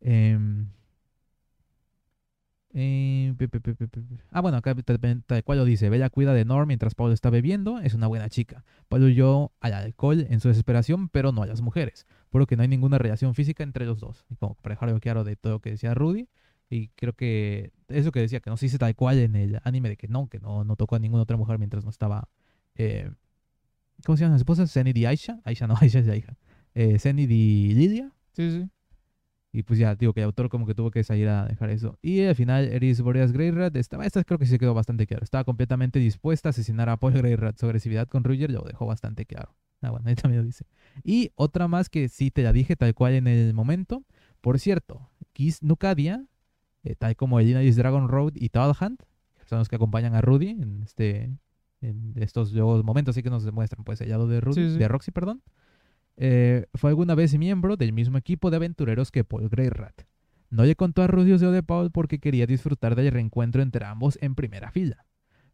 Em, 0.00 0.68
eh, 2.74 3.34
pe. 3.36 3.48
ah, 4.30 4.40
bueno, 4.40 4.56
acá 4.56 4.74
tal, 4.74 5.44
cual 5.44 5.58
lo 5.58 5.64
dice. 5.64 5.90
Bella 5.90 6.08
cuida 6.08 6.32
de 6.32 6.44
Norm 6.44 6.66
mientras 6.66 6.94
Paul 6.94 7.12
está 7.12 7.28
bebiendo. 7.30 7.80
Es 7.80 7.94
una 7.94 8.06
buena 8.06 8.28
chica. 8.30 8.64
Paul 8.88 9.04
huyó 9.04 9.52
al 9.60 9.74
alcohol 9.74 10.26
en 10.28 10.40
su 10.40 10.48
desesperación, 10.48 11.08
pero 11.08 11.32
no 11.32 11.42
a 11.42 11.46
las 11.46 11.60
mujeres. 11.60 12.06
Por 12.30 12.40
lo 12.40 12.46
que 12.46 12.56
no 12.56 12.62
hay 12.62 12.68
ninguna 12.68 12.98
relación 12.98 13.34
física 13.34 13.62
entre 13.62 13.84
los 13.84 14.00
dos. 14.00 14.24
Y 14.30 14.36
como 14.36 14.54
para 14.54 14.74
dejarlo 14.74 14.98
claro 15.00 15.24
de 15.24 15.36
todo 15.36 15.54
lo 15.54 15.60
que 15.60 15.70
decía 15.70 15.94
Rudy. 15.94 16.28
Y 16.72 16.88
creo 16.94 17.12
que 17.12 17.70
eso 17.88 18.12
que 18.12 18.20
decía, 18.20 18.40
que 18.40 18.48
no 18.48 18.56
se 18.56 18.64
dice 18.64 18.78
tal 18.78 18.94
cual 18.96 19.18
en 19.18 19.36
el 19.36 19.60
anime, 19.62 19.90
de 19.90 19.98
que 19.98 20.08
no, 20.08 20.28
que 20.28 20.40
no, 20.40 20.64
no 20.64 20.74
tocó 20.74 20.96
a 20.96 20.98
ninguna 20.98 21.22
otra 21.24 21.36
mujer 21.36 21.58
mientras 21.58 21.84
no 21.84 21.90
estaba. 21.90 22.30
eh, 22.76 23.10
¿Cómo 24.06 24.16
se 24.16 24.22
llaman 24.22 24.32
las 24.32 24.40
esposas? 24.40 24.72
Zenith 24.72 24.96
y 24.96 25.04
Aisha. 25.04 25.40
Aisha 25.44 25.66
no, 25.66 25.74
Aisha 25.80 25.98
es 25.98 26.06
la 26.06 26.16
hija. 26.16 26.34
Eh, 26.74 26.98
Zenith 26.98 27.30
y 27.30 27.74
Lilia. 27.74 28.10
Sí, 28.32 28.50
sí. 28.50 28.70
Y 29.52 29.64
pues 29.64 29.78
ya, 29.78 29.94
digo 29.96 30.14
que 30.14 30.20
el 30.20 30.24
autor 30.24 30.48
como 30.48 30.64
que 30.66 30.74
tuvo 30.74 30.90
que 30.90 31.04
salir 31.04 31.28
a 31.28 31.44
dejar 31.44 31.68
eso. 31.68 31.98
Y 32.00 32.22
al 32.22 32.34
final, 32.34 32.64
Eris 32.64 33.02
Boreas 33.02 33.32
Greyrat 33.32 33.76
estaba, 33.76 34.06
esta 34.06 34.24
creo 34.24 34.38
que 34.38 34.46
sí 34.46 34.58
quedó 34.58 34.72
bastante 34.72 35.06
claro. 35.06 35.24
Estaba 35.24 35.44
completamente 35.44 35.98
dispuesta 35.98 36.48
a 36.48 36.50
asesinar 36.50 36.88
a 36.88 36.96
Paul 36.96 37.12
Greyrat. 37.12 37.58
Su 37.58 37.66
agresividad 37.66 38.08
con 38.08 38.24
Ruger 38.24 38.50
lo 38.50 38.62
dejó 38.62 38.86
bastante 38.86 39.26
claro. 39.26 39.54
Ah, 39.82 39.90
bueno, 39.90 40.08
ahí 40.08 40.14
también 40.14 40.40
lo 40.40 40.46
dice. 40.46 40.64
Y 41.04 41.32
otra 41.34 41.68
más 41.68 41.90
que 41.90 42.08
sí 42.08 42.30
te 42.30 42.42
la 42.42 42.54
dije 42.54 42.76
tal 42.76 42.94
cual 42.94 43.12
en 43.12 43.26
el 43.26 43.52
momento. 43.52 44.04
Por 44.40 44.58
cierto, 44.58 45.10
Kiss 45.34 45.62
Nucadia, 45.62 46.24
eh, 46.84 46.94
tal 46.96 47.16
como 47.16 47.38
Elina 47.40 47.62
is 47.62 47.76
Dragon 47.76 48.08
Road 48.08 48.32
y 48.34 48.48
Talhand, 48.48 48.98
que 49.38 49.46
son 49.46 49.58
los 49.58 49.68
que 49.68 49.76
acompañan 49.76 50.14
a 50.14 50.20
Rudy 50.20 50.50
en 50.50 50.82
este 50.82 51.30
en 51.80 52.12
estos 52.16 52.52
luego 52.52 52.80
momentos 52.84 53.14
así 53.14 53.22
que 53.24 53.30
nos 53.30 53.42
demuestran 53.44 53.82
pues 53.84 54.00
el 54.00 54.10
lado 54.10 54.28
de 54.28 54.40
Rudy, 54.40 54.54
Sí, 54.54 54.70
sí. 54.72 54.78
de 54.78 54.86
Roxy, 54.88 55.10
perdón. 55.10 55.42
Eh, 56.16 56.66
fue 56.74 56.90
alguna 56.90 57.14
vez 57.14 57.36
miembro 57.36 57.76
del 57.76 57.92
mismo 57.92 58.18
equipo 58.18 58.50
de 58.50 58.56
aventureros 58.56 59.10
que 59.10 59.24
Paul 59.24 59.48
Greyrat. 59.48 60.02
No 60.50 60.64
le 60.64 60.76
contó 60.76 61.02
a 61.02 61.06
Rudy 61.06 61.32
o 61.32 61.38
de 61.50 61.62
Paul 61.62 61.90
porque 61.90 62.18
quería 62.18 62.46
disfrutar 62.46 62.94
del 62.94 63.10
reencuentro 63.10 63.62
entre 63.62 63.84
ambos 63.86 64.18
en 64.20 64.34
primera 64.34 64.70
fila. 64.70 65.06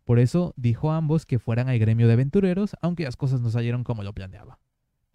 Por 0.04 0.18
eso 0.18 0.52
dijo 0.56 0.90
a 0.90 0.96
ambos 0.96 1.24
que 1.24 1.38
fueran 1.38 1.68
al 1.68 1.78
gremio 1.78 2.06
de 2.08 2.14
aventureros, 2.14 2.76
aunque 2.82 3.04
las 3.04 3.16
cosas 3.16 3.40
no 3.40 3.50
salieron 3.50 3.84
como 3.84 4.02
lo 4.02 4.12
planeaba. 4.12 4.58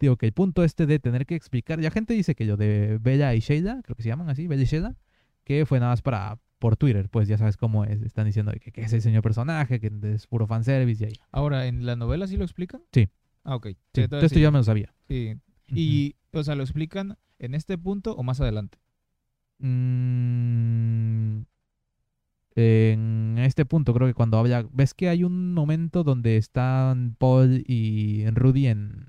Digo 0.00 0.16
que 0.16 0.26
el 0.26 0.32
punto 0.32 0.64
este 0.64 0.86
de 0.86 0.98
tener 0.98 1.26
que 1.26 1.34
explicar, 1.34 1.80
ya 1.80 1.90
gente 1.90 2.14
dice 2.14 2.34
que 2.34 2.44
lo 2.44 2.56
de 2.56 2.98
Bella 3.00 3.34
y 3.34 3.40
Sheila, 3.40 3.82
creo 3.84 3.94
que 3.94 4.02
se 4.02 4.08
llaman 4.08 4.30
así, 4.30 4.46
Bella 4.48 4.62
y 4.62 4.66
Sheila, 4.66 4.96
que 5.44 5.66
fue 5.66 5.78
nada 5.78 5.92
más 5.92 6.02
para 6.02 6.38
por 6.58 6.76
Twitter, 6.76 7.10
pues 7.10 7.28
ya 7.28 7.36
sabes 7.36 7.56
cómo 7.58 7.84
es, 7.84 8.00
están 8.00 8.24
diciendo 8.24 8.50
que, 8.58 8.72
que 8.72 8.80
es 8.80 8.92
el 8.92 9.02
señor 9.02 9.22
personaje, 9.22 9.80
que 9.80 9.92
es 10.14 10.26
puro 10.26 10.46
fanservice 10.46 11.04
y 11.04 11.06
ahí. 11.08 11.14
Ahora, 11.30 11.66
¿en 11.66 11.84
la 11.84 11.94
novela 11.94 12.26
sí 12.26 12.38
lo 12.38 12.44
explican? 12.44 12.80
Sí. 12.90 13.08
Ah, 13.42 13.56
ok. 13.56 13.66
Sí, 13.66 13.76
entonces 14.00 14.08
todo 14.08 14.20
esto 14.20 14.36
sí. 14.36 14.42
ya 14.42 14.50
me 14.50 14.58
lo 14.58 14.64
sabía. 14.64 14.94
Sí. 15.06 15.34
Y, 15.68 16.16
o 16.32 16.42
sea, 16.42 16.54
¿lo 16.54 16.62
explican 16.62 17.18
en 17.38 17.54
este 17.54 17.76
punto 17.76 18.14
o 18.14 18.22
más 18.22 18.40
adelante? 18.40 18.78
Mm, 19.58 21.42
en 22.56 23.36
este 23.38 23.66
punto 23.66 23.92
creo 23.92 24.06
que 24.06 24.14
cuando 24.14 24.38
habla, 24.38 24.66
ves 24.72 24.94
que 24.94 25.08
hay 25.08 25.24
un 25.24 25.52
momento 25.52 26.04
donde 26.04 26.36
están 26.36 27.16
Paul 27.18 27.64
y 27.66 28.24
Rudy 28.30 28.68
en, 28.68 29.06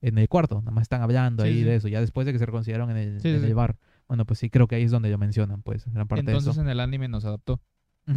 en 0.00 0.18
el 0.18 0.28
cuarto, 0.28 0.60
nada 0.60 0.70
más 0.70 0.82
están 0.82 1.02
hablando 1.02 1.44
Sí, 1.44 1.48
ahí 1.48 1.62
de 1.62 1.76
eso, 1.76 1.88
ya 1.88 2.00
después 2.00 2.26
de 2.26 2.32
que 2.32 2.38
se 2.38 2.46
reconciliaron 2.46 2.90
en 2.90 2.96
el, 2.96 3.08
en 3.14 3.20
sí. 3.20 3.28
el 3.28 3.54
bar. 3.54 3.76
Bueno, 4.08 4.24
pues 4.26 4.38
sí, 4.38 4.50
creo 4.50 4.66
que 4.66 4.74
ahí 4.76 4.82
es 4.82 4.90
donde 4.90 5.10
lo 5.10 5.18
mencionan, 5.18 5.62
pues, 5.62 5.86
gran 5.92 6.06
parte 6.08 6.20
Entonces 6.20 6.56
de 6.56 6.62
en 6.62 6.68
el 6.68 6.80
anime 6.80 7.08
nos 7.08 7.24
adaptó. 7.24 7.54
eso. 7.54 7.62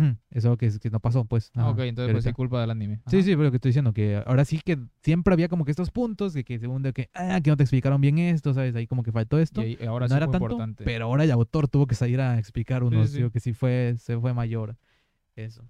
Ujú, 0.03 0.15
Eso 0.31 0.57
que, 0.57 0.71
que 0.79 0.89
no 0.89 0.99
pasó, 0.99 1.25
pues. 1.25 1.51
Ah, 1.53 1.69
ok, 1.69 1.79
entonces 1.81 2.07
que 2.07 2.13
pues 2.13 2.23
sí, 2.23 2.29
ahorita- 2.29 2.33
culpa 2.35 2.59
del 2.61 2.71
anime. 2.71 2.95
Sí, 3.07 3.17
Ajá. 3.17 3.23
sí, 3.25 3.31
pero 3.31 3.43
lo 3.43 3.51
que 3.51 3.57
estoy 3.57 3.69
diciendo, 3.69 3.93
que 3.93 4.21
ahora 4.25 4.43
sí 4.43 4.59
que 4.65 4.79
siempre 5.03 5.31
había 5.33 5.47
como 5.47 5.63
que 5.63 5.69
estos 5.71 5.91
puntos 5.91 6.33
de 6.33 6.43
que 6.43 6.57
según 6.57 6.81
de 6.81 6.91
que, 6.91 7.09
ah, 7.13 7.39
que 7.43 7.51
no 7.51 7.55
te 7.57 7.63
explicaron 7.63 8.01
bien 8.01 8.17
esto, 8.17 8.51
¿sabes? 8.55 8.75
Ahí 8.75 8.87
como 8.87 9.03
que 9.03 9.11
faltó 9.11 9.37
esto 9.37 9.61
Y 9.61 9.77
ahí- 9.79 9.85
ahora 9.87 10.05
no 10.07 10.09
sí 10.09 10.17
era 10.17 10.25
fue 10.25 10.31
tanto, 10.33 10.45
importante. 10.45 10.83
pero 10.85 11.05
ahora 11.05 11.23
el 11.23 11.29
autor 11.31 11.67
tuvo 11.67 11.85
que 11.85 11.93
salir 11.93 12.19
a 12.19 12.39
explicar 12.39 12.83
unos, 12.83 13.11
sí. 13.11 13.17
digo 13.17 13.29
que 13.29 13.39
sí 13.39 13.53
fue, 13.53 13.93
se 13.99 14.17
fue 14.19 14.33
mayor 14.33 14.75
eso. 15.35 15.63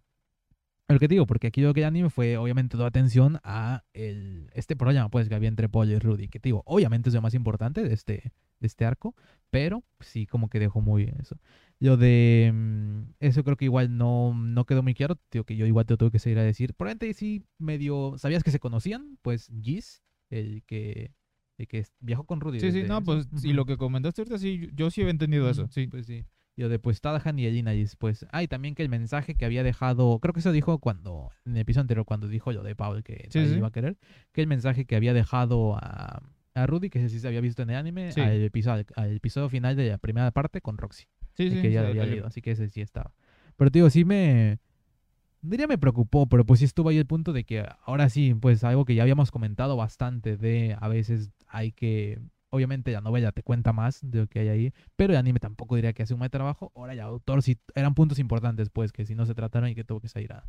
Lo 0.88 1.00
que 1.00 1.08
te 1.08 1.16
digo, 1.16 1.26
porque 1.26 1.48
aquí 1.48 1.62
lo 1.62 1.74
que 1.74 1.80
el 1.82 1.88
anime 1.88 2.10
fue 2.12 2.38
obviamente 2.38 2.78
toda 2.78 2.88
atención 2.88 3.40
a 3.44 3.84
el, 3.94 4.50
este 4.54 4.76
problema 4.76 5.10
pues 5.10 5.28
que 5.28 5.34
había 5.36 5.50
entre 5.50 5.68
Paul 5.68 5.90
y 5.90 5.98
Rudy, 6.00 6.28
que 6.30 6.40
te 6.40 6.50
digo, 6.50 6.62
obviamente 6.68 7.10
es 7.10 7.16
lo 7.16 7.22
más 7.24 7.34
importante 7.34 7.82
de 7.84 7.92
este, 7.94 8.32
de 8.60 8.68
este 8.68 8.86
arco, 8.86 9.16
pero 9.56 9.84
sí 10.02 10.26
como 10.28 10.50
que 10.50 10.60
dejó 10.60 10.82
muy 10.82 11.04
eso. 11.22 11.38
Lo 11.80 11.96
de 11.98 12.52
mm, 12.54 13.02
eso 13.22 13.44
creo 13.46 13.56
que 13.56 13.66
igual 13.66 13.98
no, 13.98 14.34
no 14.34 14.66
quedó 14.66 14.84
muy 14.84 14.94
claro, 14.94 15.18
digo 15.32 15.46
que 15.46 15.56
yo 15.56 15.66
igual 15.66 15.86
te 15.86 15.94
lo 15.94 15.98
tuve 15.98 16.12
que 16.12 16.20
seguir 16.20 16.40
a 16.40 16.44
decir. 16.44 16.74
Probablemente 16.74 17.14
sí 17.14 17.44
medio, 17.58 18.16
¿sabías 18.18 18.44
que 18.44 18.52
se 18.52 18.60
conocían? 18.60 19.18
Pues 19.22 19.50
Giz, 19.62 20.02
el 20.30 20.64
que, 20.66 21.12
el 21.58 21.68
que 21.68 21.86
viajó 22.02 22.26
con 22.26 22.42
Rudy. 22.42 22.60
Sí, 22.60 22.72
sí, 22.74 22.84
no, 22.84 22.98
eso. 22.98 23.06
pues 23.06 23.28
y 23.44 23.48
Ujú. 23.48 23.56
lo 23.56 23.66
que 23.66 23.78
comentaste 23.78 24.22
ahorita, 24.22 24.38
sí, 24.38 24.70
yo- 24.74 24.92
sí 24.92 25.02
había 25.02 25.12
entendido 25.12 25.50
eso, 25.50 25.64
Ujú, 25.64 25.72
sí. 25.72 25.88
Pues 25.88 26.06
sí. 26.06 26.26
Y 26.58 26.64
de 26.64 26.80
pues 26.80 27.02
Tadahan 27.02 27.38
y 27.40 27.46
Elina 27.46 27.74
y 27.74 27.82
después. 27.82 28.26
Ah, 28.32 28.42
y 28.44 28.48
también 28.48 28.76
que 28.76 28.84
el 28.84 28.88
mensaje 28.90 29.36
que 29.36 29.44
había 29.46 29.62
dejado, 29.64 30.20
creo 30.20 30.34
que 30.34 30.40
eso 30.40 30.54
dijo 30.54 30.80
cuando, 30.80 31.30
en 31.46 31.54
el 31.56 31.62
episodio 31.62 31.82
anterior, 31.82 32.06
cuando 32.06 32.28
dijo 32.30 32.52
lo 32.54 32.64
de 32.64 32.76
Paul 32.76 33.04
que 33.04 33.28
Sí, 33.30 33.46
sí. 33.46 33.56
iba 33.56 33.68
a 33.68 33.72
querer, 33.72 33.98
que 34.32 34.42
el 34.42 34.48
mensaje 34.48 34.86
que 34.86 34.96
había 34.96 35.14
dejado 35.14 35.76
a, 35.76 36.22
a 36.56 36.66
Rudy, 36.66 36.90
que 36.90 37.08
sí 37.10 37.20
se 37.20 37.28
había 37.28 37.42
visto 37.42 37.62
en 37.62 37.70
el 37.70 37.76
anime, 37.76 38.12
Sí. 38.12 38.22
al, 38.22 38.42
episodio, 38.42 38.86
al 38.96 39.16
episodio 39.16 39.50
final 39.50 39.76
de 39.76 39.90
la 39.90 39.98
primera 39.98 40.32
parte 40.32 40.62
con 40.62 40.78
Roxy, 40.78 41.06
Sí, 41.36 41.52
sí, 41.52 41.62
que 41.62 41.72
ya 41.72 41.86
había 41.86 42.06
leído, 42.06 42.26
así 42.26 42.42
que 42.42 42.52
ese 42.52 42.70
sí 42.70 42.82
estaba. 42.82 43.14
Pero 43.58 43.70
te 43.72 43.80
digo, 43.80 43.90
sí 43.90 44.06
me... 44.06 44.60
Diría 45.42 45.68
me 45.68 45.78
preocupó, 45.78 46.28
pero 46.28 46.44
pues 46.44 46.60
sí 46.60 46.66
estuvo 46.66 46.90
ahí 46.90 46.98
el 46.98 47.06
punto 47.06 47.32
de 47.32 47.44
que 47.44 47.64
ahora 47.84 48.10
sí, 48.10 48.34
pues 48.34 48.64
algo 48.64 48.84
que 48.84 48.96
ya 48.96 49.04
habíamos 49.04 49.30
comentado 49.30 49.78
bastante 49.78 50.38
de 50.38 50.76
a 50.80 50.88
veces 50.88 51.30
hay 51.48 51.72
que... 51.72 52.20
Obviamente 52.50 52.92
la 52.92 53.02
novela 53.02 53.32
te 53.32 53.44
cuenta 53.44 53.74
más 53.74 54.00
de 54.02 54.20
lo 54.20 54.28
que 54.28 54.40
hay 54.40 54.48
ahí, 54.48 54.74
pero 54.96 55.12
el 55.14 55.20
anime 55.20 55.40
tampoco 55.40 55.76
diría 55.76 55.92
que 55.94 56.04
hace 56.04 56.14
un 56.14 56.22
mal 56.22 56.30
trabajo. 56.30 56.72
Ahora 56.74 56.94
el 56.94 57.02
autor 57.02 57.44
sí 57.44 57.58
eran 57.76 57.94
puntos 57.96 58.18
importantes, 58.18 58.70
pues, 58.70 58.94
que 58.94 59.06
si 59.06 59.14
no 59.14 59.26
se 59.26 59.36
trataron 59.36 59.70
y 59.70 59.76
que 59.76 59.84
tuvo 59.84 60.00
que 60.00 60.08
salir 60.08 60.32
a, 60.32 60.46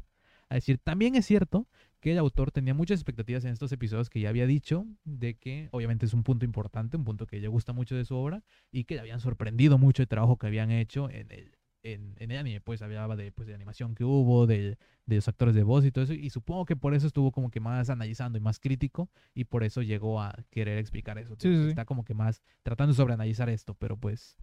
a 0.49 0.55
decir. 0.57 0.78
También 0.78 1.14
es 1.14 1.26
cierto 1.26 1.68
que 2.01 2.12
el 2.12 2.18
autor 2.18 2.53
tenía 2.53 2.74
muchas 2.74 3.01
expectativas 3.01 3.44
en 3.44 3.53
estos 3.53 3.72
episodios 3.72 4.11
que 4.11 4.20
ya 4.20 4.28
había 4.28 4.47
dicho, 4.47 4.86
de 5.05 5.34
que 5.34 5.68
obviamente 5.72 6.07
es 6.07 6.14
un 6.14 6.22
punto 6.22 6.44
importante, 6.44 6.97
un 6.97 7.05
punto 7.05 7.26
que 7.26 7.40
le 7.40 7.49
gusta 7.49 7.72
mucho 7.72 7.97
de 7.97 8.05
su 8.05 8.14
obra, 8.14 8.44
y 8.70 8.84
que 8.84 8.94
le 8.94 9.01
habían 9.01 9.20
sorprendido 9.20 9.78
mucho 9.78 10.03
el 10.03 10.09
trabajo 10.09 10.36
que 10.36 10.47
habían 10.47 10.70
hecho 10.70 11.11
en 11.11 11.32
el, 11.32 11.57
en, 11.82 12.14
en 12.18 12.30
el 12.30 12.38
anime. 12.38 12.61
Pues 12.61 12.82
hablaba 12.82 13.16
de, 13.16 13.32
pues, 13.32 13.49
de 13.49 13.55
animación 13.55 13.94
que 13.94 14.05
hubo, 14.05 14.47
de, 14.47 14.76
de 15.07 15.16
los 15.16 15.26
actores 15.26 15.55
de 15.55 15.64
voz 15.64 15.84
y 15.84 15.90
todo 15.90 16.05
eso, 16.05 16.12
y 16.14 16.30
supongo 16.30 16.64
que 16.64 16.76
por 16.76 16.94
eso 16.94 17.07
estuvo 17.09 17.32
como 17.32 17.51
que 17.51 17.59
más 17.61 17.90
analizando 17.90 18.38
y 18.38 18.40
más 18.40 18.61
crítico, 18.61 19.09
y 19.34 19.44
por 19.44 19.64
eso 19.64 19.82
llegó 19.82 20.20
a 20.20 20.32
querer 20.51 20.78
explicar 20.78 21.18
eso. 21.18 21.34
Sí, 21.38 21.57
sí. 21.57 21.68
Está 21.68 21.84
como 21.86 22.05
que 22.05 22.14
más 22.14 22.42
tratando 22.62 22.92
de 22.92 22.97
sobreanalizar 22.97 23.49
esto, 23.49 23.74
pero 23.74 23.97
pues 23.97 24.36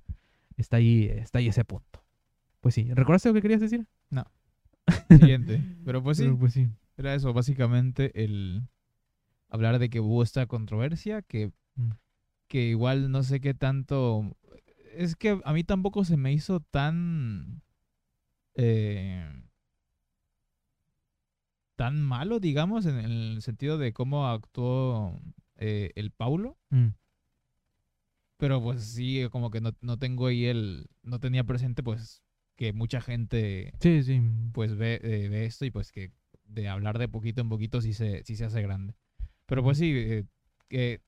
está 0.57 0.77
ahí, 0.77 1.05
está 1.05 1.39
ahí 1.39 1.47
ese 1.47 1.63
punto. 1.63 2.03
pues 2.63 2.75
sí. 2.75 2.89
¿Recordaste 2.93 3.29
lo 3.29 3.35
que 3.35 3.41
querías 3.41 3.61
decir? 3.61 3.85
Siguiente. 5.09 5.61
Pero 5.85 6.03
pues 6.03 6.17
sí, 6.17 6.23
Pero, 6.23 6.37
pues 6.37 6.53
sí. 6.53 6.67
era 6.97 7.13
eso, 7.15 7.33
básicamente 7.33 8.23
el 8.23 8.63
hablar 9.49 9.79
de 9.79 9.89
que 9.89 9.99
hubo 9.99 10.23
esta 10.23 10.45
controversia, 10.47 11.21
que, 11.21 11.51
Mm. 11.75 11.89
que 12.47 12.67
igual 12.67 13.09
no 13.11 13.23
sé 13.23 13.41
qué 13.41 13.53
tanto... 13.55 14.37
Es 14.95 15.15
que 15.15 15.39
a 15.43 15.53
mí 15.53 15.63
tampoco 15.63 16.05
se 16.05 16.17
me 16.17 16.31
hizo 16.33 16.59
tan... 16.59 17.63
eh, 18.55 19.27
tan 21.75 22.01
malo, 22.01 22.39
digamos, 22.39 22.85
en 22.85 22.97
el 22.97 23.41
sentido 23.41 23.77
de 23.77 23.93
cómo 23.93 24.27
actuó 24.27 25.19
eh, 25.57 25.91
el 25.95 26.11
Paulo. 26.11 26.57
Mm. 26.69 26.89
Pero 28.37 28.61
pues 28.61 28.83
sí, 28.83 29.27
como 29.31 29.49
que 29.49 29.61
no, 29.61 29.71
no 29.81 29.97
tengo 29.97 30.27
ahí 30.27 30.45
el... 30.45 30.87
No 31.01 31.19
tenía 31.19 31.43
presente 31.43 31.81
pues 31.81 32.22
que 32.55 32.73
mucha 32.73 33.01
gente 33.01 33.73
Sí, 33.79 34.03
sí. 34.03 34.21
pues 34.53 34.75
ve, 34.75 34.99
eh, 35.03 35.27
ve 35.29 35.45
esto 35.45 35.65
y 35.65 35.71
pues 35.71 35.91
que 35.91 36.11
de 36.45 36.67
hablar 36.67 36.99
de 36.99 37.07
poquito 37.07 37.41
en 37.41 37.49
poquito 37.49 37.81
sí 37.81 37.93
se, 37.93 38.23
sí 38.23 38.35
se 38.35 38.45
hace 38.45 38.61
grande. 38.61 38.93
Pero 39.45 39.63
pues 39.63 39.77
sí, 39.77 39.91
eh, 39.93 40.25
que 40.69 41.01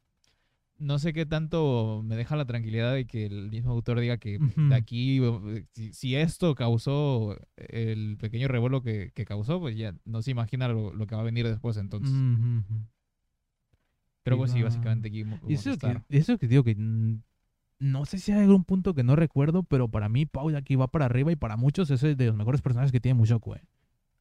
no 0.78 1.00
sé 1.00 1.14
qué 1.14 1.26
tanto 1.26 2.02
me 2.04 2.16
deja 2.16 2.36
la 2.36 2.46
tranquilidad 2.46 2.93
de 2.93 3.06
que 3.06 3.26
el 3.26 3.50
mismo 3.50 3.72
autor 3.72 4.00
diga 4.00 4.18
que 4.18 4.38
Ujú. 4.38 4.70
de 4.70 4.76
aquí, 4.76 5.20
eh, 5.24 5.66
si, 5.72 5.93
si 5.93 6.16
esto 6.16 6.54
causó 6.56 7.38
el 7.56 8.18
pequeño 8.18 8.48
revuelo 8.48 8.82
que, 8.82 9.12
que 9.14 9.26
causó, 9.26 9.60
pues 9.60 9.78
ya 9.78 9.96
no 10.04 10.22
se 10.22 10.32
imagina 10.32 10.68
lo, 10.68 10.93
lo 10.93 11.08
que 11.08 11.16
va 11.16 11.22
a 11.22 11.26
venir 11.26 11.48
después 11.48 11.78
entonces. 11.78 12.14
Mm, 12.14 12.60
ujú. 12.60 12.86
Pero 14.24 14.38
pues 14.38 14.52
sí, 14.52 14.64
básicamente 14.64 15.08
aquí 15.10 15.24
Y 15.48 15.54
eso 15.54 15.78
que, 15.78 16.02
eso 16.10 16.38
que 16.39 16.48
digo 16.48 16.64
que 16.64 16.76
no 17.80 18.06
sé 18.06 18.18
si 18.20 18.32
hay 18.32 18.42
algún 18.42 18.64
punto 18.64 18.94
que 18.94 19.04
no 19.04 19.16
recuerdo, 19.16 19.64
pero 19.64 19.88
para 19.90 20.10
mí 20.10 20.26
Paul 20.26 20.56
aquí 20.56 20.76
va 20.76 20.88
para 20.88 21.06
arriba 21.06 21.32
y 21.32 21.36
para 21.36 21.58
muchos 21.58 21.90
es 21.92 22.02
de 22.02 22.26
los 22.26 22.36
mejores 22.36 22.62
personajes 22.62 22.92
que 22.92 23.00
tiene 23.00 23.16
Mushoku, 23.18 23.56
eh. 23.56 23.62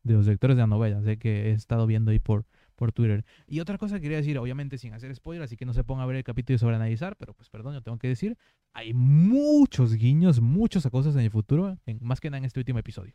De 0.03 0.13
los 0.15 0.27
lectores 0.27 0.57
de 0.57 0.63
la 0.63 0.67
novela, 0.67 1.01
sé 1.03 1.19
que 1.19 1.49
he 1.49 1.53
estado 1.53 1.87
viendo 1.87 2.11
ahí 2.11 2.19
por, 2.19 2.45
por 2.77 2.93
Twitter. 2.93 3.25
Y 3.47 3.61
otra 3.61 3.79
cosa 3.79 3.95
que 3.97 4.03
quería 4.03 4.19
decir, 4.19 4.37
obviamente 4.37 4.77
sin 4.77 4.93
hacer 4.93 5.15
spoiler, 5.15 5.43
así 5.45 5.57
que 5.57 5.65
no 5.65 5.73
se 5.73 5.83
ponga 5.83 6.03
a 6.03 6.07
ver 6.07 6.17
el 6.17 6.25
capítulo 6.25 6.57
y 6.57 6.59
sobreanalizar, 6.59 7.17
pero 7.17 7.33
pues 7.33 7.49
perdón, 7.49 7.73
yo 7.75 7.81
tengo 7.83 7.97
que 7.99 8.09
decir, 8.09 8.37
hay 8.75 8.93
muchos 8.93 9.95
guiños, 9.95 10.41
muchas 10.43 10.87
cosas 10.91 11.15
en 11.15 11.23
el 11.23 11.31
futuro, 11.31 11.79
en- 11.87 11.99
más 12.03 12.21
que 12.21 12.29
nada 12.29 12.39
en 12.39 12.45
este 12.45 12.61
último 12.61 12.79
episodio. 12.81 13.15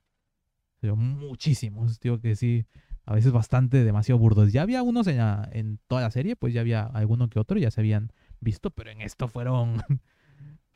Muchísimos, 0.95 1.99
digo 1.99 2.19
que 2.21 2.35
sí, 2.35 2.65
a 3.05 3.13
veces 3.13 3.31
bastante 3.31 3.83
demasiado 3.83 4.17
burdos. 4.17 4.51
Ya 4.53 4.61
había 4.61 4.81
unos 4.81 5.07
en, 5.07 5.17
la- 5.17 5.47
en 5.51 5.79
toda 5.87 6.01
la 6.01 6.09
serie, 6.11 6.35
pues 6.35 6.53
ya 6.53 6.61
había 6.61 6.83
alguno 6.83 7.29
que 7.29 7.39
otro, 7.39 7.59
ya 7.59 7.69
se 7.69 7.81
habían 7.81 8.11
visto, 8.39 8.71
pero 8.71 8.89
en 8.89 9.01
esto 9.01 9.27
fueron. 9.27 9.81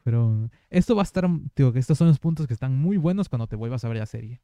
Fueron. 0.04 0.52
Esto 0.70 0.96
va 0.96 1.02
a 1.02 1.04
estar. 1.04 1.28
Digo 1.56 1.72
que 1.74 1.80
estos 1.80 1.98
son 1.98 2.08
los 2.08 2.20
puntos 2.20 2.48
que 2.48 2.54
están 2.54 2.78
muy 2.78 2.98
buenos 2.98 3.30
cuando 3.30 3.48
te 3.48 3.56
vuelvas 3.56 3.84
a 3.86 3.88
ver 3.90 3.98
la 3.98 4.06
serie. 4.06 4.42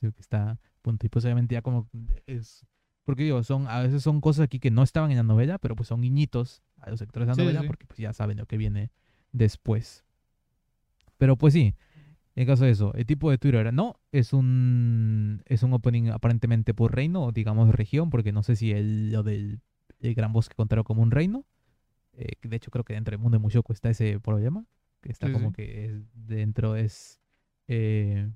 Digo 0.00 0.12
que 0.12 0.20
está. 0.20 0.58
Punto. 0.82 1.06
Y 1.06 1.08
pues 1.08 1.24
obviamente 1.24 1.54
ya 1.54 1.62
como. 1.62 1.88
Es. 2.26 2.66
Porque 3.04 3.24
digo, 3.24 3.42
son, 3.42 3.66
a 3.66 3.80
veces 3.80 4.02
son 4.02 4.20
cosas 4.20 4.44
aquí 4.44 4.60
que 4.60 4.70
no 4.70 4.82
estaban 4.82 5.10
en 5.10 5.16
la 5.16 5.22
novela, 5.22 5.58
pero 5.58 5.74
pues 5.74 5.88
son 5.88 6.02
guiñitos 6.02 6.62
a 6.78 6.90
los 6.90 6.98
sectores 7.00 7.26
de 7.26 7.30
la 7.30 7.34
Sí, 7.34 7.40
novela, 7.42 7.60
sí. 7.62 7.66
porque 7.66 7.86
pues 7.86 7.98
ya 7.98 8.12
saben 8.12 8.36
lo 8.38 8.46
que 8.46 8.56
viene 8.56 8.92
después. 9.32 10.04
Pero 11.18 11.36
pues 11.36 11.52
sí. 11.54 11.74
En 12.36 12.46
caso 12.46 12.64
de 12.64 12.70
eso, 12.70 12.94
el 12.94 13.04
tipo 13.06 13.30
de 13.30 13.38
Twitter 13.38 13.72
no 13.74 13.96
es 14.12 14.32
un 14.32 15.42
es 15.46 15.62
un 15.64 15.72
opening 15.72 16.10
aparentemente 16.10 16.72
por 16.74 16.94
reino 16.94 17.24
o 17.24 17.32
digamos 17.32 17.74
región, 17.74 18.08
porque 18.08 18.32
no 18.32 18.42
sé 18.44 18.54
si 18.54 18.70
el, 18.70 19.10
lo 19.10 19.22
del 19.24 19.60
el 20.00 20.14
gran 20.14 20.32
bosque 20.32 20.54
contará 20.54 20.82
como 20.84 21.02
un 21.02 21.10
reino. 21.10 21.44
Eh, 22.20 22.36
de 22.42 22.56
hecho 22.56 22.70
creo 22.70 22.84
que 22.84 22.92
dentro 22.94 23.12
del 23.12 23.18
mundo 23.18 23.38
de 23.38 23.42
Mushoku 23.42 23.72
está 23.72 23.88
ese 23.90 24.20
problema, 24.20 24.66
que 25.00 25.10
está 25.10 25.28
Sí, 25.28 25.32
como 25.32 25.48
sí. 25.48 25.54
que 25.54 25.84
es- 25.86 26.02
dentro 26.14 26.76
es 26.76 27.18
eh, 27.68 28.28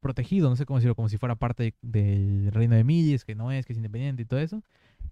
protegido, 0.00 0.48
no 0.48 0.56
sé 0.56 0.64
cómo 0.64 0.78
decirlo, 0.78 0.94
como 0.94 1.08
si 1.08 1.18
fuera 1.18 1.34
parte 1.36 1.74
del 1.82 2.50
reino 2.52 2.76
de 2.76 2.84
Millis, 2.84 3.24
que 3.24 3.34
no 3.34 3.50
es, 3.52 3.66
que 3.66 3.72
es 3.72 3.76
independiente 3.76 4.22
y 4.22 4.24
todo 4.24 4.40
eso. 4.40 4.62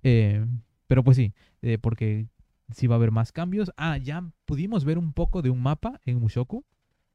Eh, 0.03 0.47
pero 0.86 1.03
pues 1.03 1.16
sí, 1.16 1.32
porque 1.80 2.28
sí 2.72 2.86
va 2.86 2.94
a 2.94 2.99
haber 2.99 3.11
más 3.11 3.32
cambios. 3.32 3.72
Ah, 3.76 3.99
ya 3.99 4.30
pudimos 4.44 4.84
ver 4.84 4.99
un 4.99 5.12
poco 5.12 5.42
de 5.42 5.51
un 5.51 5.61
mapa 5.61 6.01
en 6.05 6.18
Mushoku. 6.20 6.64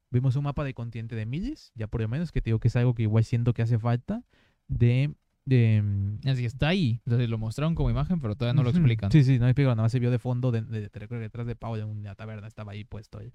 Vimos 0.09 0.35
un 0.35 0.43
mapa 0.43 0.65
de 0.65 0.73
continente 0.73 1.15
de 1.15 1.25
Millis, 1.25 1.71
ya 1.73 1.87
por 1.87 2.01
lo 2.01 2.07
menos, 2.09 2.33
que 2.33 2.41
te 2.41 2.49
digo 2.49 2.59
que 2.59 2.67
es 2.67 2.75
algo 2.75 2.93
que 2.93 3.03
igual 3.03 3.23
siento 3.23 3.53
que 3.53 3.61
hace 3.61 3.79
falta 3.79 4.23
de... 4.67 5.13
de 5.55 5.81
mm, 5.81 6.27
Así 6.27 6.45
está 6.45 6.69
ahí. 6.69 7.01
Entonces 7.05 7.29
lo 7.29 7.37
mostraron 7.37 7.75
como 7.75 7.89
imagen, 7.89 8.19
pero 8.19 8.35
todavía 8.35 8.55
no 8.55 8.63
lo 8.63 8.69
explican. 8.69 9.11
Sí, 9.11 9.23
sí, 9.23 9.37
no 9.39 9.45
me 9.45 9.51
explican. 9.51 9.71
Nada 9.71 9.83
más 9.83 9.91
se 9.91 9.99
vio 9.99 10.11
de 10.11 10.19
fondo, 10.19 10.51
de, 10.51 10.61
de- 10.61 10.89
que 10.89 11.15
detrás 11.15 11.45
de 11.47 11.55
Pau, 11.55 11.75
en 11.75 11.85
una 11.85 12.15
taberna, 12.15 12.47
estaba 12.47 12.71
ahí 12.71 12.83
puesto 12.83 13.19
el, 13.19 13.33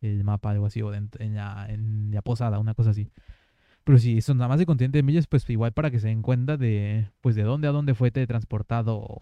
el 0.00 0.24
mapa, 0.24 0.50
algo 0.50 0.66
así, 0.66 0.82
o 0.82 0.90
de- 0.90 1.08
en, 1.18 1.34
la, 1.34 1.66
en 1.68 2.10
la 2.12 2.22
posada, 2.22 2.58
una 2.58 2.74
cosa 2.74 2.90
así. 2.90 3.10
Pero 3.84 3.98
sí, 3.98 4.18
eso 4.18 4.34
nada 4.34 4.48
más 4.48 4.58
de 4.58 4.66
continente 4.66 4.98
de 4.98 5.02
millas, 5.02 5.26
pues 5.26 5.48
igual 5.48 5.72
para 5.72 5.90
que 5.90 5.98
se 5.98 6.08
den 6.08 6.20
cuenta 6.22 6.56
de, 6.56 7.08
pues 7.20 7.36
de 7.36 7.42
dónde 7.42 7.68
a 7.68 7.72
dónde 7.72 7.94
fue 7.94 8.10
teletransportado 8.10 9.16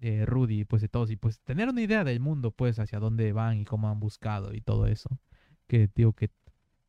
eh, 0.00 0.26
Rudy, 0.26 0.64
pues 0.64 0.82
de 0.82 0.88
todos, 0.88 1.10
y 1.10 1.16
pues 1.16 1.40
tener 1.40 1.68
una 1.68 1.80
idea 1.80 2.04
del 2.04 2.20
mundo, 2.20 2.50
pues 2.50 2.78
hacia 2.78 2.98
dónde 2.98 3.32
van 3.32 3.58
y 3.58 3.64
cómo 3.64 3.88
han 3.88 4.00
buscado 4.00 4.52
y 4.54 4.60
todo 4.60 4.86
eso. 4.86 5.18
Que 5.66 5.88
digo 5.94 6.12
que 6.12 6.28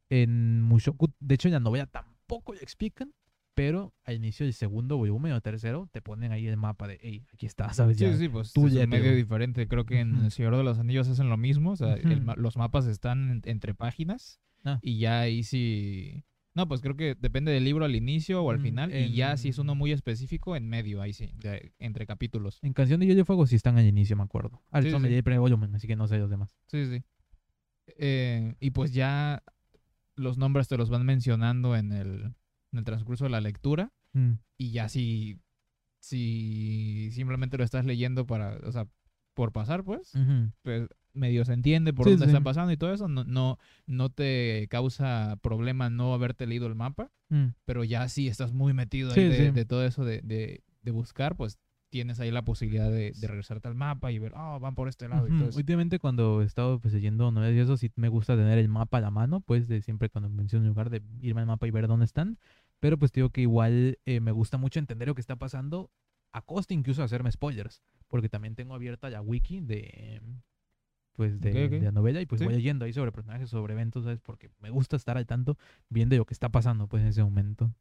en 0.10 0.62
Mushoku, 0.64 1.12
de 1.20 1.36
hecho 1.36 1.48
en 1.48 1.54
la 1.54 1.60
novela 1.60 1.86
tampoco 1.86 2.54
lo 2.54 2.60
explican, 2.60 3.14
pero 3.56 3.94
al 4.04 4.16
inicio 4.16 4.46
del 4.46 4.54
segundo 4.54 4.98
volumen 4.98 5.34
o 5.34 5.42
tercero 5.42 5.88
te 5.92 6.02
ponen 6.02 6.32
ahí 6.32 6.48
el 6.48 6.58
mapa 6.58 6.88
de, 6.88 6.98
hey, 7.02 7.26
aquí 7.34 7.46
está, 7.46 7.72
¿sabes? 7.74 7.98
Sí, 7.98 8.04
Ya, 8.06 8.16
sí, 8.18 8.30
pues 8.30 8.52
tú 8.54 8.68
es 8.68 8.74
ya 8.74 8.88
medio 8.88 9.16
diferente. 9.16 9.68
Creo 9.68 9.86
que 9.86 10.00
en. 10.00 10.26
El 10.26 10.32
Señor 10.32 10.56
de 10.58 10.64
los 10.64 10.80
Anillos 10.80 11.08
hacen 11.08 11.30
lo 11.30 11.38
mismo. 11.38 11.72
O 11.72 11.76
sea, 11.76 11.94
el 11.94 12.26
los 12.38 12.58
mapas 12.58 12.86
están 12.88 13.30
en- 13.30 13.42
entre 13.46 13.74
páginas. 13.76 14.40
Ah. 14.64 14.80
Y 14.82 14.98
ya 15.00 15.20
ahí 15.22 15.44
sí. 15.44 16.24
No, 16.56 16.68
pues 16.68 16.82
creo 16.82 16.96
que 16.96 17.16
depende 17.20 17.52
del 17.52 17.64
libro 17.64 17.84
al 17.84 17.96
inicio 17.96 18.44
o 18.44 18.52
al 18.52 18.60
final. 18.60 18.94
Y 18.94 19.14
ya 19.14 19.38
si 19.38 19.50
es 19.50 19.58
uno 19.58 19.74
muy 19.74 19.92
específico, 19.92 20.56
en 20.56 20.70
medio, 20.70 21.02
ahí 21.02 21.12
sí, 21.12 21.32
de- 21.38 21.74
entre 21.80 22.06
capítulos. 22.06 22.60
En 22.62 22.74
Canción 22.74 23.00
de 23.00 23.08
Hielo 23.08 23.22
y 23.22 23.24
Fuego 23.24 23.48
sí 23.48 23.56
están 23.56 23.78
al 23.80 23.86
inicio, 23.88 24.16
me 24.16 24.22
acuerdo. 24.24 24.62
Ah, 24.72 24.82
Sí, 24.82 24.92
sí. 24.92 25.00
leí 25.00 25.16
el 25.16 25.24
primer 25.24 25.40
volumen, 25.40 25.74
así 25.74 25.88
que 25.88 25.96
no 25.96 26.08
sé 26.08 26.18
los 26.20 26.30
demás. 26.30 26.56
Sí, 26.68 26.86
sí. 26.86 27.04
Eh, 27.98 28.54
y 28.60 28.70
pues 28.72 28.94
ya 28.94 29.44
los 30.16 30.38
nombres 30.38 30.68
te 30.68 30.78
los 30.78 30.90
van 30.90 31.06
mencionando 31.06 31.76
en 31.76 31.92
el, 31.92 32.36
en 32.74 32.80
el 32.80 32.86
transcurso 32.86 33.24
de 33.24 33.30
la 33.30 33.40
lectura. 33.42 33.92
Mm, 34.14 34.34
Y 34.58 34.72
ya 34.72 34.90
si, 34.90 35.40
si 36.00 37.10
simplemente 37.12 37.58
lo 37.58 37.64
estás 37.64 37.86
leyendo 37.86 38.26
para, 38.26 38.58
o 38.68 38.72
sea, 38.72 38.88
por 39.34 39.52
pasar, 39.52 39.84
pues, 39.84 40.14
ujú. 40.16 40.52
pues 40.62 40.88
medio 41.14 41.46
se 41.46 41.54
entiende 41.54 41.94
por 41.94 42.06
Sí, 42.06 42.12
dónde 42.12 42.26
sí. 42.26 42.32
está 42.32 42.44
pasando 42.44 42.72
y 42.72 42.78
todo 42.78 42.94
eso. 42.94 43.08
No, 43.08 43.24
no, 43.24 43.58
no 43.86 44.10
te 44.10 44.68
causa 44.70 45.38
problema 45.42 45.90
no 45.90 46.14
haberte 46.14 46.46
leído 46.48 46.68
el 46.68 46.76
mapa. 46.76 47.12
Mm. 47.30 47.50
Pero 47.66 47.84
ya 47.84 48.08
si 48.10 48.28
estás 48.28 48.52
muy 48.54 48.74
metido 48.74 49.12
ahí 49.14 49.22
Sí, 49.24 49.30
de, 49.30 49.46
sí. 49.48 49.52
de 49.52 49.66
todo 49.66 49.86
eso 49.86 50.04
de, 50.06 50.22
de, 50.22 50.64
de 50.82 50.92
buscar, 50.92 51.36
pues 51.36 51.58
tienes 51.90 52.20
ahí 52.20 52.32
la 52.32 52.44
posibilidad 52.44 52.90
de, 52.90 53.12
de 53.16 53.28
regresarte 53.28 53.68
al 53.68 53.76
mapa 53.76 54.12
y 54.12 54.18
ver, 54.18 54.34
oh, 54.36 54.60
van 54.60 54.74
por 54.74 54.88
este 54.88 55.08
lado 55.08 55.28
y 55.28 55.30
Ujú. 55.30 55.40
todo 55.40 55.50
eso. 55.50 55.60
Últimamente 55.60 56.00
cuando 56.00 56.42
he 56.42 56.46
estado 56.46 56.80
pues, 56.80 56.92
leyendo 56.96 57.32
novelas 57.32 57.56
y 57.56 57.60
eso, 57.60 57.78
sí 57.78 57.92
me 57.96 58.10
gusta 58.10 58.36
tener 58.36 58.58
el 58.58 58.68
mapa 58.68 58.98
a 58.98 59.02
la 59.02 59.12
mano, 59.12 59.42
pues 59.42 59.68
de 59.68 59.82
siempre 59.84 60.10
cuando 60.10 60.28
menciono 60.30 60.64
un 60.64 60.70
lugar 60.70 60.90
de 60.90 61.04
irme 61.22 61.42
al 61.42 61.48
mapa 61.48 61.68
y 61.68 61.72
ver 61.72 61.88
dónde 61.88 62.06
están. 62.06 62.40
Pero 62.84 62.98
pues 63.00 63.14
digo 63.14 63.30
que 63.30 63.40
igual 63.40 63.98
eh, 64.06 64.20
me 64.20 64.34
gusta 64.34 64.58
mucho 64.58 64.78
entender 64.78 65.08
lo 65.08 65.16
que 65.16 65.22
está 65.22 65.38
pasando 65.38 65.90
a 66.34 66.42
costa 66.42 66.74
incluso 66.74 67.00
de 67.00 67.06
hacerme 67.06 67.32
spoilers, 67.32 67.82
porque 68.10 68.28
también 68.28 68.56
tengo 68.56 68.76
abierta 68.76 69.10
la 69.10 69.22
wiki 69.22 69.62
de 69.62 70.22
pues 71.14 71.40
de, 71.40 71.52
Ok, 71.52 71.56
ok. 71.76 71.80
de 71.80 71.86
la 71.86 71.92
novela 71.94 72.20
y 72.20 72.26
pues 72.26 72.40
Sí. 72.40 72.46
voy 72.46 72.54
leyendo 72.56 72.84
ahí 72.84 72.92
sobre 72.92 73.14
personajes, 73.14 73.50
sobre 73.50 73.72
eventos, 73.74 74.04
¿sabes? 74.04 74.20
Porque 74.20 74.50
me 74.60 74.70
gusta 74.70 74.98
estar 74.98 75.18
al 75.18 75.26
tanto 75.26 75.58
viendo 75.88 76.18
lo 76.18 76.26
que 76.26 76.34
está 76.34 76.50
pasando 76.50 76.88
pues 76.90 77.04
en 77.04 77.08
ese 77.08 77.24
momento. 77.24 77.74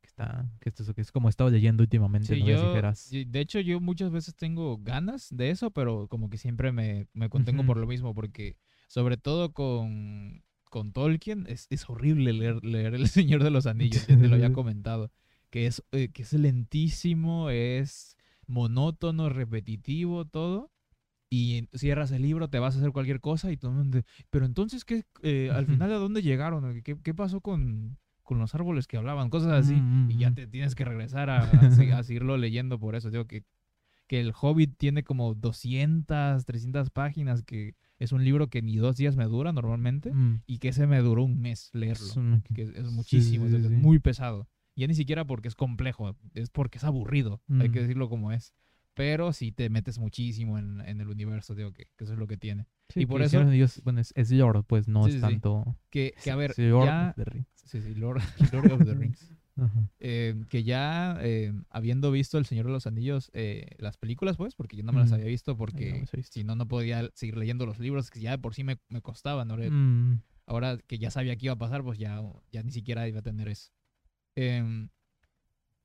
Que 0.00 0.08
está 0.08 0.50
que 0.58 0.68
esto 0.68 0.82
es, 0.82 0.92
que 0.92 1.00
es 1.00 1.12
como 1.12 1.28
he 1.28 1.30
estado 1.30 1.50
leyendo 1.50 1.84
últimamente 1.84 2.34
Sí, 2.34 2.40
novelas 2.40 3.08
yo, 3.12 3.20
de 3.24 3.38
hecho 3.40 3.60
yo 3.60 3.78
muchas 3.80 4.10
veces 4.10 4.34
tengo 4.34 4.78
ganas 4.78 5.28
de 5.30 5.50
eso, 5.50 5.70
pero 5.70 6.08
como 6.08 6.28
que 6.28 6.38
siempre 6.38 6.72
me, 6.72 7.06
me 7.12 7.28
contengo 7.28 7.64
por 7.64 7.76
lo 7.76 7.86
mismo, 7.86 8.16
porque 8.16 8.56
sobre 8.88 9.16
todo 9.16 9.52
con, 9.52 10.42
con 10.68 10.92
Tolkien 10.92 11.46
es, 11.48 11.66
es 11.70 11.88
horrible 11.88 12.32
leer, 12.32 12.64
leer 12.64 12.94
El 12.94 13.08
Señor 13.08 13.42
de 13.44 13.50
los 13.50 13.66
Anillos, 13.66 14.06
ya 14.06 14.16
te 14.18 14.28
lo 14.28 14.34
había 14.36 14.52
comentado, 14.52 15.10
que 15.50 15.66
es, 15.66 15.82
eh, 15.92 16.08
que 16.12 16.22
es 16.22 16.32
lentísimo, 16.32 17.50
es 17.50 18.16
monótono, 18.46 19.28
repetitivo, 19.28 20.24
todo. 20.24 20.70
Y 21.30 21.68
cierras 21.74 22.10
el 22.12 22.22
libro, 22.22 22.48
te 22.48 22.58
vas 22.58 22.74
a 22.74 22.78
hacer 22.78 22.90
cualquier 22.92 23.20
cosa 23.20 23.52
y 23.52 23.58
todo 23.58 23.84
Pero 24.30 24.46
entonces, 24.46 24.84
¿qué, 24.86 25.04
eh, 25.22 25.50
al 25.52 25.66
final, 25.66 25.92
¿a 25.92 25.96
dónde 25.98 26.22
llegaron? 26.22 26.80
¿Qué, 26.82 26.96
qué 27.02 27.14
pasó 27.14 27.42
con, 27.42 27.98
con 28.22 28.38
los 28.38 28.54
árboles 28.54 28.86
que 28.86 28.96
hablaban? 28.96 29.28
Cosas 29.28 29.52
así. 29.52 29.74
Mm, 29.74 30.10
Y 30.10 30.16
ya 30.16 30.30
mm, 30.30 30.34
te 30.34 30.46
tienes 30.46 30.74
que 30.74 30.86
regresar 30.86 31.28
a, 31.28 31.42
a 31.42 31.70
se- 31.70 31.92
a 31.92 32.02
seguirlo 32.02 32.38
leyendo 32.38 32.78
por 32.78 32.94
eso. 32.94 33.10
Digo 33.10 33.26
que, 33.26 33.44
que 34.06 34.20
el 34.20 34.32
Hobbit 34.40 34.78
tiene 34.78 35.02
como 35.04 35.34
200, 35.34 36.46
300 36.46 36.88
páginas, 36.88 37.42
que 37.42 37.74
es 37.98 38.12
un 38.12 38.24
libro 38.24 38.48
que 38.48 38.62
ni 38.62 38.76
dos 38.76 38.96
días 38.96 39.16
me 39.16 39.24
dura 39.24 39.52
normalmente, 39.52 40.12
mm. 40.12 40.42
y 40.46 40.58
que 40.58 40.68
ese 40.68 40.86
me 40.86 40.98
duró 41.00 41.24
un 41.24 41.40
mes 41.40 41.70
leerlo, 41.72 42.06
Es 42.06 42.52
que 42.54 42.62
es, 42.62 42.90
muchísimo, 42.92 43.48
sí, 43.48 43.54
es, 43.54 43.60
sí, 43.60 43.66
es 43.66 43.72
sí. 43.72 43.76
muy 43.78 43.98
pesado. 43.98 44.48
Ya 44.76 44.86
ni 44.86 44.94
siquiera 44.94 45.26
porque 45.26 45.48
es 45.48 45.54
complejo, 45.56 46.16
es 46.34 46.50
porque 46.50 46.78
es 46.78 46.84
aburrido, 46.84 47.42
hay 47.48 47.70
que 47.70 47.80
Mm. 47.80 47.82
decirlo 47.82 48.08
como 48.08 48.30
es. 48.32 48.54
Pero 48.94 49.32
sí 49.32 49.52
te 49.52 49.70
metes 49.70 49.98
muchísimo 49.98 50.58
en, 50.58 50.80
en 50.80 51.00
el 51.00 51.08
universo, 51.08 51.54
digo, 51.54 51.72
que, 51.72 51.84
que 51.96 52.04
eso 52.04 52.14
es 52.14 52.18
lo 52.18 52.26
que 52.26 52.36
tiene. 52.36 52.66
Sí, 52.88 53.00
Y 53.02 53.06
por 53.06 53.22
eso- 53.22 53.38
bueno, 53.84 54.00
es, 54.00 54.12
es 54.16 54.30
lore, 54.32 54.62
pues 54.64 54.88
no 54.88 55.06
es 55.06 55.20
tanto. 55.20 55.76
Que, 55.90 56.14
que 56.22 56.30
a 56.32 56.36
ver, 56.36 56.58
Lord 56.58 56.86
ya... 56.86 57.08
of 57.10 57.16
the 57.16 57.24
Rings. 57.24 57.48
Sí, 57.64 57.80
sí, 57.80 57.94
Lord, 57.94 58.20
Lord 58.52 58.72
of 58.72 58.84
the 58.84 58.94
Rings. 58.94 59.32
Ajá. 59.58 59.88
Eh, 60.00 60.34
que 60.48 60.62
ya 60.62 61.18
eh, 61.20 61.52
habiendo 61.70 62.10
visto 62.12 62.38
El 62.38 62.46
Señor 62.46 62.66
de 62.66 62.72
los 62.72 62.86
Anillos, 62.86 63.30
eh, 63.34 63.66
las 63.78 63.96
películas, 63.96 64.36
pues, 64.36 64.54
porque 64.54 64.76
yo 64.76 64.84
no 64.84 64.92
me 64.92 65.00
las 65.00 65.10
había 65.12 65.26
visto 65.26 65.52
no 65.52 65.58
porque 65.58 66.06
si 66.30 66.44
no, 66.44 66.54
no 66.54 66.66
podía 66.68 67.10
seguir 67.14 67.36
leyendo 67.36 67.66
los 67.66 67.78
libros, 67.78 68.10
que 68.10 68.20
ya 68.20 68.30
de 68.32 68.38
por 68.38 68.54
sí 68.54 68.62
me, 68.64 68.78
me 68.88 69.00
costaban. 69.02 69.50
Ahora, 69.50 69.68
Mm, 69.70 70.22
ahora 70.46 70.78
que 70.86 70.98
ya 70.98 71.10
sabía 71.10 71.36
que 71.36 71.46
iba 71.46 71.54
a 71.54 71.58
pasar, 71.58 71.82
pues 71.82 71.98
ya, 71.98 72.22
ya 72.52 72.62
ni 72.62 72.70
siquiera 72.70 73.06
iba 73.08 73.18
a 73.18 73.22
tener 73.22 73.48
eso. 73.48 73.70
Em, 74.36 74.88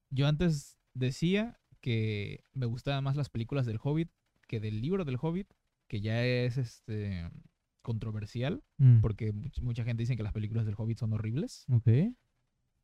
yo 0.10 0.28
antes 0.28 0.78
decía 0.94 1.60
que 1.82 2.44
me 2.54 2.66
gustaban 2.66 3.04
más 3.04 3.16
las 3.16 3.30
películas 3.30 3.66
del 3.66 3.80
Hobbit 3.82 4.10
que 4.48 4.60
del 4.60 4.82
libro 4.82 5.04
del 5.06 5.18
Hobbit, 5.20 5.48
que 5.88 6.00
ya 6.02 6.24
es 6.26 6.58
este 6.58 7.30
controversial, 7.82 8.64
mm, 8.78 9.02
porque 9.02 9.34
much- 9.34 9.62
mucha 9.62 9.84
gente 9.84 10.04
dice 10.04 10.16
que 10.16 10.24
las 10.24 10.34
películas 10.34 10.66
del 10.66 10.76
Hobbit 10.78 10.98
son 11.00 11.14
horribles. 11.14 11.66
Ok. 11.70 11.88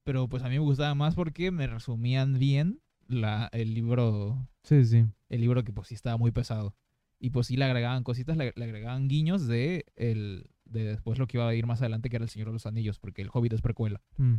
Pero 0.10 0.28
pues 0.28 0.42
a 0.42 0.48
mí 0.50 0.56
me 0.56 0.60
gustaba 0.62 0.96
más 0.96 1.14
porque 1.14 1.52
me 1.52 1.68
resumían 1.68 2.40
bien 2.40 2.82
la, 3.08 3.48
el 3.52 3.76
libro 3.76 4.50
Sí, 4.64 4.84
sí. 4.84 5.06
el 5.30 5.42
libro 5.42 5.64
que 5.64 5.72
pues 5.72 5.90
sí 5.90 5.94
estaba 5.94 6.18
muy 6.18 6.32
pesado. 6.32 6.76
Y 7.20 7.30
pues 7.30 7.46
sí 7.46 7.58
le 7.58 7.66
agregaban 7.66 8.04
cositas 8.04 8.36
le, 8.36 8.52
le 8.56 8.64
agregaban 8.66 9.08
guiños 9.08 9.46
de 9.46 9.86
el 9.96 10.50
de 10.66 10.84
después 10.86 11.20
lo 11.20 11.28
que 11.28 11.38
iba 11.38 11.48
a 11.48 11.54
ir 11.54 11.68
más 11.68 11.82
adelante 11.82 12.10
que 12.10 12.16
era 12.16 12.24
el 12.26 12.30
Señor 12.32 12.48
de 12.48 12.54
los 12.54 12.66
Anillos 12.66 12.98
porque 12.98 13.22
el 13.22 13.30
Hobbit 13.32 13.54
es 13.54 13.62
precuela. 13.62 14.02
Mm, 14.18 14.36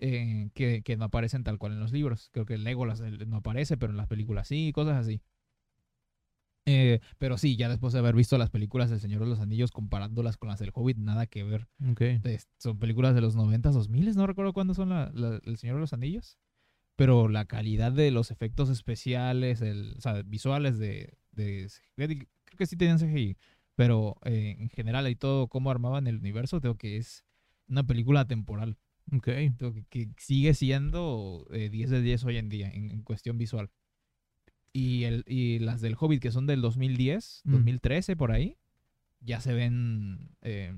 eh, 0.00 0.50
que, 0.52 0.82
que 0.82 0.98
no 0.98 1.06
aparecen 1.06 1.44
tal 1.44 1.56
cual 1.56 1.72
en 1.72 1.80
los 1.80 1.92
libros. 1.92 2.28
Creo 2.30 2.44
que 2.44 2.52
el 2.54 2.64
Legolas 2.64 3.00
no 3.00 3.36
aparece 3.38 3.78
pero 3.78 3.92
en 3.92 3.96
las 3.96 4.06
películas 4.06 4.48
sí 4.48 4.70
cosas 4.74 4.98
así 4.98 5.22
Eh, 6.66 7.00
pero 7.18 7.38
sí, 7.38 7.56
ya 7.56 7.68
después 7.68 7.92
de 7.92 7.98
haber 7.98 8.14
visto 8.14 8.36
las 8.38 8.50
películas 8.50 8.90
del 8.90 9.00
Señor 9.00 9.20
de 9.22 9.26
los 9.26 9.40
Anillos 9.40 9.70
comparándolas 9.72 10.36
con 10.36 10.48
las 10.50 10.58
del 10.60 10.70
Hobbit, 10.74 10.98
nada 10.98 11.26
que 11.26 11.42
ver. 11.42 11.68
Ok. 11.90 12.00
Es- 12.24 12.48
son 12.58 12.78
películas 12.78 13.14
de 13.14 13.20
los 13.22 13.34
90, 13.34 13.70
2000, 13.70 14.14
no 14.14 14.26
recuerdo 14.26 14.52
cuándo 14.52 14.74
son 14.74 14.90
la, 14.90 15.10
la- 15.14 15.40
El 15.44 15.56
Señor 15.56 15.76
de 15.76 15.80
los 15.80 15.92
Anillos. 15.92 16.38
Pero 16.96 17.28
la 17.28 17.46
calidad 17.46 17.92
de 17.92 18.10
los 18.10 18.30
efectos 18.30 18.68
especiales, 18.68 19.62
el, 19.62 19.94
o 19.96 20.00
sea, 20.02 20.20
visuales 20.22 20.78
de, 20.78 21.16
creo 21.94 22.08
que 22.58 22.66
sí 22.66 22.76
tenían 22.76 22.98
CGI, 22.98 23.36
pero 23.74 24.16
eh, 24.24 24.56
en 24.58 24.68
general 24.68 25.08
y 25.08 25.16
todo 25.16 25.48
cómo 25.48 25.70
armaban 25.70 26.06
el 26.06 26.18
universo, 26.18 26.60
creo 26.60 26.76
que 26.76 26.98
es 26.98 27.24
una 27.68 27.84
película 27.86 28.26
temporal. 28.26 28.76
Ok. 29.12 29.28
Creo 29.56 29.72
que, 29.72 29.84
que 29.88 30.08
sigue 30.18 30.52
siendo 30.54 31.46
eh, 31.52 31.70
10 31.70 31.88
de 31.90 32.02
10 32.02 32.22
hoy 32.24 32.36
en 32.36 32.48
día 32.50 32.68
en, 32.70 32.90
en 32.90 33.02
cuestión 33.02 33.38
visual. 33.38 33.70
Y, 34.72 35.04
el, 35.04 35.24
y 35.26 35.58
las 35.58 35.80
del 35.80 35.96
Hobbit, 35.98 36.22
que 36.22 36.30
son 36.30 36.46
del 36.46 36.60
2010, 36.60 37.42
Mm. 37.44 37.52
2013, 37.52 38.16
por 38.16 38.30
ahí, 38.32 38.56
ya 39.20 39.40
se 39.40 39.52
ven 39.52 40.30
eh, 40.42 40.76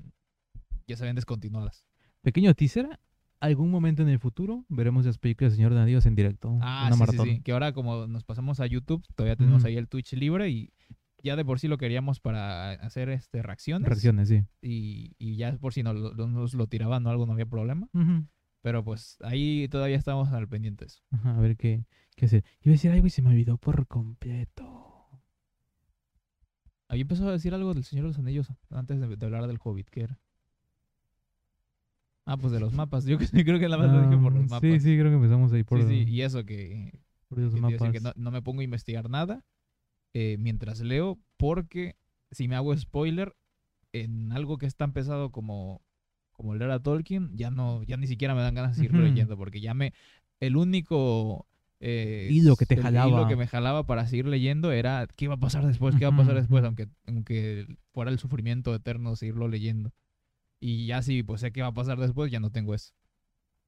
ya 0.87 0.97
se 0.97 1.05
ven 1.05 1.15
descontinuadas. 1.15 1.85
Pequeño 2.21 2.53
teaser. 2.53 2.99
Algún 3.39 3.69
momento 3.71 4.01
en 4.03 4.07
el 4.09 4.19
futuro 4.19 4.63
veremos 4.69 5.05
las 5.05 5.17
películas 5.17 5.51
del 5.51 5.57
Señor 5.57 5.73
de 5.73 5.81
Anillos 5.81 6.05
en 6.05 6.15
directo. 6.15 6.57
Ah, 6.61 6.85
una 6.87 6.91
sí, 6.91 6.93
sí, 6.93 6.99
maratón. 6.99 7.27
sí. 7.27 7.41
Que 7.41 7.51
ahora 7.51 7.73
como 7.73 8.07
nos 8.07 8.23
pasamos 8.23 8.59
a 8.61 8.65
YouTube, 8.67 9.05
todavía 9.15 9.35
tenemos 9.35 9.63
Mm. 9.63 9.65
ahí 9.65 9.77
el 9.77 9.87
Twitch 9.89 10.13
libre 10.13 10.49
y 10.49 10.71
ya 11.21 11.35
de 11.35 11.43
por 11.45 11.59
sí 11.59 11.67
lo 11.67 11.77
queríamos 11.77 12.19
para 12.21 12.71
hacer 12.71 13.09
este 13.09 13.41
reacciones. 13.41 13.87
Reacciones, 13.87 14.29
sí. 14.29 14.43
Y, 14.61 15.13
y 15.19 15.35
ya 15.35 15.57
por 15.57 15.73
si 15.73 15.83
no 15.83 15.93
nos 15.93 16.53
lo 16.53 16.67
tiraban 16.67 17.05
o 17.05 17.09
algo, 17.09 17.25
no 17.25 17.33
había 17.33 17.45
problema. 17.45 17.87
Pero 18.63 18.81
pues 18.83 19.17
ahí 19.21 19.67
todavía 19.67 19.97
estamos 19.97 20.29
al 20.31 20.47
pendiente 20.47 20.85
de 20.85 20.87
eso. 20.87 21.03
Ajá, 21.11 21.35
a 21.35 21.39
ver 21.39 21.57
qué, 21.57 21.85
qué 22.15 22.25
hacer. 22.27 22.43
Iba 22.61 22.71
a 22.71 22.75
decir 22.75 22.91
algo 22.91 23.05
y 23.05 23.09
se 23.11 23.21
me 23.21 23.29
olvidó 23.29 23.57
por 23.57 23.85
completo. 23.87 25.05
Había 26.87 27.01
empezado 27.01 27.29
a 27.29 27.33
decir 27.33 27.53
algo 27.53 27.73
del 27.73 27.83
Señor 27.83 28.05
de 28.05 28.07
los 28.09 28.19
Anillos 28.19 28.47
antes 28.71 28.99
de, 29.01 29.15
de 29.17 29.25
hablar 29.25 29.47
del 29.47 29.59
Hobbit, 29.61 29.89
¿qué 29.89 30.03
era? 30.03 30.19
Ah, 32.25 32.37
pues 32.37 32.53
de 32.53 32.59
los 32.61 32.73
mapas. 32.73 33.05
Yo 33.05 33.17
creo 33.31 33.59
que 33.59 33.67
la 33.67 33.77
más 33.77 33.91
lo 33.91 34.01
dije 34.01 34.17
por 34.17 34.31
los 34.33 34.43
Ah, 34.45 34.47
mapas. 34.55 34.61
Sí, 34.61 34.79
sí, 34.79 34.97
creo 34.97 35.09
que 35.11 35.15
empezamos 35.15 35.51
ahí 35.51 35.63
por, 35.63 35.81
sí, 35.81 35.87
sí, 36.05 36.09
y 36.09 36.21
eso 36.21 36.45
que, 36.45 36.99
por 37.27 37.39
los 37.39 37.53
que 37.53 37.59
mapas. 37.59 37.91
que 37.91 37.99
no, 37.99 38.13
no 38.15 38.31
me 38.31 38.41
pongo 38.41 38.61
a 38.61 38.63
investigar 38.63 39.09
nada 39.09 39.43
eh, 40.13 40.37
mientras 40.39 40.79
leo, 40.79 41.19
porque 41.35 41.97
si 42.31 42.47
me 42.47 42.55
hago 42.55 42.75
spoiler 42.77 43.35
en 43.91 44.31
algo 44.31 44.57
que 44.57 44.67
es 44.67 44.75
tan 44.77 44.93
pesado 44.93 45.31
como, 45.31 45.81
como 46.33 46.55
leer 46.55 46.71
a 46.71 46.79
Tolkien, 46.79 47.31
ya 47.35 47.51
no, 47.51 47.83
ya 47.83 47.97
ni 47.97 48.07
siquiera 48.07 48.35
me 48.35 48.41
dan 48.41 48.55
ganas 48.55 48.71
de 48.71 48.75
seguirlo 48.77 48.99
Ujú. 48.99 49.07
leyendo, 49.09 49.37
porque 49.37 49.61
ya 49.61 49.73
me, 49.73 49.93
el 50.39 50.55
único 50.57 51.47
eh, 51.79 52.29
Hilo 52.31 52.55
que 52.55 52.65
te 52.65 52.75
el 52.75 52.81
jalaba. 52.83 53.07
hilo 53.09 53.27
que 53.27 53.35
me 53.35 53.47
jalaba 53.47 53.85
para 53.85 54.07
seguir 54.07 54.25
leyendo 54.27 54.71
era 54.71 55.07
qué 55.15 55.25
iba 55.25 55.35
a 55.35 55.37
pasar 55.39 55.65
después, 55.65 55.95
qué 55.95 56.03
iba 56.05 56.09
a 56.13 56.15
pasar 56.17 56.35
después, 56.35 56.63
aunque, 56.63 56.87
aunque 57.07 57.67
fuera 57.93 58.11
el 58.11 58.19
sufrimiento 58.19 58.73
eterno 58.75 59.15
seguirlo 59.15 59.47
leyendo. 59.47 59.91
Y 60.59 60.87
ya 60.87 61.01
si 61.01 61.23
pues 61.23 61.41
sé 61.41 61.51
qué 61.51 61.61
va 61.61 61.69
a 61.69 61.73
pasar 61.73 61.99
después, 61.99 62.31
ya 62.31 62.39
no 62.39 62.51
tengo 62.51 62.73
eso. 62.73 62.93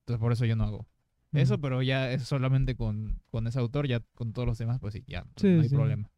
Entonces 0.01 0.21
por 0.21 0.31
eso 0.33 0.45
yo 0.45 0.55
no 0.55 0.63
hago. 0.65 0.87
Eso, 1.33 1.59
pero 1.59 1.81
ya 1.81 2.11
es 2.11 2.23
solamente 2.23 2.75
con, 2.75 3.21
con 3.29 3.47
ese 3.47 3.59
autor, 3.59 3.87
ya 3.87 3.99
con 4.15 4.31
todos 4.33 4.47
los 4.47 4.57
demás, 4.57 4.79
pues 4.79 4.93
sí, 4.93 5.03
ya 5.07 5.25
Sí, 5.35 5.47
no 5.47 5.61
hay 5.61 5.69
sí. 5.69 5.75
problema. 5.75 6.09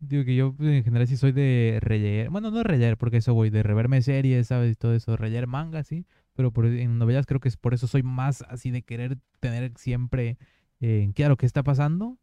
Digo 0.00 0.24
que 0.24 0.34
yo 0.34 0.54
pues, 0.54 0.70
en 0.70 0.82
general 0.84 1.06
sí 1.06 1.16
soy 1.16 1.32
de 1.32 1.78
releer. 1.80 2.30
Bueno, 2.30 2.50
no 2.50 2.62
releer, 2.62 2.96
porque 2.96 3.18
eso 3.18 3.34
voy 3.34 3.50
de 3.50 3.62
reverme 3.62 4.00
series, 4.02 4.46
¿sabes? 4.46 4.72
Y 4.72 4.74
todo 4.74 4.94
eso, 4.94 5.16
releer 5.16 5.46
manga, 5.46 5.84
sí. 5.84 6.06
Pero 6.34 6.52
por, 6.52 6.66
en 6.66 6.98
novelas 6.98 7.26
creo 7.26 7.38
que 7.40 7.48
es 7.48 7.56
por 7.58 7.74
eso 7.74 7.86
soy 7.86 8.02
más 8.02 8.42
así 8.48 8.70
de 8.70 8.82
querer 8.82 9.18
tener 9.40 9.72
siempre 9.76 10.38
eh, 10.80 11.10
claro 11.14 11.36
qué 11.36 11.44
está 11.44 11.62
pasando 11.62 12.18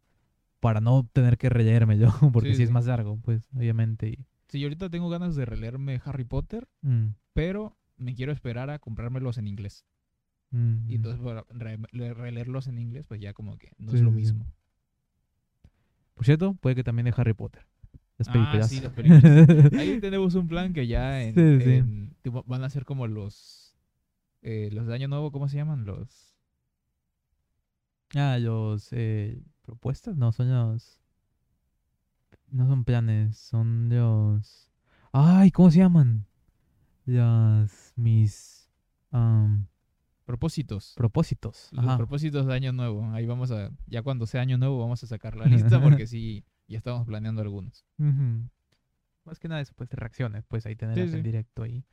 para 0.58 0.80
no 0.80 1.08
tener 1.12 1.38
que 1.38 1.48
releerme 1.48 1.98
yo, 1.98 2.08
porque 2.32 2.50
Sí, 2.50 2.56
sí, 2.56 2.62
es 2.64 2.70
más 2.72 2.86
largo, 2.86 3.16
pues, 3.22 3.48
obviamente. 3.54 4.08
y- 4.08 4.26
Sí, 4.48 4.58
yo 4.60 4.66
ahorita 4.66 4.88
tengo 4.90 5.08
ganas 5.08 5.36
de 5.36 5.44
releerme 5.44 6.00
Harry 6.04 6.24
Potter, 6.24 6.66
mm, 6.82 7.08
pero 7.34 7.76
me 7.96 8.14
quiero 8.14 8.32
esperar 8.32 8.70
a 8.70 8.78
comprármelos 8.80 9.38
en 9.38 9.46
inglés. 9.46 9.84
mm, 10.50 10.88
Y 10.90 10.94
entonces 10.96 11.20
para 11.22 11.44
re- 11.50 11.78
le- 11.92 12.14
releerlos 12.14 12.66
en 12.66 12.78
inglés, 12.78 13.04
pues 13.06 13.20
ya 13.20 13.34
como 13.34 13.56
que 13.58 13.70
no 13.78 13.90
Sí, 13.92 13.98
es 13.98 14.02
lo 14.02 14.10
mismo. 14.10 14.46
Por 16.18 16.24
cierto, 16.26 16.54
puede 16.54 16.74
que 16.74 16.82
también 16.82 17.04
de 17.04 17.14
Harry 17.16 17.32
Potter. 17.32 17.64
Las 18.16 18.26
Ah, 18.28 18.66
sí, 18.68 18.80
las 18.80 18.92
películas. 18.92 19.48
Ahí 19.78 20.00
tenemos 20.00 20.34
un 20.34 20.48
plan 20.48 20.72
que 20.72 20.88
ya 20.88 21.22
en, 21.22 21.32
Sí, 21.36 21.60
sí. 21.64 21.70
en- 21.74 22.12
tipo, 22.22 22.42
van 22.44 22.64
a 22.64 22.70
ser 22.70 22.84
como 22.84 23.06
los 23.06 23.76
eh, 24.42 24.68
los 24.72 24.88
de 24.88 24.94
Año 24.96 25.06
Nuevo, 25.06 25.30
¿cómo 25.30 25.48
se 25.48 25.58
llaman? 25.58 25.84
Los 25.84 26.34
Ah, 28.16 28.36
los 28.40 28.88
eh, 28.90 29.40
propuestas, 29.62 30.16
no, 30.16 30.32
son 30.32 30.50
los 30.50 30.98
no 32.50 32.66
son 32.66 32.82
planes, 32.82 33.36
son 33.36 33.88
los 33.88 34.72
Ay, 35.12 35.52
¿cómo 35.52 35.70
se 35.70 35.78
llaman? 35.78 36.26
Las 37.06 37.92
mis 37.94 38.68
am, 39.12 39.68
propósitos. 40.28 40.92
propósitos. 40.94 41.68
Los 41.72 41.86
Ajá. 41.86 41.96
propósitos 41.96 42.46
de 42.46 42.52
Año 42.54 42.72
Nuevo. 42.72 43.02
Ahí 43.12 43.24
vamos 43.26 43.50
a, 43.50 43.70
ya 43.86 44.02
cuando 44.02 44.26
sea 44.26 44.42
Año 44.42 44.58
Nuevo, 44.58 44.78
vamos 44.78 45.02
a 45.02 45.06
sacar 45.06 45.34
la 45.36 45.46
lista 45.78 45.80
porque 45.82 46.06
sí, 46.06 46.44
ya 46.68 46.76
estamos 46.78 47.06
planeando 47.06 47.40
algunos. 47.40 47.86
Más 49.24 49.38
que 49.38 49.48
nada 49.48 49.60
eso, 49.60 49.72
pues 49.74 49.88
de 49.90 49.96
reacciones, 49.96 50.44
pues 50.46 50.66
ahí 50.66 50.76
tenerlas 50.76 51.08
Sí, 51.10 51.16
en 51.16 51.22
sí. 51.22 51.26
directo 51.26 51.62
ahí, 51.62 51.84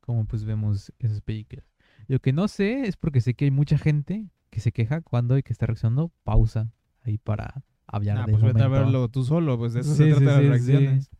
como 0.00 0.24
pues 0.26 0.44
vemos 0.44 0.92
esas 0.98 1.20
películas. 1.20 1.64
Lo 2.08 2.18
que 2.18 2.32
no 2.32 2.48
sé 2.48 2.82
es 2.86 2.96
porque 2.96 3.20
sé 3.20 3.34
que 3.34 3.44
hay 3.46 3.50
mucha 3.52 3.78
gente 3.78 4.28
que 4.50 4.60
se 4.60 4.72
queja 4.72 5.00
cuando 5.00 5.34
hay 5.34 5.42
que 5.42 5.52
estar 5.52 5.68
reaccionando, 5.68 6.12
pausa 6.24 6.72
ahí 7.02 7.18
para 7.18 7.62
hablar 7.86 8.18
Ah, 8.18 8.26
del 8.26 8.32
pues 8.32 8.44
vete 8.44 8.62
a 8.62 8.68
verlo 8.68 9.08
tú 9.08 9.24
solo, 9.24 9.56
pues 9.56 9.72
de 9.74 9.80
eso 9.80 9.90
Sí, 9.94 10.04
se 10.04 10.10
trata 10.16 10.40
sí. 10.40 10.48
reacciones. 10.48 11.10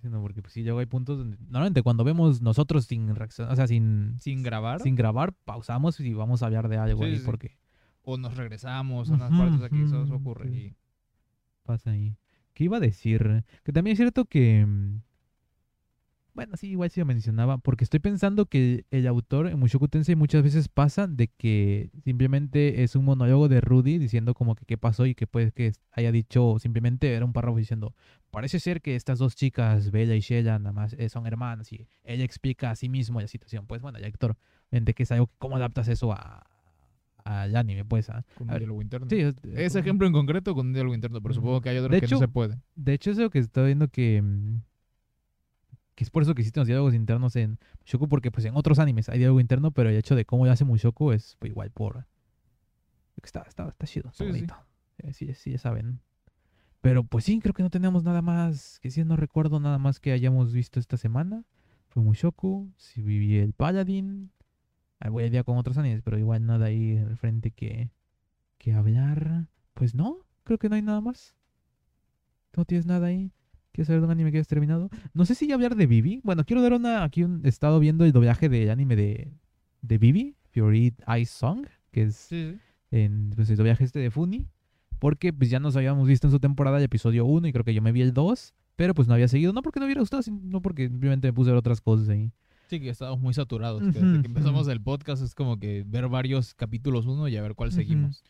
Sí, 0.00 0.08
no, 0.08 0.20
porque 0.22 0.42
pues 0.42 0.52
sí, 0.52 0.62
luego 0.62 0.78
hay 0.78 0.86
puntos 0.86 1.18
donde 1.18 1.36
normalmente 1.40 1.82
cuando 1.82 2.04
vemos 2.04 2.40
nosotros 2.40 2.84
sin 2.84 3.14
reacción, 3.14 3.50
o 3.50 3.56
sea, 3.56 3.66
sin, 3.66 4.14
Sin 4.20 4.42
grabar. 4.44 4.80
sin 4.80 4.94
grabar, 4.94 5.32
pausamos 5.44 5.98
y 6.00 6.14
vamos 6.14 6.42
a 6.42 6.46
hablar 6.46 6.68
de 6.68 6.76
algo 6.76 7.02
Sí, 7.02 7.10
ahí 7.10 7.16
sí. 7.18 7.22
porque 7.26 7.58
O 8.02 8.16
nos 8.16 8.36
regresamos 8.36 9.10
a 9.10 9.14
unas 9.14 9.30
partes 9.30 9.60
aquí, 9.62 9.82
eso, 9.82 10.02
eso 10.04 10.14
ujú, 10.14 10.30
ocurre. 10.30 10.48
sí. 10.50 10.56
y- 10.56 10.76
pasa 11.64 11.90
ahí. 11.90 12.16
¿Qué 12.54 12.64
iba 12.64 12.76
a 12.78 12.80
decir? 12.80 13.44
Que 13.64 13.72
también 13.72 13.92
es 13.92 13.98
cierto 13.98 14.24
que 14.24 14.64
mm, 14.64 15.00
bueno, 16.38 16.56
sí, 16.56 16.68
igual 16.68 16.88
sí 16.88 17.00
lo 17.00 17.06
mencionaba, 17.06 17.58
porque 17.58 17.82
estoy 17.82 17.98
pensando 17.98 18.46
que 18.46 18.84
el 18.92 19.08
autor 19.08 19.48
en 19.48 19.58
Mushoku 19.58 19.88
Tensei 19.88 20.14
muchas 20.14 20.44
veces 20.44 20.68
pasa 20.68 21.08
de 21.08 21.26
que 21.26 21.90
simplemente 22.04 22.84
es 22.84 22.94
un 22.94 23.04
monólogo 23.04 23.48
de 23.48 23.60
Rudy 23.60 23.98
diciendo 23.98 24.34
como 24.34 24.54
que 24.54 24.64
qué 24.64 24.78
pasó 24.78 25.04
y 25.06 25.16
que 25.16 25.26
puede 25.26 25.50
que 25.50 25.72
haya 25.90 26.12
dicho 26.12 26.56
simplemente 26.60 27.12
era 27.12 27.24
un 27.24 27.32
párrafo 27.32 27.58
diciendo 27.58 27.92
parece 28.30 28.60
ser 28.60 28.80
que 28.82 28.94
estas 28.94 29.18
dos 29.18 29.34
chicas, 29.34 29.90
Bella 29.90 30.14
y 30.14 30.20
Sheila, 30.20 30.60
nada 30.60 30.72
más 30.72 30.92
eh, 30.92 31.08
son 31.08 31.26
hermanas 31.26 31.72
y 31.72 31.88
ella 32.04 32.22
explica 32.22 32.70
a 32.70 32.76
sí 32.76 32.88
mismo 32.88 33.20
la 33.20 33.26
situación. 33.26 33.66
Pues 33.66 33.82
bueno, 33.82 33.98
ya 33.98 34.06
Héctor, 34.06 34.36
de 34.70 34.94
que 34.94 35.02
es 35.02 35.10
algo, 35.10 35.28
¿cómo 35.38 35.56
adaptas 35.56 35.88
eso 35.88 36.12
a 36.12 36.46
al 37.24 37.56
anime? 37.56 37.84
Pues, 37.84 38.08
ah? 38.10 38.24
Con 38.36 38.48
A 38.48 38.52
un 38.54 38.58
diálogo 38.60 38.80
interno. 38.80 39.08
sí, 39.10 39.16
es- 39.20 39.34
Ese 39.44 39.80
ejemplo 39.80 40.06
en 40.06 40.12
concreto 40.12 40.54
con 40.54 40.68
un 40.68 40.72
diálogo 40.72 40.94
interno, 40.94 41.20
pero 41.20 41.34
supongo 41.34 41.60
que 41.60 41.68
hay 41.70 41.78
otros 41.78 41.90
De 41.90 41.98
que 41.98 42.06
hecho, 42.06 42.14
no 42.14 42.20
se 42.20 42.28
puede. 42.28 42.58
De 42.76 42.94
hecho, 42.94 43.10
es 43.10 43.18
lo 43.18 43.28
que 43.28 43.40
estoy 43.40 43.66
viendo 43.66 43.88
que. 43.88 44.22
Que 45.98 46.04
es 46.04 46.10
por 46.10 46.22
eso 46.22 46.32
que 46.32 46.42
existen 46.42 46.60
los 46.60 46.68
diálogos 46.68 46.94
internos 46.94 47.34
en 47.34 47.58
Mushoku, 47.80 48.08
porque 48.08 48.30
pues 48.30 48.46
en 48.46 48.54
otros 48.54 48.78
animes 48.78 49.08
hay 49.08 49.18
diálogo 49.18 49.40
interno, 49.40 49.72
pero 49.72 49.90
el 49.90 49.96
hecho 49.96 50.14
de 50.14 50.24
cómo 50.24 50.46
lo 50.46 50.52
hace 50.52 50.64
Mushoku 50.64 51.10
es 51.10 51.34
pues, 51.40 51.50
igual 51.50 51.72
por. 51.72 52.06
Está, 53.20 53.42
está, 53.42 53.66
está 53.68 53.84
chido, 53.84 54.08
está 54.08 54.22
Sí, 54.22 54.30
sí. 54.30 54.30
bonito. 54.30 54.54
Eh, 54.98 55.12
Sí, 55.12 55.34
sí, 55.34 55.50
ya 55.50 55.58
saben. 55.58 55.98
Pero 56.82 57.02
pues 57.02 57.24
sí, 57.24 57.40
creo 57.40 57.52
que 57.52 57.64
no 57.64 57.70
tenemos 57.70 58.04
nada 58.04 58.22
más, 58.22 58.78
que 58.78 58.92
sí 58.92 59.02
no 59.02 59.16
recuerdo 59.16 59.58
nada 59.58 59.78
más 59.78 59.98
que 59.98 60.12
hayamos 60.12 60.52
visto 60.52 60.78
esta 60.78 60.96
semana. 60.96 61.42
Fue 61.88 62.00
Mushoku, 62.00 62.72
si 62.76 63.02
viví 63.02 63.36
el 63.38 63.52
Paladin. 63.52 64.30
Ahí 65.00 65.10
voy 65.10 65.24
a 65.24 65.30
día 65.30 65.42
con 65.42 65.58
otros 65.58 65.78
animes, 65.78 66.02
pero 66.02 66.16
igual 66.16 66.46
nada 66.46 66.66
ahí 66.66 66.96
al 66.96 67.16
frente 67.16 67.50
que, 67.50 67.90
que 68.58 68.72
hablar. 68.72 69.48
Pues 69.74 69.96
no, 69.96 70.18
creo 70.44 70.58
que 70.58 70.68
no 70.68 70.76
hay 70.76 70.82
nada 70.82 71.00
más. 71.00 71.34
¿No 72.56 72.64
tienes 72.64 72.86
nada 72.86 73.08
ahí? 73.08 73.32
¿Quieres 73.78 73.86
saber 73.86 74.00
de 74.00 74.06
un 74.06 74.10
anime 74.10 74.32
que 74.32 74.40
has 74.40 74.48
terminado? 74.48 74.90
No 75.14 75.24
sé 75.24 75.36
si 75.36 75.46
ya 75.46 75.54
hablar 75.54 75.76
de 75.76 75.86
Vivi. 75.86 76.20
Bueno, 76.24 76.42
quiero 76.44 76.62
dar 76.62 76.72
una. 76.72 77.04
Aquí 77.04 77.22
un, 77.22 77.42
he 77.44 77.48
estado 77.48 77.78
viendo 77.78 78.04
el 78.04 78.10
doblaje 78.10 78.48
del 78.48 78.70
anime 78.70 78.96
de, 78.96 79.30
de 79.82 79.98
Vivi, 79.98 80.34
Fury 80.50 80.94
Ice 81.20 81.32
Song, 81.32 81.64
que 81.92 82.02
es 82.02 82.16
Sí, 82.16 82.54
sí. 82.54 82.58
en 82.90 83.30
pues, 83.36 83.48
el 83.50 83.56
doblaje 83.56 83.84
este 83.84 84.00
de 84.00 84.10
Funny. 84.10 84.48
Porque 84.98 85.32
pues 85.32 85.48
ya 85.48 85.60
nos 85.60 85.76
habíamos 85.76 86.08
visto 86.08 86.26
en 86.26 86.32
su 86.32 86.40
temporada 86.40 86.78
el 86.78 86.82
episodio 86.82 87.24
1 87.24 87.46
y 87.46 87.52
creo 87.52 87.64
que 87.64 87.72
yo 87.72 87.80
me 87.80 87.92
vi 87.92 88.02
el 88.02 88.12
2. 88.12 88.52
Pero 88.74 88.94
pues 88.94 89.06
no 89.06 89.14
había 89.14 89.28
seguido. 89.28 89.52
No 89.52 89.62
porque 89.62 89.78
no 89.78 89.86
hubiera 89.86 90.00
gustado, 90.00 90.24
sino 90.24 90.60
porque 90.60 90.88
simplemente 90.88 91.28
me 91.28 91.32
puse 91.32 91.50
a 91.50 91.52
ver 91.52 91.58
otras 91.60 91.80
cosas 91.80 92.08
ahí. 92.08 92.32
Sí, 92.66 92.80
que 92.80 92.88
estamos 92.88 93.20
muy 93.20 93.32
saturados. 93.32 93.80
que 93.80 93.92
Desde 93.92 94.22
que 94.22 94.26
empezamos 94.26 94.66
el 94.66 94.80
podcast 94.82 95.22
es 95.22 95.36
como 95.36 95.56
que 95.60 95.84
ver 95.86 96.08
varios 96.08 96.52
capítulos 96.52 97.06
uno 97.06 97.28
y 97.28 97.36
a 97.36 97.42
ver 97.42 97.54
cuál 97.54 97.68
Ujú. 97.68 97.76
seguimos. 97.76 98.24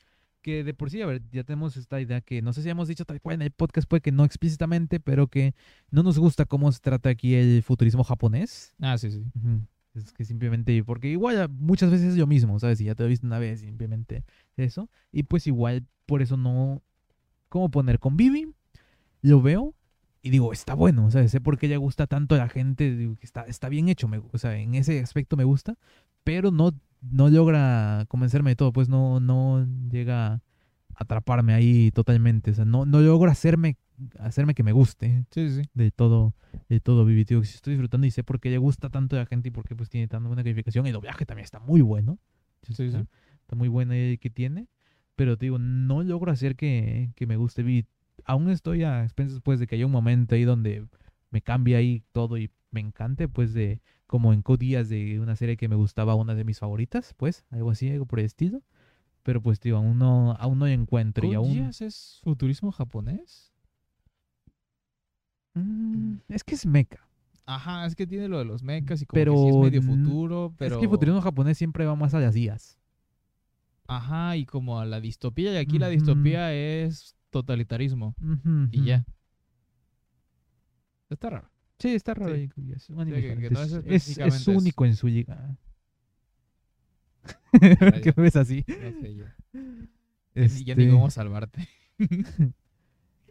Que 0.49 0.65
de 0.65 0.73
por 0.73 0.89
sí, 0.91 1.03
a 1.03 1.07
ver, 1.07 1.21
ya 1.31 1.45
tenemos 1.45 1.77
esta 1.77 2.01
idea 2.01 2.23
que 2.23 2.41
no 2.41 2.55
sé 2.55 2.63
si 2.63 2.71
hemos 2.71 2.89
dicho 2.89 3.05
tal 3.05 3.21
cual 3.21 3.35
en 3.35 3.43
el 3.43 3.51
podcast, 3.51 3.87
puede 3.87 4.01
que 4.01 4.13
no 4.13 4.25
explícitamente, 4.25 4.99
pero 4.99 5.27
que 5.27 5.55
no 5.91 6.03
nos 6.03 6.19
gusta 6.19 6.47
cómo 6.47 6.73
se 6.73 6.81
trata 6.81 7.11
aquí 7.11 7.35
el 7.35 7.63
futurismo 7.63 8.03
japonés. 8.03 8.75
Ah, 8.81 8.97
sí, 8.97 9.11
sí. 9.11 9.23
Ujú. 9.37 9.61
Es 9.95 10.13
que 10.15 10.25
simplemente, 10.25 10.83
porque 10.85 11.09
igual 11.09 11.41
a- 11.43 11.49
muchas 11.49 11.91
veces 11.91 12.13
es 12.13 12.17
lo 12.17 12.27
mismo, 12.27 12.59
¿sabes? 12.59 12.79
Si 12.79 12.85
ya 12.85 12.95
te 12.95 13.03
lo 13.03 13.09
he 13.09 13.11
visto 13.11 13.27
una 13.27 13.39
vez, 13.39 13.61
simplemente 13.61 14.25
eso. 14.57 14.89
Y 15.13 15.25
pues 15.25 15.47
igual, 15.47 15.85
por 16.07 16.23
eso 16.23 16.37
no. 16.39 16.83
¿Cómo 17.51 17.71
poner? 17.71 17.99
Con 17.99 18.17
Vivi, 18.17 18.53
lo 19.23 19.43
veo 19.43 19.75
y 20.23 20.31
digo, 20.31 20.53
está 20.53 20.75
bueno, 20.75 21.11
¿sabes? 21.11 21.31
Sé 21.31 21.41
por 21.41 21.59
qué 21.59 21.69
le 21.69 21.77
gusta 21.77 22.07
tanto 22.07 22.35
a 22.35 22.39
la 22.39 22.49
gente, 22.49 22.97
digo, 22.97 23.17
que 23.17 23.27
está, 23.27 23.43
está 23.43 23.69
bien 23.69 23.89
hecho, 23.89 24.09
me, 24.09 24.19
o 24.19 24.39
sea, 24.39 24.57
en 24.57 24.75
ese 24.75 25.01
aspecto 25.01 25.37
me 25.37 25.45
gusta, 25.45 25.77
pero 26.29 26.51
no, 26.51 26.79
no 27.01 27.31
logra 27.31 28.05
convencerme 28.07 28.51
de 28.51 28.57
todo, 28.57 28.71
pues 28.71 28.91
no, 28.91 29.19
no 29.19 29.67
llega 29.91 30.35
a 30.35 30.43
atraparme 30.95 31.55
ahí 31.55 31.91
totalmente, 31.91 32.51
o 32.51 32.55
sea, 32.55 32.67
no, 32.67 32.85
no 32.85 33.01
logra 33.01 33.33
hacerme, 33.33 33.79
hacerme 34.19 34.53
que 34.53 34.63
me 34.63 34.73
guste 34.73 35.25
Sí, 35.31 35.49
sí, 35.49 35.63
de 35.73 35.91
todo, 35.91 36.35
de 36.69 36.81
todo 36.81 37.07
Vivi. 37.07 37.25
Tío, 37.25 37.41
estoy 37.41 37.73
disfrutando 37.73 38.07
y 38.07 38.11
sé 38.11 38.25
por 38.25 38.41
qué 38.41 38.51
le 38.51 38.59
gusta 38.59 38.91
tanto 38.91 39.17
a 39.17 39.21
la 39.21 39.25
gente 39.25 39.49
y 39.49 39.53
por 39.53 39.67
qué 39.67 39.75
pues 39.75 39.89
tiene 39.89 40.07
tan 40.07 40.23
buena 40.23 40.43
calificación. 40.43 40.87
El 40.87 40.93
doblaje 40.93 41.25
también 41.25 41.45
está 41.45 41.61
muy 41.61 41.81
bueno. 41.81 42.19
Sí, 42.63 42.73
está, 42.73 42.99
sí. 42.99 43.07
está 43.41 43.57
muy 43.57 43.69
bueno 43.69 43.95
el 43.95 44.19
que 44.19 44.29
tiene. 44.29 44.69
Pero 45.17 45.39
te 45.39 45.47
digo, 45.47 45.59
no 45.59 46.03
logro 46.03 46.31
hacer 46.31 46.57
que, 46.57 47.11
que 47.17 47.27
me 47.27 47.39
guste 47.39 47.63
Vivi. 47.63 47.87
Aún 48.27 48.51
estoy 48.51 48.83
a 48.83 49.03
expensas 49.03 49.41
pues 49.41 49.61
de 49.61 49.67
que 49.67 49.77
haya 49.77 49.87
un 49.87 49.93
momento 49.93 50.35
ahí 50.35 50.45
donde 50.45 50.85
me 51.31 51.41
cambie 51.41 51.75
ahí 51.75 52.03
todo 52.13 52.37
y 52.37 52.51
me 52.71 52.81
encante, 52.81 53.29
pues 53.29 53.55
de 53.55 53.81
como 54.09 54.33
en 54.33 54.41
Code 54.41 54.67
Geass 54.67 54.89
de 54.89 55.21
una 55.21 55.37
serie 55.37 55.59
que 55.59 55.69
me 55.69 55.77
gustaba, 55.77 56.15
una 56.15 56.35
de 56.35 56.43
mis 56.43 56.59
favoritas, 56.59 57.15
pues, 57.19 57.45
algo 57.51 57.71
así, 57.71 57.91
algo 57.91 58.07
por 58.07 58.19
el 58.19 58.25
estilo. 58.25 58.63
Pero 59.23 59.43
pues, 59.43 59.61
tío, 59.61 59.77
aún 59.77 59.99
no, 59.99 60.33
aún 60.33 60.59
no 60.59 60.67
encuentro 60.67 61.27
y 61.27 61.35
¿Code 61.35 61.37
aún... 61.37 61.59
Es 61.69 62.21
futurismo 62.25 62.73
japonés? 62.73 63.53
Mm, 65.53 66.15
es 66.29 66.43
que 66.43 66.55
es 66.55 66.65
mecha. 66.65 67.07
Ajá, 67.45 67.85
es 67.85 67.95
que 67.95 68.07
tiene 68.07 68.29
lo 68.29 68.39
de 68.39 68.47
los 68.47 68.63
mechas 68.63 69.03
y 69.03 69.07
como 69.07 69.15
Pero 69.15 69.33
que 69.33 69.39
sí 69.39 69.49
es 69.49 69.57
medio 69.57 69.83
futuro, 69.83 70.55
pero... 70.57 70.77
Es 70.77 70.79
que 70.79 70.87
el 70.87 70.91
futurismo 70.91 71.21
japonés 71.21 71.59
siempre 71.59 71.85
va 71.85 71.95
más 71.95 72.15
a 72.15 72.21
las 72.21 72.33
días. 72.33 72.79
Ajá, 73.87 74.37
y 74.37 74.47
como 74.47 74.81
a 74.81 74.87
la 74.87 75.01
distopía, 75.01 75.53
y 75.53 75.57
aquí 75.59 75.79
la 75.79 75.89
distopía 75.89 76.55
es 76.55 77.15
totalitarismo, 77.29 78.15
y 78.71 78.85
ya. 78.85 79.05
Está 81.11 81.29
raro. 81.29 81.51
Sí, 81.79 81.95
está 81.95 82.15
raro. 82.15 82.35
Sí. 82.35 82.49
Code 82.49 82.67
Geass, 82.69 82.91
un 82.91 83.01
anime 83.01 83.21
que- 83.21 83.29
que 83.29 83.49
diferente. 83.49 83.55
no 83.55 83.63
es 83.95 84.09
es, 84.09 84.19
es- 84.19 84.19
es 84.19 84.49
único 84.49 84.85
en 84.85 84.97
su 84.97 85.07
liga. 85.07 85.57
¿Qué 88.03 88.13
ves 88.17 88.37
así? 88.37 88.65
No 88.69 89.01
sé 89.01 89.15
yo. 89.15 89.25
Este, 90.35 90.65
Ya 90.65 90.75
ni 90.75 90.89
cómo 90.89 91.11
salvarte. 91.11 91.69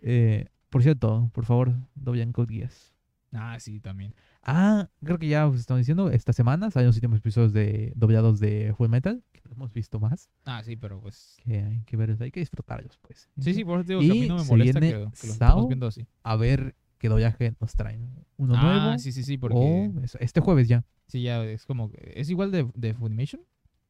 eh, 0.01 0.47
por 0.69 0.83
cierto, 0.83 1.29
por 1.33 1.45
favor, 1.45 1.73
doblen 1.95 2.31
Code 2.33 2.53
Geass. 2.55 2.93
Ah, 3.33 3.59
sí, 3.59 3.79
también. 3.79 4.13
Ah, 4.41 4.89
creo 5.03 5.19
que 5.19 5.27
ya 5.27 5.47
os 5.47 5.59
estamos 5.59 5.79
diciendo, 5.79 6.09
esta 6.09 6.31
semana 6.33 6.71
salen 6.71 6.87
los 6.87 6.95
últimos 6.95 7.19
episodios 7.19 7.51
de 7.53 7.91
doblados 7.95 8.39
de 8.39 8.73
Full 8.77 8.87
Metal, 8.89 9.21
que 9.33 9.41
hemos 9.51 9.73
visto 9.73 9.99
más, 9.99 10.29
Ah, 10.45 10.63
sí, 10.63 10.75
pero 10.77 11.01
pues... 11.01 11.35
que 11.43 11.59
hay 11.59 11.81
que 11.83 11.97
ver, 11.97 12.15
hay 12.21 12.31
que 12.31 12.39
disfrutarlos, 12.39 12.97
pues. 12.99 13.29
Sí, 13.39 13.53
sí, 13.53 13.65
por 13.65 13.81
eso 13.81 13.87
digo 13.89 13.99
que 14.01 14.09
a 14.09 14.13
mí 14.13 14.23
Y 14.25 14.27
no 14.29 14.37
me 14.37 14.43
molesta 14.45 14.79
que, 14.79 14.87
que 14.89 14.95
lo 14.95 15.09
Sao. 15.33 15.49
estemos 15.49 15.67
viendo 15.67 15.87
así. 15.87 16.07
A 16.23 16.35
ver 16.37 16.75
qué 16.97 17.09
doblaje 17.09 17.53
nos 17.59 17.73
traen. 17.75 18.09
Uno 18.37 18.53
ah, 18.57 18.61
nuevo. 18.83 18.99
sí, 18.99 19.11
sí, 19.11 19.23
sí, 19.23 19.37
porque... 19.37 19.91
O 19.95 20.01
es- 20.03 20.17
este 20.19 20.41
jueves 20.41 20.67
ya. 20.67 20.85
Sí, 21.07 21.21
ya 21.21 21.43
es 21.43 21.65
como... 21.65 21.89
que- 21.89 22.13
Es 22.15 22.29
igual 22.29 22.51
de, 22.51 22.69
de 22.75 22.93
Funimation. 22.93 23.41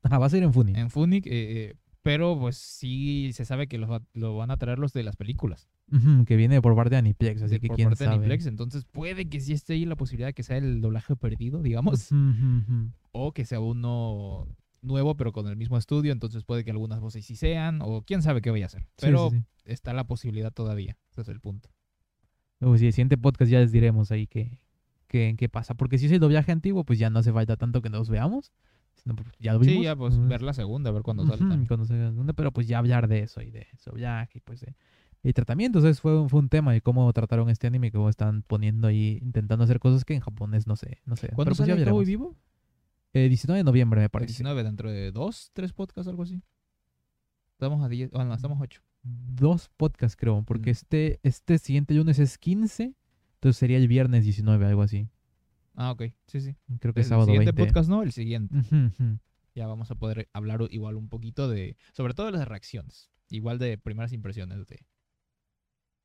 Ajá, 0.04 0.20
va 0.20 0.26
a 0.28 0.30
ser 0.30 0.44
en 0.44 0.54
Funny. 0.54 0.74
En 0.76 0.90
Funic, 0.90 1.26
eh, 1.28 1.32
eh, 1.32 1.76
pero 2.04 2.40
pues 2.40 2.56
sí 2.58 3.32
se 3.34 3.44
sabe 3.44 3.68
que 3.68 3.78
los 3.78 3.90
va- 3.90 4.04
lo 4.14 4.38
van 4.38 4.52
a 4.52 4.58
traer 4.58 4.80
los 4.80 4.94
de 4.94 5.04
las 5.04 5.16
películas. 5.18 5.68
Que 6.26 6.36
viene 6.36 6.62
por 6.62 6.76
parte 6.76 6.92
de 6.92 6.98
Aniplex, 6.98 7.42
así 7.42 7.56
de- 7.56 7.60
que 7.62 7.68
por 7.68 7.76
quién 7.78 7.90
parte 7.90 8.04
de 8.04 8.08
sabe. 8.10 8.18
Aniplex, 8.18 8.46
entonces 8.46 8.86
puede 8.86 9.28
que 9.30 9.40
sí 9.40 9.54
esté 9.54 9.74
ahí 9.74 9.86
la 9.86 9.96
posibilidad 9.96 10.28
de 10.28 10.34
que 10.34 10.44
sea 10.44 10.58
el 10.58 10.82
doblaje 10.82 11.16
perdido, 11.16 11.62
digamos, 11.62 12.10
o 13.12 13.32
que 13.34 13.46
sea 13.46 13.60
uno 13.60 14.48
nuevo 14.82 15.18
pero 15.18 15.34
con 15.34 15.48
el 15.48 15.56
mismo 15.58 15.78
estudio, 15.78 16.12
entonces 16.12 16.44
puede 16.44 16.64
que 16.64 16.72
algunas 16.72 17.00
voces 17.00 17.26
sí 17.26 17.36
sean, 17.36 17.80
o 17.82 18.04
quién 18.04 18.22
sabe 18.22 18.42
qué 18.42 18.52
vaya 18.52 18.66
a 18.66 18.68
hacer. 18.68 18.82
Sí, 18.84 18.88
Pero 19.08 19.30
sí, 19.32 19.38
sí. 19.40 19.44
está 19.66 19.94
la 19.94 20.06
posibilidad 20.06 20.52
todavía, 20.54 20.98
ese 21.12 21.22
es 21.22 21.28
el 21.30 21.40
punto. 21.40 21.70
Luego, 22.60 22.78
si 22.78 22.88
el 22.88 22.94
siguiente 22.94 23.18
podcast 23.18 23.52
ya 23.52 23.60
les 23.60 23.72
diremos 23.72 24.12
ahí 24.12 24.28
qué, 24.28 24.60
qué, 25.08 25.36
qué 25.38 25.50
pasa. 25.50 25.74
Porque 25.76 25.98
si 25.98 26.08
es 26.08 26.12
el 26.12 26.20
doblaje 26.20 26.52
antiguo, 26.52 26.84
pues 26.84 26.98
ya 27.00 27.10
no 27.10 27.20
hace 27.20 27.32
falta 27.32 27.56
tanto 27.58 27.82
que 27.82 27.90
nos 27.90 28.10
veamos. 28.10 28.52
sino 28.96 29.16
ya 29.40 29.54
lo 29.54 29.60
vimos. 29.60 29.76
Sí, 29.76 29.84
ya 29.84 29.96
pues 29.96 30.16
Ujú. 30.16 30.28
ver 30.28 30.42
la 30.42 30.54
segunda, 30.54 30.90
ver 30.92 31.04
cuándo 31.04 31.24
sale 31.26 31.42
Ujú, 31.42 31.50
también. 31.50 31.68
cuando 31.68 31.86
salga 31.86 32.06
la 32.06 32.12
segunda, 32.12 32.34
pero 32.34 32.52
pues 32.52 32.68
ya 32.68 32.80
hablar 32.80 33.08
de 33.08 33.20
eso 33.20 33.42
y 33.42 33.52
de 33.52 33.68
ese 33.74 33.90
doblaje 33.92 34.40
y 34.40 34.42
pues 34.42 34.66
de 35.24 35.34
tratamiento. 35.34 35.78
Entonces 35.80 36.02
fue, 36.02 36.20
un- 36.20 36.30
fue 36.30 36.40
un 36.40 36.50
tema 36.50 36.72
de 36.74 36.82
cómo 36.82 37.12
trataron 37.14 37.50
este 37.50 37.68
anime, 37.68 37.92
cómo 37.92 38.10
están 38.10 38.42
poniendo 38.44 38.88
ahí, 38.88 39.20
intentando 39.22 39.64
hacer 39.66 39.80
cosas 39.80 40.04
que 40.06 40.14
en 40.16 40.22
japonés 40.22 40.66
no 40.68 40.76
sé, 40.76 41.02
no 41.06 41.16
sé. 41.16 41.28
¿Cuándo 41.30 41.54
pues 41.56 41.68
ya 41.68 41.74
sale 41.76 41.86
Cowboy. 41.86 42.06
Vivo? 42.06 42.36
Eh, 43.14 43.28
19 43.30 43.60
de 43.60 43.64
noviembre 43.64 44.02
me 44.02 44.10
parece. 44.10 44.30
19, 44.30 44.64
dentro 44.64 44.92
de 44.92 45.12
dos, 45.12 45.52
tres 45.54 45.74
podcasts, 45.74 46.08
algo 46.10 46.24
así. 46.24 46.42
Estamos 47.54 47.84
a 47.84 47.90
10, 47.90 48.12
bueno, 48.12 48.34
estamos 48.34 48.60
a 48.60 48.64
8. 48.64 48.82
Dos 49.10 49.70
podcasts 49.78 50.16
creo, 50.18 50.44
porque 50.44 50.72
Mm. 50.72 50.74
este, 50.74 51.20
este 51.24 51.58
siguiente 51.60 51.94
lunes 51.94 52.20
es 52.20 52.38
15, 52.38 52.96
entonces 53.36 53.58
sería 53.58 53.78
el 53.78 53.88
viernes 53.88 54.24
19, 54.24 54.66
algo 54.66 54.82
así. 54.82 55.10
Ah, 55.76 55.92
ok, 55.92 56.04
sí, 56.26 56.42
sí. 56.42 56.56
Creo 56.80 56.94
que 56.94 57.02
El 57.02 57.04
es 57.04 57.08
sábado 57.10 57.28
siguiente 57.28 57.52
20. 57.52 57.64
podcast 57.72 57.90
no, 57.90 58.02
el 58.04 58.12
siguiente. 58.12 58.56
Ya 59.56 59.68
vamos 59.68 59.90
a 59.92 59.96
poder 59.96 60.28
hablar 60.34 60.62
igual 60.72 60.96
un 60.96 61.08
poquito 61.10 61.48
de, 61.50 61.78
sobre 61.94 62.14
todo 62.14 62.26
de 62.28 62.32
las 62.34 62.48
reacciones, 62.48 63.10
igual 63.30 63.60
de 63.60 63.78
primeras 63.78 64.12
impresiones 64.14 64.66
de, 64.68 64.86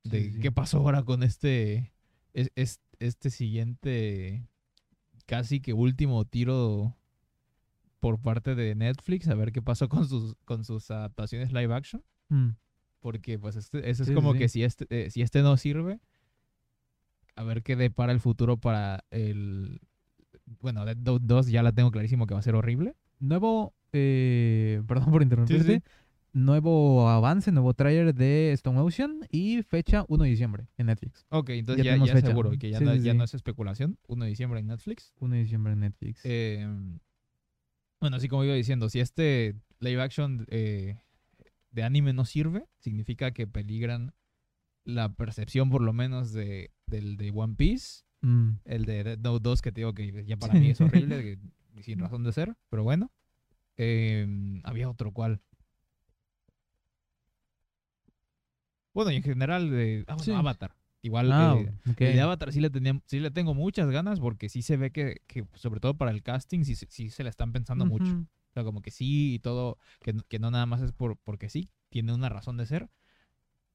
de 0.04 0.22
Sí, 0.24 0.32
sí. 0.34 0.40
qué 0.40 0.52
pasó 0.52 0.78
ahora 0.78 1.02
con 1.02 1.22
este, 1.22 1.92
es, 2.34 2.50
es- 2.54 2.80
este 2.98 3.30
siguiente, 3.30 4.46
casi 5.26 5.60
que 5.60 5.72
último 5.72 6.24
tiro 6.26 6.96
por 7.98 8.20
parte 8.20 8.54
de 8.54 8.74
Netflix, 8.74 9.28
a 9.28 9.34
ver 9.34 9.52
qué 9.52 9.62
pasó 9.62 9.88
con 9.88 10.06
sus, 10.08 10.34
con 10.44 10.64
sus 10.64 10.90
adaptaciones 10.90 11.52
live 11.52 11.74
action, 11.74 12.02
Mm. 12.28 12.50
Porque 13.02 13.38
pues 13.38 13.56
este, 13.56 13.90
eso 13.90 14.04
es 14.04 14.08
Sí, 14.08 14.14
como 14.14 14.32
sí. 14.32 14.38
que 14.38 14.48
si 14.48 14.62
este, 14.64 14.86
eh, 14.88 15.10
si 15.10 15.20
este 15.20 15.42
no 15.42 15.58
sirve, 15.58 16.00
a 17.36 17.42
ver 17.44 17.62
qué 17.62 17.76
depara 17.76 18.12
el 18.12 18.20
futuro 18.20 18.56
para 18.56 19.04
el, 19.10 19.80
bueno, 20.60 20.84
Dead 20.86 20.96
Note 20.96 21.24
2 21.26 21.48
ya 21.48 21.62
la 21.62 21.72
tengo 21.72 21.90
clarísimo 21.90 22.26
que 22.26 22.32
va 22.34 22.40
a 22.40 22.42
ser 22.42 22.54
horrible. 22.54 22.94
Nuevo, 23.18 23.74
eh, 23.92 24.80
perdón 24.88 25.10
por 25.10 25.22
interrumpirte. 25.22 25.82
Nuevo 26.34 27.10
avance, 27.10 27.52
nuevo 27.52 27.74
trailer 27.74 28.14
de 28.14 28.52
Stone 28.52 28.78
Ocean 28.80 29.20
y 29.30 29.62
fecha 29.64 30.06
1 30.08 30.24
de 30.24 30.30
diciembre 30.30 30.66
en 30.78 30.86
Netflix. 30.86 31.26
Ok, 31.28 31.50
entonces 31.50 31.84
Ya 31.84 31.90
ya, 31.90 31.92
tenemos 31.92 32.08
ya 32.08 32.14
fecha. 32.14 32.26
seguro 32.28 32.50
que 32.58 32.70
ya, 32.70 32.80
no 32.80 33.24
es 33.24 33.34
especulación. 33.34 33.98
1 34.08 34.24
de 34.24 34.30
diciembre 34.30 34.60
en 34.60 34.68
Netflix. 34.68 35.12
1 35.20 35.34
de 35.34 35.40
diciembre 35.42 35.74
en 35.74 35.80
Netflix. 35.80 36.20
Eh, 36.24 36.66
bueno, 38.00 38.16
así 38.16 38.28
como 38.28 38.44
iba 38.44 38.54
diciendo, 38.54 38.88
si 38.88 39.00
este 39.00 39.56
live 39.80 40.00
action 40.00 40.46
eh, 40.48 40.96
de 41.72 41.82
anime 41.82 42.12
no 42.12 42.24
sirve, 42.24 42.66
significa 42.78 43.32
que 43.32 43.46
peligran 43.46 44.14
la 44.84 45.12
percepción 45.14 45.70
por 45.70 45.82
lo 45.82 45.92
menos 45.92 46.32
de, 46.32 46.70
del 46.86 47.16
de 47.16 47.30
One 47.34 47.54
Piece. 47.56 48.04
Mm. 48.20 48.50
El 48.64 48.84
de 48.84 49.02
Dead 49.04 49.18
Note 49.18 49.42
2 49.42 49.62
que 49.62 49.72
te 49.72 49.80
digo 49.80 49.94
que 49.94 50.24
ya 50.24 50.36
para 50.36 50.54
mí 50.54 50.70
es 50.70 50.80
horrible, 50.80 51.22
que- 51.74 51.82
sin 51.82 51.98
razón 51.98 52.22
de 52.22 52.32
ser, 52.32 52.54
pero 52.68 52.84
bueno. 52.84 53.10
Eh, 53.76 54.60
había 54.64 54.88
otro 54.90 55.10
cual. 55.12 55.40
Bueno, 58.94 59.10
y 59.10 59.16
en 59.16 59.22
general 59.22 59.70
de 59.70 60.04
ah, 60.06 60.14
bueno, 60.14 60.24
Sí. 60.24 60.32
Avatar. 60.32 60.76
Igual 61.04 61.32
Ah, 61.32 61.56
eh, 61.58 61.72
de 62.04 62.20
Avatar 62.20 62.52
sí 62.52 62.60
le, 62.60 62.70
tenía, 62.70 63.00
sí 63.06 63.18
le 63.18 63.30
tengo 63.32 63.54
muchas 63.54 63.90
ganas 63.90 64.20
porque 64.20 64.48
sí 64.48 64.62
se 64.62 64.76
ve 64.76 64.92
que, 64.92 65.20
que 65.26 65.44
sobre 65.54 65.80
todo 65.80 65.96
para 65.96 66.12
el 66.12 66.22
casting, 66.22 66.62
sí, 66.64 66.76
sí 66.76 67.10
se 67.10 67.24
la 67.24 67.30
están 67.30 67.52
pensando 67.52 67.86
mucho. 67.86 68.24
O 68.52 68.54
sea, 68.54 68.64
como 68.64 68.82
que 68.82 68.90
sí 68.90 69.34
y 69.34 69.38
todo, 69.38 69.78
que, 70.02 70.12
no- 70.12 70.22
que 70.28 70.38
no 70.38 70.50
nada 70.50 70.66
más 70.66 70.82
es 70.82 70.92
por 70.92 71.16
porque 71.24 71.48
sí, 71.48 71.70
tiene 71.88 72.12
una 72.12 72.28
razón 72.28 72.58
de 72.58 72.66
ser. 72.66 72.90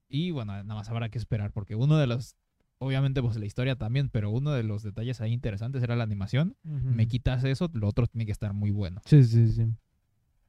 Y 0.08 0.30
bueno, 0.30 0.52
nada 0.52 0.74
más 0.74 0.88
habrá 0.88 1.08
que 1.08 1.18
esperar, 1.18 1.52
porque 1.52 1.74
uno 1.74 1.98
de 1.98 2.06
los, 2.06 2.36
obviamente 2.78 3.20
pues 3.20 3.36
la 3.36 3.44
historia 3.44 3.76
también, 3.76 4.08
pero 4.08 4.30
uno 4.30 4.52
de 4.52 4.62
los 4.62 4.82
detalles 4.82 5.20
ahí 5.20 5.32
interesantes 5.32 5.82
era 5.82 5.96
la 5.96 6.04
animación. 6.04 6.56
Me 6.62 7.02
Ujú. 7.02 7.10
quitas 7.10 7.42
eso, 7.44 7.68
lo 7.74 7.88
otro 7.88 8.06
tiene 8.06 8.24
que 8.24 8.32
estar 8.32 8.52
muy 8.52 8.70
bueno. 8.70 9.00
Sí, 9.04 9.22
sí, 9.24 9.48
sí. 9.48 9.66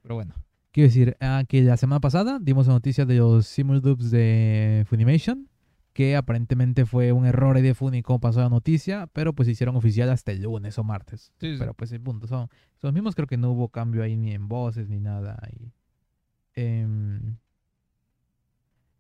Pero 0.04 0.16
bueno, 0.16 0.36
Quiero 0.72 0.88
decir, 0.90 1.18
ah, 1.20 1.44
que 1.50 1.64
la 1.64 1.78
semana 1.78 2.00
pasada 2.00 2.38
dimos 2.40 2.68
la 2.68 2.74
noticia 2.74 3.04
de 3.04 3.16
los 3.18 3.48
Simuldubs 3.48 4.12
de 4.12 4.86
Funimation, 4.88 5.50
que 5.94 6.16
aparentemente 6.16 6.86
fue 6.86 7.12
un 7.12 7.26
error 7.26 7.56
ahí 7.56 7.62
de 7.62 7.74
Funi 7.74 8.02
como 8.02 8.20
pasó 8.20 8.40
la 8.40 8.50
noticia, 8.50 9.08
pero 9.08 9.34
pues 9.34 9.48
se 9.48 9.52
hicieron 9.54 9.76
oficial 9.76 10.10
hasta 10.10 10.32
el 10.32 10.44
lunes 10.44 10.78
o 10.78 10.84
martes. 10.84 11.32
Sí, 11.40 11.54
sí. 11.54 11.56
Pero 11.60 11.74
pues 11.74 11.92
el 11.92 12.02
punto, 12.02 12.28
son, 12.28 12.48
son 12.78 12.90
los 12.90 12.94
mismos, 12.94 13.16
creo 13.16 13.28
que 13.28 13.38
no 13.38 13.52
hubo 13.52 13.70
cambio 13.70 14.04
ahí 14.04 14.16
ni 14.16 14.34
en 14.34 14.48
voces 14.48 14.88
ni 14.90 15.00
nada. 15.00 15.42
Y, 15.52 15.72
em, 16.56 17.38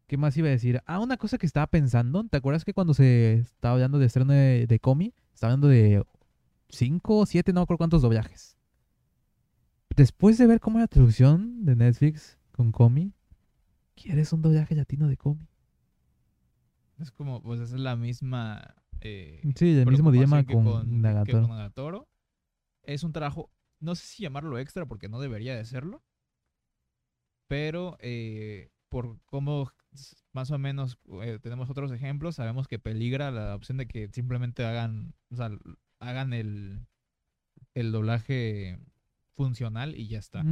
¿Qué 0.07 0.17
más 0.17 0.35
iba 0.37 0.47
a 0.47 0.51
decir? 0.51 0.81
Ah, 0.87 0.99
una 0.99 1.17
cosa 1.17 1.37
que 1.37 1.45
estaba 1.45 1.67
pensando, 1.67 2.23
¿te 2.23 2.37
acuerdas 2.37 2.65
que 2.65 2.73
cuando 2.73 2.95
se 2.95 3.33
estaba 3.35 3.75
hablando 3.75 3.99
de 3.99 4.07
estreno 4.07 4.33
de, 4.33 4.65
de 4.67 4.79
Komi, 4.79 5.13
estaba 5.35 5.53
hablando 5.53 5.67
de 5.67 6.03
5 6.69 7.17
o 7.17 7.25
7, 7.27 7.53
no 7.53 7.59
me 7.59 7.63
acuerdo 7.63 7.77
cuántos 7.77 8.01
doblajes? 8.01 8.57
Después 9.95 10.37
de 10.37 10.47
ver 10.47 10.59
cómo 10.59 10.77
era 10.77 10.85
la 10.85 10.87
traducción 10.87 11.63
de 11.63 11.75
Netflix 11.75 12.39
con 12.53 12.71
Komi, 12.71 13.13
¿quieres 13.95 14.33
un 14.33 14.41
doblaje 14.41 14.73
latino 14.73 15.07
de 15.07 15.17
Komi? 15.17 15.48
Es 16.99 17.11
como, 17.11 17.41
pues 17.41 17.59
es 17.59 17.71
la 17.71 17.95
misma... 17.95 18.75
eh, 19.01 19.41
Sí, 19.55 19.77
el 19.77 19.85
mismo 19.87 20.11
dilema 20.11 20.43
con 20.45 21.01
Nagatoro. 21.01 21.41
con 21.47 21.49
Nagatoro. 21.57 22.07
Es 22.83 23.03
un 23.03 23.11
trabajo, 23.11 23.51
no 23.79 23.95
sé 23.95 24.05
si 24.05 24.23
llamarlo 24.23 24.57
extra 24.59 24.85
porque 24.85 25.09
no 25.09 25.19
debería 25.19 25.55
de 25.55 25.65
serlo, 25.65 26.03
pero 27.47 27.97
eh, 27.99 28.69
por 28.89 29.19
cómo 29.25 29.71
más 30.33 30.51
o 30.51 30.57
menos 30.59 30.99
eh, 31.23 31.39
tenemos 31.41 31.69
otros 31.69 31.91
ejemplos, 31.91 32.35
sabemos 32.35 32.67
que 32.67 32.79
peligra 32.79 33.31
la 33.31 33.55
opción 33.55 33.77
de 33.77 33.87
que 33.87 34.07
simplemente 34.11 34.65
hagan, 34.65 35.13
o 35.31 35.35
sea, 35.35 35.49
hagan 35.99 36.33
el, 36.33 36.85
el 37.73 37.91
doblaje 37.91 38.79
funcional 39.35 39.95
y 39.95 40.07
ya 40.07 40.19
está. 40.19 40.43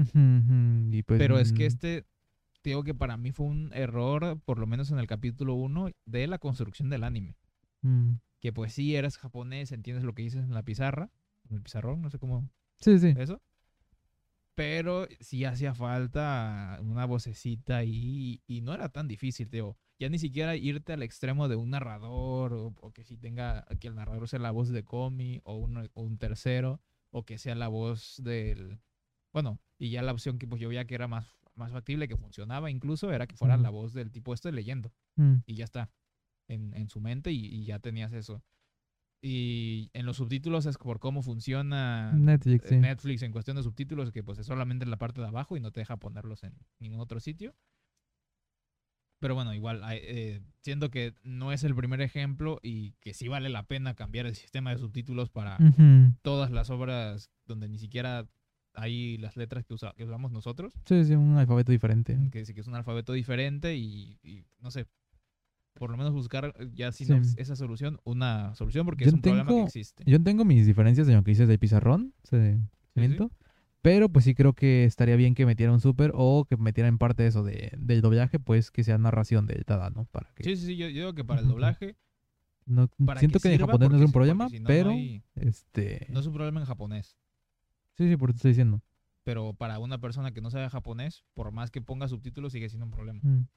Y 0.91 1.03
pues, 1.03 1.19
Pero 1.19 1.40
es 1.40 1.53
que 1.53 1.65
este, 1.65 2.06
te 2.68 2.72
digo 2.72 2.84
que 2.84 2.94
para 2.94 3.15
mí 3.15 3.31
fue 3.31 3.45
un 3.45 3.72
error, 3.73 4.41
por 4.44 4.60
lo 4.60 4.68
menos 4.68 4.91
en 4.91 4.99
el 4.99 5.07
capítulo 5.07 5.53
1, 5.53 5.89
de 6.06 6.27
la 6.27 6.38
construcción 6.38 6.89
del 6.89 7.06
anime 7.06 7.38
mm, 7.80 8.15
que 8.41 8.52
pues 8.52 8.73
sí 8.73 8.94
eres 8.94 9.18
japonés, 9.18 9.72
entiendes 9.72 10.03
lo 10.03 10.14
que 10.14 10.23
dices 10.23 10.44
en 10.44 10.53
la 10.53 10.64
pizarra, 10.64 11.10
en 11.49 11.56
el 11.56 11.61
pizarrón, 11.61 12.02
no 12.02 12.10
sé 12.10 12.19
cómo 12.19 12.49
Sí, 12.76 12.99
sí. 12.99 13.14
eso. 13.18 13.41
Pero 14.53 15.07
sí 15.22 15.45
hacía 15.45 15.73
falta 15.76 16.77
una 16.81 17.06
vocecita 17.06 17.77
ahí 17.77 18.41
y 18.48 18.60
no 18.60 18.73
era 18.73 18.89
tan 18.89 19.07
difícil, 19.07 19.49
digo. 19.49 19.77
Ya 19.98 20.10
ni 20.10 20.19
siquiera 20.19 20.57
irte 20.57 20.91
al 20.91 21.03
extremo 21.03 21.48
de 21.48 21.56
un 21.56 21.69
narrador 21.69 22.52
o, 22.52 22.73
o 22.81 22.91
que 22.91 23.06
si 23.06 23.15
tenga, 23.15 23.65
que 23.80 23.88
el 23.88 23.95
narrador 23.95 24.27
sea 24.27 24.39
la 24.39 24.52
voz 24.52 24.68
de 24.68 24.84
Komi 24.84 25.39
o 25.45 25.56
un, 25.56 25.89
o 25.94 26.02
un 26.02 26.18
tercero 26.18 26.81
o 27.11 27.23
que 27.23 27.38
sea 27.38 27.56
la 27.56 27.69
voz 27.69 28.22
del... 28.22 28.81
Bueno, 29.31 29.57
y 29.80 29.89
ya 29.89 30.02
la 30.02 30.11
opción 30.11 30.38
que 30.38 30.48
pues 30.48 30.60
yo 30.61 30.68
veía 30.68 30.85
que 30.85 30.95
era 30.95 31.07
más, 31.07 31.38
más 31.58 31.72
factible, 31.72 32.08
que 32.08 32.18
funcionaba 32.18 32.70
incluso, 32.72 33.12
era 33.12 33.28
que 33.28 33.36
fuera 33.36 33.56
Ujú. 33.56 33.64
la 33.64 33.70
voz 33.70 33.94
del 33.94 34.12
tipo 34.12 34.34
este 34.34 34.52
leyendo 34.52 34.94
Mm, 35.16 35.38
y 35.48 35.56
ya 35.56 35.64
está 35.66 35.90
en, 36.48 36.74
en 36.76 36.90
su 36.90 37.00
mente 37.02 37.32
y, 37.32 37.46
y 37.46 37.66
ya 37.66 37.80
tenías 37.80 38.14
eso. 38.14 38.44
Y 39.20 39.90
en 39.94 40.06
los 40.06 40.18
subtítulos 40.18 40.68
es 40.68 40.78
por 40.78 41.00
cómo 41.00 41.24
funciona 41.24 42.14
Netflix, 42.14 42.70
sí. 42.70 42.76
Netflix 42.76 43.24
en 43.24 43.32
cuestión 43.32 43.58
de 43.58 43.64
subtítulos, 43.64 44.12
que 44.12 44.24
pues 44.24 44.38
es 44.38 44.46
solamente 44.46 44.86
en 44.86 44.92
la 44.92 44.98
parte 44.98 45.22
de 45.22 45.28
abajo 45.28 45.58
y 45.58 45.60
no 45.60 45.72
te 45.72 45.80
deja 45.80 45.98
ponerlos 45.98 46.44
en 46.44 46.54
ningún 46.80 47.00
otro 47.00 47.20
sitio. 47.20 47.56
Pero 49.20 49.34
bueno, 49.34 49.54
igual, 49.56 49.82
eh, 49.92 50.42
siento 50.62 50.92
que 50.92 51.16
no 51.24 51.52
es 51.52 51.64
el 51.64 51.74
primer 51.74 52.02
ejemplo 52.02 52.60
y 52.62 52.92
que 53.00 53.16
sí 53.16 53.28
vale 53.28 53.50
la 53.50 53.64
pena 53.64 53.96
cambiar 53.96 54.28
el 54.28 54.36
sistema 54.36 54.70
de 54.70 54.78
subtítulos 54.78 55.30
para 55.32 55.58
Ujú. 55.60 56.14
todas 56.22 56.52
las 56.52 56.70
obras 56.70 57.32
donde 57.46 57.68
ni 57.68 57.80
siquiera 57.80 58.28
hay 58.78 59.18
las 59.18 59.36
letras 59.36 59.66
que, 59.66 59.74
usa- 59.74 59.94
que 59.98 60.06
usamos 60.06 60.32
nosotros, 60.32 60.74
Sí, 60.86 61.04
sí, 61.04 61.14
un 61.16 61.36
alfabeto 61.38 61.72
diferente. 61.72 62.18
que 62.32 62.45
sí 62.45 62.54
que 62.54 62.62
es 62.62 62.68
un 62.68 62.76
alfabeto 62.76 63.12
diferente 63.14 63.76
y, 63.76 64.20
y 64.24 64.45
no 64.60 64.72
sé, 64.72 64.86
por 65.74 65.90
lo 65.91 65.98
menos 65.98 66.14
buscar 66.14 66.54
eh, 66.60 66.70
ya 66.74 66.91
si 66.91 67.06
Sí. 67.06 67.14
esa 67.38 67.56
solución, 67.56 67.99
una 68.04 68.54
solución 68.56 68.86
porque 68.86 69.04
Yo 69.06 69.10
es 69.10 69.14
un 69.16 69.22
problema 69.22 69.52
que 69.52 69.64
existe. 69.64 70.04
Yo 70.06 70.22
tengo 70.24 70.45
mis 70.45 70.66
diferencias 70.66 71.08
de 71.08 71.14
lo 71.16 71.24
que 71.24 71.32
dices 71.32 71.48
del 71.48 71.60
pizarrón, 71.60 72.14
ese 72.24 72.60
elemento, 72.95 73.32
pero 73.82 74.10
pues 74.10 74.26
sí 74.26 74.34
creo 74.36 74.54
que 74.54 74.84
estaría 74.86 75.16
bien 75.16 75.34
que 75.36 75.45
metieran 75.45 75.74
un 75.76 75.82
super 75.82 76.12
o 76.14 76.45
que 76.45 76.58
metieran 76.58 76.94
en 76.94 76.98
parte 76.98 77.26
eso 77.28 77.44
de, 77.44 77.72
del 77.78 78.02
doblaje, 78.02 78.40
pues 78.40 78.70
que 78.72 78.84
sea 78.84 78.98
narración 78.98 79.45
del 79.48 79.66
Tada, 79.66 79.90
¿no? 79.90 80.06
Para 80.06 80.32
que 80.36 80.44
Sí, 80.44 80.56
sí, 80.56 80.66
sí, 80.68 80.78
yo, 80.78 80.88
yo 80.88 81.02
digo 81.02 81.14
que 81.14 81.24
para 81.24 81.41
el 81.41 81.48
doblaje, 81.48 81.95
no, 82.66 82.90
siento 83.18 83.40
que, 83.40 83.49
que 83.49 83.56
en 83.56 83.62
japonés 83.62 83.90
no 83.90 83.98
es 83.98 84.04
un 84.04 84.12
problema, 84.12 84.49
si 84.49 84.60
no, 84.60 84.64
no 84.64 84.68
pero 84.68 84.90
hay- 84.91 85.24
este 85.36 86.08
no 86.10 86.20
es 86.20 86.26
un 86.28 86.34
problema 86.34 86.60
en 86.60 86.66
japonés. 86.66 87.18
Sí, 87.98 88.07
sí, 88.10 88.18
por 88.18 88.30
eso 88.30 88.38
estoy 88.38 88.52
diciendo. 88.52 88.82
Pero 89.24 89.53
para 89.53 89.80
una 89.80 89.98
persona 89.99 90.32
que 90.32 90.41
no 90.41 90.49
sabe 90.52 90.69
japonés, 90.69 91.26
por 91.34 91.52
más 91.52 91.69
que 91.72 91.82
ponga 91.82 92.07
subtítulos, 92.07 92.53
sigue 92.53 92.69
siendo 92.69 92.86
un 92.86 92.91
problema. 92.91 93.19
Mm. 93.24 93.48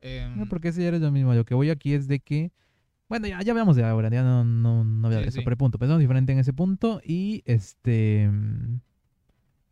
Em, 0.00 0.36
No, 0.38 0.46
porque 0.46 0.68
ese 0.68 0.82
ya 0.82 0.90
es 0.90 1.00
lo 1.00 1.10
mismo. 1.10 1.34
Lo 1.34 1.44
que 1.44 1.54
voy 1.54 1.70
aquí 1.70 1.94
es 1.94 2.06
de 2.06 2.20
que. 2.20 2.52
Bueno, 3.08 3.26
ya, 3.26 3.42
ya 3.42 3.52
veamos 3.54 3.76
de 3.76 3.84
ahora. 3.84 4.08
Ya 4.10 4.22
no, 4.22 4.44
no, 4.44 4.84
no 4.84 5.08
voy 5.08 5.16
a 5.16 5.22
Sí, 5.22 5.28
eso. 5.28 5.38
sí. 5.38 5.44
Pero 5.44 5.56
punto. 5.56 5.78
Pensamos 5.78 6.00
diferente 6.00 6.32
en 6.32 6.38
ese 6.38 6.52
punto. 6.52 7.00
Y 7.04 7.42
este. 7.46 8.28
mm, 8.30 8.80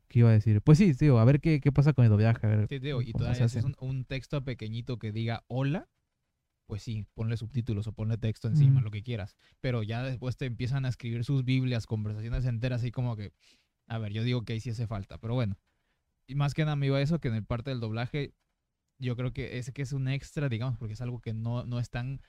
¿Qué 0.08 0.18
iba 0.18 0.28
a 0.28 0.32
decir? 0.32 0.60
Pues 0.60 0.78
sí, 0.78 0.94
tío, 0.94 1.18
a 1.18 1.24
ver 1.24 1.40
qué, 1.40 1.60
qué 1.60 1.72
pasa 1.72 1.92
con 1.92 2.04
el 2.04 2.10
doblaje. 2.10 2.46
A 2.46 2.50
ver 2.50 2.68
sí, 2.68 2.78
digo, 2.78 3.00
y 3.00 3.12
todavía 3.12 3.46
es 3.46 3.56
un, 3.56 3.74
un 3.80 4.04
texto 4.04 4.44
pequeñito 4.44 4.98
que 4.98 5.10
diga 5.10 5.44
hola, 5.48 5.88
pues 6.66 6.82
sí, 6.82 7.06
ponle 7.14 7.36
subtítulos 7.36 7.86
o 7.86 7.93
ponle 7.93 8.16
texto 8.18 8.48
encima, 8.48 8.80
Mm. 8.80 8.84
lo 8.84 8.90
que 8.90 9.02
quieras. 9.02 9.36
Pero 9.60 9.82
ya 9.82 10.02
después 10.02 10.36
te 10.36 10.47
empiezan 10.47 10.84
a 10.84 10.89
escribir 10.89 11.24
sus 11.24 11.44
Biblias, 11.44 11.86
conversaciones 11.86 12.44
enteras, 12.47 12.80
así 12.80 12.90
como 12.90 13.16
que, 13.16 13.32
a 13.86 13.98
ver, 13.98 14.12
yo 14.12 14.22
digo 14.24 14.44
que 14.44 14.55
ahí 14.55 14.60
sí 14.60 14.70
hace 14.70 14.86
falta, 14.86 15.18
pero 15.18 15.34
bueno. 15.34 15.56
Y 16.26 16.34
más 16.34 16.55
que 16.55 16.64
nada 16.64 16.76
me 16.76 16.86
iba 16.86 16.98
a 16.98 17.02
eso, 17.02 17.20
que 17.20 17.28
en 17.28 17.34
el 17.34 17.44
parte 17.44 17.70
del 17.70 17.80
doblaje, 17.80 18.34
yo 18.98 19.16
creo 19.16 19.32
que 19.32 19.59
es 19.59 19.70
que 19.72 19.82
es 19.82 19.93
un 19.93 20.09
extra, 20.09 20.48
digamos, 20.48 20.78
porque 20.78 20.94
es 20.94 21.01
algo 21.01 21.20
que 21.20 21.34
no, 21.34 21.64
no 21.64 21.78
están 21.80 22.20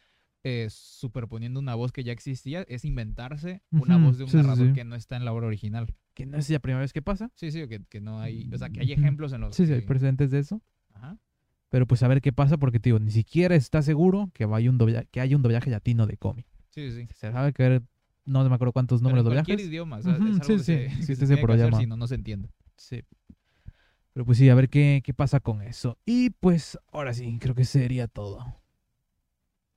eh, 0.43 0.67
superponiendo 0.69 1.59
una 1.59 1.75
voz 1.75 1.91
que 1.93 2.03
ya 2.03 2.11
existía, 2.11 2.63
es 2.67 2.83
inventarse 2.83 3.61
una 3.71 3.97
voz 3.97 4.17
de 4.17 4.25
un 4.25 4.29
sí, 4.29 4.37
narrador 4.37 4.67
sí. 4.67 4.73
que 4.73 4.83
no 4.83 4.95
está 4.95 5.15
en 5.15 5.23
la 5.23 5.31
obra 5.31 5.47
original. 5.47 5.95
Que 6.13 6.25
no 6.25 6.37
es 6.37 6.49
la 6.49 6.59
primera 6.59 6.81
vez 6.81 6.91
que 6.91 7.01
pasa. 7.01 7.31
Sí, 7.35 7.49
sí, 7.51 7.65
que, 7.67 7.85
que 7.85 8.01
no 8.01 8.19
hay, 8.19 8.49
o 8.53 8.57
sea, 8.57 8.69
que 8.69 8.81
hay 8.81 8.91
ejemplos 8.91 9.31
en 9.31 9.41
los 9.41 9.55
Sí, 9.55 9.65
sí, 9.67 9.73
hay 9.73 9.81
precedentes 9.81 10.31
de 10.31 10.39
eso. 10.39 10.61
Ajá. 10.93 11.17
Pero 11.73 11.87
pues 11.87 12.03
a 12.03 12.07
ver 12.07 12.21
qué 12.21 12.31
pasa, 12.31 12.57
porque, 12.57 12.79
tío, 12.79 12.99
ni 12.99 13.09
siquiera 13.09 13.55
está 13.55 13.81
seguro 13.81 14.29
que, 14.35 14.45
vaya 14.45 14.69
un 14.69 14.77
doblaje, 14.77 15.07
que 15.09 15.19
haya 15.21 15.35
un 15.35 15.41
doblaje 15.41 15.71
latino 15.71 16.05
de 16.05 16.17
cómic. 16.17 16.45
Sí, 16.69 16.91
sí. 16.91 17.07
Se 17.15 17.31
sabe 17.31 17.51
que 17.51 17.81
no 18.25 18.47
me 18.47 18.53
acuerdo 18.53 18.73
cuántos 18.73 19.01
números 19.01 19.25
de 19.25 19.31
cualquier 19.31 19.57
doblajes. 19.57 19.69
idioma, 19.71 19.97
o 19.97 20.01
sea, 20.03 20.13
Ujú, 20.13 20.27
es 20.27 20.39
algo 20.39 20.43
sí, 20.43 20.53
que 20.53 20.59
sí, 20.59 20.63
se, 20.65 20.73
que 20.77 20.85
existe 20.85 21.15
se 21.25 21.35
tiene 21.35 21.69
que 21.71 21.75
si 21.77 21.87
no, 21.87 21.97
no 21.97 22.05
se 22.05 22.13
entiende. 22.13 22.49
Sí. 22.77 23.01
Pero 24.13 24.23
pues 24.23 24.37
sí, 24.37 24.49
a 24.49 24.53
ver 24.53 24.69
qué, 24.69 25.01
qué 25.03 25.15
pasa 25.15 25.39
con 25.39 25.63
eso. 25.63 25.97
Y 26.05 26.29
pues 26.29 26.77
ahora 26.91 27.11
sí, 27.11 27.39
creo 27.41 27.55
que 27.55 27.65
sería 27.65 28.07
todo. 28.07 28.61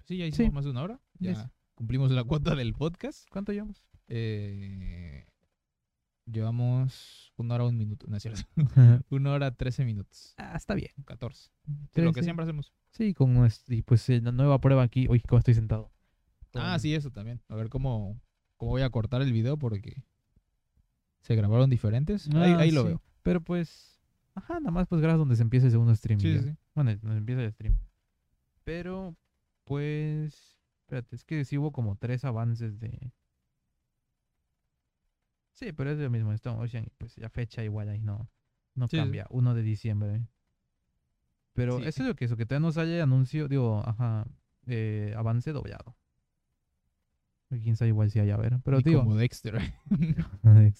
Sí, 0.04 0.18
ya 0.18 0.26
hicimos 0.26 0.50
Sí. 0.50 0.54
más 0.54 0.64
de 0.66 0.70
una 0.72 0.82
hora. 0.82 1.00
Ya 1.18 1.30
Yes. 1.32 1.46
cumplimos 1.76 2.10
la 2.10 2.24
cuota 2.24 2.54
del 2.54 2.74
podcast. 2.74 3.26
¿Cuánto 3.30 3.52
llevamos? 3.54 3.82
Eh, 4.08 5.24
llevamos 6.26 7.32
una 7.36 7.54
hora, 7.54 7.64
un 7.64 7.76
minuto. 7.78 8.06
No 8.08 8.16
es 8.16 8.22
cierto. 8.22 8.42
una 9.10 9.32
hora, 9.32 9.50
trece 9.54 9.84
minutos. 9.84 10.34
ah, 10.36 10.54
está 10.56 10.74
bien. 10.74 10.92
14. 11.04 11.40
Sí, 11.42 11.50
Sí, 11.94 12.00
lo 12.02 12.12
que 12.12 12.22
siempre 12.22 12.42
hacemos. 12.44 12.72
Sí, 12.90 13.14
con 13.14 13.34
nuestro, 13.34 13.74
y 13.74 13.82
pues 13.82 14.08
eh, 14.08 14.20
la 14.20 14.32
nueva 14.32 14.60
prueba 14.60 14.82
aquí. 14.82 15.06
Uy, 15.08 15.20
cómo 15.20 15.38
estoy 15.38 15.54
sentado. 15.54 15.90
Ah, 16.54 16.78
sí, 16.78 16.94
eso 16.94 17.10
también. 17.10 17.42
A 17.48 17.54
ver 17.54 17.68
cómo, 17.68 18.18
cómo 18.56 18.70
voy 18.72 18.82
a 18.82 18.88
cortar 18.90 19.20
el 19.20 19.32
video 19.32 19.58
porque 19.58 20.02
se 21.20 21.34
grabaron 21.36 21.68
diferentes. 21.68 22.26
ahí 22.34 22.52
Ah, 22.52 22.58
ahí 22.58 22.70
lo 22.70 22.82
sí. 22.82 22.88
veo. 22.88 23.02
Pero 23.22 23.40
pues, 23.42 24.00
ajá, 24.34 24.60
nada 24.60 24.70
más 24.70 24.86
pues 24.88 25.00
gracias 25.02 25.18
donde 25.18 25.36
se 25.36 25.42
empieza 25.42 25.66
el 25.66 25.72
segundo 25.72 25.94
stream. 25.94 26.20
Sí, 26.20 26.38
sí. 26.38 26.54
Bueno, 26.74 26.96
donde 27.02 27.18
empieza 27.18 27.42
el 27.42 27.52
stream. 27.52 27.76
Pero, 28.64 29.14
pues, 29.64 30.56
espérate, 30.80 31.14
es 31.16 31.24
que 31.24 31.44
sí 31.44 31.58
hubo 31.58 31.72
como 31.72 31.96
tres 31.96 32.24
avances 32.24 32.78
de... 32.80 33.12
Sí, 35.56 35.72
pero 35.72 35.90
es 35.90 35.98
lo 35.98 36.10
mismo, 36.10 36.32
Stone 36.34 36.62
Ocean, 36.62 36.84
y 36.84 36.90
pues 36.98 37.16
la 37.16 37.30
fecha 37.30 37.64
igual 37.64 37.88
ahí 37.88 38.00
no, 38.02 38.28
no 38.74 38.88
Sí, 38.88 38.98
cambia, 38.98 39.26
1 39.30 39.54
de 39.54 39.62
diciembre. 39.62 40.26
Pero 41.54 41.78
Sí. 41.78 41.84
eso 41.86 42.02
es 42.02 42.08
lo 42.08 42.14
que 42.14 42.26
eso, 42.26 42.36
que 42.36 42.44
todavía 42.44 42.66
no 42.66 42.72
sale 42.72 43.00
anuncio, 43.00 43.48
digo, 43.48 43.82
ajá, 43.86 44.26
eh, 44.66 45.14
avance 45.16 45.52
doblado. 45.52 45.96
Quién 47.48 47.74
sabe 47.76 47.88
igual 47.88 48.10
si 48.10 48.18
hay 48.18 48.30
a 48.30 48.36
ver, 48.36 48.58
pero 48.64 48.76
Ni 48.78 48.82
digo... 48.82 49.00
como 49.00 49.16
Dexter. 49.16 49.58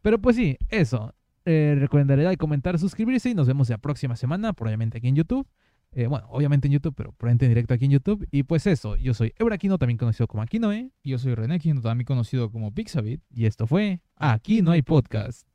Pero 0.00 0.18
pues 0.20 0.36
sí, 0.36 0.56
eso. 0.68 1.12
Eh, 1.44 1.76
like, 1.90 2.36
comentar, 2.36 2.78
suscribirse 2.78 3.30
y 3.30 3.34
nos 3.34 3.48
vemos 3.48 3.68
la 3.68 3.78
próxima 3.78 4.14
semana, 4.16 4.52
probablemente 4.52 4.98
aquí 4.98 5.08
en 5.08 5.16
YouTube. 5.16 5.46
Eh, 5.92 6.06
bueno, 6.06 6.26
obviamente 6.30 6.68
en 6.68 6.72
YouTube, 6.72 6.94
pero 6.94 7.12
probablemente 7.12 7.46
en 7.46 7.50
directo 7.50 7.74
aquí 7.74 7.86
en 7.86 7.92
YouTube. 7.92 8.28
Y 8.30 8.42
pues 8.42 8.66
eso, 8.66 8.96
yo 8.96 9.14
soy 9.14 9.32
Ebraquino, 9.38 9.78
también 9.78 9.98
conocido 9.98 10.26
como 10.26 10.42
Aquinoe. 10.42 10.90
Yo 11.02 11.18
soy 11.18 11.34
René 11.34 11.58
Quino, 11.58 11.80
también 11.80 12.06
conocido 12.06 12.50
como 12.50 12.72
Pixabit. 12.72 13.22
Y 13.30 13.46
esto 13.46 13.66
fue 13.66 14.00
Aquí 14.16 14.62
no 14.62 14.72
hay 14.72 14.82
podcast. 14.82 15.46